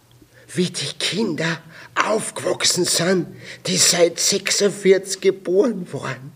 wie 0.55 0.69
die 0.69 0.93
Kinder 0.97 1.61
aufgewachsen 1.95 2.85
sind, 2.85 3.27
die 3.67 3.77
seit 3.77 4.19
46 4.19 5.21
geboren 5.21 5.87
waren. 5.91 6.31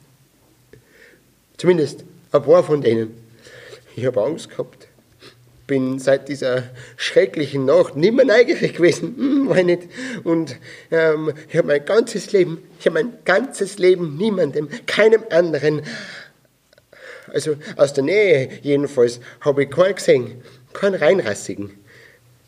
Zumindest 1.58 2.04
ein 2.32 2.44
paar 2.44 2.64
von 2.64 2.82
denen. 2.82 3.18
Ich 3.96 4.06
habe 4.06 4.22
Angst 4.22 4.50
gehabt. 4.50 4.85
Bin 5.68 5.98
seit 5.98 6.30
dieser 6.30 6.64
schrecklichen 6.96 7.66
Nacht 7.66 7.96
nimmer 7.96 8.24
neugierig 8.24 8.76
gewesen, 8.76 9.16
hm, 9.18 9.66
nicht. 9.66 9.84
Und 10.24 10.58
ähm, 10.92 11.34
ich 11.50 11.58
habe 11.58 11.68
mein 11.68 11.86
ganzes 11.86 12.32
Leben, 12.32 12.60
ich 12.80 12.86
habe 12.86 13.02
mein 13.02 13.14
ganzes 13.26 13.80
Leben 13.80 14.18
niemandem, 14.18 14.70
keinem 14.86 15.24
anderen, 15.32 15.82
also 17.34 17.56
aus 17.78 17.94
der 17.94 18.04
Nähe 18.04 18.50
jedenfalls, 18.62 19.20
habe 19.42 19.64
ich 19.64 19.70
keinen 19.72 19.96
gesehen, 19.96 20.44
keinen 20.74 20.96
reinrassigen. 20.96 21.72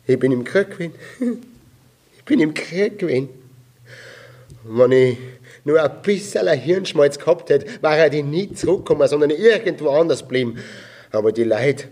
Ich 0.06 0.18
bin 0.18 0.32
im 0.32 0.44
Krieg 0.44 0.70
gewesen. 0.70 0.94
Ich 2.16 2.30
bin 2.30 2.40
im 2.40 2.52
Krieg 2.52 2.98
gewesen. 2.98 3.30
Wenn 4.62 4.92
ich 4.92 5.16
nur 5.64 5.82
ein 5.82 6.02
bisschen 6.02 6.46
Hirnschmalz 6.46 7.18
gehabt 7.18 7.48
hätte, 7.48 7.66
wäre 7.80 8.14
ich 8.14 8.22
nie 8.22 8.52
zurückgekommen, 8.52 9.08
sondern 9.08 9.30
irgendwo 9.30 9.88
anders 9.90 10.20
geblieben. 10.20 10.58
Aber 11.10 11.32
die 11.32 11.44
Leute, 11.44 11.88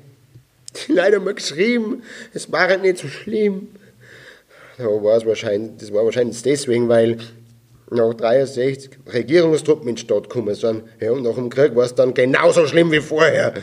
die 0.76 0.92
Leute 0.92 1.16
haben 1.16 1.34
geschrieben, 1.34 2.02
es 2.32 2.50
war 2.50 2.76
nicht 2.76 2.98
so 2.98 3.08
schlimm. 3.08 3.68
Da 4.78 4.84
war 4.84 5.16
es 5.16 5.24
wahrscheinlich, 5.24 5.72
das 5.78 5.92
war 5.92 6.04
wahrscheinlich 6.04 6.42
deswegen, 6.42 6.88
weil 6.88 7.18
nach 7.90 8.14
63 8.14 8.90
Regierungstruppen 9.12 9.88
in 9.88 9.94
die 9.94 10.02
Stadt 10.02 10.24
gekommen 10.24 10.54
sind. 10.54 10.84
Ja, 11.00 11.12
und 11.12 11.22
nach 11.22 11.34
dem 11.34 11.50
Krieg 11.50 11.74
war 11.74 11.84
es 11.84 11.94
dann 11.94 12.14
genauso 12.14 12.66
schlimm 12.66 12.90
wie 12.92 13.00
vorher. 13.00 13.54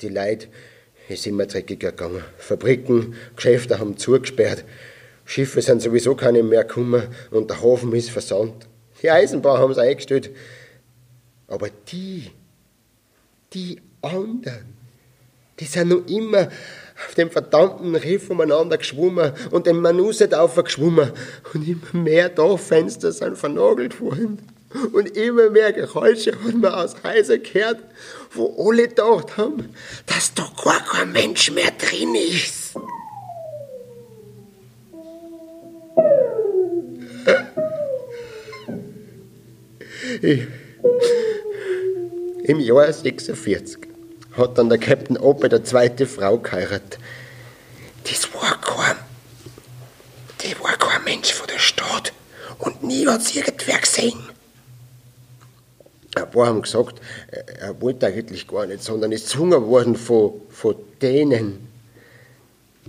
Die 0.00 0.08
Leute 0.08 0.48
ist 1.08 1.26
immer 1.26 1.46
dreckiger 1.46 1.90
gegangen. 1.90 2.22
Fabriken, 2.38 3.14
Geschäfte 3.34 3.78
haben 3.78 3.96
zugesperrt. 3.96 4.64
Schiffe 5.24 5.60
sind 5.60 5.82
sowieso 5.82 6.14
keine 6.14 6.42
mehr 6.42 6.64
gekommen 6.64 7.02
und 7.30 7.50
der 7.50 7.62
Hafen 7.62 7.92
ist 7.92 8.10
versandt. 8.10 8.66
Die 9.02 9.10
Eisenbahn 9.10 9.58
haben 9.58 9.74
sie 9.74 9.82
eingestellt. 9.82 10.30
Aber 11.48 11.68
die, 11.88 12.30
die 13.52 13.80
anderen, 14.02 14.75
die 15.60 15.64
sind 15.64 15.88
noch 15.88 16.06
immer 16.06 16.48
auf 17.06 17.14
dem 17.14 17.30
verdammten 17.30 17.94
Riff 17.94 18.30
umeinander 18.30 18.78
geschwommen 18.78 19.32
und 19.50 19.66
den 19.66 19.80
Manuset 19.80 20.34
aufgeschwommen 20.34 21.12
und 21.52 21.68
immer 21.68 22.02
mehr 22.02 22.28
Dorffenster 22.28 23.12
sind 23.12 23.36
vernagelt 23.36 24.00
worden. 24.00 24.38
Und 24.92 25.16
immer 25.16 25.48
mehr 25.50 25.72
Geräusche 25.72 26.32
hat 26.32 26.54
man 26.54 26.74
aus 26.74 26.96
Häusern 27.02 27.42
gehört, 27.42 27.78
wo 28.32 28.68
alle 28.68 28.88
gedacht 28.88 29.36
haben, 29.36 29.70
dass 30.06 30.34
da 30.34 30.46
gar 30.62 30.84
kein 30.84 31.12
Mensch 31.12 31.50
mehr 31.50 31.70
drin 31.78 32.14
ist. 32.14 32.74
Ich, 40.20 40.42
Im 42.44 42.60
Jahr 42.60 42.92
46 42.92 43.95
hat 44.36 44.58
dann 44.58 44.68
der 44.68 44.78
Captain 44.78 45.16
Oppe 45.16 45.48
der 45.48 45.64
zweite 45.64 46.06
Frau 46.06 46.38
geheiratet. 46.38 46.98
Das 48.04 48.32
war 48.34 48.60
kein, 48.60 48.96
das 50.38 50.62
war 50.62 50.76
kein 50.76 51.04
Mensch 51.04 51.32
von 51.32 51.46
der 51.46 51.58
Stadt 51.58 52.12
und 52.58 52.82
nie 52.82 53.06
hat 53.06 53.22
sie 53.22 53.38
irgendwer 53.38 53.78
gesehen. 53.78 54.18
Ein 56.14 56.30
paar 56.30 56.46
haben 56.46 56.62
gesagt, 56.62 57.00
er 57.30 57.80
wollte 57.80 58.06
eigentlich 58.06 58.48
gar 58.48 58.66
nicht, 58.66 58.82
sondern 58.82 59.12
ist 59.12 59.24
gezwungen 59.24 59.66
worden 59.66 59.96
von, 59.96 60.32
von 60.48 60.76
denen, 61.02 61.68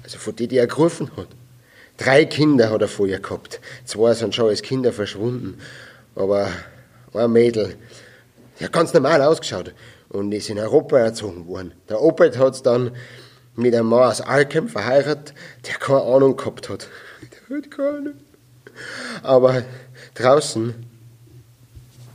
also 0.03 0.18
von 0.18 0.36
denen, 0.36 0.49
die 0.49 0.57
er 0.57 0.68
gerufen 0.68 1.11
hat. 1.18 1.28
Drei 1.98 2.26
Kinder 2.26 2.69
hat 2.69 2.82
er 2.82 2.88
vorher 2.88 3.19
gehabt. 3.19 3.60
Zwei 3.84 4.14
sind 4.14 4.36
schon 4.36 4.49
als 4.49 4.61
Kinder 4.61 4.94
verschwunden. 4.94 5.60
Aber 6.15 6.49
ein 7.14 7.32
Mädel, 7.32 7.76
die 8.60 8.65
hat 8.65 8.72
ganz 8.72 8.94
normal 8.94 9.22
ausgeschaut 9.22 9.74
und 10.10 10.32
ist 10.32 10.50
in 10.50 10.60
Europa 10.60 11.00
erzogen 11.00 11.48
worden. 11.48 11.74
Der 11.90 12.02
Opa 12.02 12.26
hat 12.26 12.66
dann 12.66 12.92
mit 13.56 13.74
einem 13.74 13.88
Mann 13.88 14.04
aus 14.04 14.22
Alkem 14.22 14.70
verheiratet, 14.70 15.34
der 15.66 15.76
keine 15.76 16.02
Ahnung 16.02 16.38
gehabt 16.38 16.70
hat. 16.70 16.88
Der 17.50 17.58
hat 17.58 17.72
keine 17.72 17.90
Ahnung. 17.90 18.14
Aber 19.24 19.64
draußen 20.14 20.76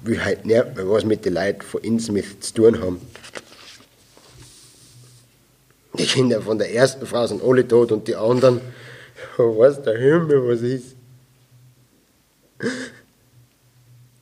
will 0.02 0.24
halt 0.24 0.46
nicht 0.46 0.76
mehr 0.76 0.88
was 0.88 1.04
mit 1.04 1.24
den 1.24 1.34
Leuten 1.34 1.62
von 1.62 1.82
Innsmouth 1.82 2.42
zu 2.42 2.54
tun 2.54 2.80
haben. 2.80 3.00
Die 5.98 6.06
Kinder 6.06 6.40
von 6.40 6.58
der 6.58 6.72
ersten 6.72 7.06
Frau 7.06 7.26
sind 7.26 7.42
alle 7.42 7.66
tot 7.68 7.92
und 7.92 8.08
die 8.08 8.16
anderen, 8.16 8.60
weiß 9.36 9.82
der 9.82 9.98
Himmel, 9.98 10.48
was 10.48 10.62
ist. 10.62 10.96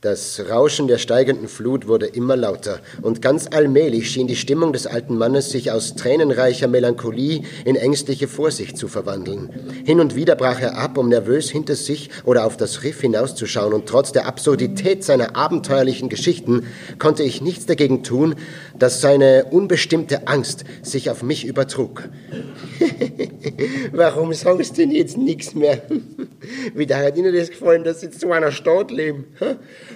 Das 0.01 0.41
Rauschen 0.49 0.87
der 0.87 0.97
steigenden 0.97 1.47
Flut 1.47 1.87
wurde 1.87 2.07
immer 2.07 2.35
lauter, 2.35 2.79
und 3.03 3.21
ganz 3.21 3.45
allmählich 3.51 4.09
schien 4.09 4.25
die 4.25 4.35
Stimmung 4.35 4.73
des 4.73 4.87
alten 4.87 5.15
Mannes 5.15 5.51
sich 5.51 5.71
aus 5.71 5.93
tränenreicher 5.93 6.67
Melancholie 6.67 7.43
in 7.65 7.75
ängstliche 7.75 8.27
Vorsicht 8.27 8.79
zu 8.79 8.87
verwandeln. 8.87 9.51
Hin 9.85 9.99
und 9.99 10.15
wieder 10.15 10.35
brach 10.35 10.59
er 10.59 10.75
ab, 10.75 10.97
um 10.97 11.07
nervös 11.07 11.51
hinter 11.51 11.75
sich 11.75 12.09
oder 12.25 12.45
auf 12.47 12.57
das 12.57 12.81
Riff 12.81 13.01
hinauszuschauen, 13.01 13.73
und 13.73 13.85
trotz 13.85 14.11
der 14.11 14.25
Absurdität 14.25 15.03
seiner 15.03 15.35
abenteuerlichen 15.35 16.09
Geschichten 16.09 16.65
konnte 16.97 17.21
ich 17.21 17.43
nichts 17.43 17.67
dagegen 17.67 18.01
tun, 18.01 18.33
dass 18.81 18.99
seine 18.99 19.45
unbestimmte 19.51 20.27
Angst 20.27 20.63
sich 20.81 21.11
auf 21.11 21.21
mich 21.21 21.45
übertrug. 21.45 22.09
Warum 23.91 24.33
sagst 24.33 24.71
du 24.71 24.81
denn 24.81 24.91
jetzt 24.91 25.17
nichts 25.17 25.53
mehr? 25.53 25.83
Wie 26.73 26.87
da 26.87 26.97
hat 26.97 27.15
Ihnen 27.15 27.35
das 27.35 27.51
gefallen, 27.51 27.83
dass 27.83 28.01
Sie 28.01 28.09
so 28.11 28.31
einer 28.31 28.51
Stadt 28.51 28.89
leben? 28.89 29.25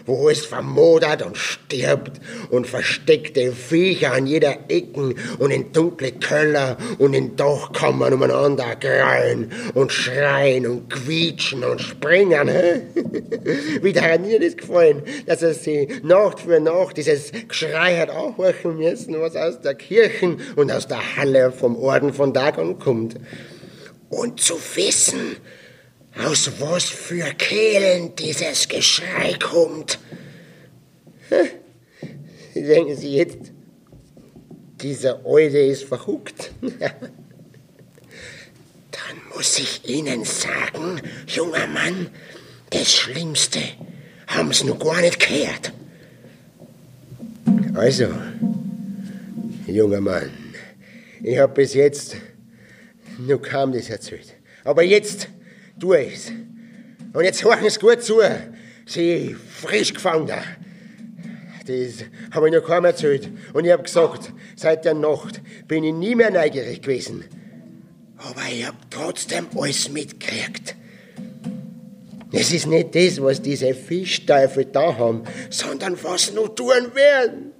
wo 0.06 0.30
es 0.30 0.45
vermodert 0.45 1.26
und 1.26 1.38
stirbt 1.38 2.22
und 2.49 2.68
versteckte 2.68 3.52
Viecher 3.52 4.14
an 4.14 4.28
jeder 4.28 4.56
Ecken 4.70 5.16
und 5.40 5.52
in 5.52 5.72
dunkle 5.72 6.12
Keller 6.12 6.78
und 6.99 7.14
in 7.14 7.36
Dachkammern 7.36 8.14
umeinander 8.14 8.76
grallen 8.80 9.52
und 9.74 9.91
schreien 9.91 10.68
und 10.68 10.90
quietschen 10.90 11.64
und 11.64 11.82
springen. 11.82 12.49
Wie 13.82 13.94
da 13.94 14.02
hat 14.02 14.26
Ihnen 14.26 14.41
das 14.41 14.57
gefallen, 14.57 15.02
dass 15.26 15.41
sie 15.64 15.88
Nacht 16.03 16.41
für 16.41 16.60
Nacht 16.60 16.98
dieses 16.98 17.32
Geschrei 17.48 17.98
hat 17.98 18.10
aufhorchen 18.10 18.75
müssen, 18.78 19.20
was 19.20 19.36
aus 19.36 19.62
der 19.62 19.76
Kirchen 19.76 20.42
und 20.56 20.72
aus 20.72 20.88
der 20.88 21.16
Halle 21.18 21.52
vom 21.52 21.76
Orden 21.76 22.14
von 22.14 22.34
Dagon 22.34 22.80
kommt. 22.80 23.16
Und 24.10 24.40
zu 24.40 24.56
wissen, 24.76 25.38
aus 26.24 26.52
was 26.60 26.86
für 26.86 27.26
Kehlen 27.34 28.16
dieses 28.16 28.68
Geschrei 28.68 29.36
kommt. 29.42 30.00
Denken 32.56 32.96
Sie 32.96 33.16
jetzt, 33.18 33.52
dieser 34.82 35.26
Alte 35.26 35.58
ist 35.58 35.84
verhuckt? 35.84 36.52
Dann 36.62 36.72
muss 39.36 39.60
ich 39.60 39.88
Ihnen 39.90 40.24
sagen, 40.24 41.02
junger 41.28 41.68
Mann, 41.68 42.10
das 42.70 42.94
Schlimmste 42.94 43.60
haben 44.28 44.54
Sie 44.54 44.66
noch 44.66 44.80
gar 44.80 45.02
nicht 45.02 45.20
gehört. 45.20 45.74
Also, 47.76 48.08
junger 49.68 50.02
Mann, 50.02 50.32
ich 51.22 51.38
habe 51.38 51.54
bis 51.54 51.74
jetzt 51.74 52.18
nur 53.20 53.42
kaum 53.42 53.72
das 53.72 53.90
erzählt. 53.90 54.36
Aber 54.64 54.84
jetzt 54.84 55.30
tue 55.80 56.04
ich's. 56.04 56.32
Und 57.14 57.24
jetzt 57.24 57.44
horchen 57.44 57.70
Sie 57.70 57.80
gut 57.80 58.02
zu, 58.02 58.22
Sie 58.86 59.36
frisch 59.36 59.94
gefangener. 59.94 60.44
Das 61.66 62.06
habe 62.32 62.48
ich 62.48 62.54
noch 62.54 62.64
kaum 62.64 62.86
erzählt. 62.86 63.30
Und 63.54 63.66
ich 63.66 63.72
habe 63.72 63.84
gesagt, 63.84 64.32
seit 64.56 64.86
der 64.86 64.94
Nacht 64.94 65.42
bin 65.68 65.84
ich 65.84 65.94
nie 65.94 66.16
mehr 66.16 66.32
neugierig 66.32 66.82
gewesen. 66.82 67.24
Aber 68.18 68.42
ich 68.52 68.66
habe 68.66 68.78
trotzdem 68.90 69.48
alles 69.56 69.90
mitgekriegt. 69.90 70.76
Es 72.38 72.52
ist 72.52 72.68
nicht 72.68 72.94
das, 72.94 73.22
was 73.22 73.41
diese 73.41 73.74
Fischteufel 73.74 74.66
da 74.66 74.98
haben, 74.98 75.24
sondern 75.49 75.98
was 76.03 76.34
noch 76.34 76.49
tun 76.49 76.94
werden. 76.94 77.53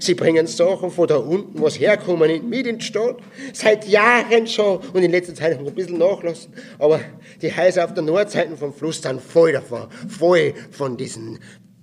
Sie 0.00 0.14
bringen 0.14 0.46
Sachen 0.46 0.90
von 0.90 1.06
da 1.06 1.16
unten, 1.16 1.60
was 1.60 1.78
herkommen, 1.78 2.48
mit 2.48 2.66
in 2.66 2.78
die 2.78 2.84
Stadt. 2.84 3.18
Seit 3.52 3.86
Jahren 3.86 4.46
schon. 4.46 4.78
Und 4.92 5.02
in 5.02 5.10
letzter 5.10 5.34
Zeit 5.34 5.54
haben 5.54 5.64
wir 5.64 5.72
ein 5.72 5.74
bisschen 5.74 5.98
nachlassen. 5.98 6.52
Aber 6.78 7.00
die 7.40 7.54
Häuser 7.56 7.84
auf 7.84 7.94
der 7.94 8.02
Nordseite 8.02 8.56
vom 8.56 8.72
Fluss 8.72 9.00
sind 9.00 9.20
voll 9.20 9.52
davon. 9.52 9.86
Voll 10.08 10.54
von 10.70 10.96
diesen 10.96 11.38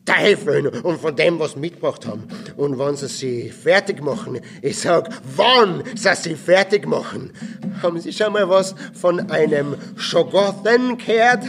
Teufeln 0.05 0.67
und 0.67 1.01
von 1.01 1.15
dem, 1.15 1.39
was 1.39 1.53
sie 1.53 1.59
mitgebracht 1.59 2.05
haben. 2.05 2.23
Und 2.57 2.77
wenn 2.77 2.95
sie 2.95 3.07
sie 3.07 3.49
fertig 3.49 4.01
machen, 4.01 4.39
ich 4.61 4.79
sag, 4.79 5.09
wann 5.35 5.83
sie 5.95 6.15
sie 6.15 6.35
fertig 6.35 6.85
machen, 6.87 7.31
haben 7.81 7.99
Sie 7.99 8.13
schon 8.13 8.33
mal 8.33 8.49
was 8.49 8.75
von 8.93 9.29
einem 9.31 9.75
Schogothen 9.97 10.97
gehört? 10.97 11.45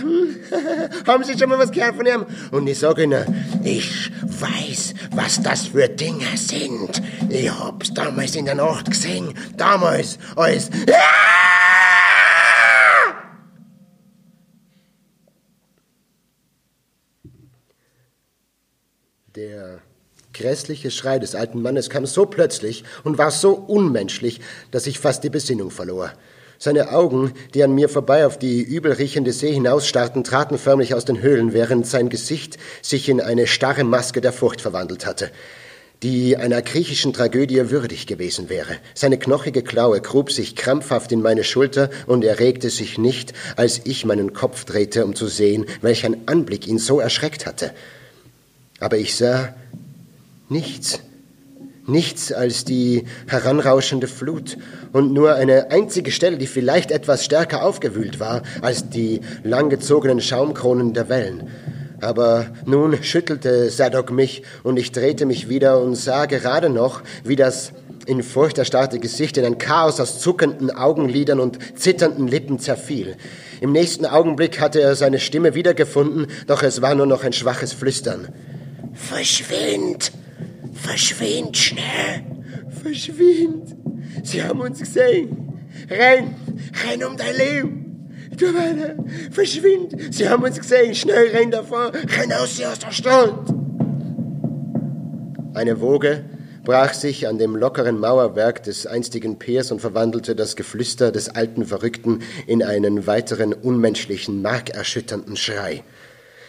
Haben 1.07 1.25
Sie 1.25 1.39
schon 1.39 1.49
mal 1.49 1.59
was 1.59 1.71
gehört 1.71 1.97
von 1.97 2.07
ihm? 2.07 2.27
Und 2.51 2.67
ich 2.67 2.79
sage 2.79 3.05
Ihnen, 3.05 3.25
ich 3.63 4.11
weiß, 4.23 4.95
was 5.13 5.43
das 5.43 5.69
für 5.69 5.89
Dinge 5.89 6.37
sind. 6.37 7.03
Ich 7.29 7.51
hab's 7.51 7.93
damals 7.95 8.35
in 8.37 8.47
der 8.47 8.57
Nacht 8.57 8.91
gesehen. 8.91 9.35
Damals, 9.57 10.19
als... 10.37 10.71
Der 19.37 19.81
grässliche 20.33 20.93
Schrei 20.93 21.19
des 21.19 21.35
alten 21.35 21.61
Mannes 21.61 21.91
kam 21.91 22.07
so 22.07 22.25
plötzlich 22.25 22.85
und 23.03 23.19
war 23.19 23.33
so 23.33 23.53
unmenschlich, 23.55 24.41
dass 24.71 24.87
ich 24.87 25.01
fast 25.01 25.25
die 25.25 25.29
Besinnung 25.29 25.73
verlor. 25.73 26.13
Seine 26.61 26.93
Augen, 26.93 27.33
die 27.53 27.65
an 27.65 27.75
mir 27.75 27.89
vorbei 27.89 28.27
auf 28.27 28.39
die 28.39 28.63
übelriechende 28.63 29.33
See 29.33 29.53
hinausstarrten, 29.53 30.23
traten 30.23 30.57
förmlich 30.57 30.95
aus 30.95 31.05
den 31.05 31.21
Höhlen, 31.21 31.53
während 31.53 31.85
sein 31.85 32.11
Gesicht 32.11 32.59
sich 32.81 33.09
in 33.09 33.21
eine 33.21 33.49
starre 33.49 33.83
Maske 33.83 34.21
der 34.21 34.33
Furcht 34.33 34.61
verwandelt 34.61 35.05
hatte, 35.05 35.33
die 36.05 36.37
einer 36.37 36.63
griechischen 36.63 37.13
Tragödie 37.13 37.71
würdig 37.71 38.07
gewesen 38.07 38.49
wäre. 38.49 38.77
Seine 38.95 39.19
knochige 39.19 39.63
Klaue 39.63 40.01
grub 40.01 40.31
sich 40.31 40.55
krampfhaft 40.55 41.11
in 41.11 41.23
meine 41.23 41.43
Schulter 41.43 41.91
und 42.07 42.23
er 42.23 42.39
regte 42.39 42.71
sich 42.71 42.99
nicht, 42.99 43.33
als 43.57 43.81
ich 43.83 44.05
meinen 44.05 44.33
Kopf 44.33 44.65
drehte, 44.65 45.05
um 45.05 45.17
zu 45.17 45.27
sehen, 45.27 45.67
welch 45.81 46.05
ein 46.05 46.29
Anblick 46.29 46.69
ihn 46.69 46.79
so 46.79 47.01
erschreckt 47.01 47.47
hatte. 47.47 47.73
Aber 48.81 48.97
ich 48.97 49.17
sah 49.17 49.55
nichts, 50.49 51.01
nichts 51.87 52.33
als 52.33 52.65
die 52.65 53.05
heranrauschende 53.27 54.09
Flut 54.09 54.57
und 54.93 55.13
nur 55.13 55.35
eine 55.35 55.71
einzige 55.71 56.11
Stelle, 56.11 56.39
die 56.39 56.47
vielleicht 56.47 56.91
etwas 56.91 57.25
stärker 57.25 57.65
aufgewühlt 57.65 58.21
war 58.21 58.43
als 58.63 58.89
die 58.89 59.21
langgezogenen 59.43 60.21
Schaumkronen 60.21 60.93
der 60.93 61.09
Wellen. 61.09 61.49
Aber 62.01 62.47
nun 62.67 63.03
schüttelte 63.03 63.71
Sadok 63.71 64.11
mich 64.11 64.43
und 64.63 64.77
ich 64.79 64.93
drehte 64.93 65.25
mich 65.27 65.49
wieder 65.49 65.81
und 65.81 65.95
sah 65.95 66.27
gerade 66.27 66.69
noch, 66.69 67.03
wie 67.23 67.37
das 67.37 67.73
in 68.07 68.23
Furcht 68.23 68.59
erstarrte 68.59 68.99
Gesicht 68.99 69.37
in 69.39 69.45
ein 69.45 69.59
Chaos 69.59 70.01
aus 70.01 70.21
zuckenden 70.21 70.71
Augenlidern 70.71 71.41
und 71.41 71.59
zitternden 71.79 72.29
Lippen 72.29 72.59
zerfiel. 72.59 73.17
Im 73.61 73.73
nächsten 73.73 74.05
Augenblick 74.05 74.61
hatte 74.61 74.81
er 74.81 74.95
seine 74.95 75.19
Stimme 75.19 75.55
wiedergefunden, 75.55 76.27
doch 76.47 76.63
es 76.63 76.83
war 76.83 76.95
nur 76.95 77.07
noch 77.07 77.25
ein 77.25 77.33
schwaches 77.33 77.73
Flüstern. 77.73 78.29
Verschwind! 78.95 80.13
Verschwind 80.73 81.57
schnell! 81.57 82.25
Verschwind! 82.83 83.77
Sie 84.23 84.43
haben 84.43 84.61
uns 84.61 84.79
gesehen! 84.79 85.61
Renn! 85.91 86.35
Renn 86.85 87.05
um 87.05 87.17
dein 87.17 87.37
Leben! 87.37 88.09
Du 88.37 88.47
weiter! 88.55 88.97
Verschwind! 89.31 90.15
Sie 90.15 90.29
haben 90.29 90.45
uns 90.45 90.59
gesehen! 90.59 90.95
Schnell 90.95 91.29
renn 91.29 91.51
davon! 91.51 91.91
Renn 91.91 92.33
aus 92.33 92.57
sie 92.57 92.67
aus 92.67 92.79
der 92.79 92.93
Stadt! 92.93 93.55
Eine 95.55 95.81
Woge 95.81 96.25
brach 96.65 96.95
sich 96.95 97.29
an 97.29 97.39
dem 97.39 97.55
lockeren 97.57 97.99
Mauerwerk 97.99 98.63
des 98.63 98.87
einstigen 98.87 99.39
Piers 99.39 99.71
und 99.71 99.81
verwandelte 99.81 100.35
das 100.35 100.57
Geflüster 100.57 101.13
des 101.13 101.29
alten 101.29 101.67
Verrückten 101.67 102.21
in 102.47 102.63
einen 102.63 103.07
weiteren 103.07 103.53
unmenschlichen, 103.53 104.41
markerschütternden 104.41 105.37
Schrei. 105.37 105.85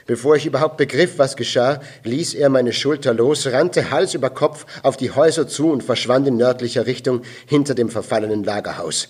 Bevor 0.08 0.36
ich 0.36 0.46
überhaupt 0.46 0.78
begriff, 0.78 1.18
was 1.18 1.36
geschah, 1.36 1.82
ließ 2.04 2.36
er 2.36 2.50
meine 2.50 2.74
Schulter 2.74 3.14
los, 3.14 3.48
rannte 3.48 3.90
Hals 3.90 4.14
über 4.14 4.30
Kopf 4.30 4.66
auf 4.84 4.98
die 4.98 5.10
Häuser 5.10 5.48
zu 5.48 5.72
und 5.72 5.84
verschwand 5.84 6.28
in 6.28 6.38
nördlicher 6.38 6.86
Richtung 6.86 7.24
hinter 7.48 7.74
dem 7.74 7.90
verfallenen 7.90 8.44
Lagerhaus. 8.44 9.08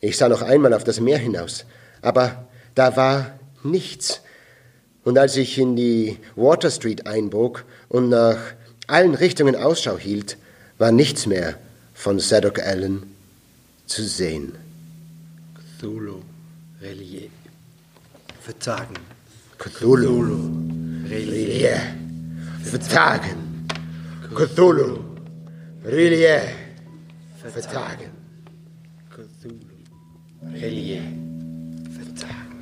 Ich 0.00 0.16
sah 0.16 0.28
noch 0.28 0.40
einmal 0.40 0.72
auf 0.72 0.84
das 0.84 1.00
Meer 1.00 1.18
hinaus, 1.18 1.66
aber 2.00 2.48
da 2.74 2.96
war 2.96 3.38
nichts. 3.62 4.22
Und 5.04 5.18
als 5.18 5.36
ich 5.36 5.58
in 5.58 5.76
die 5.76 6.18
Water 6.34 6.70
Street 6.70 7.06
einbog 7.06 7.64
und 7.88 8.08
nach 8.08 8.38
allen 8.86 9.14
Richtungen 9.14 9.54
Ausschau 9.54 9.98
hielt, 9.98 10.38
war 10.78 10.92
nichts 10.92 11.26
mehr 11.26 11.58
von 11.92 12.18
Sadok 12.20 12.60
Allen 12.60 13.14
zu 13.86 14.02
sehen. 14.02 14.54
Cthulhu, 15.78 16.22
Relief, 16.80 17.30
Verzagen. 18.40 19.15
Cthulhu. 19.58 21.08
Relie. 21.08 21.80
Vertagen. 22.60 23.66
Cthulhu. 24.34 25.04
Relie. 25.84 26.66
Vertagen. 27.36 28.16
Cthulhu, 29.16 29.76
Relief, 30.52 31.02
Verzagen. 31.96 32.56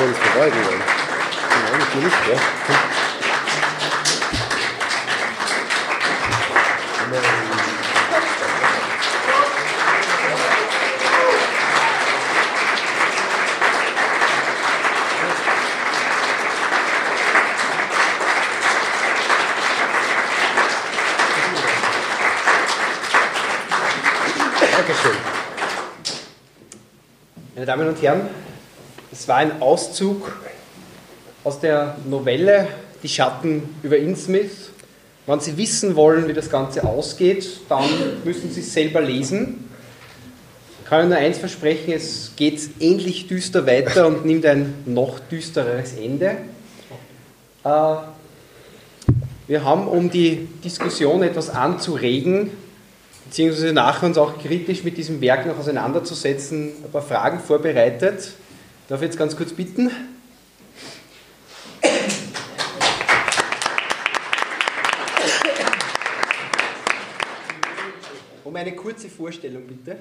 Wir 0.00 0.08
uns 0.08 0.18
verbeugen 0.18 0.64
wollen. 0.64 0.82
Nein, 1.72 2.04
nicht, 2.04 2.16
ja. 2.28 2.40
Meine 27.54 27.66
Damen 27.66 27.88
und 27.88 28.02
Herren, 28.02 28.28
es 29.20 29.28
war 29.28 29.36
ein 29.36 29.60
Auszug 29.60 30.32
aus 31.44 31.60
der 31.60 31.98
Novelle 32.08 32.68
Die 33.02 33.08
Schatten 33.08 33.68
über 33.82 33.98
Innsmouth. 33.98 34.70
Wenn 35.26 35.40
Sie 35.40 35.58
wissen 35.58 35.94
wollen, 35.94 36.26
wie 36.26 36.32
das 36.32 36.48
Ganze 36.48 36.84
ausgeht, 36.84 37.46
dann 37.68 37.84
müssen 38.24 38.50
Sie 38.50 38.60
es 38.60 38.72
selber 38.72 39.02
lesen. 39.02 39.68
Ich 40.82 40.88
kann 40.88 41.00
Ihnen 41.00 41.10
nur 41.10 41.18
eins 41.18 41.36
versprechen, 41.36 41.92
es 41.92 42.32
geht 42.34 42.62
ähnlich 42.80 43.28
düster 43.28 43.66
weiter 43.66 44.06
und 44.06 44.24
nimmt 44.24 44.46
ein 44.46 44.72
noch 44.86 45.20
düstereres 45.20 45.92
Ende. 45.92 46.38
Äh, 47.62 47.94
wir 49.48 49.64
haben, 49.64 49.86
um 49.86 50.08
die 50.08 50.48
Diskussion 50.64 51.22
etwas 51.22 51.50
anzuregen, 51.50 52.52
beziehungsweise 53.26 53.74
nachher 53.74 54.06
uns 54.06 54.16
auch 54.16 54.38
kritisch 54.38 54.82
mit 54.82 54.96
diesem 54.96 55.20
Werk 55.20 55.44
noch 55.44 55.58
auseinanderzusetzen, 55.58 56.72
ein 56.84 56.90
paar 56.90 57.02
Fragen 57.02 57.38
vorbereitet. 57.40 58.30
Darf 58.90 59.02
ich 59.02 59.06
jetzt 59.06 59.18
ganz 59.18 59.36
kurz 59.36 59.52
bitten? 59.52 59.88
Um 68.42 68.56
eine 68.56 68.74
kurze 68.74 69.08
Vorstellung, 69.08 69.64
bitte. 69.68 69.96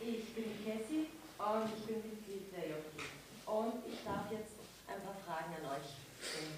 Ich 0.00 0.32
bin 0.32 0.44
Cassie 0.64 1.08
und 1.38 1.70
ich 1.76 1.86
bin 1.86 1.96
Mitglied 1.96 2.52
der 2.52 2.68
JG. 2.68 3.02
Und 3.46 3.82
ich 3.90 3.98
darf 4.04 4.30
jetzt 4.30 4.54
ein 4.86 5.02
paar 5.02 5.16
Fragen 5.26 5.56
an 5.58 5.72
euch 5.74 5.90
stellen. 6.22 6.54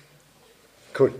Cool. 0.99 1.15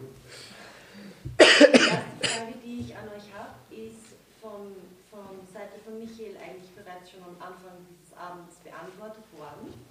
Die 1.39 1.45
erste 1.65 2.29
Frage, 2.29 2.55
die 2.63 2.81
ich 2.81 2.95
an 2.95 3.09
euch 3.09 3.33
habe, 3.33 3.57
ist 3.75 4.21
von, 4.43 4.77
von 5.11 5.49
Seite 5.51 5.81
von 5.83 5.99
Michael 5.99 6.37
eigentlich 6.37 6.73
bereits 6.77 7.11
schon 7.11 7.23
am 7.23 7.41
Anfang 7.41 7.73
dieses 7.89 8.13
Abends 8.19 8.57
beantwortet 8.57 9.25
worden. 9.39 9.90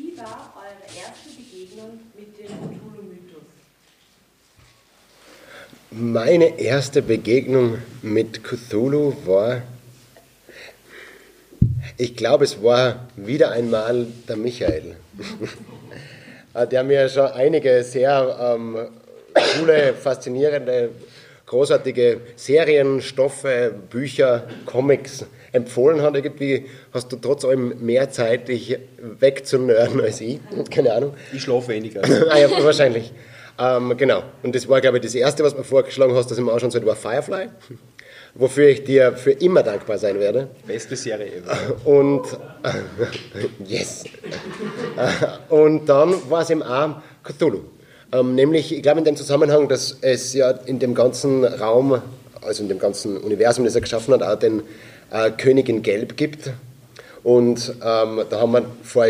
Wie 0.00 0.16
war 0.16 0.54
eure 0.56 0.98
erste 0.98 1.28
Begegnung 1.36 2.00
mit 2.16 2.38
dem 2.38 2.46
Cthulhu-Mythos? 2.46 3.42
Meine 5.90 6.58
erste 6.58 7.02
Begegnung 7.02 7.78
mit 8.00 8.42
Cthulhu 8.42 9.14
war, 9.26 9.62
ich 11.98 12.16
glaube, 12.16 12.44
es 12.44 12.62
war 12.62 13.08
wieder 13.16 13.50
einmal 13.50 14.06
der 14.26 14.36
Michael, 14.36 14.96
Äh, 16.54 16.66
der 16.70 16.82
mir 16.82 17.06
schon 17.10 17.26
einige 17.32 17.84
sehr 17.84 18.38
ähm, 18.40 18.88
coole, 19.58 19.92
faszinierende, 19.92 20.92
großartige 21.44 22.22
Serien, 22.36 23.02
Stoffe, 23.02 23.74
Bücher, 23.90 24.48
Comics 24.64 25.26
empfohlen 25.52 26.02
hat. 26.02 26.14
Irgendwie 26.14 26.66
hast 26.92 27.10
du 27.12 27.16
trotz 27.16 27.44
allem 27.44 27.74
mehr 27.84 28.10
Zeit, 28.10 28.48
dich 28.48 28.78
wegzunörden 28.98 30.00
als 30.00 30.20
ich. 30.20 30.40
Keine 30.70 30.92
Ahnung. 30.92 31.14
Ich 31.32 31.42
schlafe 31.42 31.68
weniger. 31.68 32.02
ah, 32.30 32.38
ja, 32.38 32.50
wahrscheinlich. 32.62 33.12
Ähm, 33.58 33.96
genau. 33.96 34.22
Und 34.42 34.54
das 34.54 34.68
war, 34.68 34.80
glaube 34.80 34.98
ich, 34.98 35.04
das 35.04 35.14
Erste, 35.14 35.44
was 35.44 35.52
du 35.52 35.58
mir 35.58 35.64
vorgeschlagen 35.64 36.14
hast, 36.14 36.30
dass 36.30 36.38
ich 36.38 36.44
mir 36.44 36.52
anschauen 36.52 36.70
sollte, 36.70 36.86
war 36.86 36.96
Firefly. 36.96 37.48
Wofür 38.34 38.68
ich 38.68 38.84
dir 38.84 39.16
für 39.16 39.32
immer 39.32 39.62
dankbar 39.62 39.98
sein 39.98 40.20
werde. 40.20 40.48
Beste 40.66 40.96
Serie 40.96 41.26
ever. 41.26 41.56
Und 41.84 42.22
yes. 43.66 44.04
Und 45.48 45.86
dann 45.86 46.14
war 46.30 46.42
es 46.42 46.50
eben 46.50 46.62
auch 46.62 47.02
Cthulhu. 47.24 47.60
Ähm, 48.12 48.34
nämlich, 48.34 48.74
ich 48.74 48.82
glaube 48.82 48.98
in 49.00 49.04
dem 49.04 49.16
Zusammenhang, 49.16 49.68
dass 49.68 49.98
es 50.00 50.32
ja 50.32 50.50
in 50.50 50.78
dem 50.78 50.94
ganzen 50.94 51.44
Raum, 51.44 52.00
also 52.40 52.62
in 52.62 52.68
dem 52.68 52.78
ganzen 52.78 53.16
Universum, 53.18 53.64
das 53.64 53.74
er 53.74 53.80
geschaffen 53.82 54.14
hat, 54.14 54.22
auch 54.22 54.38
den 54.38 54.62
äh, 55.10 55.30
König 55.30 55.68
in 55.68 55.82
Gelb 55.82 56.16
gibt. 56.16 56.50
Und 57.22 57.74
ähm, 57.84 58.22
da 58.30 58.40
haben 58.40 58.52
wir 58.52 58.64
vor 58.82 59.06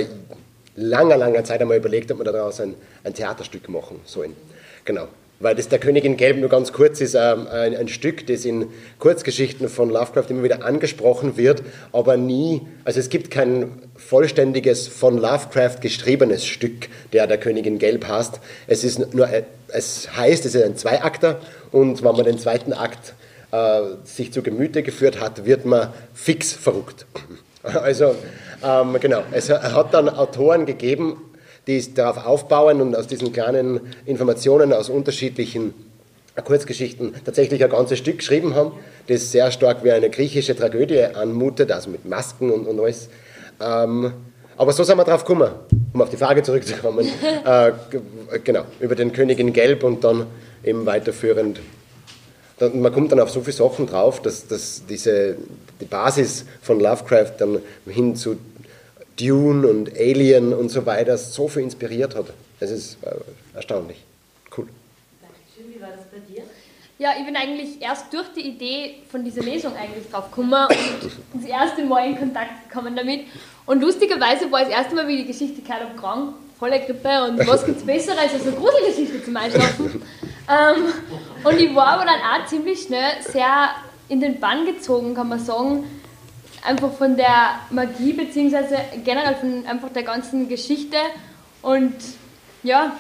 langer, 0.77 1.17
langer 1.17 1.45
Zeit 1.45 1.61
einmal 1.61 1.77
überlegt, 1.77 2.11
ob 2.11 2.19
wir 2.19 2.25
daraus 2.25 2.61
ein, 2.61 2.75
ein 3.05 3.15
Theaterstück 3.15 3.69
machen 3.69 4.01
sollen. 4.05 4.35
Genau. 4.85 5.09
Weil 5.43 5.55
das 5.55 5.69
der 5.69 5.79
König 5.79 6.05
in 6.05 6.19
Gelb 6.19 6.37
nur 6.37 6.51
ganz 6.51 6.71
kurz 6.71 7.01
ist, 7.01 7.15
ähm, 7.15 7.47
ein, 7.49 7.75
ein 7.75 7.89
Stück, 7.89 8.27
das 8.27 8.45
in 8.45 8.67
Kurzgeschichten 8.99 9.71
von 9.71 9.89
Lovecraft 9.89 10.27
immer 10.29 10.43
wieder 10.43 10.63
angesprochen 10.65 11.39
wird, 11.39 11.63
aber 11.93 12.19
nie, 12.19 12.61
also 12.85 13.01
es 13.01 13.09
gibt 13.09 13.31
kein 13.31 13.73
vollständiges 13.97 14.87
von 14.87 15.17
Lovecraft 15.17 15.81
geschriebenes 15.81 16.45
Stück, 16.45 16.89
der 17.15 17.27
der 17.27 17.39
König 17.39 17.65
in 17.65 17.79
Gelb 17.79 18.07
heißt. 18.07 18.39
Es 18.67 18.85
ist 18.85 19.15
nur, 19.15 19.29
ein- 19.29 19.45
es 19.69 20.15
heißt, 20.15 20.45
es 20.45 20.55
ist 20.55 20.63
ein 20.63 20.77
Zweiakter 20.77 21.41
und 21.73 22.03
wenn 22.05 22.15
man 22.17 22.25
den 22.27 22.39
zweiten 22.39 22.75
Akt 22.75 23.15
äh, 23.53 23.81
sich 24.05 24.33
zu 24.33 24.43
Gemüte 24.43 24.83
geführt 24.83 25.21
hat, 25.21 25.45
wird 25.45 25.65
man 25.65 25.89
fix 26.15 26.53
verrückt. 26.53 27.07
Also 27.63 28.15
ähm, 28.65 28.97
genau, 29.01 29.23
es 29.33 29.51
hat 29.51 29.93
dann 29.93 30.09
Autoren 30.09 30.65
gegeben, 30.65 31.21
die 31.67 31.93
darauf 31.93 32.25
aufbauen 32.25 32.81
und 32.81 32.97
aus 32.97 33.07
diesen 33.07 33.35
kleinen 33.35 33.81
Informationen 34.07 34.73
aus 34.73 34.89
unterschiedlichen 34.89 35.75
Kurzgeschichten 36.43 37.15
tatsächlich 37.25 37.63
ein 37.63 37.71
ganzes 37.71 37.99
Stück 37.99 38.19
geschrieben 38.19 38.55
haben, 38.55 38.73
das 39.09 39.31
sehr 39.31 39.51
stark 39.51 39.85
wie 39.85 39.91
eine 39.91 40.11
griechische 40.11 40.57
Tragödie 40.57 41.05
anmutet, 41.05 41.71
also 41.71 41.91
mit 41.91 42.07
Masken 42.07 42.51
und, 42.51 42.67
und 42.67 42.81
alles. 42.81 43.11
Ähm, 43.61 44.13
aber 44.57 44.73
so 44.73 44.83
sind 44.83 44.97
wir 44.97 45.05
drauf 45.05 45.25
gekommen, 45.25 45.51
um 45.93 46.03
auf 46.03 46.11
die 46.11 46.17
Frage 46.17 46.43
zurückzukommen. 46.43 47.07
äh, 47.45 47.73
genau, 48.43 48.65
über 48.79 48.95
den 48.95 49.13
König 49.13 49.39
in 49.39 49.53
Gelb 49.53 49.85
und 49.85 50.03
dann 50.05 50.27
eben 50.65 50.87
weiterführend 50.87 51.61
dann, 52.61 52.81
man 52.81 52.93
kommt 52.93 53.11
dann 53.11 53.21
auf 53.21 53.31
so 53.31 53.41
viele 53.41 53.57
Sachen 53.57 53.87
drauf, 53.87 54.21
dass, 54.21 54.47
dass 54.47 54.83
diese, 54.87 55.37
die 55.81 55.87
Basis 55.87 56.45
von 56.61 56.79
Lovecraft 56.79 57.33
dann 57.39 57.59
hin 57.87 58.15
zu 58.15 58.39
Dune 59.19 59.67
und 59.67 59.91
Alien 59.99 60.53
und 60.53 60.69
so 60.69 60.85
weiter 60.85 61.17
so 61.17 61.49
viel 61.49 61.63
inspiriert 61.63 62.15
hat. 62.15 62.27
Es 62.61 62.71
ist 62.71 62.99
äh, 63.03 63.11
erstaunlich. 63.55 64.05
Cool. 64.57 64.69
Dankeschön, 65.23 65.75
wie 65.75 65.81
war 65.81 65.89
das 65.89 66.05
bei 66.11 66.19
dir? 66.33 66.43
Ja, 66.99 67.15
ich 67.19 67.25
bin 67.25 67.35
eigentlich 67.35 67.81
erst 67.81 68.13
durch 68.13 68.29
die 68.37 68.43
Idee 68.43 68.97
von 69.11 69.25
dieser 69.25 69.43
Lesung 69.43 69.73
eigentlich 69.75 70.11
drauf 70.11 70.31
gekommen 70.31 70.67
und 70.69 71.11
das 71.43 71.51
erste 71.51 71.83
Mal 71.87 72.11
in 72.11 72.19
Kontakt 72.19 72.69
gekommen 72.69 72.95
damit. 72.95 73.23
Und 73.65 73.81
lustigerweise 73.81 74.53
war 74.53 74.61
das 74.61 74.69
erste 74.69 74.95
Mal, 74.95 75.09
wie 75.09 75.15
ich 75.15 75.27
die 75.27 75.33
Geschichte 75.33 75.63
gehört 75.63 75.81
habe, 75.81 75.99
krank, 75.99 76.35
voller 76.59 76.79
Grippe 76.81 77.25
und 77.25 77.47
was 77.49 77.65
gibt 77.65 77.79
es 77.79 77.87
Besseres 77.87 78.19
als 78.19 78.43
eine 78.43 78.53
Gruselgeschichte 78.53 79.25
zum 79.25 79.35
Einschlafen. 79.35 80.03
ähm, 80.51 80.93
und 81.45 81.61
ich 81.61 81.75
war 81.75 81.87
aber 81.89 82.05
dann 82.05 82.21
auch 82.21 82.47
ziemlich 82.47 82.83
schnell 82.83 83.23
sehr 83.23 83.71
in 84.09 84.21
den 84.21 84.41
Bann 84.41 84.67
gezogen, 84.67 85.15
kann 85.15 85.29
man 85.29 85.39
sagen, 85.39 85.85
einfach 86.65 86.93
von 86.93 87.17
der 87.17 87.61
Magie 87.71 88.13
beziehungsweise 88.13 88.77
generell 89.05 89.37
von 89.37 89.67
einfach 89.67 89.91
der 89.91 90.03
ganzen 90.03 90.49
Geschichte 90.49 90.97
und 91.63 91.95
ja, 92.63 92.97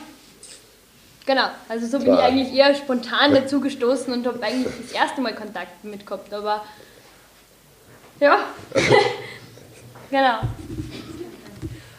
genau, 1.27 1.49
also 1.69 1.87
so 1.87 1.99
bin 1.99 2.09
ich 2.09 2.15
Klar. 2.15 2.29
eigentlich 2.29 2.55
eher 2.55 2.75
spontan 2.75 3.35
dazu 3.35 3.61
gestoßen 3.61 4.13
und 4.13 4.27
habe 4.27 4.43
eigentlich 4.43 4.73
das 4.83 4.93
erste 4.93 5.21
Mal 5.21 5.35
Kontakt 5.35 5.85
mit 5.85 6.07
gehabt, 6.07 6.33
aber 6.33 6.65
ja, 8.21 8.45
genau. 10.11 10.41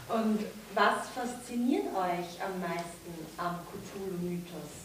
Und 0.08 0.40
was 0.74 1.10
fasziniert 1.16 1.86
euch 1.88 2.42
am 2.42 2.60
meisten 2.62 3.12
am 3.38 3.60
Cthulhu-Mythos? 3.66 4.81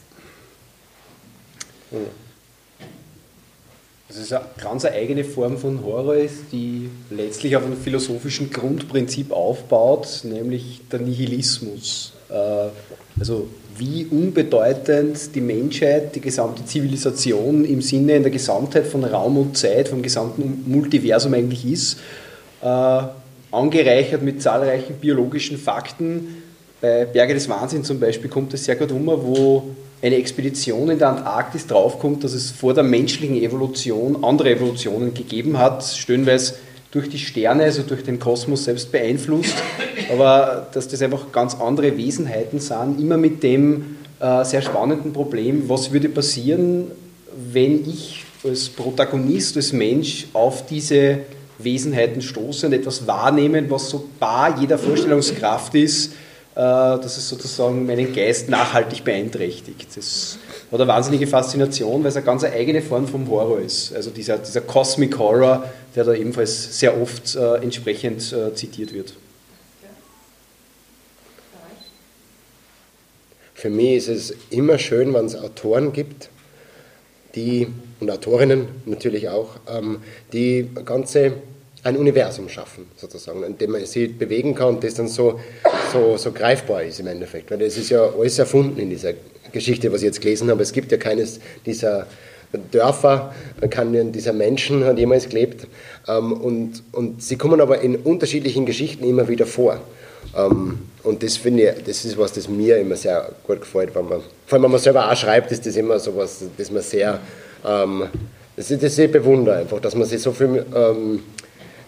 Das 4.09 4.19
ist 4.19 4.33
eine 4.33 4.45
ganz 4.63 4.85
eigene 4.85 5.25
Form 5.25 5.59
von 5.59 5.85
Horror 5.85 6.17
die 6.53 6.91
letztlich 7.11 7.57
auf 7.57 7.65
einem 7.65 7.77
philosophischen 7.77 8.51
Grundprinzip 8.51 9.33
aufbaut, 9.33 10.21
nämlich 10.25 10.81
der 10.91 11.01
Nihilismus. 11.01 12.13
Äh, 12.31 12.69
Also 13.19 13.49
wie 13.79 14.07
unbedeutend 14.07 15.35
die 15.35 15.41
Menschheit, 15.41 16.15
die 16.15 16.21
gesamte 16.21 16.65
Zivilisation 16.65 17.65
im 17.65 17.81
Sinne 17.83 18.17
in 18.17 18.23
der 18.23 18.33
Gesamtheit 18.33 18.87
von 18.87 19.05
Raum 19.05 19.39
und 19.39 19.57
Zeit, 19.57 19.89
vom 19.89 20.03
gesamten 20.03 20.65
Multiversum 20.67 21.35
eigentlich 21.35 21.65
ist, 21.65 21.99
äh, 22.63 23.03
angereichert 23.51 24.23
mit 24.23 24.43
zahlreichen 24.43 24.97
biologischen 24.97 25.57
Fakten. 25.57 26.43
Bei 26.81 27.07
Berge 27.07 27.35
des 27.35 27.49
Wahnsinns 27.49 27.87
zum 27.87 27.99
Beispiel 27.99 28.29
kommt 28.29 28.53
es 28.55 28.65
sehr 28.65 28.77
gut 28.77 28.93
um, 28.93 29.07
wo 29.07 29.75
eine 30.03 30.17
Expedition 30.17 30.91
in 30.91 30.99
der 30.99 31.09
Antarktis 31.09 31.67
draufkommt, 31.67 32.23
dass 32.23 32.33
es 32.33 32.51
vor 32.51 32.75
der 32.75 32.85
menschlichen 32.85 33.37
Evolution 33.37 34.23
andere 34.25 34.51
Evolutionen 34.51 35.15
gegeben 35.15 35.59
hat, 35.59 35.85
stellenweise 35.85 36.55
durch 36.91 37.09
die 37.09 37.19
Sterne, 37.19 37.65
also 37.65 37.83
durch 37.83 38.05
den 38.05 38.19
Kosmos 38.19 38.65
selbst 38.65 38.93
beeinflusst, 38.93 39.55
aber 40.13 40.69
dass 40.73 40.89
das 40.89 41.03
einfach 41.03 41.33
ganz 41.33 41.55
andere 41.55 41.97
Wesenheiten 41.97 42.61
sind, 42.61 43.01
immer 43.01 43.17
mit 43.17 43.43
dem 43.43 43.97
äh, 44.21 44.45
sehr 44.45 44.63
spannenden 44.63 45.13
Problem, 45.13 45.69
was 45.69 45.93
würde 45.93 46.09
passieren, 46.09 46.91
wenn 47.53 47.89
ich 47.89 48.25
als 48.45 48.69
Protagonist, 48.69 49.57
als 49.57 49.73
Mensch 49.73 50.27
auf 50.33 50.67
diese 50.67 51.19
Wesenheiten 51.59 52.23
stoße 52.23 52.67
und 52.67 52.73
etwas 52.73 53.07
wahrnehmen, 53.07 53.67
was 53.69 53.91
so 53.91 54.09
bar 54.21 54.59
jeder 54.61 54.79
Vorstellungskraft 54.79 55.75
ist, 55.75 56.13
dass 56.61 57.19
es 57.19 57.29
sozusagen 57.29 57.85
meinen 57.85 58.15
Geist 58.15 58.49
nachhaltig 58.49 59.05
beeinträchtigt. 59.05 59.95
Das 59.95 60.39
hat 60.73 60.81
eine 60.81 60.89
wahnsinnige 60.89 61.27
Faszination, 61.27 62.03
weil 62.03 62.09
es 62.09 62.17
eine 62.17 62.25
ganz 62.25 62.45
eigene 62.45 62.81
Form 62.81 63.07
vom 63.07 63.29
Horror 63.29 63.61
ist. 63.61 63.95
Also 63.95 64.11
dieser, 64.11 64.39
dieser 64.39 64.63
Cosmic 64.63 65.19
Horror, 65.19 65.65
der 65.95 66.05
da 66.05 66.15
ebenfalls 66.15 66.79
sehr 66.79 67.01
oft 67.01 67.37
äh, 67.37 67.57
entsprechend 67.57 68.33
äh, 68.33 68.55
zitiert 68.55 68.95
wird. 68.95 69.13
für 73.57 73.71
mich 73.71 73.97
ist 73.97 74.09
es 74.09 74.35
immer 74.51 74.79
schön, 74.79 75.15
wenn 75.15 75.25
es 75.25 75.35
Autoren 75.35 75.93
gibt, 75.93 76.29
die, 77.35 77.67
und 78.01 78.11
Autorinnen 78.11 78.69
natürlich 78.85 79.29
auch, 79.29 79.57
ähm, 79.67 80.03
die 80.33 80.69
ganze 80.85 81.33
ein 81.87 81.97
Universum 81.97 82.49
schaffen, 82.49 82.87
sozusagen, 82.97 83.45
in 83.45 83.57
dem 83.57 83.71
man 83.71 83.87
sie 83.87 84.09
bewegen 84.09 84.55
kann 84.55 84.75
und 84.75 84.85
das 84.85 84.95
dann 84.95 85.07
so, 85.07 85.39
so, 85.93 86.17
so 86.17 86.33
greifbar 86.33 86.83
ist 86.83 86.99
im 86.99 87.07
Endeffekt. 87.07 87.51
Weil 87.51 87.59
das 87.59 87.77
ist 87.77 87.91
ja 87.91 88.03
alles 88.03 88.39
erfunden 88.39 88.79
in 88.81 88.91
dieser 88.91 89.13
Geschichte, 89.53 89.93
was 89.93 90.01
ich 90.01 90.07
jetzt 90.07 90.21
gelesen 90.21 90.51
habe. 90.51 90.63
Es 90.63 90.73
gibt 90.73 90.91
ja 90.91 90.99
keines 90.99 91.39
dieser 91.65 92.07
Dörfer, 92.73 93.35
keinen 93.71 94.13
dieser 94.13 94.33
Menschen 94.33 94.85
hat 94.85 94.99
jemals 94.99 95.29
gelebt. 95.29 95.67
Ähm, 96.09 96.33
und, 96.33 96.83
und 96.93 97.23
sie 97.23 97.37
kommen 97.37 97.61
aber 97.61 97.81
in 97.81 97.97
unterschiedlichen 97.97 98.67
Geschichten 98.67 99.05
immer 99.05 99.29
wieder 99.29 99.47
vor. 99.47 99.81
Ähm, 100.37 100.81
und 101.05 101.23
das 101.23 101.37
finde 101.37 101.71
ich, 101.71 101.85
das 101.85 102.05
ist 102.05 102.19
was, 102.19 102.33
das 102.33 102.49
mir 102.49 102.79
immer 102.79 102.97
sehr 102.97 103.31
gut 103.47 103.61
gefällt, 103.61 103.95
wenn 103.95 104.09
man, 104.09 104.21
vor 104.47 104.57
allem 104.57 104.65
wenn 104.65 104.71
man 104.73 104.81
selber 104.81 105.11
auch 105.11 105.17
schreibt, 105.17 105.53
ist 105.53 105.65
das 105.65 105.77
immer 105.77 106.01
so 106.01 106.17
was, 106.17 106.45
das 106.57 106.71
man 106.71 106.83
sehr, 106.83 107.21
ähm, 107.65 108.09
das, 108.57 108.69
das 108.69 108.99
ich 108.99 109.13
bewundere 109.13 109.59
einfach, 109.59 109.79
dass 109.81 109.95
man 109.95 110.07
sich 110.07 110.21
so 110.21 110.33
viel, 110.33 110.65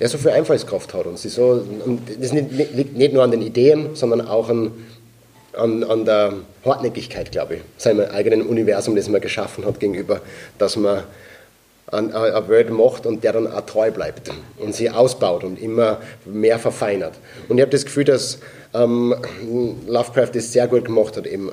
ja, 0.00 0.08
so 0.08 0.18
viel 0.18 0.30
Einfallskraft 0.30 0.94
hat 0.94 1.06
und 1.06 1.18
sie 1.18 1.28
so, 1.28 1.62
das 2.20 2.32
liegt 2.32 2.96
nicht 2.96 3.12
nur 3.12 3.22
an 3.22 3.30
den 3.30 3.42
Ideen, 3.42 3.94
sondern 3.94 4.26
auch 4.26 4.48
an, 4.48 4.72
an, 5.54 5.84
an 5.84 6.04
der 6.04 6.34
Hartnäckigkeit, 6.64 7.32
glaube 7.32 7.56
ich, 7.56 7.60
seinem 7.78 8.08
eigenen 8.10 8.42
Universum, 8.42 8.94
das 8.94 9.08
man 9.08 9.20
geschaffen 9.20 9.64
hat, 9.64 9.80
gegenüber, 9.80 10.20
dass 10.58 10.76
man 10.76 11.02
eine 11.90 12.48
Welt 12.48 12.70
macht 12.70 13.06
und 13.06 13.24
der 13.24 13.32
dann 13.32 13.46
auch 13.46 13.62
treu 13.62 13.90
bleibt 13.90 14.30
und 14.58 14.74
sie 14.74 14.90
ausbaut 14.90 15.42
und 15.42 15.60
immer 15.60 15.98
mehr 16.26 16.58
verfeinert. 16.58 17.14
Und 17.48 17.56
ich 17.58 17.62
habe 17.62 17.70
das 17.70 17.84
Gefühl, 17.84 18.04
dass 18.04 18.38
ähm, 18.74 19.14
Lovecraft 19.86 20.30
das 20.34 20.52
sehr 20.52 20.68
gut 20.68 20.84
gemacht 20.84 21.16
hat, 21.16 21.26
eben 21.26 21.50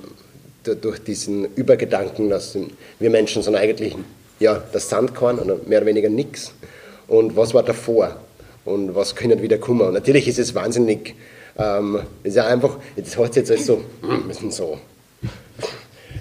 durch 0.63 0.99
diesen 0.99 1.45
Übergedanken, 1.55 2.29
dass 2.29 2.57
wir 2.99 3.09
Menschen 3.09 3.43
sind 3.43 3.55
eigentlich 3.55 3.95
ja, 4.39 4.61
das 4.73 4.89
Sandkorn 4.89 5.39
oder 5.39 5.57
mehr 5.65 5.79
oder 5.79 5.87
weniger 5.87 6.09
nichts. 6.09 6.51
Und 7.07 7.37
was 7.37 7.53
war 7.53 7.63
davor? 7.63 8.17
Und 8.65 8.95
was 8.95 9.15
können 9.15 9.41
wieder 9.41 9.59
kommen? 9.59 9.81
Und 9.81 9.93
natürlich 9.93 10.27
ist 10.27 10.39
es 10.39 10.55
wahnsinnig, 10.55 11.15
ähm, 11.57 12.01
ist 12.23 12.35
ja 12.35 12.47
einfach, 12.47 12.77
das 12.97 13.17
heißt 13.17 13.35
jetzt 13.35 13.51
alles 13.51 13.67
so, 13.67 13.81
wir 14.01 14.33
sind 14.33 14.53
so 14.53 14.79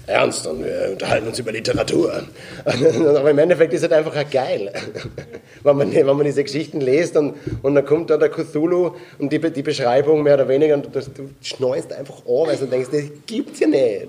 ernst 0.07 0.45
und 0.45 0.63
wir 0.63 0.89
unterhalten 0.91 1.27
uns 1.27 1.39
über 1.39 1.51
Literatur. 1.51 2.23
Aber 2.65 3.31
im 3.31 3.39
Endeffekt 3.39 3.73
ist 3.73 3.83
es 3.83 3.89
halt 3.89 4.05
einfach 4.05 4.29
geil, 4.29 4.71
wenn 5.63 5.77
man, 5.77 5.93
wenn 5.93 6.05
man 6.05 6.23
diese 6.23 6.43
Geschichten 6.43 6.79
liest 6.81 7.17
und, 7.17 7.35
und 7.63 7.75
dann 7.75 7.85
kommt 7.85 8.09
da 8.09 8.17
der 8.17 8.29
Cthulhu 8.29 8.91
und 9.17 9.33
die, 9.33 9.39
die 9.39 9.63
Beschreibung 9.63 10.23
mehr 10.23 10.35
oder 10.35 10.47
weniger 10.47 10.75
und 10.75 10.85
du, 10.85 10.99
du 10.99 11.29
schneust 11.41 11.91
einfach 11.93 12.19
an, 12.19 12.47
weil 12.47 12.57
du 12.57 12.67
denkst, 12.67 12.89
das 12.91 13.03
gibt's 13.25 13.59
ja 13.59 13.67
nicht. 13.67 14.07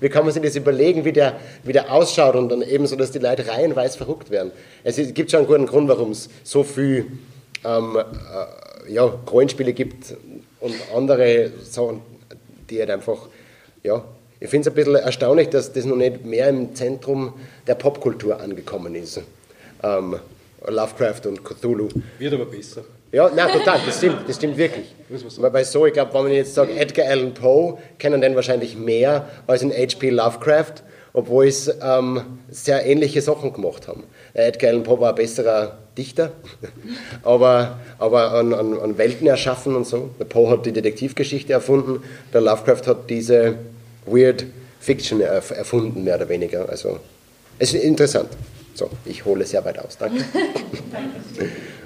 Wie 0.00 0.08
kann 0.08 0.24
man 0.24 0.32
sich 0.32 0.42
das 0.42 0.56
überlegen, 0.56 1.04
wie 1.04 1.12
der, 1.12 1.34
wie 1.62 1.72
der 1.72 1.92
ausschaut 1.92 2.34
und 2.34 2.48
dann 2.48 2.62
eben 2.62 2.86
so, 2.86 2.96
dass 2.96 3.12
die 3.12 3.20
Leute 3.20 3.46
reihenweise 3.46 3.96
verrückt 3.96 4.30
werden. 4.30 4.50
Es 4.82 4.96
gibt 5.14 5.30
schon 5.30 5.40
einen 5.40 5.48
guten 5.48 5.66
Grund, 5.66 5.88
warum 5.88 6.10
es 6.10 6.28
so 6.42 6.64
viel 6.64 7.06
ähm, 7.64 7.96
äh, 7.96 8.92
ja, 8.92 9.04
Rollenspiele 9.04 9.72
gibt 9.72 10.14
und 10.60 10.74
andere 10.94 11.50
Sachen, 11.62 12.00
die 12.70 12.78
halt 12.80 12.90
einfach 12.90 13.28
ja, 13.82 14.04
ich 14.40 14.48
finde 14.48 14.68
es 14.68 14.72
ein 14.72 14.74
bisschen 14.74 14.94
erstaunlich, 14.94 15.48
dass 15.48 15.72
das 15.72 15.84
noch 15.84 15.96
nicht 15.96 16.24
mehr 16.24 16.48
im 16.48 16.74
Zentrum 16.74 17.34
der 17.66 17.74
Popkultur 17.74 18.40
angekommen 18.40 18.94
ist. 18.94 19.20
Ähm, 19.82 20.16
Lovecraft 20.66 21.26
und 21.26 21.44
Cthulhu. 21.44 21.88
Wird 22.18 22.34
aber 22.34 22.46
besser. 22.46 22.82
Ja, 23.10 23.30
nein, 23.34 23.50
total, 23.50 23.80
das 23.86 23.96
stimmt, 23.96 24.28
das 24.28 24.36
stimmt 24.36 24.56
wirklich. 24.58 24.94
Weil 25.08 25.64
so, 25.64 25.86
ich 25.86 25.94
glaube, 25.94 26.12
wenn 26.12 26.24
man 26.24 26.32
jetzt 26.32 26.54
sagt, 26.54 26.76
Edgar 26.76 27.08
Allan 27.08 27.32
Poe, 27.32 27.78
kennen 27.98 28.20
den 28.20 28.34
wahrscheinlich 28.34 28.76
mehr 28.76 29.28
als 29.46 29.62
in 29.62 29.72
H.P. 29.72 30.10
Lovecraft, 30.10 30.82
obwohl 31.14 31.46
es 31.46 31.72
ähm, 31.80 32.20
sehr 32.50 32.84
ähnliche 32.84 33.22
Sachen 33.22 33.52
gemacht 33.52 33.88
haben. 33.88 34.04
Edgar 34.34 34.70
Allan 34.70 34.82
Poe 34.82 35.00
war 35.00 35.10
ein 35.10 35.14
besserer 35.14 35.78
Dichter, 35.98 36.32
aber, 37.24 37.78
aber 37.98 38.32
an, 38.32 38.54
an, 38.54 38.78
an 38.78 38.96
Welten 38.96 39.26
erschaffen 39.26 39.74
und 39.76 39.86
so. 39.86 40.10
Der 40.18 40.24
Poe 40.24 40.48
hat 40.48 40.64
die 40.64 40.72
Detektivgeschichte 40.72 41.52
erfunden, 41.52 42.02
der 42.32 42.40
Lovecraft 42.40 42.86
hat 42.86 43.10
diese 43.10 43.56
Weird 44.06 44.46
Fiction 44.80 45.20
erfunden, 45.20 46.04
mehr 46.04 46.16
oder 46.16 46.28
weniger. 46.28 46.68
Also, 46.68 47.00
es 47.58 47.74
ist 47.74 47.82
interessant. 47.82 48.30
So, 48.74 48.88
ich 49.04 49.24
hole 49.24 49.44
sehr 49.44 49.64
weit 49.64 49.78
aus. 49.80 49.98
Danke. 49.98 50.18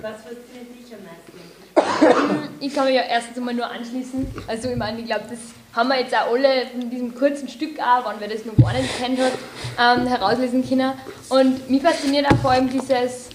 Was 0.03 0.17
fasziniert 0.17 0.69
dich 0.79 0.93
am 0.93 1.01
meisten? 1.03 2.49
Ich 2.61 2.75
kann 2.75 2.85
mich 2.85 2.95
ja 2.95 3.03
erstens 3.09 3.39
einmal 3.39 3.55
nur 3.55 3.69
anschließen. 3.69 4.27
Also, 4.47 4.69
ich 4.69 4.77
meine, 4.77 5.01
ich 5.01 5.07
glaube, 5.07 5.25
das 5.31 5.39
haben 5.73 5.89
wir 5.89 5.99
jetzt 5.99 6.15
auch 6.15 6.33
alle 6.33 6.65
in 6.75 6.91
diesem 6.91 7.15
kurzen 7.15 7.49
Stück 7.49 7.79
auch, 7.81 8.11
wenn 8.11 8.21
wer 8.21 8.29
das 8.29 8.45
noch 8.45 8.57
gar 8.57 8.75
nicht 8.75 8.91
kennt 8.99 9.19
hat, 9.19 9.33
ähm, 9.81 10.07
herauslesen 10.07 10.69
können. 10.69 10.93
Und 11.31 11.71
mich 11.71 11.83
fasziniert 11.83 12.27
auch 12.31 12.37
vor 12.37 12.51
allem 12.51 12.69
dieses, 12.69 13.31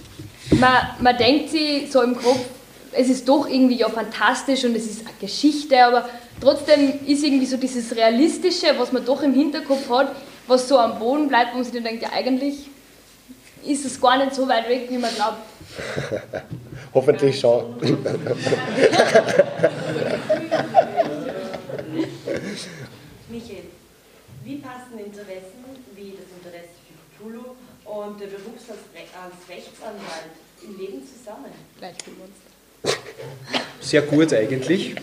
man, 0.52 0.90
man 1.00 1.18
denkt 1.18 1.50
sich 1.50 1.92
so 1.92 2.02
im 2.02 2.16
Kopf, 2.16 2.46
es 2.94 3.10
ist 3.10 3.28
doch 3.28 3.48
irgendwie 3.48 3.78
ja 3.78 3.90
fantastisch 3.90 4.64
und 4.64 4.76
es 4.76 4.86
ist 4.86 5.02
eine 5.02 5.16
Geschichte, 5.20 5.84
aber 5.84 6.10
trotzdem 6.42 6.94
ist 7.06 7.24
irgendwie 7.24 7.46
so 7.46 7.58
dieses 7.58 7.96
Realistische, 7.96 8.68
was 8.78 8.92
man 8.92 9.06
doch 9.06 9.22
im 9.22 9.34
Hinterkopf 9.34 9.90
hat, 9.90 10.16
was 10.48 10.68
so 10.68 10.78
am 10.80 10.98
Boden 11.00 11.28
bleibt, 11.28 11.52
wo 11.52 11.58
man 11.58 11.64
sich 11.64 11.74
dann 11.74 11.84
denkt, 11.84 12.04
ja 12.04 12.10
eigentlich 12.14 12.70
ist 13.66 13.86
es 13.86 14.00
gar 14.00 14.18
nicht 14.24 14.34
so 14.34 14.48
weit 14.48 14.70
weg, 14.70 14.88
wie 14.90 14.98
man 14.98 15.14
glaubt. 15.14 15.38
Hoffentlich 16.94 17.40
schon. 17.40 17.76
Michael, 23.30 23.64
wie 24.44 24.56
passen 24.58 25.00
Interessen 25.00 25.66
wie 25.96 26.12
das 26.12 26.30
Interesse 26.38 26.70
für 26.88 26.94
Cthulhu 27.18 27.56
und 27.88 28.20
der 28.20 28.28
Beruf 28.28 28.60
als 28.70 29.50
Rechtsanwalt 29.50 30.36
im 30.64 30.78
Leben 30.78 31.02
zusammen? 31.02 31.52
Sehr 33.80 34.02
gut 34.02 34.34
eigentlich. 34.34 34.96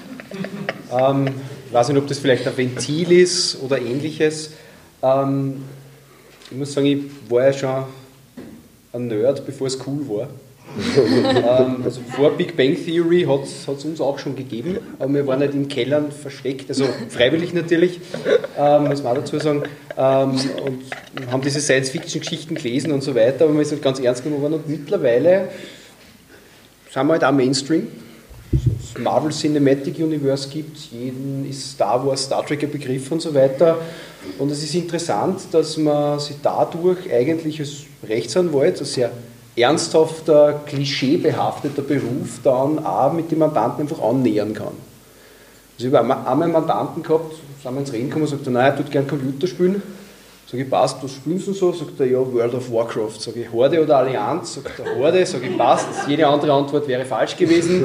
Ähm, 0.93 1.29
ich 1.67 1.73
weiß 1.73 1.89
nicht, 1.89 1.99
ob 1.99 2.07
das 2.07 2.19
vielleicht 2.19 2.47
ein 2.47 2.57
Ventil 2.57 3.13
ist 3.13 3.61
oder 3.63 3.81
ähnliches. 3.81 4.53
Ähm, 5.03 5.65
ich 6.51 6.57
muss 6.57 6.73
sagen, 6.73 6.87
ich 6.87 7.31
war 7.31 7.47
ja 7.47 7.53
schon 7.53 7.85
ein 8.93 9.07
Nerd, 9.09 9.45
bevor 9.47 9.67
es 9.67 9.79
cool 9.87 10.09
war. 10.09 10.29
Ähm, 10.77 11.83
also 11.85 12.01
vor 12.15 12.33
Big 12.33 12.57
Bang 12.57 12.77
Theory 12.77 13.27
hat 13.29 13.45
es 13.45 13.85
uns 13.85 14.01
auch 14.01 14.19
schon 14.19 14.37
gegeben, 14.37 14.79
aber 14.99 15.15
wir 15.15 15.27
waren 15.27 15.41
nicht 15.41 15.55
in 15.55 15.69
Kellern 15.69 16.11
versteckt, 16.11 16.69
also 16.69 16.87
freiwillig 17.09 17.55
natürlich, 17.55 18.01
ähm, 18.59 18.89
muss 18.89 19.03
man 19.03 19.13
auch 19.13 19.21
dazu 19.21 19.39
sagen, 19.39 19.63
ähm, 19.97 20.31
und 20.65 21.31
haben 21.31 21.43
diese 21.43 21.61
Science-Fiction-Geschichten 21.61 22.55
gelesen 22.57 22.93
und 22.93 23.03
so 23.03 23.15
weiter, 23.15 23.45
aber 23.45 23.57
wir 23.57 23.65
sind 23.65 23.83
ganz 23.83 24.01
ernst 24.01 24.25
genommen 24.25 24.43
worden 24.43 24.55
und 24.55 24.69
mittlerweile 24.69 25.49
sind 26.91 27.07
wir 27.07 27.13
halt 27.13 27.25
auch 27.25 27.33
Mainstream. 27.33 27.89
Marvel 28.99 29.33
Cinematic 29.33 29.99
Universe 29.99 30.49
gibt, 30.49 30.77
jeden 30.93 31.49
ist 31.49 31.73
Star 31.73 32.07
Wars, 32.07 32.25
Star 32.25 32.47
Trek 32.47 32.63
ein 32.63 32.71
Begriff 32.71 33.11
und 33.11 33.21
so 33.21 33.35
weiter. 33.35 33.79
Und 34.39 34.51
es 34.51 34.63
ist 34.63 34.75
interessant, 34.75 35.41
dass 35.51 35.77
man 35.77 36.21
sich 36.21 36.37
dadurch 36.43 37.13
eigentlich 37.13 37.59
als 37.59 37.85
Rechtsanwalt, 38.07 38.79
ein 38.79 38.85
sehr 38.85 39.11
ernsthafter, 39.57 40.61
klischeebehafteter 40.67 41.83
Beruf, 41.83 42.41
dann 42.43 42.85
auch 42.85 43.13
mit 43.13 43.31
dem 43.31 43.39
Mandanten 43.39 43.83
einfach 43.83 44.03
annähern 44.03 44.53
kann. 44.53 44.75
Also 45.77 45.89
ich 45.89 45.95
habe 45.95 46.15
einmal 46.15 46.43
einen 46.43 46.53
Mandanten 46.53 47.03
gehabt, 47.03 47.35
sind 47.63 47.73
wir 47.73 47.81
ins 47.81 47.93
Reden 47.93 48.09
gekommen 48.09 48.25
und 48.25 48.31
sagt, 48.31 48.47
naja, 48.47 48.69
er 48.69 48.77
tut 48.77 48.91
gerne 48.91 49.07
Computer 49.07 49.47
spielen. 49.47 49.83
Sag 50.51 50.61
ich, 50.61 50.71
passt, 50.71 51.03
was 51.03 51.13
spielen 51.13 51.39
Sie 51.39 51.53
so? 51.53 51.73
Sagt 51.73 51.99
er, 51.99 52.07
ja, 52.07 52.19
World 52.19 52.55
of 52.55 52.71
Warcraft. 52.71 53.19
Sag 53.19 53.35
ich, 53.37 53.51
Horde 53.51 53.83
oder 53.83 53.97
Allianz? 53.97 54.55
Sagt 54.55 54.79
er, 54.79 54.97
Horde. 54.97 55.25
Sag 55.25 55.43
ich, 55.43 55.57
passt. 55.57 55.89
Jede 56.07 56.27
andere 56.27 56.53
Antwort 56.53 56.87
wäre 56.87 57.05
falsch 57.05 57.37
gewesen. 57.37 57.85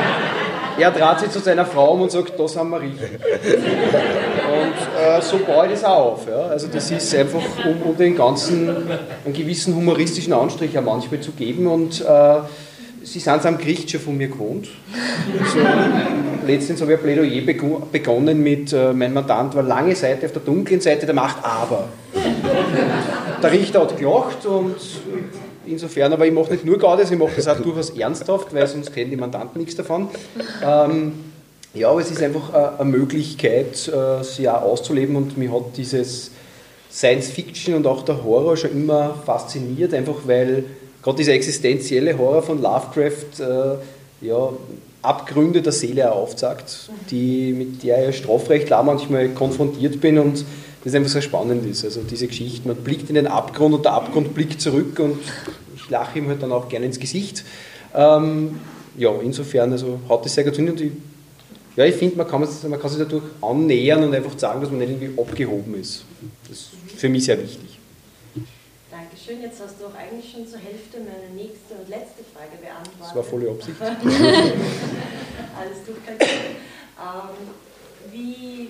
er 0.78 0.90
dreht 0.90 1.20
sich 1.20 1.30
zu 1.30 1.40
seiner 1.40 1.66
Frau 1.66 1.92
um 1.92 2.02
und 2.02 2.10
sagt, 2.10 2.38
das 2.38 2.56
haben 2.56 2.70
wir 2.70 2.80
richtig. 2.80 3.10
Äh, 4.98 5.20
so 5.22 5.38
baue 5.38 5.66
ich 5.66 5.72
das 5.72 5.84
auch 5.84 6.12
auf. 6.12 6.28
Ja. 6.28 6.46
Also 6.46 6.68
das 6.68 6.90
ist 6.90 7.14
einfach, 7.14 7.42
um, 7.64 7.90
um 7.90 7.96
den 7.96 8.16
ganzen 8.16 8.68
einen 8.68 9.34
gewissen 9.34 9.74
humoristischen 9.74 10.32
Anstrich 10.32 10.76
auch 10.78 10.82
manchmal 10.82 11.20
zu 11.20 11.32
geben. 11.32 11.66
Und 11.66 12.00
äh, 12.00 12.40
Sie 13.04 13.18
sind 13.18 13.36
es 13.36 13.44
am 13.44 13.58
Gericht 13.58 13.90
schon 13.90 14.00
von 14.00 14.16
mir 14.16 14.28
gewohnt. 14.28 14.68
Also, 15.38 15.58
letztens 16.46 16.80
habe 16.80 16.94
ich 16.94 16.98
ein 16.98 17.04
Plädoyer 17.04 17.42
begonnen 17.92 18.42
mit, 18.42 18.72
äh, 18.72 18.94
mein 18.94 19.12
Mandant 19.12 19.54
war 19.54 19.62
lange 19.62 19.94
Seite 19.94 20.24
auf 20.24 20.32
der 20.32 20.40
dunklen 20.40 20.80
Seite 20.80 21.04
der 21.04 21.14
Macht, 21.14 21.36
aber. 21.44 21.88
Der 23.42 23.52
Richter 23.52 23.82
hat 23.82 23.98
gelacht 23.98 24.46
und 24.46 24.76
insofern, 25.66 26.14
aber 26.14 26.26
ich 26.26 26.32
mache 26.32 26.52
nicht 26.52 26.64
nur 26.64 26.78
Gaudes, 26.78 27.10
ich 27.10 27.18
mache 27.18 27.32
das 27.36 27.46
auch 27.46 27.60
durchaus 27.60 27.90
ernsthaft, 27.90 28.54
weil 28.54 28.66
sonst 28.66 28.94
kennen 28.94 29.10
die 29.10 29.16
Mandanten 29.16 29.60
nichts 29.60 29.76
davon. 29.76 30.08
Ähm, 30.64 31.12
ja, 31.74 31.90
aber 31.90 32.00
es 32.00 32.10
ist 32.10 32.22
einfach 32.22 32.54
äh, 32.54 32.80
eine 32.80 32.90
Möglichkeit, 32.90 33.88
äh, 33.88 34.22
sie 34.22 34.48
auch 34.48 34.62
auszuleben 34.62 35.16
und 35.16 35.36
mir 35.36 35.52
hat 35.52 35.76
dieses 35.76 36.30
Science 36.90 37.30
Fiction 37.30 37.74
und 37.74 37.86
auch 37.86 38.02
der 38.04 38.22
Horror 38.22 38.56
schon 38.56 38.70
immer 38.70 39.14
fasziniert, 39.26 39.92
einfach 39.92 40.18
weil 40.26 40.64
gerade 41.02 41.16
dieser 41.16 41.32
existenzielle 41.32 42.16
Horror 42.16 42.42
von 42.42 42.62
Lovecraft, 42.62 43.40
äh, 43.40 44.26
ja, 44.26 44.50
Abgründe 45.02 45.60
der 45.60 45.72
Seele 45.72 46.12
aufzeigt, 46.12 46.88
die, 47.10 47.52
mit 47.52 47.82
der 47.82 48.08
ich 48.08 48.18
Strafrecht 48.18 48.72
auch 48.72 48.84
manchmal 48.84 49.28
konfrontiert 49.30 50.00
bin 50.00 50.18
und 50.18 50.44
das 50.84 50.94
einfach 50.94 51.10
sehr 51.10 51.22
spannend 51.22 51.66
ist. 51.66 51.84
Also 51.84 52.02
diese 52.02 52.26
Geschichte, 52.26 52.66
man 52.66 52.76
blickt 52.76 53.08
in 53.08 53.16
den 53.16 53.26
Abgrund 53.26 53.74
und 53.74 53.84
der 53.84 53.92
Abgrund 53.92 54.32
blickt 54.32 54.60
zurück 54.60 54.98
und 55.00 55.18
ich 55.76 55.90
lache 55.90 56.18
ihm 56.18 56.28
halt 56.28 56.42
dann 56.42 56.52
auch 56.52 56.68
gerne 56.68 56.86
ins 56.86 56.98
Gesicht. 56.98 57.44
Ähm, 57.94 58.60
ja, 58.96 59.10
insofern 59.22 59.72
also 59.72 59.98
haut 60.08 60.24
das 60.24 60.34
sehr 60.34 60.44
gut 60.44 60.56
hin 60.56 60.70
und 60.70 60.80
ich, 60.80 60.92
ja, 61.76 61.84
ich 61.84 61.96
finde, 61.96 62.16
man, 62.16 62.28
kann, 62.28 62.40
man 62.40 62.80
kann 62.80 62.90
sich 62.90 62.98
dadurch 62.98 63.24
annähern 63.40 64.04
und 64.04 64.14
einfach 64.14 64.38
sagen, 64.38 64.60
dass 64.60 64.70
man 64.70 64.78
nicht 64.78 64.90
irgendwie 64.90 65.20
abgehoben 65.20 65.80
ist. 65.80 66.04
Das 66.48 66.58
ist 66.58 66.70
für 66.96 67.08
mich 67.08 67.24
sehr 67.24 67.40
wichtig. 67.42 67.78
Dankeschön. 68.90 69.42
Jetzt 69.42 69.60
hast 69.60 69.80
du 69.80 69.86
auch 69.86 69.94
eigentlich 69.94 70.30
schon 70.30 70.46
zur 70.46 70.60
Hälfte 70.60 70.98
meine 71.00 71.34
nächste 71.34 71.74
und 71.74 71.88
letzte 71.88 72.22
Frage 72.32 72.56
beantwortet. 72.60 73.00
Das 73.00 73.14
war 73.16 73.24
volle 73.24 73.50
Absicht. 73.50 73.80
Alles 75.58 75.78
gut, 75.84 75.96
kein. 76.06 76.16
Ähm, 76.20 77.34
wie, 78.12 78.68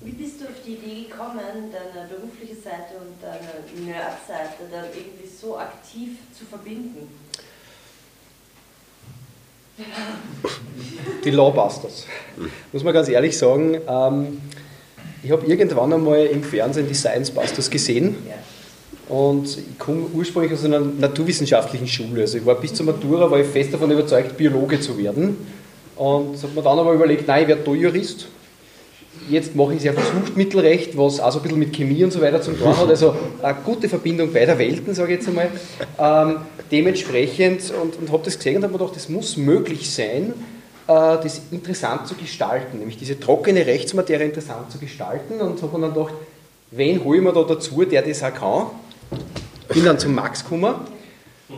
wie 0.00 0.12
bist 0.12 0.40
du 0.40 0.46
auf 0.46 0.62
die 0.64 0.72
Idee 0.72 1.08
gekommen, 1.08 1.70
deine 1.70 2.08
berufliche 2.08 2.54
Seite 2.54 2.96
und 2.96 3.20
deine 3.20 3.84
Nerd-Seite 3.84 4.64
dann 4.70 4.86
irgendwie 4.86 5.28
so 5.28 5.58
aktiv 5.58 6.16
zu 6.36 6.46
verbinden? 6.46 7.08
Die 11.24 11.30
Lawbusters. 11.30 12.06
Muss 12.72 12.84
man 12.84 12.94
ganz 12.94 13.08
ehrlich 13.08 13.36
sagen, 13.36 13.78
ähm, 13.88 14.40
ich 15.22 15.30
habe 15.30 15.46
irgendwann 15.46 15.92
einmal 15.92 16.26
im 16.26 16.42
Fernsehen 16.42 16.88
die 16.88 16.94
Science 16.94 17.30
Busters 17.30 17.68
gesehen. 17.70 18.16
Und 19.08 19.46
ich 19.46 19.78
komme 19.78 20.02
ursprünglich 20.12 20.52
aus 20.52 20.64
einer 20.64 20.80
naturwissenschaftlichen 20.80 21.88
Schule. 21.88 22.22
Also 22.22 22.38
ich 22.38 22.46
war 22.46 22.56
bis 22.56 22.74
zur 22.74 22.86
Matura 22.86 23.30
war 23.30 23.40
ich 23.40 23.46
fest 23.46 23.72
davon 23.72 23.90
überzeugt, 23.90 24.36
Biologe 24.36 24.80
zu 24.80 24.98
werden. 24.98 25.36
Und 25.96 26.42
habe 26.42 26.54
mir 26.54 26.62
dann 26.62 26.78
aber 26.78 26.92
überlegt, 26.92 27.26
nein, 27.26 27.42
ich 27.42 27.48
werde 27.48 27.62
da 27.64 27.72
Jurist. 27.72 28.28
Jetzt 29.28 29.54
mache 29.54 29.74
ich 29.74 29.82
sehr 29.82 29.94
Versuchsmittelrecht, 29.94 30.96
was 30.96 31.20
auch 31.20 31.32
so 31.32 31.38
ein 31.38 31.42
bisschen 31.42 31.58
mit 31.58 31.72
Chemie 31.74 32.02
und 32.04 32.12
so 32.12 32.20
weiter 32.20 32.40
zu 32.40 32.52
tun 32.52 32.76
hat. 32.76 32.88
Also 32.88 33.14
eine 33.42 33.56
gute 33.64 33.88
Verbindung 33.88 34.32
beider 34.32 34.58
Welten, 34.58 34.94
sage 34.94 35.14
ich 35.14 35.18
jetzt 35.18 35.28
einmal. 35.28 35.48
Ähm, 35.98 36.40
dementsprechend, 36.70 37.72
und, 37.82 37.98
und 37.98 38.12
habe 38.12 38.22
das 38.24 38.36
gesehen 38.36 38.56
und 38.56 38.62
habe 38.64 38.72
mir 38.72 38.78
gedacht, 38.78 38.96
das 38.96 39.08
muss 39.08 39.36
möglich 39.36 39.90
sein, 39.90 40.32
äh, 40.86 40.92
das 40.92 41.42
interessant 41.50 42.06
zu 42.06 42.14
gestalten, 42.14 42.78
nämlich 42.78 42.96
diese 42.96 43.18
trockene 43.18 43.66
Rechtsmaterie 43.66 44.24
interessant 44.24 44.70
zu 44.72 44.78
gestalten. 44.78 45.40
Und 45.40 45.60
habe 45.62 45.78
mir 45.78 45.86
dann 45.86 45.94
gedacht, 45.94 46.14
wen 46.70 47.04
hole 47.04 47.18
ich 47.18 47.24
mir 47.24 47.32
da 47.32 47.42
dazu, 47.42 47.84
der 47.84 48.02
das 48.02 48.22
auch 48.22 48.34
kann? 48.34 48.66
Bin 49.74 49.84
dann 49.84 49.98
zum 49.98 50.14
Max 50.14 50.42
gekommen 50.42 50.74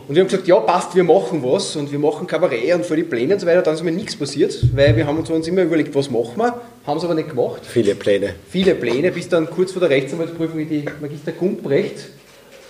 und 0.07 0.15
wir 0.15 0.21
haben 0.21 0.29
gesagt, 0.29 0.47
ja, 0.47 0.57
passt, 0.57 0.95
wir 0.95 1.03
machen 1.03 1.43
was 1.43 1.75
und 1.75 1.91
wir 1.91 1.99
machen 1.99 2.25
Kabarett 2.25 2.75
und 2.75 2.85
für 2.85 2.95
die 2.95 3.03
Pläne 3.03 3.33
und 3.33 3.39
so 3.41 3.45
weiter. 3.45 3.61
Dann 3.61 3.73
ist 3.73 3.83
mir 3.83 3.91
nichts 3.91 4.15
passiert, 4.15 4.57
weil 4.73 4.95
wir 4.95 5.05
haben 5.05 5.17
uns 5.19 5.47
immer 5.47 5.63
überlegt, 5.63 5.93
was 5.95 6.09
machen 6.09 6.37
wir, 6.37 6.61
haben 6.85 6.97
es 6.97 7.03
aber 7.03 7.13
nicht 7.13 7.29
gemacht. 7.29 7.61
Viele 7.63 7.95
Pläne. 7.95 8.35
Viele 8.49 8.75
Pläne, 8.75 9.11
bis 9.11 9.29
dann 9.29 9.49
kurz 9.49 9.71
vor 9.71 9.81
der 9.81 9.89
Rechtsanwaltsprüfung 9.89 10.67
die 10.67 10.85
Magister 10.99 11.31
Gumprecht, 11.31 12.09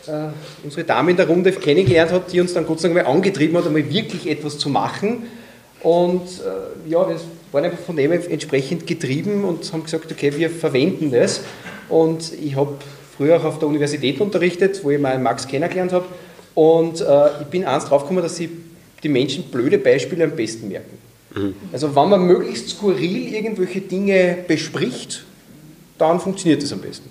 äh, 0.08 0.30
unsere 0.64 0.84
Dame 0.84 1.12
in 1.12 1.18
der 1.18 1.28
Runde, 1.28 1.52
kennengelernt 1.52 2.12
hat, 2.12 2.32
die 2.34 2.42
uns 2.42 2.54
dann 2.54 2.66
Gott 2.66 2.80
sei 2.80 2.90
Dank 2.90 3.06
mal 3.06 3.12
angetrieben 3.12 3.58
hat, 3.58 3.66
einmal 3.66 3.90
wirklich 3.90 4.30
etwas 4.30 4.58
zu 4.58 4.70
machen. 4.70 5.24
Und 5.82 6.22
äh, 6.22 6.90
ja, 6.90 7.08
wir 7.08 7.20
waren 7.52 7.66
einfach 7.66 7.80
von 7.80 7.96
dem 7.96 8.12
entsprechend 8.12 8.86
getrieben 8.86 9.46
und 9.46 9.72
haben 9.72 9.84
gesagt, 9.84 10.12
okay, 10.12 10.34
wir 10.36 10.50
verwenden 10.50 11.12
das. 11.12 11.42
Und 11.90 12.34
ich 12.34 12.56
habe 12.56 12.74
früher 13.18 13.38
auch 13.38 13.46
auf 13.46 13.60
der 13.60 13.68
Universität 13.68 14.20
unterrichtet, 14.22 14.84
wo 14.84 14.92
ich 14.92 15.00
meinen 15.00 15.24
Max 15.24 15.48
kennengelernt 15.48 15.94
habe. 15.94 16.06
Und 16.54 17.02
äh, 17.02 17.42
ich 17.42 17.48
bin 17.48 17.66
eins 17.66 17.86
draufgekommen, 17.86 18.22
dass 18.22 18.36
sie 18.36 18.50
die 19.02 19.10
Menschen 19.10 19.46
blöde 19.46 19.78
Beispiele 19.78 20.26
am 20.26 20.32
besten 20.32 20.68
merken. 20.68 20.98
Mhm. 21.36 21.56
Also 21.72 21.96
wenn 21.96 22.10
man 22.10 22.26
möglichst 22.26 22.70
skurril 22.70 23.34
irgendwelche 23.34 23.82
Dinge 23.82 24.38
bespricht, 24.48 25.26
dann 25.98 26.20
funktioniert 26.20 26.64
das 26.64 26.74
am 26.74 26.80
besten. 26.80 27.10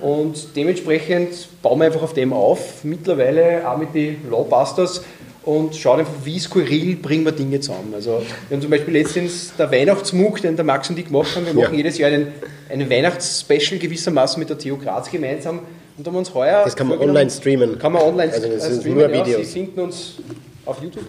Und 0.00 0.48
dementsprechend 0.56 1.48
bauen 1.62 1.78
wir 1.78 1.86
einfach 1.86 2.02
auf 2.02 2.12
dem 2.12 2.32
auf, 2.32 2.84
mittlerweile 2.84 3.68
auch 3.68 3.78
mit 3.78 3.94
den 3.94 4.30
Lawbusters 4.30 5.02
und 5.44 5.74
schauen 5.76 6.00
einfach, 6.00 6.12
wie 6.24 6.38
skurril 6.38 6.96
bringen 6.96 7.24
wir 7.24 7.32
Dinge 7.32 7.60
zusammen. 7.60 7.94
Also 7.94 8.20
wir 8.48 8.56
haben 8.56 8.62
zum 8.62 8.70
Beispiel 8.70 8.92
letztens 8.92 9.52
der 9.56 9.70
Weihnachtsmug, 9.70 10.42
den 10.42 10.56
der 10.56 10.64
Max 10.64 10.90
und 10.90 10.98
ich 10.98 11.06
gemacht 11.06 11.34
haben, 11.34 11.46
wir 11.46 11.54
machen 11.54 11.72
ja. 11.72 11.78
jedes 11.78 11.98
Jahr 11.98 12.10
einen, 12.10 12.32
einen 12.68 12.90
Weihnachtsspecial 12.90 13.78
gewissermaßen 13.78 14.38
mit 14.40 14.50
der 14.50 14.58
TU 14.58 14.76
Graz 14.76 15.10
gemeinsam 15.10 15.60
und 15.96 16.06
haben 16.06 16.16
uns 16.16 16.34
heuer... 16.34 16.62
Das 16.64 16.76
kann 16.76 16.88
man 16.88 16.98
online 16.98 17.30
streamen. 17.30 17.78
Kann 17.78 17.92
man 17.92 18.02
online 18.02 18.32
also 18.32 18.48
das 18.48 18.64
streamen, 18.64 18.82
sind 18.82 18.94
nur 18.96 19.08
Videos. 19.08 19.28
Ja, 19.28 19.38
Sie 19.38 19.44
finden 19.44 19.80
uns 19.80 20.14
auf 20.66 20.82
YouTube. 20.82 21.04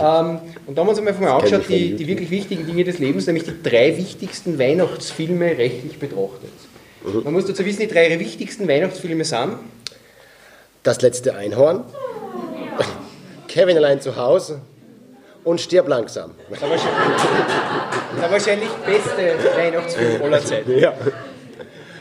Ähm, 0.00 0.40
und 0.66 0.76
da 0.76 0.80
haben 0.80 0.86
wir 0.86 0.90
uns 0.90 0.98
einfach 0.98 1.20
mal 1.20 1.32
angeschaut, 1.36 1.68
die, 1.68 1.94
die 1.94 2.06
wirklich 2.06 2.30
wichtigen 2.30 2.66
Dinge 2.66 2.84
des 2.84 2.98
Lebens, 2.98 3.26
nämlich 3.26 3.44
die 3.44 3.62
drei 3.62 3.96
wichtigsten 3.96 4.58
Weihnachtsfilme 4.58 5.56
rechtlich 5.56 5.98
betrachtet. 5.98 6.50
Mhm. 7.04 7.22
Man 7.24 7.32
muss 7.32 7.46
dazu 7.46 7.64
wissen, 7.64 7.80
die 7.80 7.88
drei 7.88 8.18
wichtigsten 8.18 8.66
Weihnachtsfilme 8.68 9.24
sind... 9.24 9.58
Das 10.82 11.02
letzte 11.02 11.34
Einhorn, 11.34 11.84
Kevin 13.48 13.76
allein 13.76 14.00
zu 14.00 14.16
Hause 14.16 14.60
und 15.42 15.60
Stirb 15.60 15.88
langsam. 15.88 16.32
Der 16.50 16.60
wahrscheinlich, 16.60 16.82
der 18.20 18.30
wahrscheinlich 18.30 18.68
beste 18.84 19.56
Weihnachtsfilm 19.56 20.22
aller 20.22 20.44
Zeiten. 20.44 20.78
Ja. 20.78 20.94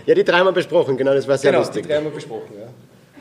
Ja, 0.06 0.14
die 0.14 0.24
dreimal 0.24 0.54
besprochen, 0.54 0.98
genau, 0.98 1.16
das 1.16 1.28
war 1.28 1.38
sehr 1.38 1.52
genau, 1.52 1.64
lustig. 1.64 1.84
die 1.84 1.90
dreimal 1.90 2.12
besprochen, 2.12 2.54
ja. 2.60 2.65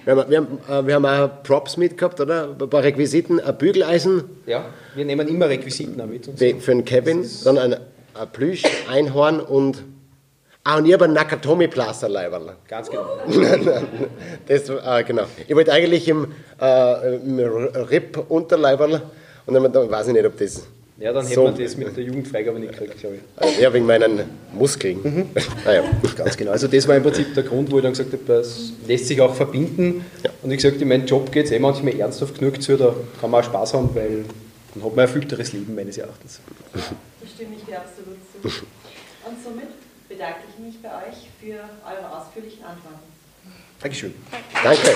Wir 0.04 0.16
haben, 0.16 0.30
wir, 0.30 0.36
haben, 0.36 0.58
äh, 0.68 0.86
wir 0.86 0.94
haben 0.94 1.06
auch 1.06 1.42
Props 1.42 1.76
mitgehabt, 1.78 2.20
oder? 2.20 2.50
Ein 2.60 2.70
paar 2.70 2.82
Requisiten, 2.82 3.40
ein 3.40 3.56
Bügeleisen. 3.56 4.24
Ja, 4.46 4.66
wir 4.94 5.04
nehmen 5.04 5.26
immer 5.28 5.48
Requisiten 5.48 5.96
mit. 6.08 6.26
Für 6.26 6.72
den 6.72 6.84
Kevin, 6.84 7.26
dann 7.44 7.56
ein, 7.56 7.72
ein 7.72 8.28
Plüsch, 8.32 8.62
Einhorn 8.90 9.40
und. 9.40 9.82
Ah, 10.62 10.78
und 10.78 10.86
ich 10.86 10.92
habe 10.94 11.04
ein 11.04 11.12
Nakatomi 11.12 11.68
Plaza 11.68 12.06
Leiberl. 12.06 12.56
Ganz 12.68 12.88
genau. 12.88 13.18
das, 14.46 14.68
äh, 14.68 15.04
genau. 15.04 15.24
Ich 15.46 15.54
wollte 15.54 15.72
eigentlich 15.72 16.08
im, 16.08 16.32
äh, 16.60 17.16
im 17.16 17.38
Rip 17.38 18.24
Unterleiberl 18.30 19.02
und 19.44 19.54
dann, 19.54 19.72
dann 19.72 19.90
weiß 19.90 20.08
ich 20.08 20.14
nicht, 20.14 20.24
ob 20.24 20.38
das 20.38 20.66
ja, 20.98 21.12
dann 21.12 21.24
hätten 21.24 21.34
so. 21.34 21.44
wir 21.44 21.64
das 21.64 21.76
mit 21.76 21.96
der 21.96 22.04
Jugendfreigabe 22.04 22.60
nicht 22.60 22.72
gekriegt, 22.72 22.98
glaube 22.98 23.16
ich. 23.16 23.22
Also, 23.36 23.60
ja, 23.60 23.72
wegen 23.72 23.86
meinen 23.86 24.24
Muskeln. 24.52 25.00
Mhm. 25.02 25.26
Ah, 25.64 25.72
ja. 25.72 25.82
Ganz 26.16 26.36
genau. 26.36 26.50
Also 26.50 26.68
das 26.68 26.86
war 26.86 26.96
im 26.96 27.02
Prinzip 27.02 27.34
der 27.34 27.42
Grund, 27.42 27.70
wo 27.70 27.78
ich 27.78 27.82
dann 27.82 27.92
gesagt 27.92 28.12
habe, 28.12 28.22
das 28.26 28.72
lässt 28.86 29.06
sich 29.06 29.20
auch 29.20 29.34
verbinden. 29.34 30.04
Ja. 30.22 30.30
Und 30.42 30.50
ich 30.50 30.58
gesagt, 30.58 30.80
in 30.80 30.88
meinem 30.88 31.06
Job 31.06 31.32
geht 31.32 31.46
es 31.46 31.52
eh 31.52 31.58
manchmal 31.58 31.98
ernsthaft 31.98 32.38
genug 32.38 32.60
zu, 32.62 32.76
da 32.76 32.94
kann 33.20 33.30
man 33.30 33.40
auch 33.40 33.46
Spaß 33.46 33.74
haben, 33.74 33.94
weil 33.94 34.24
dann 34.74 34.84
hat 34.84 34.90
man 34.90 35.04
ein 35.04 35.08
erfüllteres 35.08 35.52
Leben 35.52 35.74
meines 35.74 35.96
Erachtens. 35.96 36.40
Da 36.72 36.80
stimme 36.80 37.56
ich 37.56 37.64
dir 37.64 37.78
absolut 37.78 38.18
zu. 38.42 38.64
Und 39.26 39.42
somit 39.42 39.68
bedanke 40.08 40.40
ich 40.50 40.64
mich 40.64 40.82
bei 40.82 40.88
euch 40.88 41.30
für 41.40 41.60
eure 41.86 42.18
ausführlichen 42.18 42.64
Antworten. 42.64 43.14
Dankeschön. 43.80 44.14
Danke. 44.62 44.94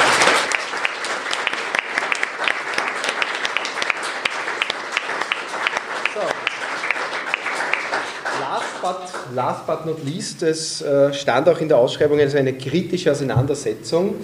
But, 8.88 9.34
last 9.34 9.66
but 9.66 9.86
not 9.86 10.04
least, 10.04 10.42
es 10.42 10.82
äh, 10.82 11.12
stand 11.12 11.48
auch 11.48 11.60
in 11.60 11.68
der 11.68 11.78
Ausschreibung 11.78 12.18
also 12.20 12.38
eine 12.38 12.54
kritische 12.54 13.12
Auseinandersetzung. 13.12 14.14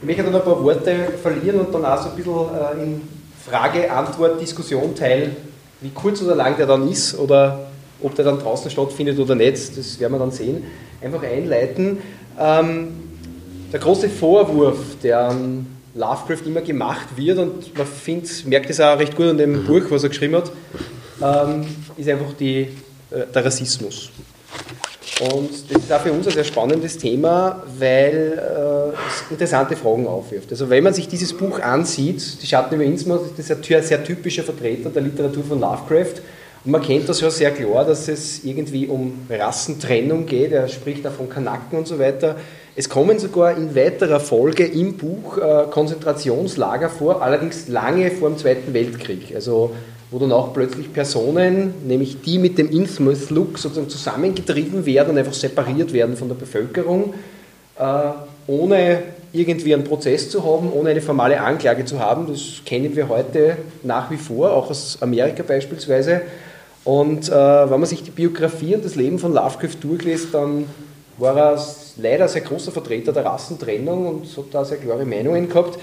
Ich 0.00 0.06
möchte 0.06 0.22
dann 0.22 0.34
ein 0.34 0.42
paar 0.42 0.62
Worte 0.62 1.08
verlieren 1.22 1.60
und 1.60 1.74
dann 1.74 1.84
auch 1.84 2.02
so 2.02 2.10
ein 2.10 2.16
bisschen 2.16 2.78
äh, 2.78 2.82
in 2.82 3.02
Frage, 3.48 3.90
Antwort, 3.90 4.40
Diskussion 4.40 4.94
teilen, 4.94 5.36
wie 5.80 5.90
kurz 5.90 6.22
oder 6.22 6.34
lang 6.34 6.56
der 6.56 6.66
dann 6.66 6.88
ist 6.88 7.18
oder 7.18 7.66
ob 8.02 8.14
der 8.14 8.24
dann 8.24 8.38
draußen 8.38 8.70
stattfindet 8.70 9.18
oder 9.18 9.34
nicht, 9.34 9.76
das 9.76 9.98
werden 10.00 10.12
wir 10.12 10.18
dann 10.18 10.30
sehen. 10.30 10.64
Einfach 11.02 11.22
einleiten. 11.22 11.98
Ähm, 12.38 12.88
der 13.72 13.80
große 13.80 14.08
Vorwurf, 14.08 14.78
der 15.02 15.28
an 15.28 15.66
Lovecraft 15.94 16.46
immer 16.46 16.60
gemacht 16.60 17.08
wird, 17.16 17.38
und 17.38 17.76
man 17.76 17.86
findet, 17.86 18.46
merkt 18.46 18.70
es 18.70 18.80
auch 18.80 18.98
recht 18.98 19.16
gut 19.16 19.26
an 19.26 19.38
dem 19.38 19.64
Buch, 19.64 19.82
was 19.90 20.02
er 20.02 20.08
geschrieben 20.08 20.36
hat, 20.36 20.50
ähm, 21.22 21.66
ist 21.96 22.08
einfach 22.08 22.32
die 22.38 22.68
äh, 23.10 23.26
der 23.32 23.44
Rassismus. 23.44 24.10
Und 25.20 25.50
das 25.70 25.82
ist 25.84 25.92
auch 25.92 26.00
für 26.00 26.12
uns 26.12 26.26
ein 26.26 26.32
sehr 26.32 26.44
spannendes 26.44 26.98
Thema, 26.98 27.62
weil 27.78 28.32
äh, 28.36 28.96
es 29.08 29.30
interessante 29.30 29.76
Fragen 29.76 30.08
aufwirft. 30.08 30.50
Also 30.50 30.68
wenn 30.70 30.82
man 30.82 30.92
sich 30.92 31.06
dieses 31.06 31.32
Buch 31.32 31.60
ansieht, 31.60 32.42
Die 32.42 32.46
Schatten 32.46 32.74
über 32.74 32.84
Innsmouth, 32.84 33.38
ist 33.38 33.50
das 33.50 33.56
ein 33.56 33.82
sehr 33.82 34.02
typischer 34.02 34.42
Vertreter 34.42 34.90
der 34.90 35.02
Literatur 35.02 35.44
von 35.44 35.60
Lovecraft. 35.60 36.20
Und 36.64 36.70
man 36.72 36.82
kennt 36.82 37.08
das 37.08 37.20
ja 37.20 37.30
sehr 37.30 37.52
klar, 37.52 37.84
dass 37.84 38.08
es 38.08 38.42
irgendwie 38.42 38.86
um 38.88 39.26
Rassentrennung 39.30 40.26
geht. 40.26 40.50
Er 40.50 40.66
spricht 40.66 41.04
da 41.04 41.10
von 41.10 41.28
Kanaken 41.28 41.78
und 41.78 41.86
so 41.86 41.98
weiter. 41.98 42.36
Es 42.74 42.88
kommen 42.88 43.18
sogar 43.20 43.56
in 43.56 43.76
weiterer 43.76 44.18
Folge 44.18 44.64
im 44.64 44.96
Buch 44.96 45.38
äh, 45.38 45.66
Konzentrationslager 45.70 46.90
vor, 46.90 47.22
allerdings 47.22 47.68
lange 47.68 48.10
vor 48.10 48.30
dem 48.30 48.38
Zweiten 48.38 48.74
Weltkrieg. 48.74 49.32
Also 49.34 49.72
wo 50.14 50.20
dann 50.20 50.30
auch 50.30 50.54
plötzlich 50.54 50.92
Personen, 50.92 51.74
nämlich 51.88 52.20
die 52.22 52.38
mit 52.38 52.56
dem 52.56 52.70
Innsmouth-Look 52.70 53.58
sozusagen 53.58 53.88
zusammengetrieben 53.88 54.86
werden 54.86 55.10
und 55.10 55.18
einfach 55.18 55.32
separiert 55.32 55.92
werden 55.92 56.16
von 56.16 56.28
der 56.28 56.36
Bevölkerung, 56.36 57.14
äh, 57.76 58.10
ohne 58.46 59.02
irgendwie 59.32 59.74
einen 59.74 59.82
Prozess 59.82 60.30
zu 60.30 60.44
haben, 60.44 60.72
ohne 60.72 60.90
eine 60.90 61.00
formale 61.00 61.40
Anklage 61.40 61.84
zu 61.84 61.98
haben. 61.98 62.28
Das 62.28 62.64
kennen 62.64 62.94
wir 62.94 63.08
heute 63.08 63.56
nach 63.82 64.08
wie 64.12 64.16
vor, 64.16 64.52
auch 64.52 64.70
aus 64.70 64.98
Amerika 65.00 65.42
beispielsweise. 65.42 66.20
Und 66.84 67.28
äh, 67.28 67.32
wenn 67.32 67.80
man 67.80 67.86
sich 67.86 68.04
die 68.04 68.12
Biografie 68.12 68.76
und 68.76 68.84
das 68.84 68.94
Leben 68.94 69.18
von 69.18 69.34
Lovecraft 69.34 69.78
durchliest, 69.82 70.32
dann 70.32 70.66
war 71.18 71.36
er 71.36 71.66
leider 71.96 72.28
sehr 72.28 72.42
großer 72.42 72.70
Vertreter 72.70 73.12
der 73.12 73.24
Rassentrennung 73.24 74.06
und 74.06 74.36
hat 74.36 74.44
da 74.52 74.64
sehr 74.64 74.78
klare 74.78 75.04
Meinungen 75.04 75.48
gehabt. 75.48 75.76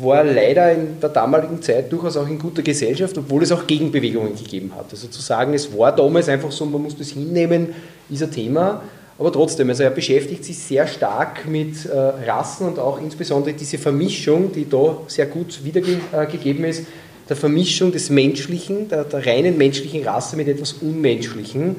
War 0.00 0.24
leider 0.24 0.72
in 0.72 1.00
der 1.00 1.08
damaligen 1.08 1.62
Zeit 1.62 1.90
durchaus 1.90 2.16
auch 2.16 2.28
in 2.28 2.38
guter 2.38 2.62
Gesellschaft, 2.62 3.16
obwohl 3.16 3.42
es 3.42 3.52
auch 3.52 3.66
Gegenbewegungen 3.66 4.36
gegeben 4.36 4.72
hat. 4.76 4.86
Also 4.90 5.08
zu 5.08 5.22
sagen, 5.22 5.54
es 5.54 5.76
war 5.76 5.94
damals 5.94 6.28
einfach 6.28 6.52
so, 6.52 6.66
man 6.66 6.82
muss 6.82 6.96
das 6.96 7.10
hinnehmen, 7.10 7.68
ist 8.10 8.22
ein 8.22 8.30
Thema. 8.30 8.82
Aber 9.18 9.32
trotzdem, 9.32 9.70
also 9.70 9.82
er 9.82 9.90
beschäftigt 9.90 10.44
sich 10.44 10.58
sehr 10.58 10.86
stark 10.86 11.48
mit 11.48 11.86
äh, 11.86 11.96
Rassen 11.96 12.66
und 12.66 12.78
auch 12.78 13.00
insbesondere 13.00 13.54
diese 13.54 13.78
Vermischung, 13.78 14.52
die 14.52 14.68
da 14.68 14.98
sehr 15.06 15.26
gut 15.26 15.64
wiedergegeben 15.64 16.64
ist, 16.64 16.84
der 17.28 17.36
Vermischung 17.36 17.92
des 17.92 18.10
Menschlichen, 18.10 18.88
der, 18.88 19.04
der 19.04 19.24
reinen 19.24 19.56
menschlichen 19.56 20.04
Rasse 20.04 20.36
mit 20.36 20.48
etwas 20.48 20.74
Unmenschlichen. 20.74 21.76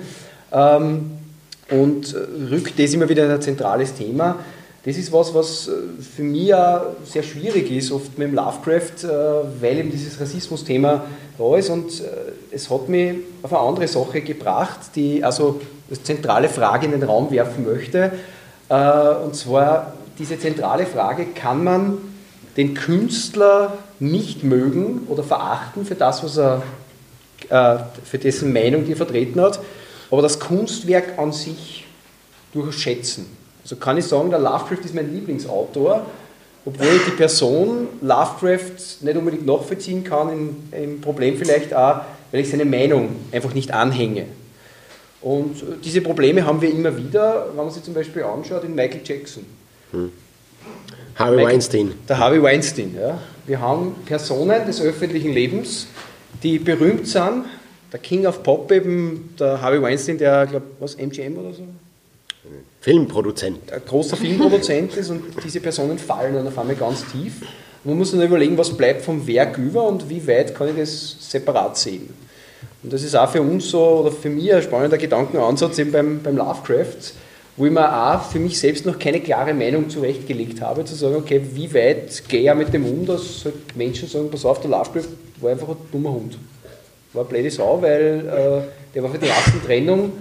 Ähm, 0.51 1.11
und 1.69 2.13
äh, 2.13 2.17
rückt 2.49 2.79
das 2.79 2.93
immer 2.93 3.07
wieder 3.07 3.31
ein 3.31 3.41
zentrales 3.41 3.93
Thema. 3.93 4.39
Das 4.83 4.97
ist 4.97 5.11
was, 5.11 5.33
was 5.33 5.67
äh, 5.67 5.71
für 6.01 6.23
mich 6.23 6.47
ja 6.47 6.85
sehr 7.03 7.23
schwierig 7.23 7.71
ist, 7.71 7.91
oft 7.91 8.17
mit 8.17 8.29
dem 8.29 8.35
Lovecraft, 8.35 9.03
äh, 9.03 9.61
weil 9.61 9.79
eben 9.79 9.91
dieses 9.91 10.19
Rassismus-Thema 10.19 11.05
da 11.37 11.57
ist. 11.57 11.69
Und 11.69 12.01
es 12.51 12.69
hat 12.69 12.89
mich 12.89 13.15
auf 13.43 13.53
eine 13.53 13.61
andere 13.61 13.87
Sache 13.87 14.21
gebracht, 14.21 14.79
die 14.95 15.23
also 15.23 15.61
eine 15.87 16.01
zentrale 16.01 16.49
Frage 16.49 16.85
in 16.85 16.93
den 16.93 17.03
Raum 17.03 17.29
werfen 17.29 17.63
möchte. 17.63 18.11
Und 18.69 19.35
zwar 19.35 19.93
diese 20.17 20.39
zentrale 20.39 20.87
Frage, 20.87 21.27
kann 21.27 21.63
man 21.63 21.99
den 22.57 22.73
Künstler 22.73 23.77
nicht 23.99 24.43
mögen 24.43 25.01
oder 25.09 25.23
verachten 25.23 25.85
für 25.85 25.93
das, 25.93 26.23
was 26.23 26.37
er, 26.37 26.63
für 28.03 28.17
dessen 28.17 28.51
Meinung 28.51 28.85
die 28.85 28.93
er 28.93 28.97
vertreten 28.97 29.39
hat, 29.39 29.59
aber 30.09 30.23
das 30.23 30.39
Kunstwerk 30.39 31.19
an 31.19 31.31
sich 31.31 31.85
durchaus 32.51 32.75
schätzen. 32.75 33.27
Also 33.67 33.75
kann 33.75 33.97
ich 33.97 34.05
sagen, 34.05 34.29
der 34.29 34.39
Lovecraft 34.39 34.85
ist 34.85 34.95
mein 34.95 35.13
Lieblingsautor, 35.13 36.05
obwohl 36.63 36.87
ich 36.87 37.03
die 37.03 37.11
Person 37.11 37.89
Lovecraft 38.01 39.01
nicht 39.01 39.17
unbedingt 39.17 39.45
nachvollziehen 39.45 40.05
kann, 40.05 40.55
im 40.71 41.01
Problem 41.01 41.35
vielleicht 41.35 41.73
auch, 41.73 41.99
weil 42.31 42.39
ich 42.39 42.49
seine 42.49 42.63
Meinung 42.63 43.09
einfach 43.29 43.53
nicht 43.53 43.73
anhänge. 43.73 44.27
Und 45.21 45.61
diese 45.83 45.99
Probleme 45.99 46.45
haben 46.45 46.61
wir 46.61 46.71
immer 46.71 46.95
wieder, 46.95 47.47
wenn 47.49 47.57
man 47.57 47.69
sich 47.69 47.83
zum 47.83 47.93
Beispiel 47.93 48.23
anschaut, 48.23 48.63
in 48.63 48.73
Michael 48.73 49.01
Jackson. 49.03 49.43
Hm. 49.91 50.13
Harvey 51.15 51.35
Michael, 51.35 51.53
Weinstein. 51.53 51.93
Der 52.07 52.17
Harvey 52.19 52.41
Weinstein, 52.41 52.95
ja. 52.97 53.19
Wir 53.45 53.59
haben 53.59 53.95
Personen 54.05 54.65
des 54.65 54.79
öffentlichen 54.79 55.33
Lebens, 55.33 55.87
die 56.41 56.57
berühmt 56.57 57.05
sind, 57.05 57.43
der 57.91 57.99
King 57.99 58.27
of 58.27 58.43
Pop 58.43 58.71
eben, 58.71 59.35
der 59.37 59.61
Harvey 59.61 59.81
Weinstein, 59.81 60.17
der, 60.17 60.45
glaube 60.45 60.67
was, 60.79 60.95
MGM 60.95 61.37
oder 61.37 61.51
so? 61.51 61.63
Filmproduzent. 62.81 63.71
Ein 63.71 63.81
großer 63.85 64.17
Filmproduzent 64.17 64.95
ist 64.97 65.09
und 65.09 65.23
diese 65.43 65.59
Personen 65.59 65.97
fallen 65.97 66.33
dann 66.33 66.47
auf 66.47 66.57
einmal 66.57 66.75
ganz 66.75 67.03
tief. 67.11 67.41
Man 67.83 67.97
muss 67.97 68.11
dann 68.11 68.21
überlegen, 68.21 68.57
was 68.57 68.75
bleibt 68.75 69.03
vom 69.03 69.25
Werk 69.27 69.57
über 69.57 69.83
und 69.83 70.09
wie 70.09 70.25
weit 70.27 70.55
kann 70.55 70.69
ich 70.69 70.75
das 70.75 71.17
separat 71.31 71.77
sehen. 71.77 72.13
Und 72.83 72.93
das 72.93 73.03
ist 73.03 73.15
auch 73.15 73.29
für 73.29 73.41
uns 73.41 73.69
so, 73.69 73.81
oder 73.81 74.11
für 74.11 74.29
mich 74.29 74.53
ein 74.53 74.61
spannender 74.61 74.97
Gedankenansatz 74.97 75.77
eben 75.79 75.91
beim, 75.91 76.21
beim 76.21 76.37
Lovecraft, 76.37 77.13
wo 77.55 77.65
ich 77.65 77.71
mir 77.71 78.13
auch 78.13 78.23
für 78.23 78.39
mich 78.39 78.59
selbst 78.59 78.85
noch 78.85 78.99
keine 78.99 79.19
klare 79.19 79.53
Meinung 79.53 79.89
zurechtgelegt 79.89 80.61
habe, 80.61 80.85
zu 80.85 80.95
sagen, 80.95 81.15
okay, 81.15 81.41
wie 81.53 81.73
weit 81.73 82.23
gehe 82.27 82.51
ich 82.51 82.57
mit 82.57 82.73
dem 82.73 82.85
um, 82.85 83.05
dass 83.05 83.45
halt 83.45 83.75
Menschen 83.75 84.07
sagen, 84.07 84.29
pass 84.29 84.45
auf, 84.45 84.61
der 84.61 84.69
Lovecraft 84.69 85.07
war 85.41 85.51
einfach 85.51 85.69
ein 85.69 85.77
dummer 85.91 86.11
Hund 86.11 86.37
war 87.17 87.23
eine 87.23 87.29
blöde 87.29 87.51
Sau, 87.51 87.81
weil 87.81 88.23
äh, 88.25 88.93
der 88.93 89.03
war 89.03 89.11
für 89.11 89.17
die 89.17 89.27
Rassentrennung 89.27 90.13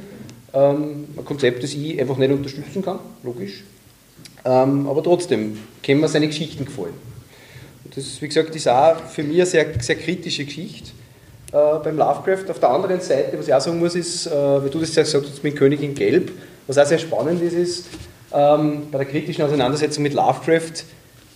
ähm, 0.57 1.09
ein 1.17 1.25
Konzept, 1.25 1.63
das 1.63 1.75
ich 1.75 2.01
einfach 2.01 2.17
nicht 2.17 2.31
unterstützen 2.31 2.83
kann, 2.83 2.99
logisch. 3.23 3.63
Ähm, 4.45 4.89
aber 4.89 5.03
trotzdem, 5.03 5.59
können 5.83 6.01
mir 6.01 6.09
seine 6.09 6.29
Geschichten 6.29 6.65
gefallen. 6.65 6.95
Und 7.85 7.97
das, 7.97 8.21
wie 8.23 8.29
gesagt, 8.29 8.55
ist 8.57 8.69
auch 8.69 8.97
für 9.01 9.23
mich 9.23 9.37
eine 9.37 9.47
sehr, 9.47 9.67
sehr 9.81 9.97
kritische 9.97 10.45
Geschichte 10.45 10.91
äh, 11.53 11.79
beim 11.85 11.97
Lovecraft. 11.99 12.49
Auf 12.49 12.59
der 12.59 12.71
anderen 12.71 13.01
Seite, 13.01 13.39
was 13.39 13.49
ich 13.49 13.55
auch 13.55 13.61
sagen 13.61 13.79
muss, 13.79 13.95
ist, 13.95 14.27
äh, 14.27 14.65
wie 14.65 14.71
du 14.71 14.81
das 14.81 14.95
gesagt 14.95 15.27
hast 15.29 15.45
mit 15.45 15.57
Königin 15.57 15.95
Gelb, 15.95 16.33
was 16.67 16.79
auch 16.79 16.87
sehr 16.87 16.99
spannend 16.99 17.43
ist, 17.43 17.53
ist 17.53 17.87
ähm, 18.33 18.89
bei 18.91 18.99
der 18.99 19.07
kritischen 19.07 19.45
Auseinandersetzung 19.45 20.03
mit 20.03 20.15
Lovecraft, 20.15 20.85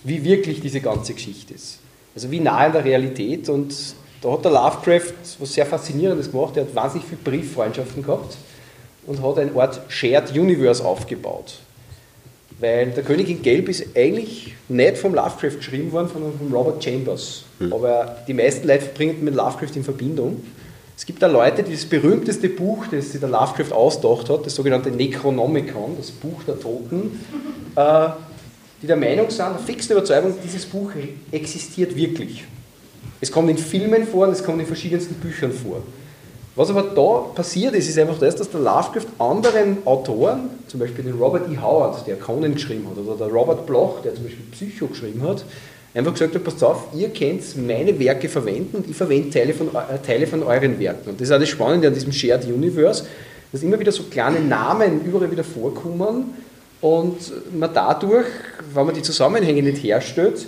wie 0.03 0.23
wirklich 0.23 0.61
diese 0.61 0.81
ganze 0.81 1.13
Geschichte 1.13 1.53
ist. 1.53 1.77
Also 2.15 2.31
wie 2.31 2.39
nah 2.39 2.65
in 2.65 2.73
der 2.73 2.83
Realität 2.83 3.47
und 3.49 3.73
da 4.21 4.31
hat 4.31 4.43
der 4.43 4.51
Lovecraft 4.51 5.13
was 5.39 5.53
sehr 5.53 5.65
Faszinierendes 5.65 6.31
gemacht. 6.31 6.57
Er 6.57 6.63
hat 6.63 6.75
wahnsinnig 6.75 7.07
viele 7.07 7.21
Brieffreundschaften 7.23 8.03
gehabt 8.03 8.35
und 9.07 9.21
hat 9.21 9.37
eine 9.39 9.53
Art 9.55 9.81
Shared 9.89 10.31
Universe 10.31 10.83
aufgebaut. 10.83 11.59
Weil 12.59 12.91
der 12.91 13.03
König 13.03 13.29
in 13.29 13.41
Gelb 13.41 13.69
ist 13.69 13.95
eigentlich 13.95 14.53
nicht 14.69 14.97
vom 14.97 15.15
Lovecraft 15.15 15.57
geschrieben 15.57 15.91
worden, 15.91 16.09
sondern 16.13 16.33
von 16.37 16.53
Robert 16.53 16.83
Chambers. 16.83 17.43
Hm. 17.57 17.73
Aber 17.73 18.17
die 18.27 18.35
meisten 18.35 18.67
Leute 18.67 18.85
bringen 18.93 19.23
mit 19.23 19.33
Lovecraft 19.33 19.75
in 19.75 19.83
Verbindung. 19.83 20.43
Es 20.95 21.05
gibt 21.07 21.23
da 21.23 21.27
Leute, 21.27 21.63
die 21.63 21.71
das 21.71 21.85
berühmteste 21.85 22.49
Buch, 22.49 22.85
das 22.91 23.11
sich 23.11 23.19
der 23.19 23.29
Lovecraft 23.29 23.71
ausgedacht 23.71 24.29
hat, 24.29 24.45
das 24.45 24.53
sogenannte 24.53 24.91
Necronomicon, 24.91 25.97
das 25.97 26.11
Buch 26.11 26.43
der 26.43 26.59
Toten, 26.59 27.19
äh, 27.75 28.09
die 28.83 28.87
der 28.87 28.97
Meinung 28.97 29.31
sind, 29.31 29.39
der 29.39 29.59
fixen 29.65 29.93
Überzeugung, 29.93 30.35
dieses 30.43 30.65
Buch 30.67 30.91
existiert 31.31 31.95
wirklich. 31.95 32.43
Es 33.19 33.31
kommt 33.31 33.49
in 33.49 33.57
Filmen 33.57 34.05
vor 34.05 34.27
und 34.27 34.33
es 34.33 34.43
kommt 34.43 34.59
in 34.59 34.67
verschiedensten 34.67 35.15
Büchern 35.15 35.51
vor. 35.51 35.81
Was 36.55 36.69
aber 36.69 36.83
da 36.83 37.33
passiert 37.33 37.75
ist, 37.75 37.87
ist 37.87 37.97
einfach 37.97 38.19
das, 38.19 38.35
dass 38.35 38.49
der 38.49 38.59
Lovecraft 38.59 39.07
anderen 39.19 39.77
Autoren, 39.85 40.49
zum 40.67 40.81
Beispiel 40.81 41.05
den 41.05 41.13
Robert 41.13 41.49
E. 41.49 41.57
Howard, 41.57 42.05
der 42.05 42.17
Conan 42.17 42.53
geschrieben 42.53 42.87
hat, 42.89 42.97
oder 42.97 43.15
der 43.17 43.33
Robert 43.33 43.65
Bloch, 43.65 44.01
der 44.01 44.13
zum 44.15 44.25
Beispiel 44.25 44.45
Psycho 44.51 44.87
geschrieben 44.87 45.23
hat, 45.23 45.45
einfach 45.93 46.11
gesagt 46.11 46.35
hat, 46.35 46.43
passt 46.43 46.61
auf, 46.63 46.87
ihr 46.93 47.09
könnt 47.09 47.41
meine 47.65 47.97
Werke 47.97 48.27
verwenden 48.27 48.77
und 48.77 48.89
ich 48.89 48.95
verwende 48.95 49.29
Teile 49.29 49.53
von, 49.53 49.67
äh, 49.67 50.05
Teile 50.05 50.27
von 50.27 50.43
euren 50.43 50.77
Werken. 50.77 51.11
Und 51.11 51.21
das 51.21 51.29
ist 51.29 51.33
auch 51.33 51.39
das 51.39 51.49
Spannende 51.49 51.87
an 51.87 51.93
diesem 51.93 52.11
Shared 52.11 52.45
Universe, 52.45 53.05
dass 53.51 53.63
immer 53.63 53.79
wieder 53.79 53.91
so 53.91 54.03
kleine 54.03 54.39
Namen 54.41 55.05
überall 55.05 55.31
wieder 55.31 55.43
vorkommen 55.43 56.33
und 56.81 57.17
man 57.57 57.69
dadurch, 57.73 58.25
wenn 58.73 58.85
man 58.85 58.95
die 58.95 59.01
Zusammenhänge 59.01 59.61
nicht 59.61 59.83
herstellt, 59.83 60.47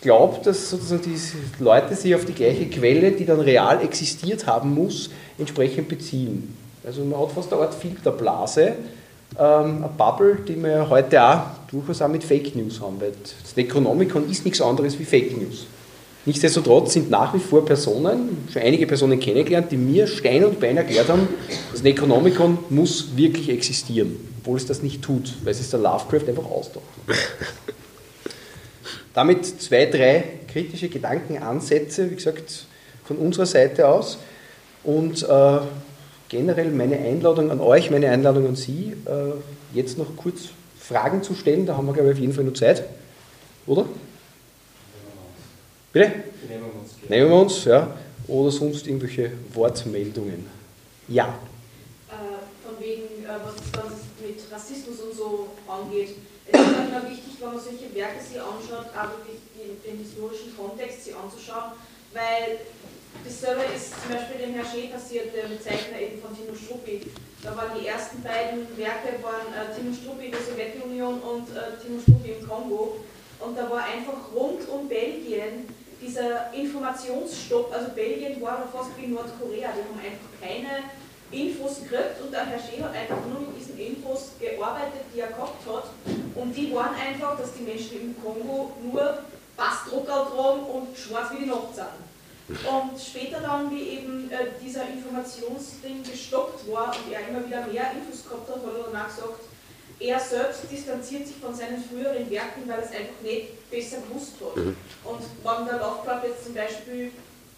glaubt, 0.00 0.46
dass 0.46 0.70
sozusagen 0.70 1.02
die 1.04 1.62
Leute 1.62 1.94
sich 1.94 2.14
auf 2.14 2.24
die 2.24 2.32
gleiche 2.32 2.66
Quelle, 2.66 3.12
die 3.12 3.24
dann 3.24 3.40
real 3.40 3.82
existiert 3.82 4.46
haben 4.46 4.74
muss, 4.74 5.10
entsprechend 5.38 5.88
beziehen. 5.88 6.56
Also 6.84 7.04
man 7.04 7.20
hat 7.20 7.32
fast 7.32 7.52
eine 7.52 7.62
Art 7.62 7.74
Filterblase, 7.74 8.74
ähm, 9.38 9.84
eine 9.84 9.90
Bubble, 9.96 10.38
die 10.46 10.56
wir 10.56 10.88
heute 10.88 11.22
auch 11.22 11.40
durchaus 11.70 12.00
auch 12.02 12.08
mit 12.08 12.24
Fake 12.24 12.56
News 12.56 12.80
haben, 12.80 13.00
weil 13.00 13.12
das 13.20 13.56
Necronomicon 13.56 14.28
ist 14.30 14.44
nichts 14.44 14.60
anderes 14.60 14.98
wie 14.98 15.04
Fake 15.04 15.36
News. 15.36 15.66
Nichtsdestotrotz 16.26 16.92
sind 16.92 17.10
nach 17.10 17.32
wie 17.32 17.38
vor 17.38 17.64
Personen, 17.64 18.46
schon 18.52 18.60
einige 18.60 18.86
Personen 18.86 19.18
kennengelernt, 19.20 19.72
die 19.72 19.78
mir 19.78 20.06
Stein 20.06 20.44
und 20.44 20.60
Bein 20.60 20.76
erklärt 20.76 21.08
haben, 21.08 21.28
das 21.72 21.82
Necronomicon 21.82 22.58
muss 22.68 23.16
wirklich 23.16 23.48
existieren, 23.48 24.16
obwohl 24.40 24.58
es 24.58 24.66
das 24.66 24.82
nicht 24.82 25.00
tut, 25.02 25.32
weil 25.44 25.52
es 25.52 25.70
der 25.70 25.80
Lovecraft 25.80 26.28
einfach 26.28 26.44
austaucht. 26.44 26.84
Damit 29.14 29.44
zwei, 29.60 29.86
drei 29.86 30.24
kritische 30.48 30.88
Gedankenansätze, 30.88 32.10
wie 32.10 32.14
gesagt, 32.14 32.66
von 33.04 33.16
unserer 33.16 33.46
Seite 33.46 33.88
aus. 33.88 34.18
Und 34.84 35.22
äh, 35.22 35.58
generell 36.28 36.70
meine 36.70 36.96
Einladung 36.98 37.50
an 37.50 37.60
euch, 37.60 37.90
meine 37.90 38.08
Einladung 38.10 38.46
an 38.46 38.56
Sie, 38.56 38.94
äh, 39.06 39.76
jetzt 39.76 39.98
noch 39.98 40.16
kurz 40.16 40.50
Fragen 40.78 41.22
zu 41.22 41.34
stellen. 41.34 41.66
Da 41.66 41.76
haben 41.76 41.86
wir, 41.86 41.92
glaube 41.92 42.10
ich, 42.10 42.14
auf 42.14 42.20
jeden 42.20 42.32
Fall 42.32 42.44
noch 42.44 42.54
Zeit. 42.54 42.84
Oder? 43.66 43.86
Bitte? 45.92 46.12
Nehmen 46.48 46.64
wir 46.64 46.80
uns. 46.80 47.08
Nehmen 47.08 47.30
wir 47.30 47.36
uns, 47.36 47.64
ja. 47.64 47.96
Oder 48.28 48.50
sonst 48.52 48.86
irgendwelche 48.86 49.32
Wortmeldungen. 49.54 50.46
Ja. 51.08 51.34
Äh, 52.08 52.12
von 52.64 52.78
wegen, 52.78 53.24
äh, 53.24 53.28
was 53.44 53.54
dann 53.72 53.92
mit 54.24 54.38
Rassismus 54.52 55.00
und 55.00 55.16
so 55.16 55.48
angeht 55.66 56.16
es 56.52 56.60
ist 56.60 56.76
manchmal 56.76 57.10
wichtig, 57.10 57.29
wenn 57.40 57.54
man 57.54 57.60
solche 57.60 57.94
Werke 57.94 58.20
sich 58.20 58.40
anschaut, 58.40 58.92
den, 58.92 59.82
den 59.82 59.98
historischen 59.98 60.56
Kontext 60.56 61.04
sich 61.04 61.14
anzuschauen, 61.16 61.72
weil 62.12 62.60
dasselbe 63.24 63.64
ist 63.74 63.94
zum 63.96 64.12
Beispiel 64.12 64.46
dem 64.46 64.54
Herr 64.54 64.64
Schee 64.64 64.88
passiert, 64.88 65.32
dem 65.34 65.60
Zeichner 65.60 66.00
eben 66.00 66.20
von 66.20 66.36
Tino 66.36 66.54
Struppi. 66.54 67.00
Da 67.42 67.56
waren 67.56 67.72
die 67.78 67.86
ersten 67.86 68.22
beiden 68.22 68.68
Werke 68.76 69.16
waren 69.22 69.48
äh, 69.56 69.74
Tino 69.74 69.94
Struppi 69.94 70.26
in 70.26 70.32
der 70.32 70.42
Sowjetunion 70.42 71.20
und 71.20 71.48
äh, 71.56 71.80
Tino 71.80 72.00
Struppi 72.00 72.36
im 72.38 72.48
Kongo. 72.48 73.00
Und 73.40 73.56
da 73.56 73.70
war 73.70 73.84
einfach 73.84 74.32
rund 74.34 74.68
um 74.68 74.86
Belgien 74.88 75.66
dieser 76.00 76.52
Informationsstopp, 76.52 77.72
also 77.72 77.90
Belgien 77.92 78.40
war 78.40 78.68
fast 78.72 78.90
wie 78.98 79.06
Nordkorea, 79.06 79.70
die 79.72 79.84
haben 79.84 80.00
einfach 80.00 80.32
keine 80.40 80.84
Infos 81.32 81.82
gekriegt 81.82 82.20
und 82.22 82.32
der 82.32 82.46
Herr 82.46 82.58
Schee 82.58 82.82
hat 82.82 82.94
einfach 82.94 83.24
nur 83.30 83.40
mit 83.40 83.58
diesen 83.58 83.78
Infos 83.78 84.32
gearbeitet, 84.40 85.02
die 85.14 85.20
er 85.20 85.28
gehabt 85.28 85.64
hat 85.66 85.84
Und 86.34 86.56
die 86.56 86.74
waren 86.74 86.94
einfach, 86.94 87.38
dass 87.38 87.54
die 87.54 87.62
Menschen 87.62 88.00
im 88.00 88.22
Kongo 88.22 88.72
nur 88.82 89.18
Bassdrucker 89.56 90.30
tragen 90.34 90.62
und 90.64 90.96
schwarz 90.96 91.30
wie 91.32 91.44
die 91.44 91.50
Nacht 91.50 91.74
sind. 91.74 92.10
Und 92.48 93.00
später 93.00 93.40
dann, 93.40 93.70
wie 93.70 93.90
eben 93.90 94.28
äh, 94.30 94.58
dieser 94.60 94.88
Informationsding 94.88 96.02
gestoppt 96.02 96.68
war 96.70 96.88
und 96.88 97.12
er 97.12 97.28
immer 97.28 97.46
wieder 97.46 97.66
mehr 97.66 97.92
Infos 97.92 98.24
gehabt 98.24 98.48
hat, 98.48 98.56
hat 98.56 98.74
er 98.74 98.90
danach 98.90 99.14
gesagt, 99.14 99.40
er 100.00 100.18
selbst 100.18 100.62
distanziert 100.70 101.28
sich 101.28 101.36
von 101.36 101.54
seinen 101.54 101.84
früheren 101.84 102.28
Werken, 102.30 102.66
weil 102.66 102.78
er 102.78 102.84
es 102.84 102.90
einfach 102.90 103.20
nicht 103.22 103.70
besser 103.70 103.98
gewusst 103.98 104.32
hat. 104.40 104.56
Mhm. 104.56 104.76
Und 105.04 105.20
wenn 105.44 105.66
der 105.66 105.78
Lovecraft 105.78 106.24
jetzt 106.26 106.44
zum 106.44 106.54
Beispiel 106.54 107.12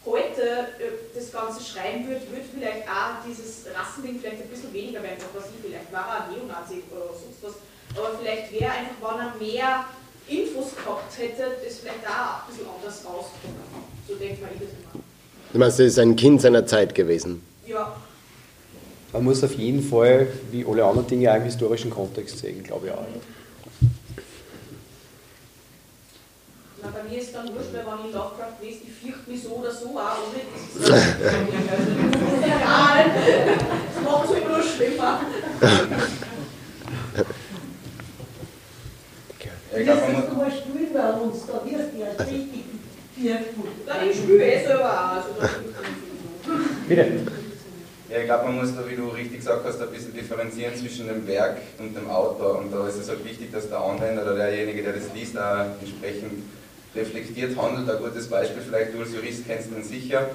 heute 0.07 0.43
äh, 0.79 1.15
das 1.15 1.31
Ganze 1.33 1.63
schreiben 1.63 2.07
würde, 2.07 2.23
würde 2.31 2.45
vielleicht 2.53 2.89
auch 2.89 3.23
dieses 3.27 3.67
Rassending 3.75 4.19
vielleicht 4.21 4.43
ein 4.43 4.49
bisschen 4.49 4.73
weniger 4.73 5.03
werden, 5.03 5.19
was 5.35 5.47
ich 5.47 5.63
vielleicht 5.63 5.93
war 5.93 6.07
er 6.09 6.25
ein 6.25 6.33
Neonazi 6.37 6.83
oder 6.91 7.15
sonst 7.15 7.39
was, 7.43 7.55
aber 7.97 8.19
vielleicht 8.19 8.53
wäre 8.53 8.73
einfach, 8.73 8.97
wenn 9.01 9.21
er 9.21 9.35
mehr 9.39 9.85
Infos 10.29 10.75
gehabt 10.77 11.19
hätte, 11.19 11.57
das 11.65 11.79
vielleicht 11.79 12.07
auch 12.07 12.43
ein 12.43 12.51
bisschen 12.51 12.67
anders 12.67 13.05
rausgekommen. 13.05 13.63
So 14.09 14.15
denkt 14.15 14.41
man 14.41 14.51
ich 14.55 14.61
das 14.61 14.69
immer. 14.71 15.03
Du 15.53 15.59
meinst, 15.59 15.81
er 15.81 15.87
ist 15.87 15.99
ein 15.99 16.17
Kind 16.17 16.41
seiner 16.41 16.67
Zeit 16.67 16.95
gewesen? 16.95 17.43
Ja, 17.67 17.95
Man 19.13 19.25
muss 19.25 19.45
auf 19.45 19.53
jeden 19.55 19.83
Fall, 19.83 20.27
wie 20.51 20.65
alle 20.65 20.85
anderen 20.85 21.07
Dinge, 21.07 21.31
auch 21.31 21.37
im 21.37 21.43
historischen 21.43 21.91
Kontext 21.91 22.39
sehen, 22.39 22.63
glaube 22.63 22.87
ich 22.87 22.93
auch. 22.93 23.05
Na, 26.83 26.89
bei 26.91 27.09
mir 27.09 27.19
ist 27.21 27.33
dann 27.33 27.47
wurscht, 27.55 27.73
weil 27.73 27.87
wenn 27.87 28.09
ich 28.09 28.13
Lovecraft 28.13 28.59
lese, 28.61 28.79
ich 28.83 28.93
fürchte 28.93 29.31
mich 29.31 29.43
so 29.43 29.51
oder 29.51 29.71
so 29.71 29.87
auch, 29.97 30.19
ohne 30.27 30.43
dieses 30.51 30.89
Das 30.89 30.99
ist 30.99 32.45
egal. 32.45 33.05
Das 33.95 34.05
macht 34.05 34.25
es 34.25 34.37
immer 34.37 34.49
nur 34.49 34.63
schlimmer. 34.63 35.21
Ich 39.75 39.87
man 39.87 40.13
muss, 40.13 40.29
du 40.29 40.35
mal 40.35 40.51
spielen 40.51 40.93
bei 40.93 41.11
uns, 41.13 41.47
da 41.47 41.55
wirst 41.65 41.95
du 41.95 41.99
ja 41.99 42.09
richtig 42.19 42.65
viel 43.15 43.39
Dann 43.87 44.11
ich 44.11 44.17
spiele 44.17 44.45
eh 44.45 44.67
selber 44.67 44.91
auch. 44.91 45.17
Also 45.17 45.29
das 45.41 45.51
Bitte. 46.89 47.07
ja, 48.11 48.19
ich 48.19 48.25
glaube, 48.25 48.45
man 48.45 48.57
muss 48.57 48.75
da, 48.75 48.91
wie 48.91 48.97
du 48.97 49.09
richtig 49.09 49.39
gesagt 49.39 49.65
hast, 49.65 49.81
ein 49.81 49.91
bisschen 49.91 50.13
differenzieren 50.13 50.75
zwischen 50.77 51.07
dem 51.07 51.27
Werk 51.29 51.59
und 51.79 51.97
dem 51.97 52.11
Autor. 52.11 52.59
Und 52.59 52.73
da 52.73 52.87
ist 52.89 52.97
es 52.97 53.09
halt 53.09 53.25
wichtig, 53.25 53.53
dass 53.53 53.69
der 53.69 53.79
Anwender 53.79 54.23
oder 54.23 54.35
derjenige, 54.35 54.83
der 54.83 54.95
das 54.95 55.05
liest, 55.15 55.39
auch 55.39 55.65
entsprechend 55.81 56.43
reflektiert 56.95 57.57
handelt. 57.57 57.89
Ein 57.91 58.03
gutes 58.03 58.29
Beispiel, 58.29 58.63
vielleicht 58.63 58.95
du 58.95 59.01
als 59.01 59.13
Jurist 59.13 59.47
kennst 59.47 59.71
ihn 59.71 59.83
sicher, 59.83 60.31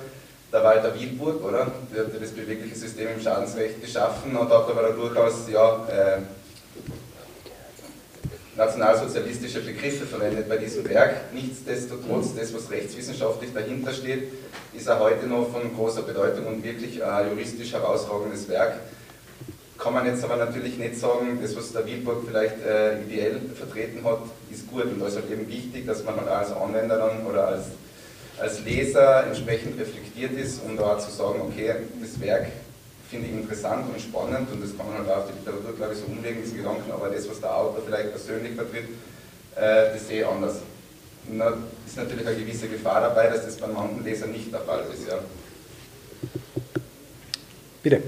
der 0.52 0.64
Walter 0.64 0.94
Wilburg, 0.98 1.44
oder? 1.44 1.72
Der 1.94 2.06
hat 2.06 2.22
das 2.22 2.32
bewegliche 2.32 2.76
System 2.76 3.10
im 3.16 3.22
Schadensrecht 3.22 3.82
geschaffen 3.82 4.36
und 4.36 4.50
hat 4.50 4.70
aber 4.70 4.92
durchaus 4.94 5.50
ja, 5.52 5.88
äh, 5.88 6.22
nationalsozialistische 8.56 9.60
Begriffe 9.62 10.06
verwendet 10.06 10.50
bei 10.50 10.58
diesem 10.58 10.88
Werk. 10.90 11.34
Nichtsdestotrotz, 11.34 12.34
das, 12.36 12.54
was 12.54 12.72
rechtswissenschaftlich 12.72 13.54
dahinter 13.54 13.94
steht, 13.94 14.32
ist 14.74 14.90
auch 14.90 15.00
heute 15.00 15.28
noch 15.28 15.52
von 15.52 15.74
großer 15.76 16.02
Bedeutung 16.02 16.48
und 16.48 16.64
wirklich 16.64 17.04
ein 17.04 17.30
juristisch 17.30 17.74
herausragendes 17.74 18.50
Werk. 18.50 18.80
Kann 19.78 19.94
man 19.94 20.06
jetzt 20.08 20.24
aber 20.24 20.38
natürlich 20.38 20.78
nicht 20.78 20.98
sagen, 20.98 21.40
das, 21.42 21.56
was 21.56 21.72
der 21.72 21.86
Wilburg 21.86 22.24
vielleicht 22.28 22.56
äh, 22.66 23.02
ideell 23.02 23.40
vertreten 23.56 24.04
hat, 24.04 24.22
ist 24.50 24.68
gut. 24.68 24.86
Und 24.86 25.00
da 25.00 25.08
ist 25.08 25.16
halt 25.16 25.30
eben 25.32 25.48
wichtig, 25.48 25.86
dass 25.86 26.04
man 26.04 26.16
halt 26.16 26.28
als 26.28 26.52
Anwender 26.52 26.98
dann 26.98 27.26
oder 27.26 27.48
als, 27.48 27.66
als 28.40 28.64
Leser 28.66 29.28
entsprechend 29.28 29.80
reflektiert 29.80 30.32
ist, 30.34 30.62
um 30.64 30.76
da 30.76 30.98
zu 30.98 31.12
sagen, 31.12 31.42
okay, 31.42 31.76
das 32.02 32.20
Werk 32.20 32.48
finde 33.10 33.28
ich 33.28 33.34
interessant 33.34 33.86
und 33.94 34.02
spannend 34.02 34.52
und 34.52 34.62
das 34.62 34.76
kann 34.76 34.88
man 34.88 34.98
halt 34.98 35.10
auch 35.10 35.18
auf 35.18 35.32
die 35.32 35.40
Literatur, 35.40 35.76
glaube 35.78 35.94
ich, 35.94 36.00
so 36.00 36.06
umlegen, 36.08 36.42
diesen 36.42 36.58
Gedanken, 36.58 36.92
aber 36.92 37.10
das, 37.10 37.30
was 37.30 37.40
der 37.40 37.56
Autor 37.56 37.82
vielleicht 37.86 38.12
persönlich 38.12 38.54
vertritt, 38.54 38.90
äh, 39.56 39.94
das 39.94 40.08
sehe 40.08 40.22
ich 40.22 40.28
anders. 40.28 40.58
Und 41.30 41.40
da 41.40 41.58
ist 41.86 41.98
natürlich 41.98 42.28
eine 42.28 42.38
gewisse 42.38 42.68
Gefahr 42.68 43.02
dabei, 43.02 43.28
dass 43.28 43.46
das 43.46 43.58
bei 43.58 43.68
manchen 43.68 44.04
Lesern 44.04 44.32
nicht 44.32 44.52
der 44.52 44.62
Fall 44.62 44.84
ist. 44.94 45.08
Ja. 45.08 45.20
Bitte. 47.84 48.02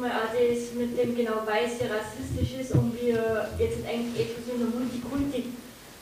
Mal, 0.00 0.12
auch 0.12 0.32
das 0.32 0.72
mit 0.72 0.96
dem 0.96 1.14
genau 1.14 1.44
weiß 1.44 1.76
ja 1.84 1.92
rassistisch 1.92 2.58
ist 2.58 2.72
und 2.72 2.96
wir 2.96 3.48
jetzt 3.58 3.84
eigentlich 3.84 4.32
etwas 4.32 4.48
in 4.48 4.60
der 4.64 4.72
Multikulti 4.72 5.52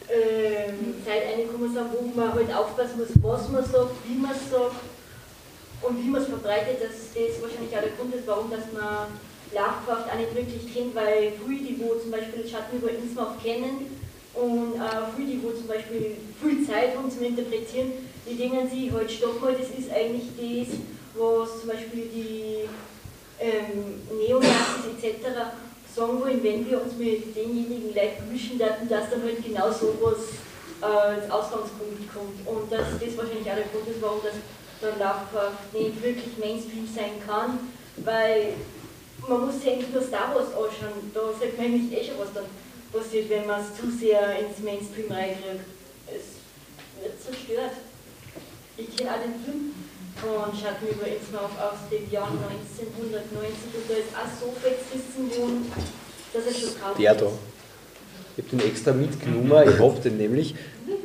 ähm, 0.06 0.94
Zeit 1.04 1.26
reingekommen 1.26 1.74
sind, 1.74 1.90
wo 1.90 2.06
man 2.14 2.32
halt 2.32 2.54
aufpassen 2.54 2.98
muss, 2.98 3.10
was 3.20 3.48
man 3.50 3.64
sagt, 3.64 3.90
wie 4.06 4.14
man 4.14 4.30
es 4.30 4.50
sagt 4.50 4.86
und 5.82 5.98
wie 5.98 6.08
man 6.08 6.22
es 6.22 6.28
verbreitet, 6.28 6.78
dass 6.78 7.10
das 7.10 7.42
wahrscheinlich 7.42 7.74
auch 7.74 7.82
der 7.82 7.98
Grund 7.98 8.14
ist, 8.14 8.26
warum 8.26 8.50
dass 8.50 8.70
man 8.70 9.18
Lovecraft 9.50 10.06
auch 10.06 10.18
nicht 10.18 10.34
wirklich 10.34 10.72
kennt, 10.72 10.94
weil 10.94 11.32
früh 11.42 11.58
die, 11.58 11.82
wo 11.82 11.98
zum 11.98 12.10
Beispiel 12.10 12.46
Schatten 12.46 12.78
über 12.78 12.94
Innsmouth 12.94 13.42
kennen 13.42 13.98
und 14.34 14.78
äh, 14.78 15.10
früh 15.10 15.26
die, 15.26 15.42
wo 15.42 15.50
zum 15.50 15.66
Beispiel 15.66 16.22
viel 16.40 16.66
Zeit 16.66 16.94
haben 16.94 17.10
zum 17.10 17.26
Interpretieren, 17.26 17.92
die 18.22 18.36
denken 18.36 18.70
sich 18.70 18.92
halt, 18.92 19.10
stopp 19.10 19.42
das 19.42 19.74
ist 19.74 19.90
eigentlich 19.90 20.30
das, 20.38 20.78
was 21.18 21.60
zum 21.60 21.70
Beispiel 21.70 22.06
die 22.14 22.68
ähm, 23.40 24.02
Neonazis 24.19 25.02
etc. 25.02 25.27
sagen 25.94 26.20
wollen, 26.20 26.43
wenn 26.43 26.69
wir 26.69 26.82
uns 26.82 26.94
mit 26.97 27.35
denjenigen 27.35 27.94
Leuten 27.94 28.32
mischen 28.32 28.59
würden, 28.59 28.89
dass 28.89 29.10
dann 29.10 29.23
halt 29.23 29.43
genau 29.44 29.70
sowas 29.70 30.19
äh, 30.81 30.85
als 30.85 31.31
Ausgangspunkt 31.31 32.12
kommt. 32.12 32.47
Und 32.47 32.70
das 32.70 32.86
wahrscheinlich 33.16 33.51
auch 33.51 33.56
der 33.56 33.70
Grund 33.73 33.89
ist, 33.89 34.02
warum 34.02 34.20
das 34.23 34.35
dann 34.81 34.98
Lovecraft 34.98 35.73
nicht 35.73 36.02
wirklich 36.02 36.39
Mainstream 36.39 36.86
sein 36.86 37.19
kann, 37.27 37.59
weil 37.97 38.55
man 39.27 39.47
muss 39.47 39.60
sich 39.60 39.73
eigentlich 39.73 39.93
nur 39.93 40.02
Star 40.02 40.32
Wars 40.35 40.48
anschauen, 40.48 41.10
da 41.12 41.20
sagt 41.39 41.59
man 41.59 41.70
nämlich 41.73 41.93
eh 41.93 42.05
schon, 42.05 42.19
was 42.19 42.32
dann 42.32 42.44
passiert, 42.93 43.28
wenn 43.28 43.47
man 43.47 43.60
es 43.60 43.74
zu 43.77 43.90
sehr 43.90 44.39
ins 44.39 44.59
Mainstream 44.60 45.10
reinkriegt. 45.10 45.66
Es 46.06 47.02
wird 47.02 47.20
zerstört. 47.20 47.73
Ich 48.77 48.97
kenne 48.97 49.10
auch 49.10 49.23
den 49.23 49.43
Film 49.44 49.74
von 50.20 50.51
Schatten 50.55 50.86
über 50.89 51.07
Innsmouth 51.07 51.55
aus 51.59 51.86
dem 51.90 52.11
Jahr 52.11 52.28
1990 52.28 53.74
und 53.74 53.85
da 53.89 53.95
ist 53.95 54.12
auch 54.15 54.31
so 54.40 54.53
festgesessen 54.61 55.31
worden, 55.31 55.70
dass 56.32 56.47
er 56.47 56.53
schon 56.53 56.81
kaum 56.81 56.99
Der 56.99 57.15
da. 57.15 57.27
Ich 58.36 58.45
habe 58.45 58.57
den 58.57 58.69
extra 58.69 58.93
mitgenommen, 58.93 59.69
ich 59.69 59.78
hab 59.78 60.03
den 60.03 60.16
nämlich. 60.16 60.55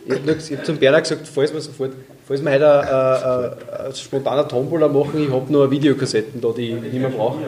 Ich 0.06 0.14
habe 0.14 0.32
hab 0.32 0.66
zum 0.66 0.78
Bernhard 0.78 1.04
gesagt, 1.04 1.28
falls 1.28 1.54
wir 1.54 1.62
sofort, 1.62 1.94
falls 2.28 2.44
wir 2.44 2.52
heute 2.52 2.80
ein, 2.82 3.82
ein, 3.82 3.88
ein 3.88 3.96
spontaner 3.96 4.48
Tombola 4.48 4.88
machen, 4.88 5.24
ich 5.24 5.32
habe 5.32 5.52
nur 5.52 5.70
Videokassetten 5.70 6.42
da, 6.42 6.52
die 6.52 6.72
ich 6.72 6.82
nicht 6.82 6.94
mehr 6.94 7.10
brauche. 7.10 7.40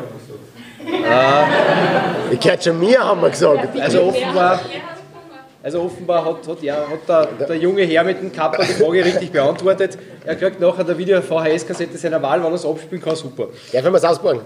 Ich 2.31 2.39
gehört 2.39 2.63
schon 2.63 2.79
mir, 2.79 2.99
haben 2.99 3.21
wir 3.21 3.29
gesagt. 3.29 3.79
also 3.79 4.03
offenbar, 4.03 4.61
also 5.65 5.81
offenbar 5.81 6.23
hat, 6.23 6.47
hat, 6.47 6.61
ja, 6.61 6.75
hat 6.87 7.09
der, 7.09 7.47
der 7.47 7.57
junge 7.57 7.81
Herr 7.83 8.03
mit 8.03 8.21
dem 8.21 8.31
Kappa 8.31 8.63
die 8.63 8.73
Frage 8.73 9.03
richtig 9.03 9.31
beantwortet. 9.31 9.97
Er 10.23 10.35
kriegt 10.35 10.59
nachher 10.59 10.83
der 10.83 10.95
Video-VHS-Kassette 10.97 11.97
seiner 11.97 12.21
Wahl, 12.21 12.37
wenn 12.43 12.51
er 12.51 12.53
es 12.53 12.65
abspielen 12.65 13.01
kann, 13.03 13.15
super. 13.15 13.47
Ja, 13.71 13.83
wenn 13.83 13.91
wir 13.91 13.97
es 13.97 14.03
ausbauen. 14.05 14.41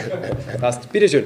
Passt, 0.60 0.90
bitteschön. 0.90 1.24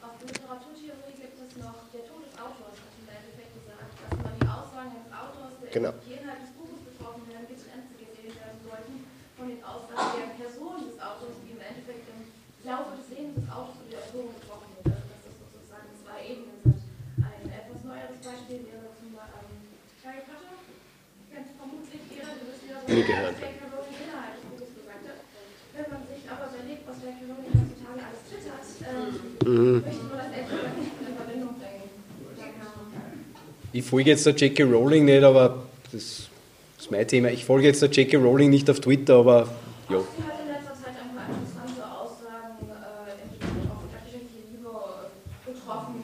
Auf 0.00 0.14
Literaturtheorie 0.22 1.18
gibt 1.18 1.34
es 1.42 1.58
noch 1.58 1.74
der 1.90 2.06
Tod 2.06 2.22
des 2.22 2.34
Autors, 2.38 2.78
hat 2.78 2.94
im 3.02 3.08
Endeffekt 3.10 3.50
gesagt, 3.58 3.90
dass 3.98 4.14
man 4.22 4.32
die 4.38 4.46
Aussagen 4.46 4.94
des 4.94 5.10
Autors, 5.10 5.52
der 5.58 5.70
Genau. 5.74 5.92
die 6.06 6.14
Inhalt 6.14 6.40
des 6.46 6.52
Buches 6.54 6.80
betroffen 6.86 7.24
werden, 7.34 7.46
getrennt 7.50 7.90
gesehen 7.98 8.30
werden 8.30 8.58
sollten 8.62 8.94
von 9.34 9.46
den 9.50 9.58
Aussagen 9.66 10.06
der 10.22 10.30
Person 10.38 10.78
des 10.86 10.96
Autors, 11.02 11.34
die 11.42 11.50
im 11.50 11.62
Endeffekt 11.66 12.06
im 12.14 12.18
Laufe 12.62 12.94
des 12.94 13.06
Lebens 13.10 13.42
des 13.42 13.48
Autors 13.50 13.74
oder 13.82 13.90
der 13.90 14.00
Autorin 14.06 14.30
getroffen 14.38 14.70
wird. 14.78 14.86
Also 14.94 15.10
dass 15.18 15.34
das 15.34 15.50
sozusagen 15.50 15.90
zwei 15.98 16.18
Ebenen 16.30 16.58
sind. 16.62 16.78
Ein 17.18 17.50
etwas 17.50 17.82
neueres 17.82 18.18
Beispiel 18.22 18.62
wäre 18.70 18.86
zum 18.94 19.10
Beispiel 19.10 19.42
ähm, 19.58 20.06
Harry 20.06 20.22
Potter. 20.22 20.54
Kennt 21.34 21.50
vermutlich 21.58 22.02
jeder, 22.14 22.30
du 22.38 22.46
wirst 22.46 22.62
ja 22.62 22.77
so 22.77 22.77
Nie 22.77 22.77
gehört. 22.77 22.77
was 22.77 22.77
J.K. 22.77 22.77
Rowling 22.77 22.77
innerhalb 22.77 22.77
des 22.77 22.77
Buches 22.77 22.77
gesagt 22.77 22.77
hat. 22.77 22.77
Wenn 22.77 22.77
man 22.77 22.77
sich 22.77 22.77
aber 22.77 22.77
überlegt, 22.77 22.77
was 22.77 22.77
J.K. 22.77 22.77
Rowling 22.77 22.77
heutzutage 22.77 22.77
alles 22.77 22.77
twittert, 22.77 22.77
ähm, 22.77 22.77
Mhm. 22.77 22.77
möchte 22.77 22.77
man 22.77 22.77
das 22.77 22.77
etwas 22.77 22.77
nicht 22.77 22.77
in 22.77 22.77
Verbindung 31.16 31.54
bringen. 31.58 31.90
Da 32.36 32.42
kann 32.42 32.52
Ich 33.72 33.84
folge 33.84 34.10
jetzt 34.10 34.26
der 34.26 34.34
J.K. 34.34 34.62
Rowling 34.64 35.04
nicht, 35.04 35.22
aber 35.22 35.64
das 35.92 36.28
ist 36.78 36.90
mein 36.90 37.06
Thema. 37.06 37.28
Ich 37.28 37.44
folge 37.44 37.66
jetzt 37.66 37.82
der 37.82 37.90
J.K. 37.90 38.16
Rowling 38.16 38.50
nicht 38.50 38.70
auf 38.70 38.80
Twitter, 38.80 39.16
aber 39.16 39.48
ja. 39.88 39.98
Sie 39.98 40.22
hat 40.22 40.40
in 40.40 40.48
letzter 40.48 40.74
Zeit 40.74 40.94
ein 40.96 41.14
paar 41.14 41.28
interessante 41.28 41.84
Aussagen 41.84 42.56
im 42.60 42.68
Hinblick 42.68 43.70
auf 43.70 43.84
öffentliche 43.84 44.40
Liebe 44.50 44.72
getroffen, 45.44 46.02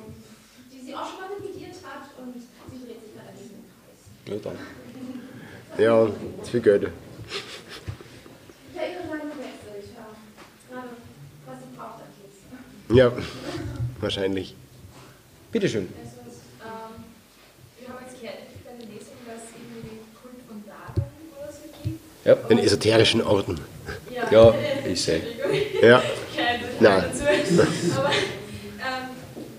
die 0.73 0.81
sie 0.85 0.95
auch 0.95 1.09
schon 1.09 1.21
mal 1.21 1.29
revidiert 1.37 1.77
hat 1.83 2.11
und 2.19 2.35
sie 2.35 2.85
dreht 2.85 3.01
sich 3.01 3.13
gerade 3.15 3.33
nicht 3.33 3.53
im 3.53 3.65
Kreis. 3.73 4.01
ja 4.29 4.51
dann. 4.51 4.74
Ja, 5.79 6.07
zu 6.43 6.51
viel 6.51 6.61
Geld. 6.61 6.83
Ja, 8.75 8.83
ja. 8.83 8.89
Ja, 12.95 13.11
wahrscheinlich. 14.01 14.55
Bitteschön. 15.51 15.89
Also, 15.99 16.11
ähm, 16.63 17.05
wir 17.81 17.89
haben 17.89 18.05
jetzt 18.07 18.21
gehört, 18.21 18.37
eine 18.69 18.85
Lesung, 18.93 19.17
dass 19.27 19.43
es 19.43 19.51
irgendwie 19.59 19.99
Kult 20.21 20.35
von 20.47 20.63
Dagon 20.65 21.11
oder 21.41 21.51
so 21.51 21.63
gibt. 21.83 21.99
Ja. 22.25 22.35
Den 22.35 22.59
esoterischen 22.59 23.23
Orden. 23.23 23.59
Ja, 24.31 24.55
ich 24.87 25.03
sehe. 25.03 25.23
Ja. 25.83 26.03
Kein 26.35 26.61
Nein. 26.81 27.05
dazu. 27.11 27.23
Aber 27.99 28.11
ähm, 28.11 28.17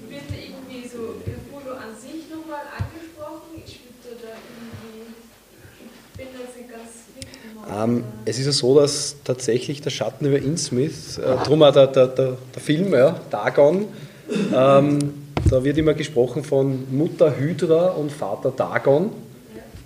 wird 0.10 0.24
da 0.30 0.36
irgendwie 0.36 0.88
so 0.88 1.22
Cthulhu 1.24 1.72
an 1.76 1.96
sich 1.96 2.30
noch 2.32 2.46
Ähm, 7.76 8.04
es 8.26 8.40
ist 8.40 8.46
ja 8.46 8.52
so, 8.52 8.80
dass 8.80 9.16
tatsächlich 9.24 9.82
der 9.82 9.90
Schatten 9.90 10.26
über 10.26 10.38
Innsmouth, 10.38 11.18
äh, 11.18 11.44
drum 11.46 11.64
auch 11.64 11.74
der, 11.74 11.88
der, 11.88 12.08
der, 12.08 12.38
der 12.54 12.62
Film, 12.62 12.94
ja, 12.94 13.20
Dagon, 13.30 13.86
ähm, 14.54 15.00
da 15.50 15.64
wird 15.64 15.78
immer 15.78 15.94
gesprochen 15.94 16.44
von 16.44 16.86
Mutter 16.92 17.38
Hydra 17.38 17.90
und 17.90 18.12
Vater 18.12 18.52
Dagon. 18.56 19.12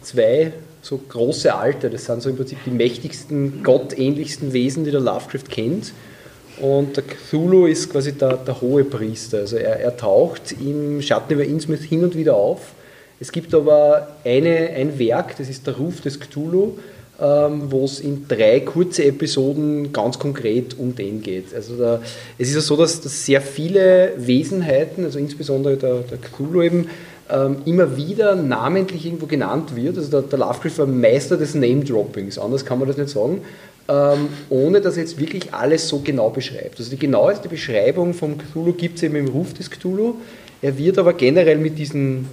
Zwei 0.02 0.53
so 0.82 0.98
große 0.98 1.53
Alte, 1.53 1.90
das 1.90 2.06
sind 2.06 2.22
so 2.22 2.30
im 2.30 2.38
Prinzip 2.38 2.60
die 2.66 2.72
mächtigsten, 2.72 3.64
gottähnlichsten 3.64 4.53
Wesen, 4.53 4.86
die 4.86 4.91
der 4.91 5.02
Lovecraft 5.02 5.49
kennt. 5.49 5.91
Und 6.61 6.95
der 6.95 7.03
Cthulhu 7.03 7.66
ist 7.66 7.91
quasi 7.91 8.14
der, 8.14 8.38
der 8.38 8.61
hohe 8.61 8.86
Priester. 8.86 9.40
Also 9.40 9.57
er, 9.57 9.80
er 9.80 9.95
taucht 9.98 10.53
im 10.53 11.02
Schatten 11.02 11.34
über 11.34 11.44
Innsmouth 11.44 11.80
hin 11.80 12.03
und 12.03 12.16
wieder 12.16 12.36
auf. 12.36 12.74
Es 13.20 13.32
gibt 13.32 13.53
aber 13.53 14.16
eine, 14.24 14.70
ein 14.70 14.98
Werk, 14.98 15.38
das 15.38 15.49
ist 15.49 15.68
der 15.68 15.76
Ruf 15.76 15.99
des 15.99 16.20
Cthulhu, 16.20 16.78
wo 17.20 17.84
es 17.86 18.00
in 18.00 18.28
drei 18.28 18.62
kurze 18.62 19.04
Episoden 19.06 19.91
ganz 19.91 20.18
konkret 20.20 20.78
um 20.80 20.96
den 20.96 21.22
geht. 21.22 21.54
Also 21.54 21.76
da, 21.76 22.02
es 22.38 22.50
ist 22.50 22.56
ja 22.56 22.62
so, 22.62 22.78
dass, 22.78 23.02
dass, 23.02 23.26
sehr 23.26 23.41
viele 23.41 24.14
Wesenheiten, 24.18 25.04
also 25.04 25.20
insbesondere 25.20 25.76
der, 25.76 25.96
der 26.00 26.18
Cthulhu 26.18 26.62
eben, 26.62 26.88
ähm, 27.30 27.58
immer 27.66 27.98
wieder 27.98 28.36
namentlich 28.36 29.06
irgendwo 29.06 29.26
genannt 29.26 29.76
wird. 29.76 29.98
Also 29.98 30.10
der, 30.10 30.22
der 30.22 30.40
Lovecraft 30.40 30.78
war 30.78 30.88
Meister 30.88 31.38
des 31.38 31.56
Name-Droppings, 31.56 32.40
anders 32.40 32.66
kann 32.66 32.80
man 32.80 32.88
das 32.88 32.98
nicht 32.98 33.10
sagen 33.10 33.41
ähm, 33.90 34.30
ohne 34.50 34.82
dass 34.82 34.98
er 34.98 35.04
jetzt 35.04 35.20
wirklich 35.20 35.54
alles 35.54 35.88
so 35.88 36.00
genau 36.00 36.30
beschreibt. 36.30 36.78
Also 36.78 36.91
die 36.91 37.00
genaueste 37.00 37.50
Beschreibung 37.50 38.14
vom 38.14 38.38
Cthulhu 38.38 38.74
gibt 38.74 38.98
es 38.98 39.04
eben 39.04 39.16
im 39.16 39.28
Ruf 39.28 39.54
des 39.54 39.72
Cthulhu. 39.72 40.16
Er 40.62 40.78
wird 40.78 41.00
aber 41.00 41.14
generell 41.14 41.58
mit 41.58 41.80
diesen 41.80 42.28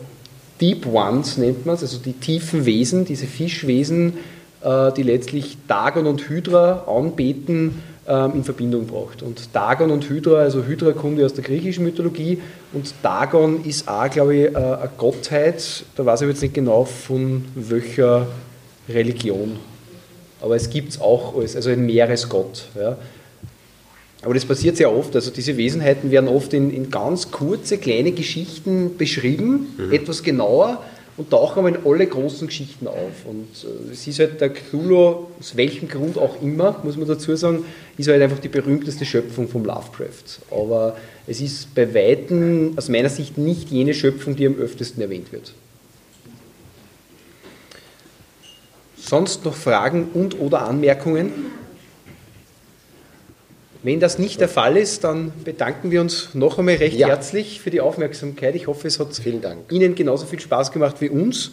Deep 0.60 0.86
Ones, 0.86 1.38
nennt 1.38 1.64
man 1.64 1.74
es, 1.74 1.82
also 1.82 1.98
die 1.98 2.12
tiefen 2.12 2.66
Wesen, 2.66 3.06
diese 3.06 3.26
Fischwesen, 3.26 4.14
die 4.62 5.02
letztlich 5.02 5.58
Dagon 5.68 6.06
und 6.06 6.28
Hydra 6.28 6.84
anbeten, 6.88 7.82
ähm, 8.08 8.32
in 8.34 8.44
Verbindung 8.44 8.86
braucht. 8.86 9.22
Und 9.22 9.54
Dagon 9.54 9.90
und 9.90 10.08
Hydra, 10.08 10.38
also 10.38 10.64
Hydra 10.64 10.92
kommt 10.92 11.18
ja 11.18 11.26
aus 11.26 11.34
der 11.34 11.44
griechischen 11.44 11.84
Mythologie 11.84 12.40
und 12.72 12.94
Dagon 13.02 13.64
ist 13.64 13.86
auch, 13.88 14.10
glaube 14.10 14.34
ich, 14.34 14.44
äh, 14.46 14.56
eine 14.56 14.90
Gottheit, 14.96 15.84
da 15.94 16.06
weiß 16.06 16.22
ich 16.22 16.28
jetzt 16.28 16.42
nicht 16.42 16.54
genau 16.54 16.84
von 16.84 17.44
welcher 17.54 18.26
Religion 18.88 19.58
aber 20.40 20.56
es 20.56 20.70
gibt 20.70 20.90
es 20.90 21.00
auch 21.00 21.36
als 21.36 21.56
also 21.56 21.70
ein 21.70 21.84
Meeresgott. 21.86 22.68
Ja. 22.78 22.96
Aber 24.22 24.34
das 24.34 24.44
passiert 24.44 24.76
sehr 24.76 24.92
oft. 24.92 25.14
Also 25.14 25.30
diese 25.30 25.56
Wesenheiten 25.56 26.10
werden 26.10 26.28
oft 26.28 26.52
in, 26.52 26.70
in 26.70 26.90
ganz 26.90 27.30
kurze, 27.30 27.78
kleine 27.78 28.12
Geschichten 28.12 28.96
beschrieben, 28.96 29.74
mhm. 29.76 29.92
etwas 29.92 30.22
genauer 30.22 30.82
und 31.16 31.30
tauchen 31.30 31.60
aber 31.60 31.68
in 31.68 31.78
alle 31.84 32.06
großen 32.06 32.46
Geschichten 32.46 32.86
auf. 32.86 33.24
Und 33.24 33.48
äh, 33.64 33.92
es 33.92 34.06
ist 34.06 34.18
halt 34.18 34.40
der 34.40 34.50
Cthulhu, 34.50 35.26
aus 35.38 35.56
welchem 35.56 35.88
Grund 35.88 36.18
auch 36.18 36.40
immer, 36.42 36.80
muss 36.82 36.96
man 36.96 37.08
dazu 37.08 37.34
sagen, 37.36 37.64
ist 37.96 38.08
halt 38.08 38.20
einfach 38.20 38.38
die 38.38 38.48
berühmteste 38.48 39.04
Schöpfung 39.04 39.48
vom 39.48 39.64
Lovecraft. 39.64 40.40
Aber 40.50 40.96
es 41.26 41.40
ist 41.40 41.74
bei 41.74 41.94
Weitem 41.94 42.74
aus 42.76 42.88
meiner 42.88 43.08
Sicht 43.08 43.38
nicht 43.38 43.70
jene 43.70 43.94
Schöpfung, 43.94 44.36
die 44.36 44.46
am 44.46 44.56
öftesten 44.56 45.02
erwähnt 45.02 45.32
wird. 45.32 45.52
Sonst 48.98 49.44
noch 49.44 49.54
Fragen 49.54 50.08
und 50.14 50.38
oder 50.40 50.66
Anmerkungen? 50.66 51.32
Wenn 53.86 54.00
das 54.00 54.18
nicht 54.18 54.40
der 54.40 54.48
Fall 54.48 54.76
ist, 54.76 55.04
dann 55.04 55.32
bedanken 55.44 55.92
wir 55.92 56.00
uns 56.00 56.34
noch 56.34 56.58
einmal 56.58 56.74
recht 56.74 56.98
ja. 56.98 57.06
herzlich 57.06 57.60
für 57.60 57.70
die 57.70 57.80
Aufmerksamkeit. 57.80 58.56
Ich 58.56 58.66
hoffe, 58.66 58.88
es 58.88 58.98
hat 58.98 59.10
Ihnen 59.70 59.94
genauso 59.94 60.26
viel 60.26 60.40
Spaß 60.40 60.72
gemacht 60.72 60.96
wie 60.98 61.08
uns. 61.08 61.52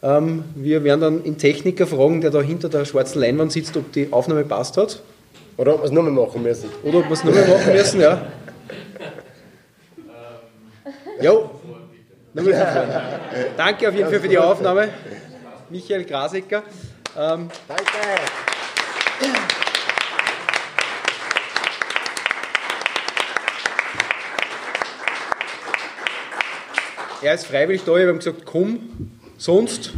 Ähm, 0.00 0.44
wir 0.54 0.84
werden 0.84 1.00
dann 1.00 1.24
den 1.24 1.38
Techniker 1.38 1.88
fragen, 1.88 2.20
der 2.20 2.30
da 2.30 2.40
hinter 2.40 2.68
der 2.68 2.84
schwarzen 2.84 3.20
Leinwand 3.20 3.50
sitzt, 3.50 3.76
ob 3.76 3.90
die 3.90 4.12
Aufnahme 4.12 4.44
passt 4.44 4.76
hat. 4.76 5.02
Oder 5.56 5.74
ob 5.74 5.80
wir 5.80 5.86
es 5.86 5.90
nochmal 5.90 6.12
machen 6.12 6.44
müssen. 6.44 6.70
Oder 6.84 6.98
ob 6.98 7.06
wir 7.06 7.14
es 7.14 7.24
nochmal 7.24 7.48
machen 7.48 7.72
müssen, 7.72 8.00
ja. 8.00 8.26
Jo. 11.20 11.50
Danke 13.56 13.88
auf 13.88 13.94
jeden 13.96 14.08
Fall 14.08 14.20
für 14.20 14.28
die 14.28 14.38
Aufnahme. 14.38 14.88
Michael 15.68 16.04
Grasecker. 16.04 16.62
Ähm, 17.18 17.48
Danke. 17.66 17.88
Er 27.22 27.34
ist 27.34 27.46
freiwillig 27.46 27.82
da, 27.84 27.94
ich 27.96 28.02
habe 28.02 28.10
ihm 28.10 28.18
gesagt, 28.18 28.44
komm, 28.44 28.80
sonst. 29.38 29.92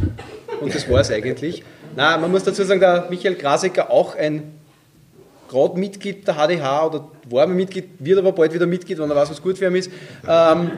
Und 0.61 0.73
das 0.73 0.89
war 0.89 1.01
es 1.01 1.11
eigentlich. 1.11 1.63
Na, 1.95 2.17
man 2.17 2.29
muss 2.31 2.43
dazu 2.43 2.63
sagen, 2.63 2.79
der 2.79 3.07
Michael 3.09 3.35
Grasecker 3.35 3.89
auch 3.89 4.15
ein 4.15 4.55
gerade 5.47 5.79
Mitglied 5.79 6.27
der 6.27 6.35
HDH 6.35 6.87
oder 6.87 7.07
war 7.29 7.47
mal 7.47 7.55
Mitglied, 7.55 7.85
wird 7.99 8.19
aber 8.19 8.31
bald 8.31 8.53
wieder 8.53 8.67
Mitglied, 8.67 8.99
wenn 8.99 9.09
er 9.09 9.15
weiß, 9.15 9.29
was 9.29 9.41
gut 9.41 9.57
für 9.57 9.67
ihn 9.67 9.75
ist. 9.75 9.89
Ähm, 10.27 10.71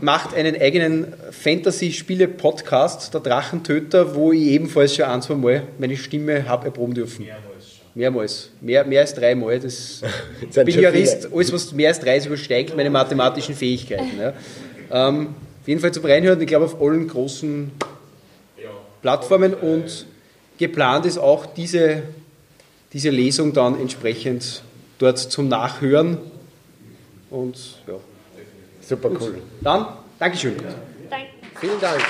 macht 0.00 0.34
einen 0.34 0.60
eigenen 0.60 1.12
Fantasy-Spiele-Podcast, 1.30 3.12
der 3.12 3.20
Drachentöter, 3.20 4.14
wo 4.14 4.32
ich 4.32 4.42
ebenfalls 4.42 4.96
schon 4.96 5.04
ein, 5.04 5.22
zwei 5.22 5.34
Mal 5.34 5.62
meine 5.78 5.96
Stimme 5.96 6.48
habe 6.48 6.66
erproben 6.66 6.94
dürfen. 6.94 7.26
Mehrmals. 7.26 7.80
Mehrmals. 7.94 8.50
Mehr, 8.60 8.84
mehr 8.84 9.02
als 9.02 9.14
dreimal. 9.14 9.58
Das, 9.60 10.02
ich 10.40 10.64
bin 10.64 10.80
Jurist, 10.80 11.28
alles 11.32 11.52
was 11.52 11.72
mehr 11.72 11.88
als 11.88 12.00
drei 12.00 12.16
ist, 12.16 12.26
übersteigt 12.26 12.76
meine 12.76 12.90
mathematischen 12.90 13.54
Fähigkeiten. 13.54 14.18
Ja. 14.18 14.32
Ähm, 15.08 15.34
auf 15.60 15.68
jeden 15.68 15.80
Fall 15.80 15.92
zum 15.92 16.04
Reinhören, 16.04 16.40
ich 16.40 16.46
glaube 16.46 16.64
auf 16.66 16.80
allen 16.80 17.06
großen 17.08 17.70
Plattformen 19.02 19.54
und 19.54 20.06
geplant 20.58 21.06
ist 21.06 21.18
auch 21.18 21.46
diese, 21.46 22.02
diese 22.92 23.10
Lesung 23.10 23.52
dann 23.52 23.80
entsprechend 23.80 24.62
dort 24.98 25.18
zum 25.18 25.48
Nachhören. 25.48 26.18
Und 27.30 27.56
ja. 27.86 27.94
Super 28.82 29.10
cool. 29.20 29.38
Dann, 29.60 29.86
Dankeschön. 30.18 30.56
Danke. 31.08 31.26
Vielen 31.60 31.80
Dank. 31.80 32.00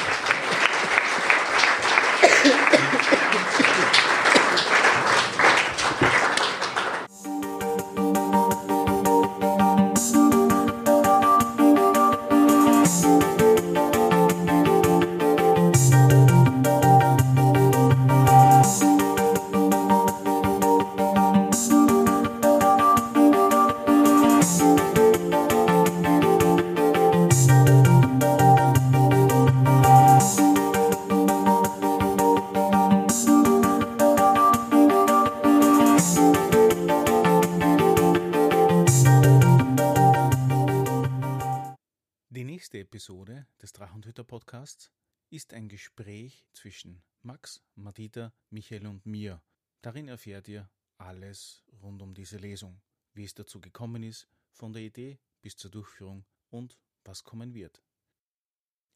Zwischen 46.70 47.02
Max, 47.22 47.60
Madita, 47.74 48.32
Michael 48.50 48.86
und 48.86 49.04
mir. 49.04 49.42
Darin 49.82 50.06
erfährt 50.06 50.46
ihr 50.46 50.70
alles 50.98 51.64
rund 51.82 52.00
um 52.00 52.14
diese 52.14 52.36
Lesung, 52.36 52.80
wie 53.12 53.24
es 53.24 53.34
dazu 53.34 53.60
gekommen 53.60 54.04
ist, 54.04 54.28
von 54.52 54.72
der 54.72 54.82
Idee 54.82 55.18
bis 55.42 55.56
zur 55.56 55.72
Durchführung 55.72 56.24
und 56.48 56.78
was 57.02 57.24
kommen 57.24 57.54
wird. 57.54 57.82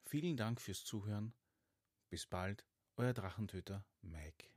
Vielen 0.04 0.36
Dank 0.36 0.60
fürs 0.60 0.84
Zuhören. 0.84 1.34
Bis 2.10 2.26
bald, 2.26 2.64
euer 2.96 3.12
Drachentöter 3.12 3.84
Mike. 4.02 4.50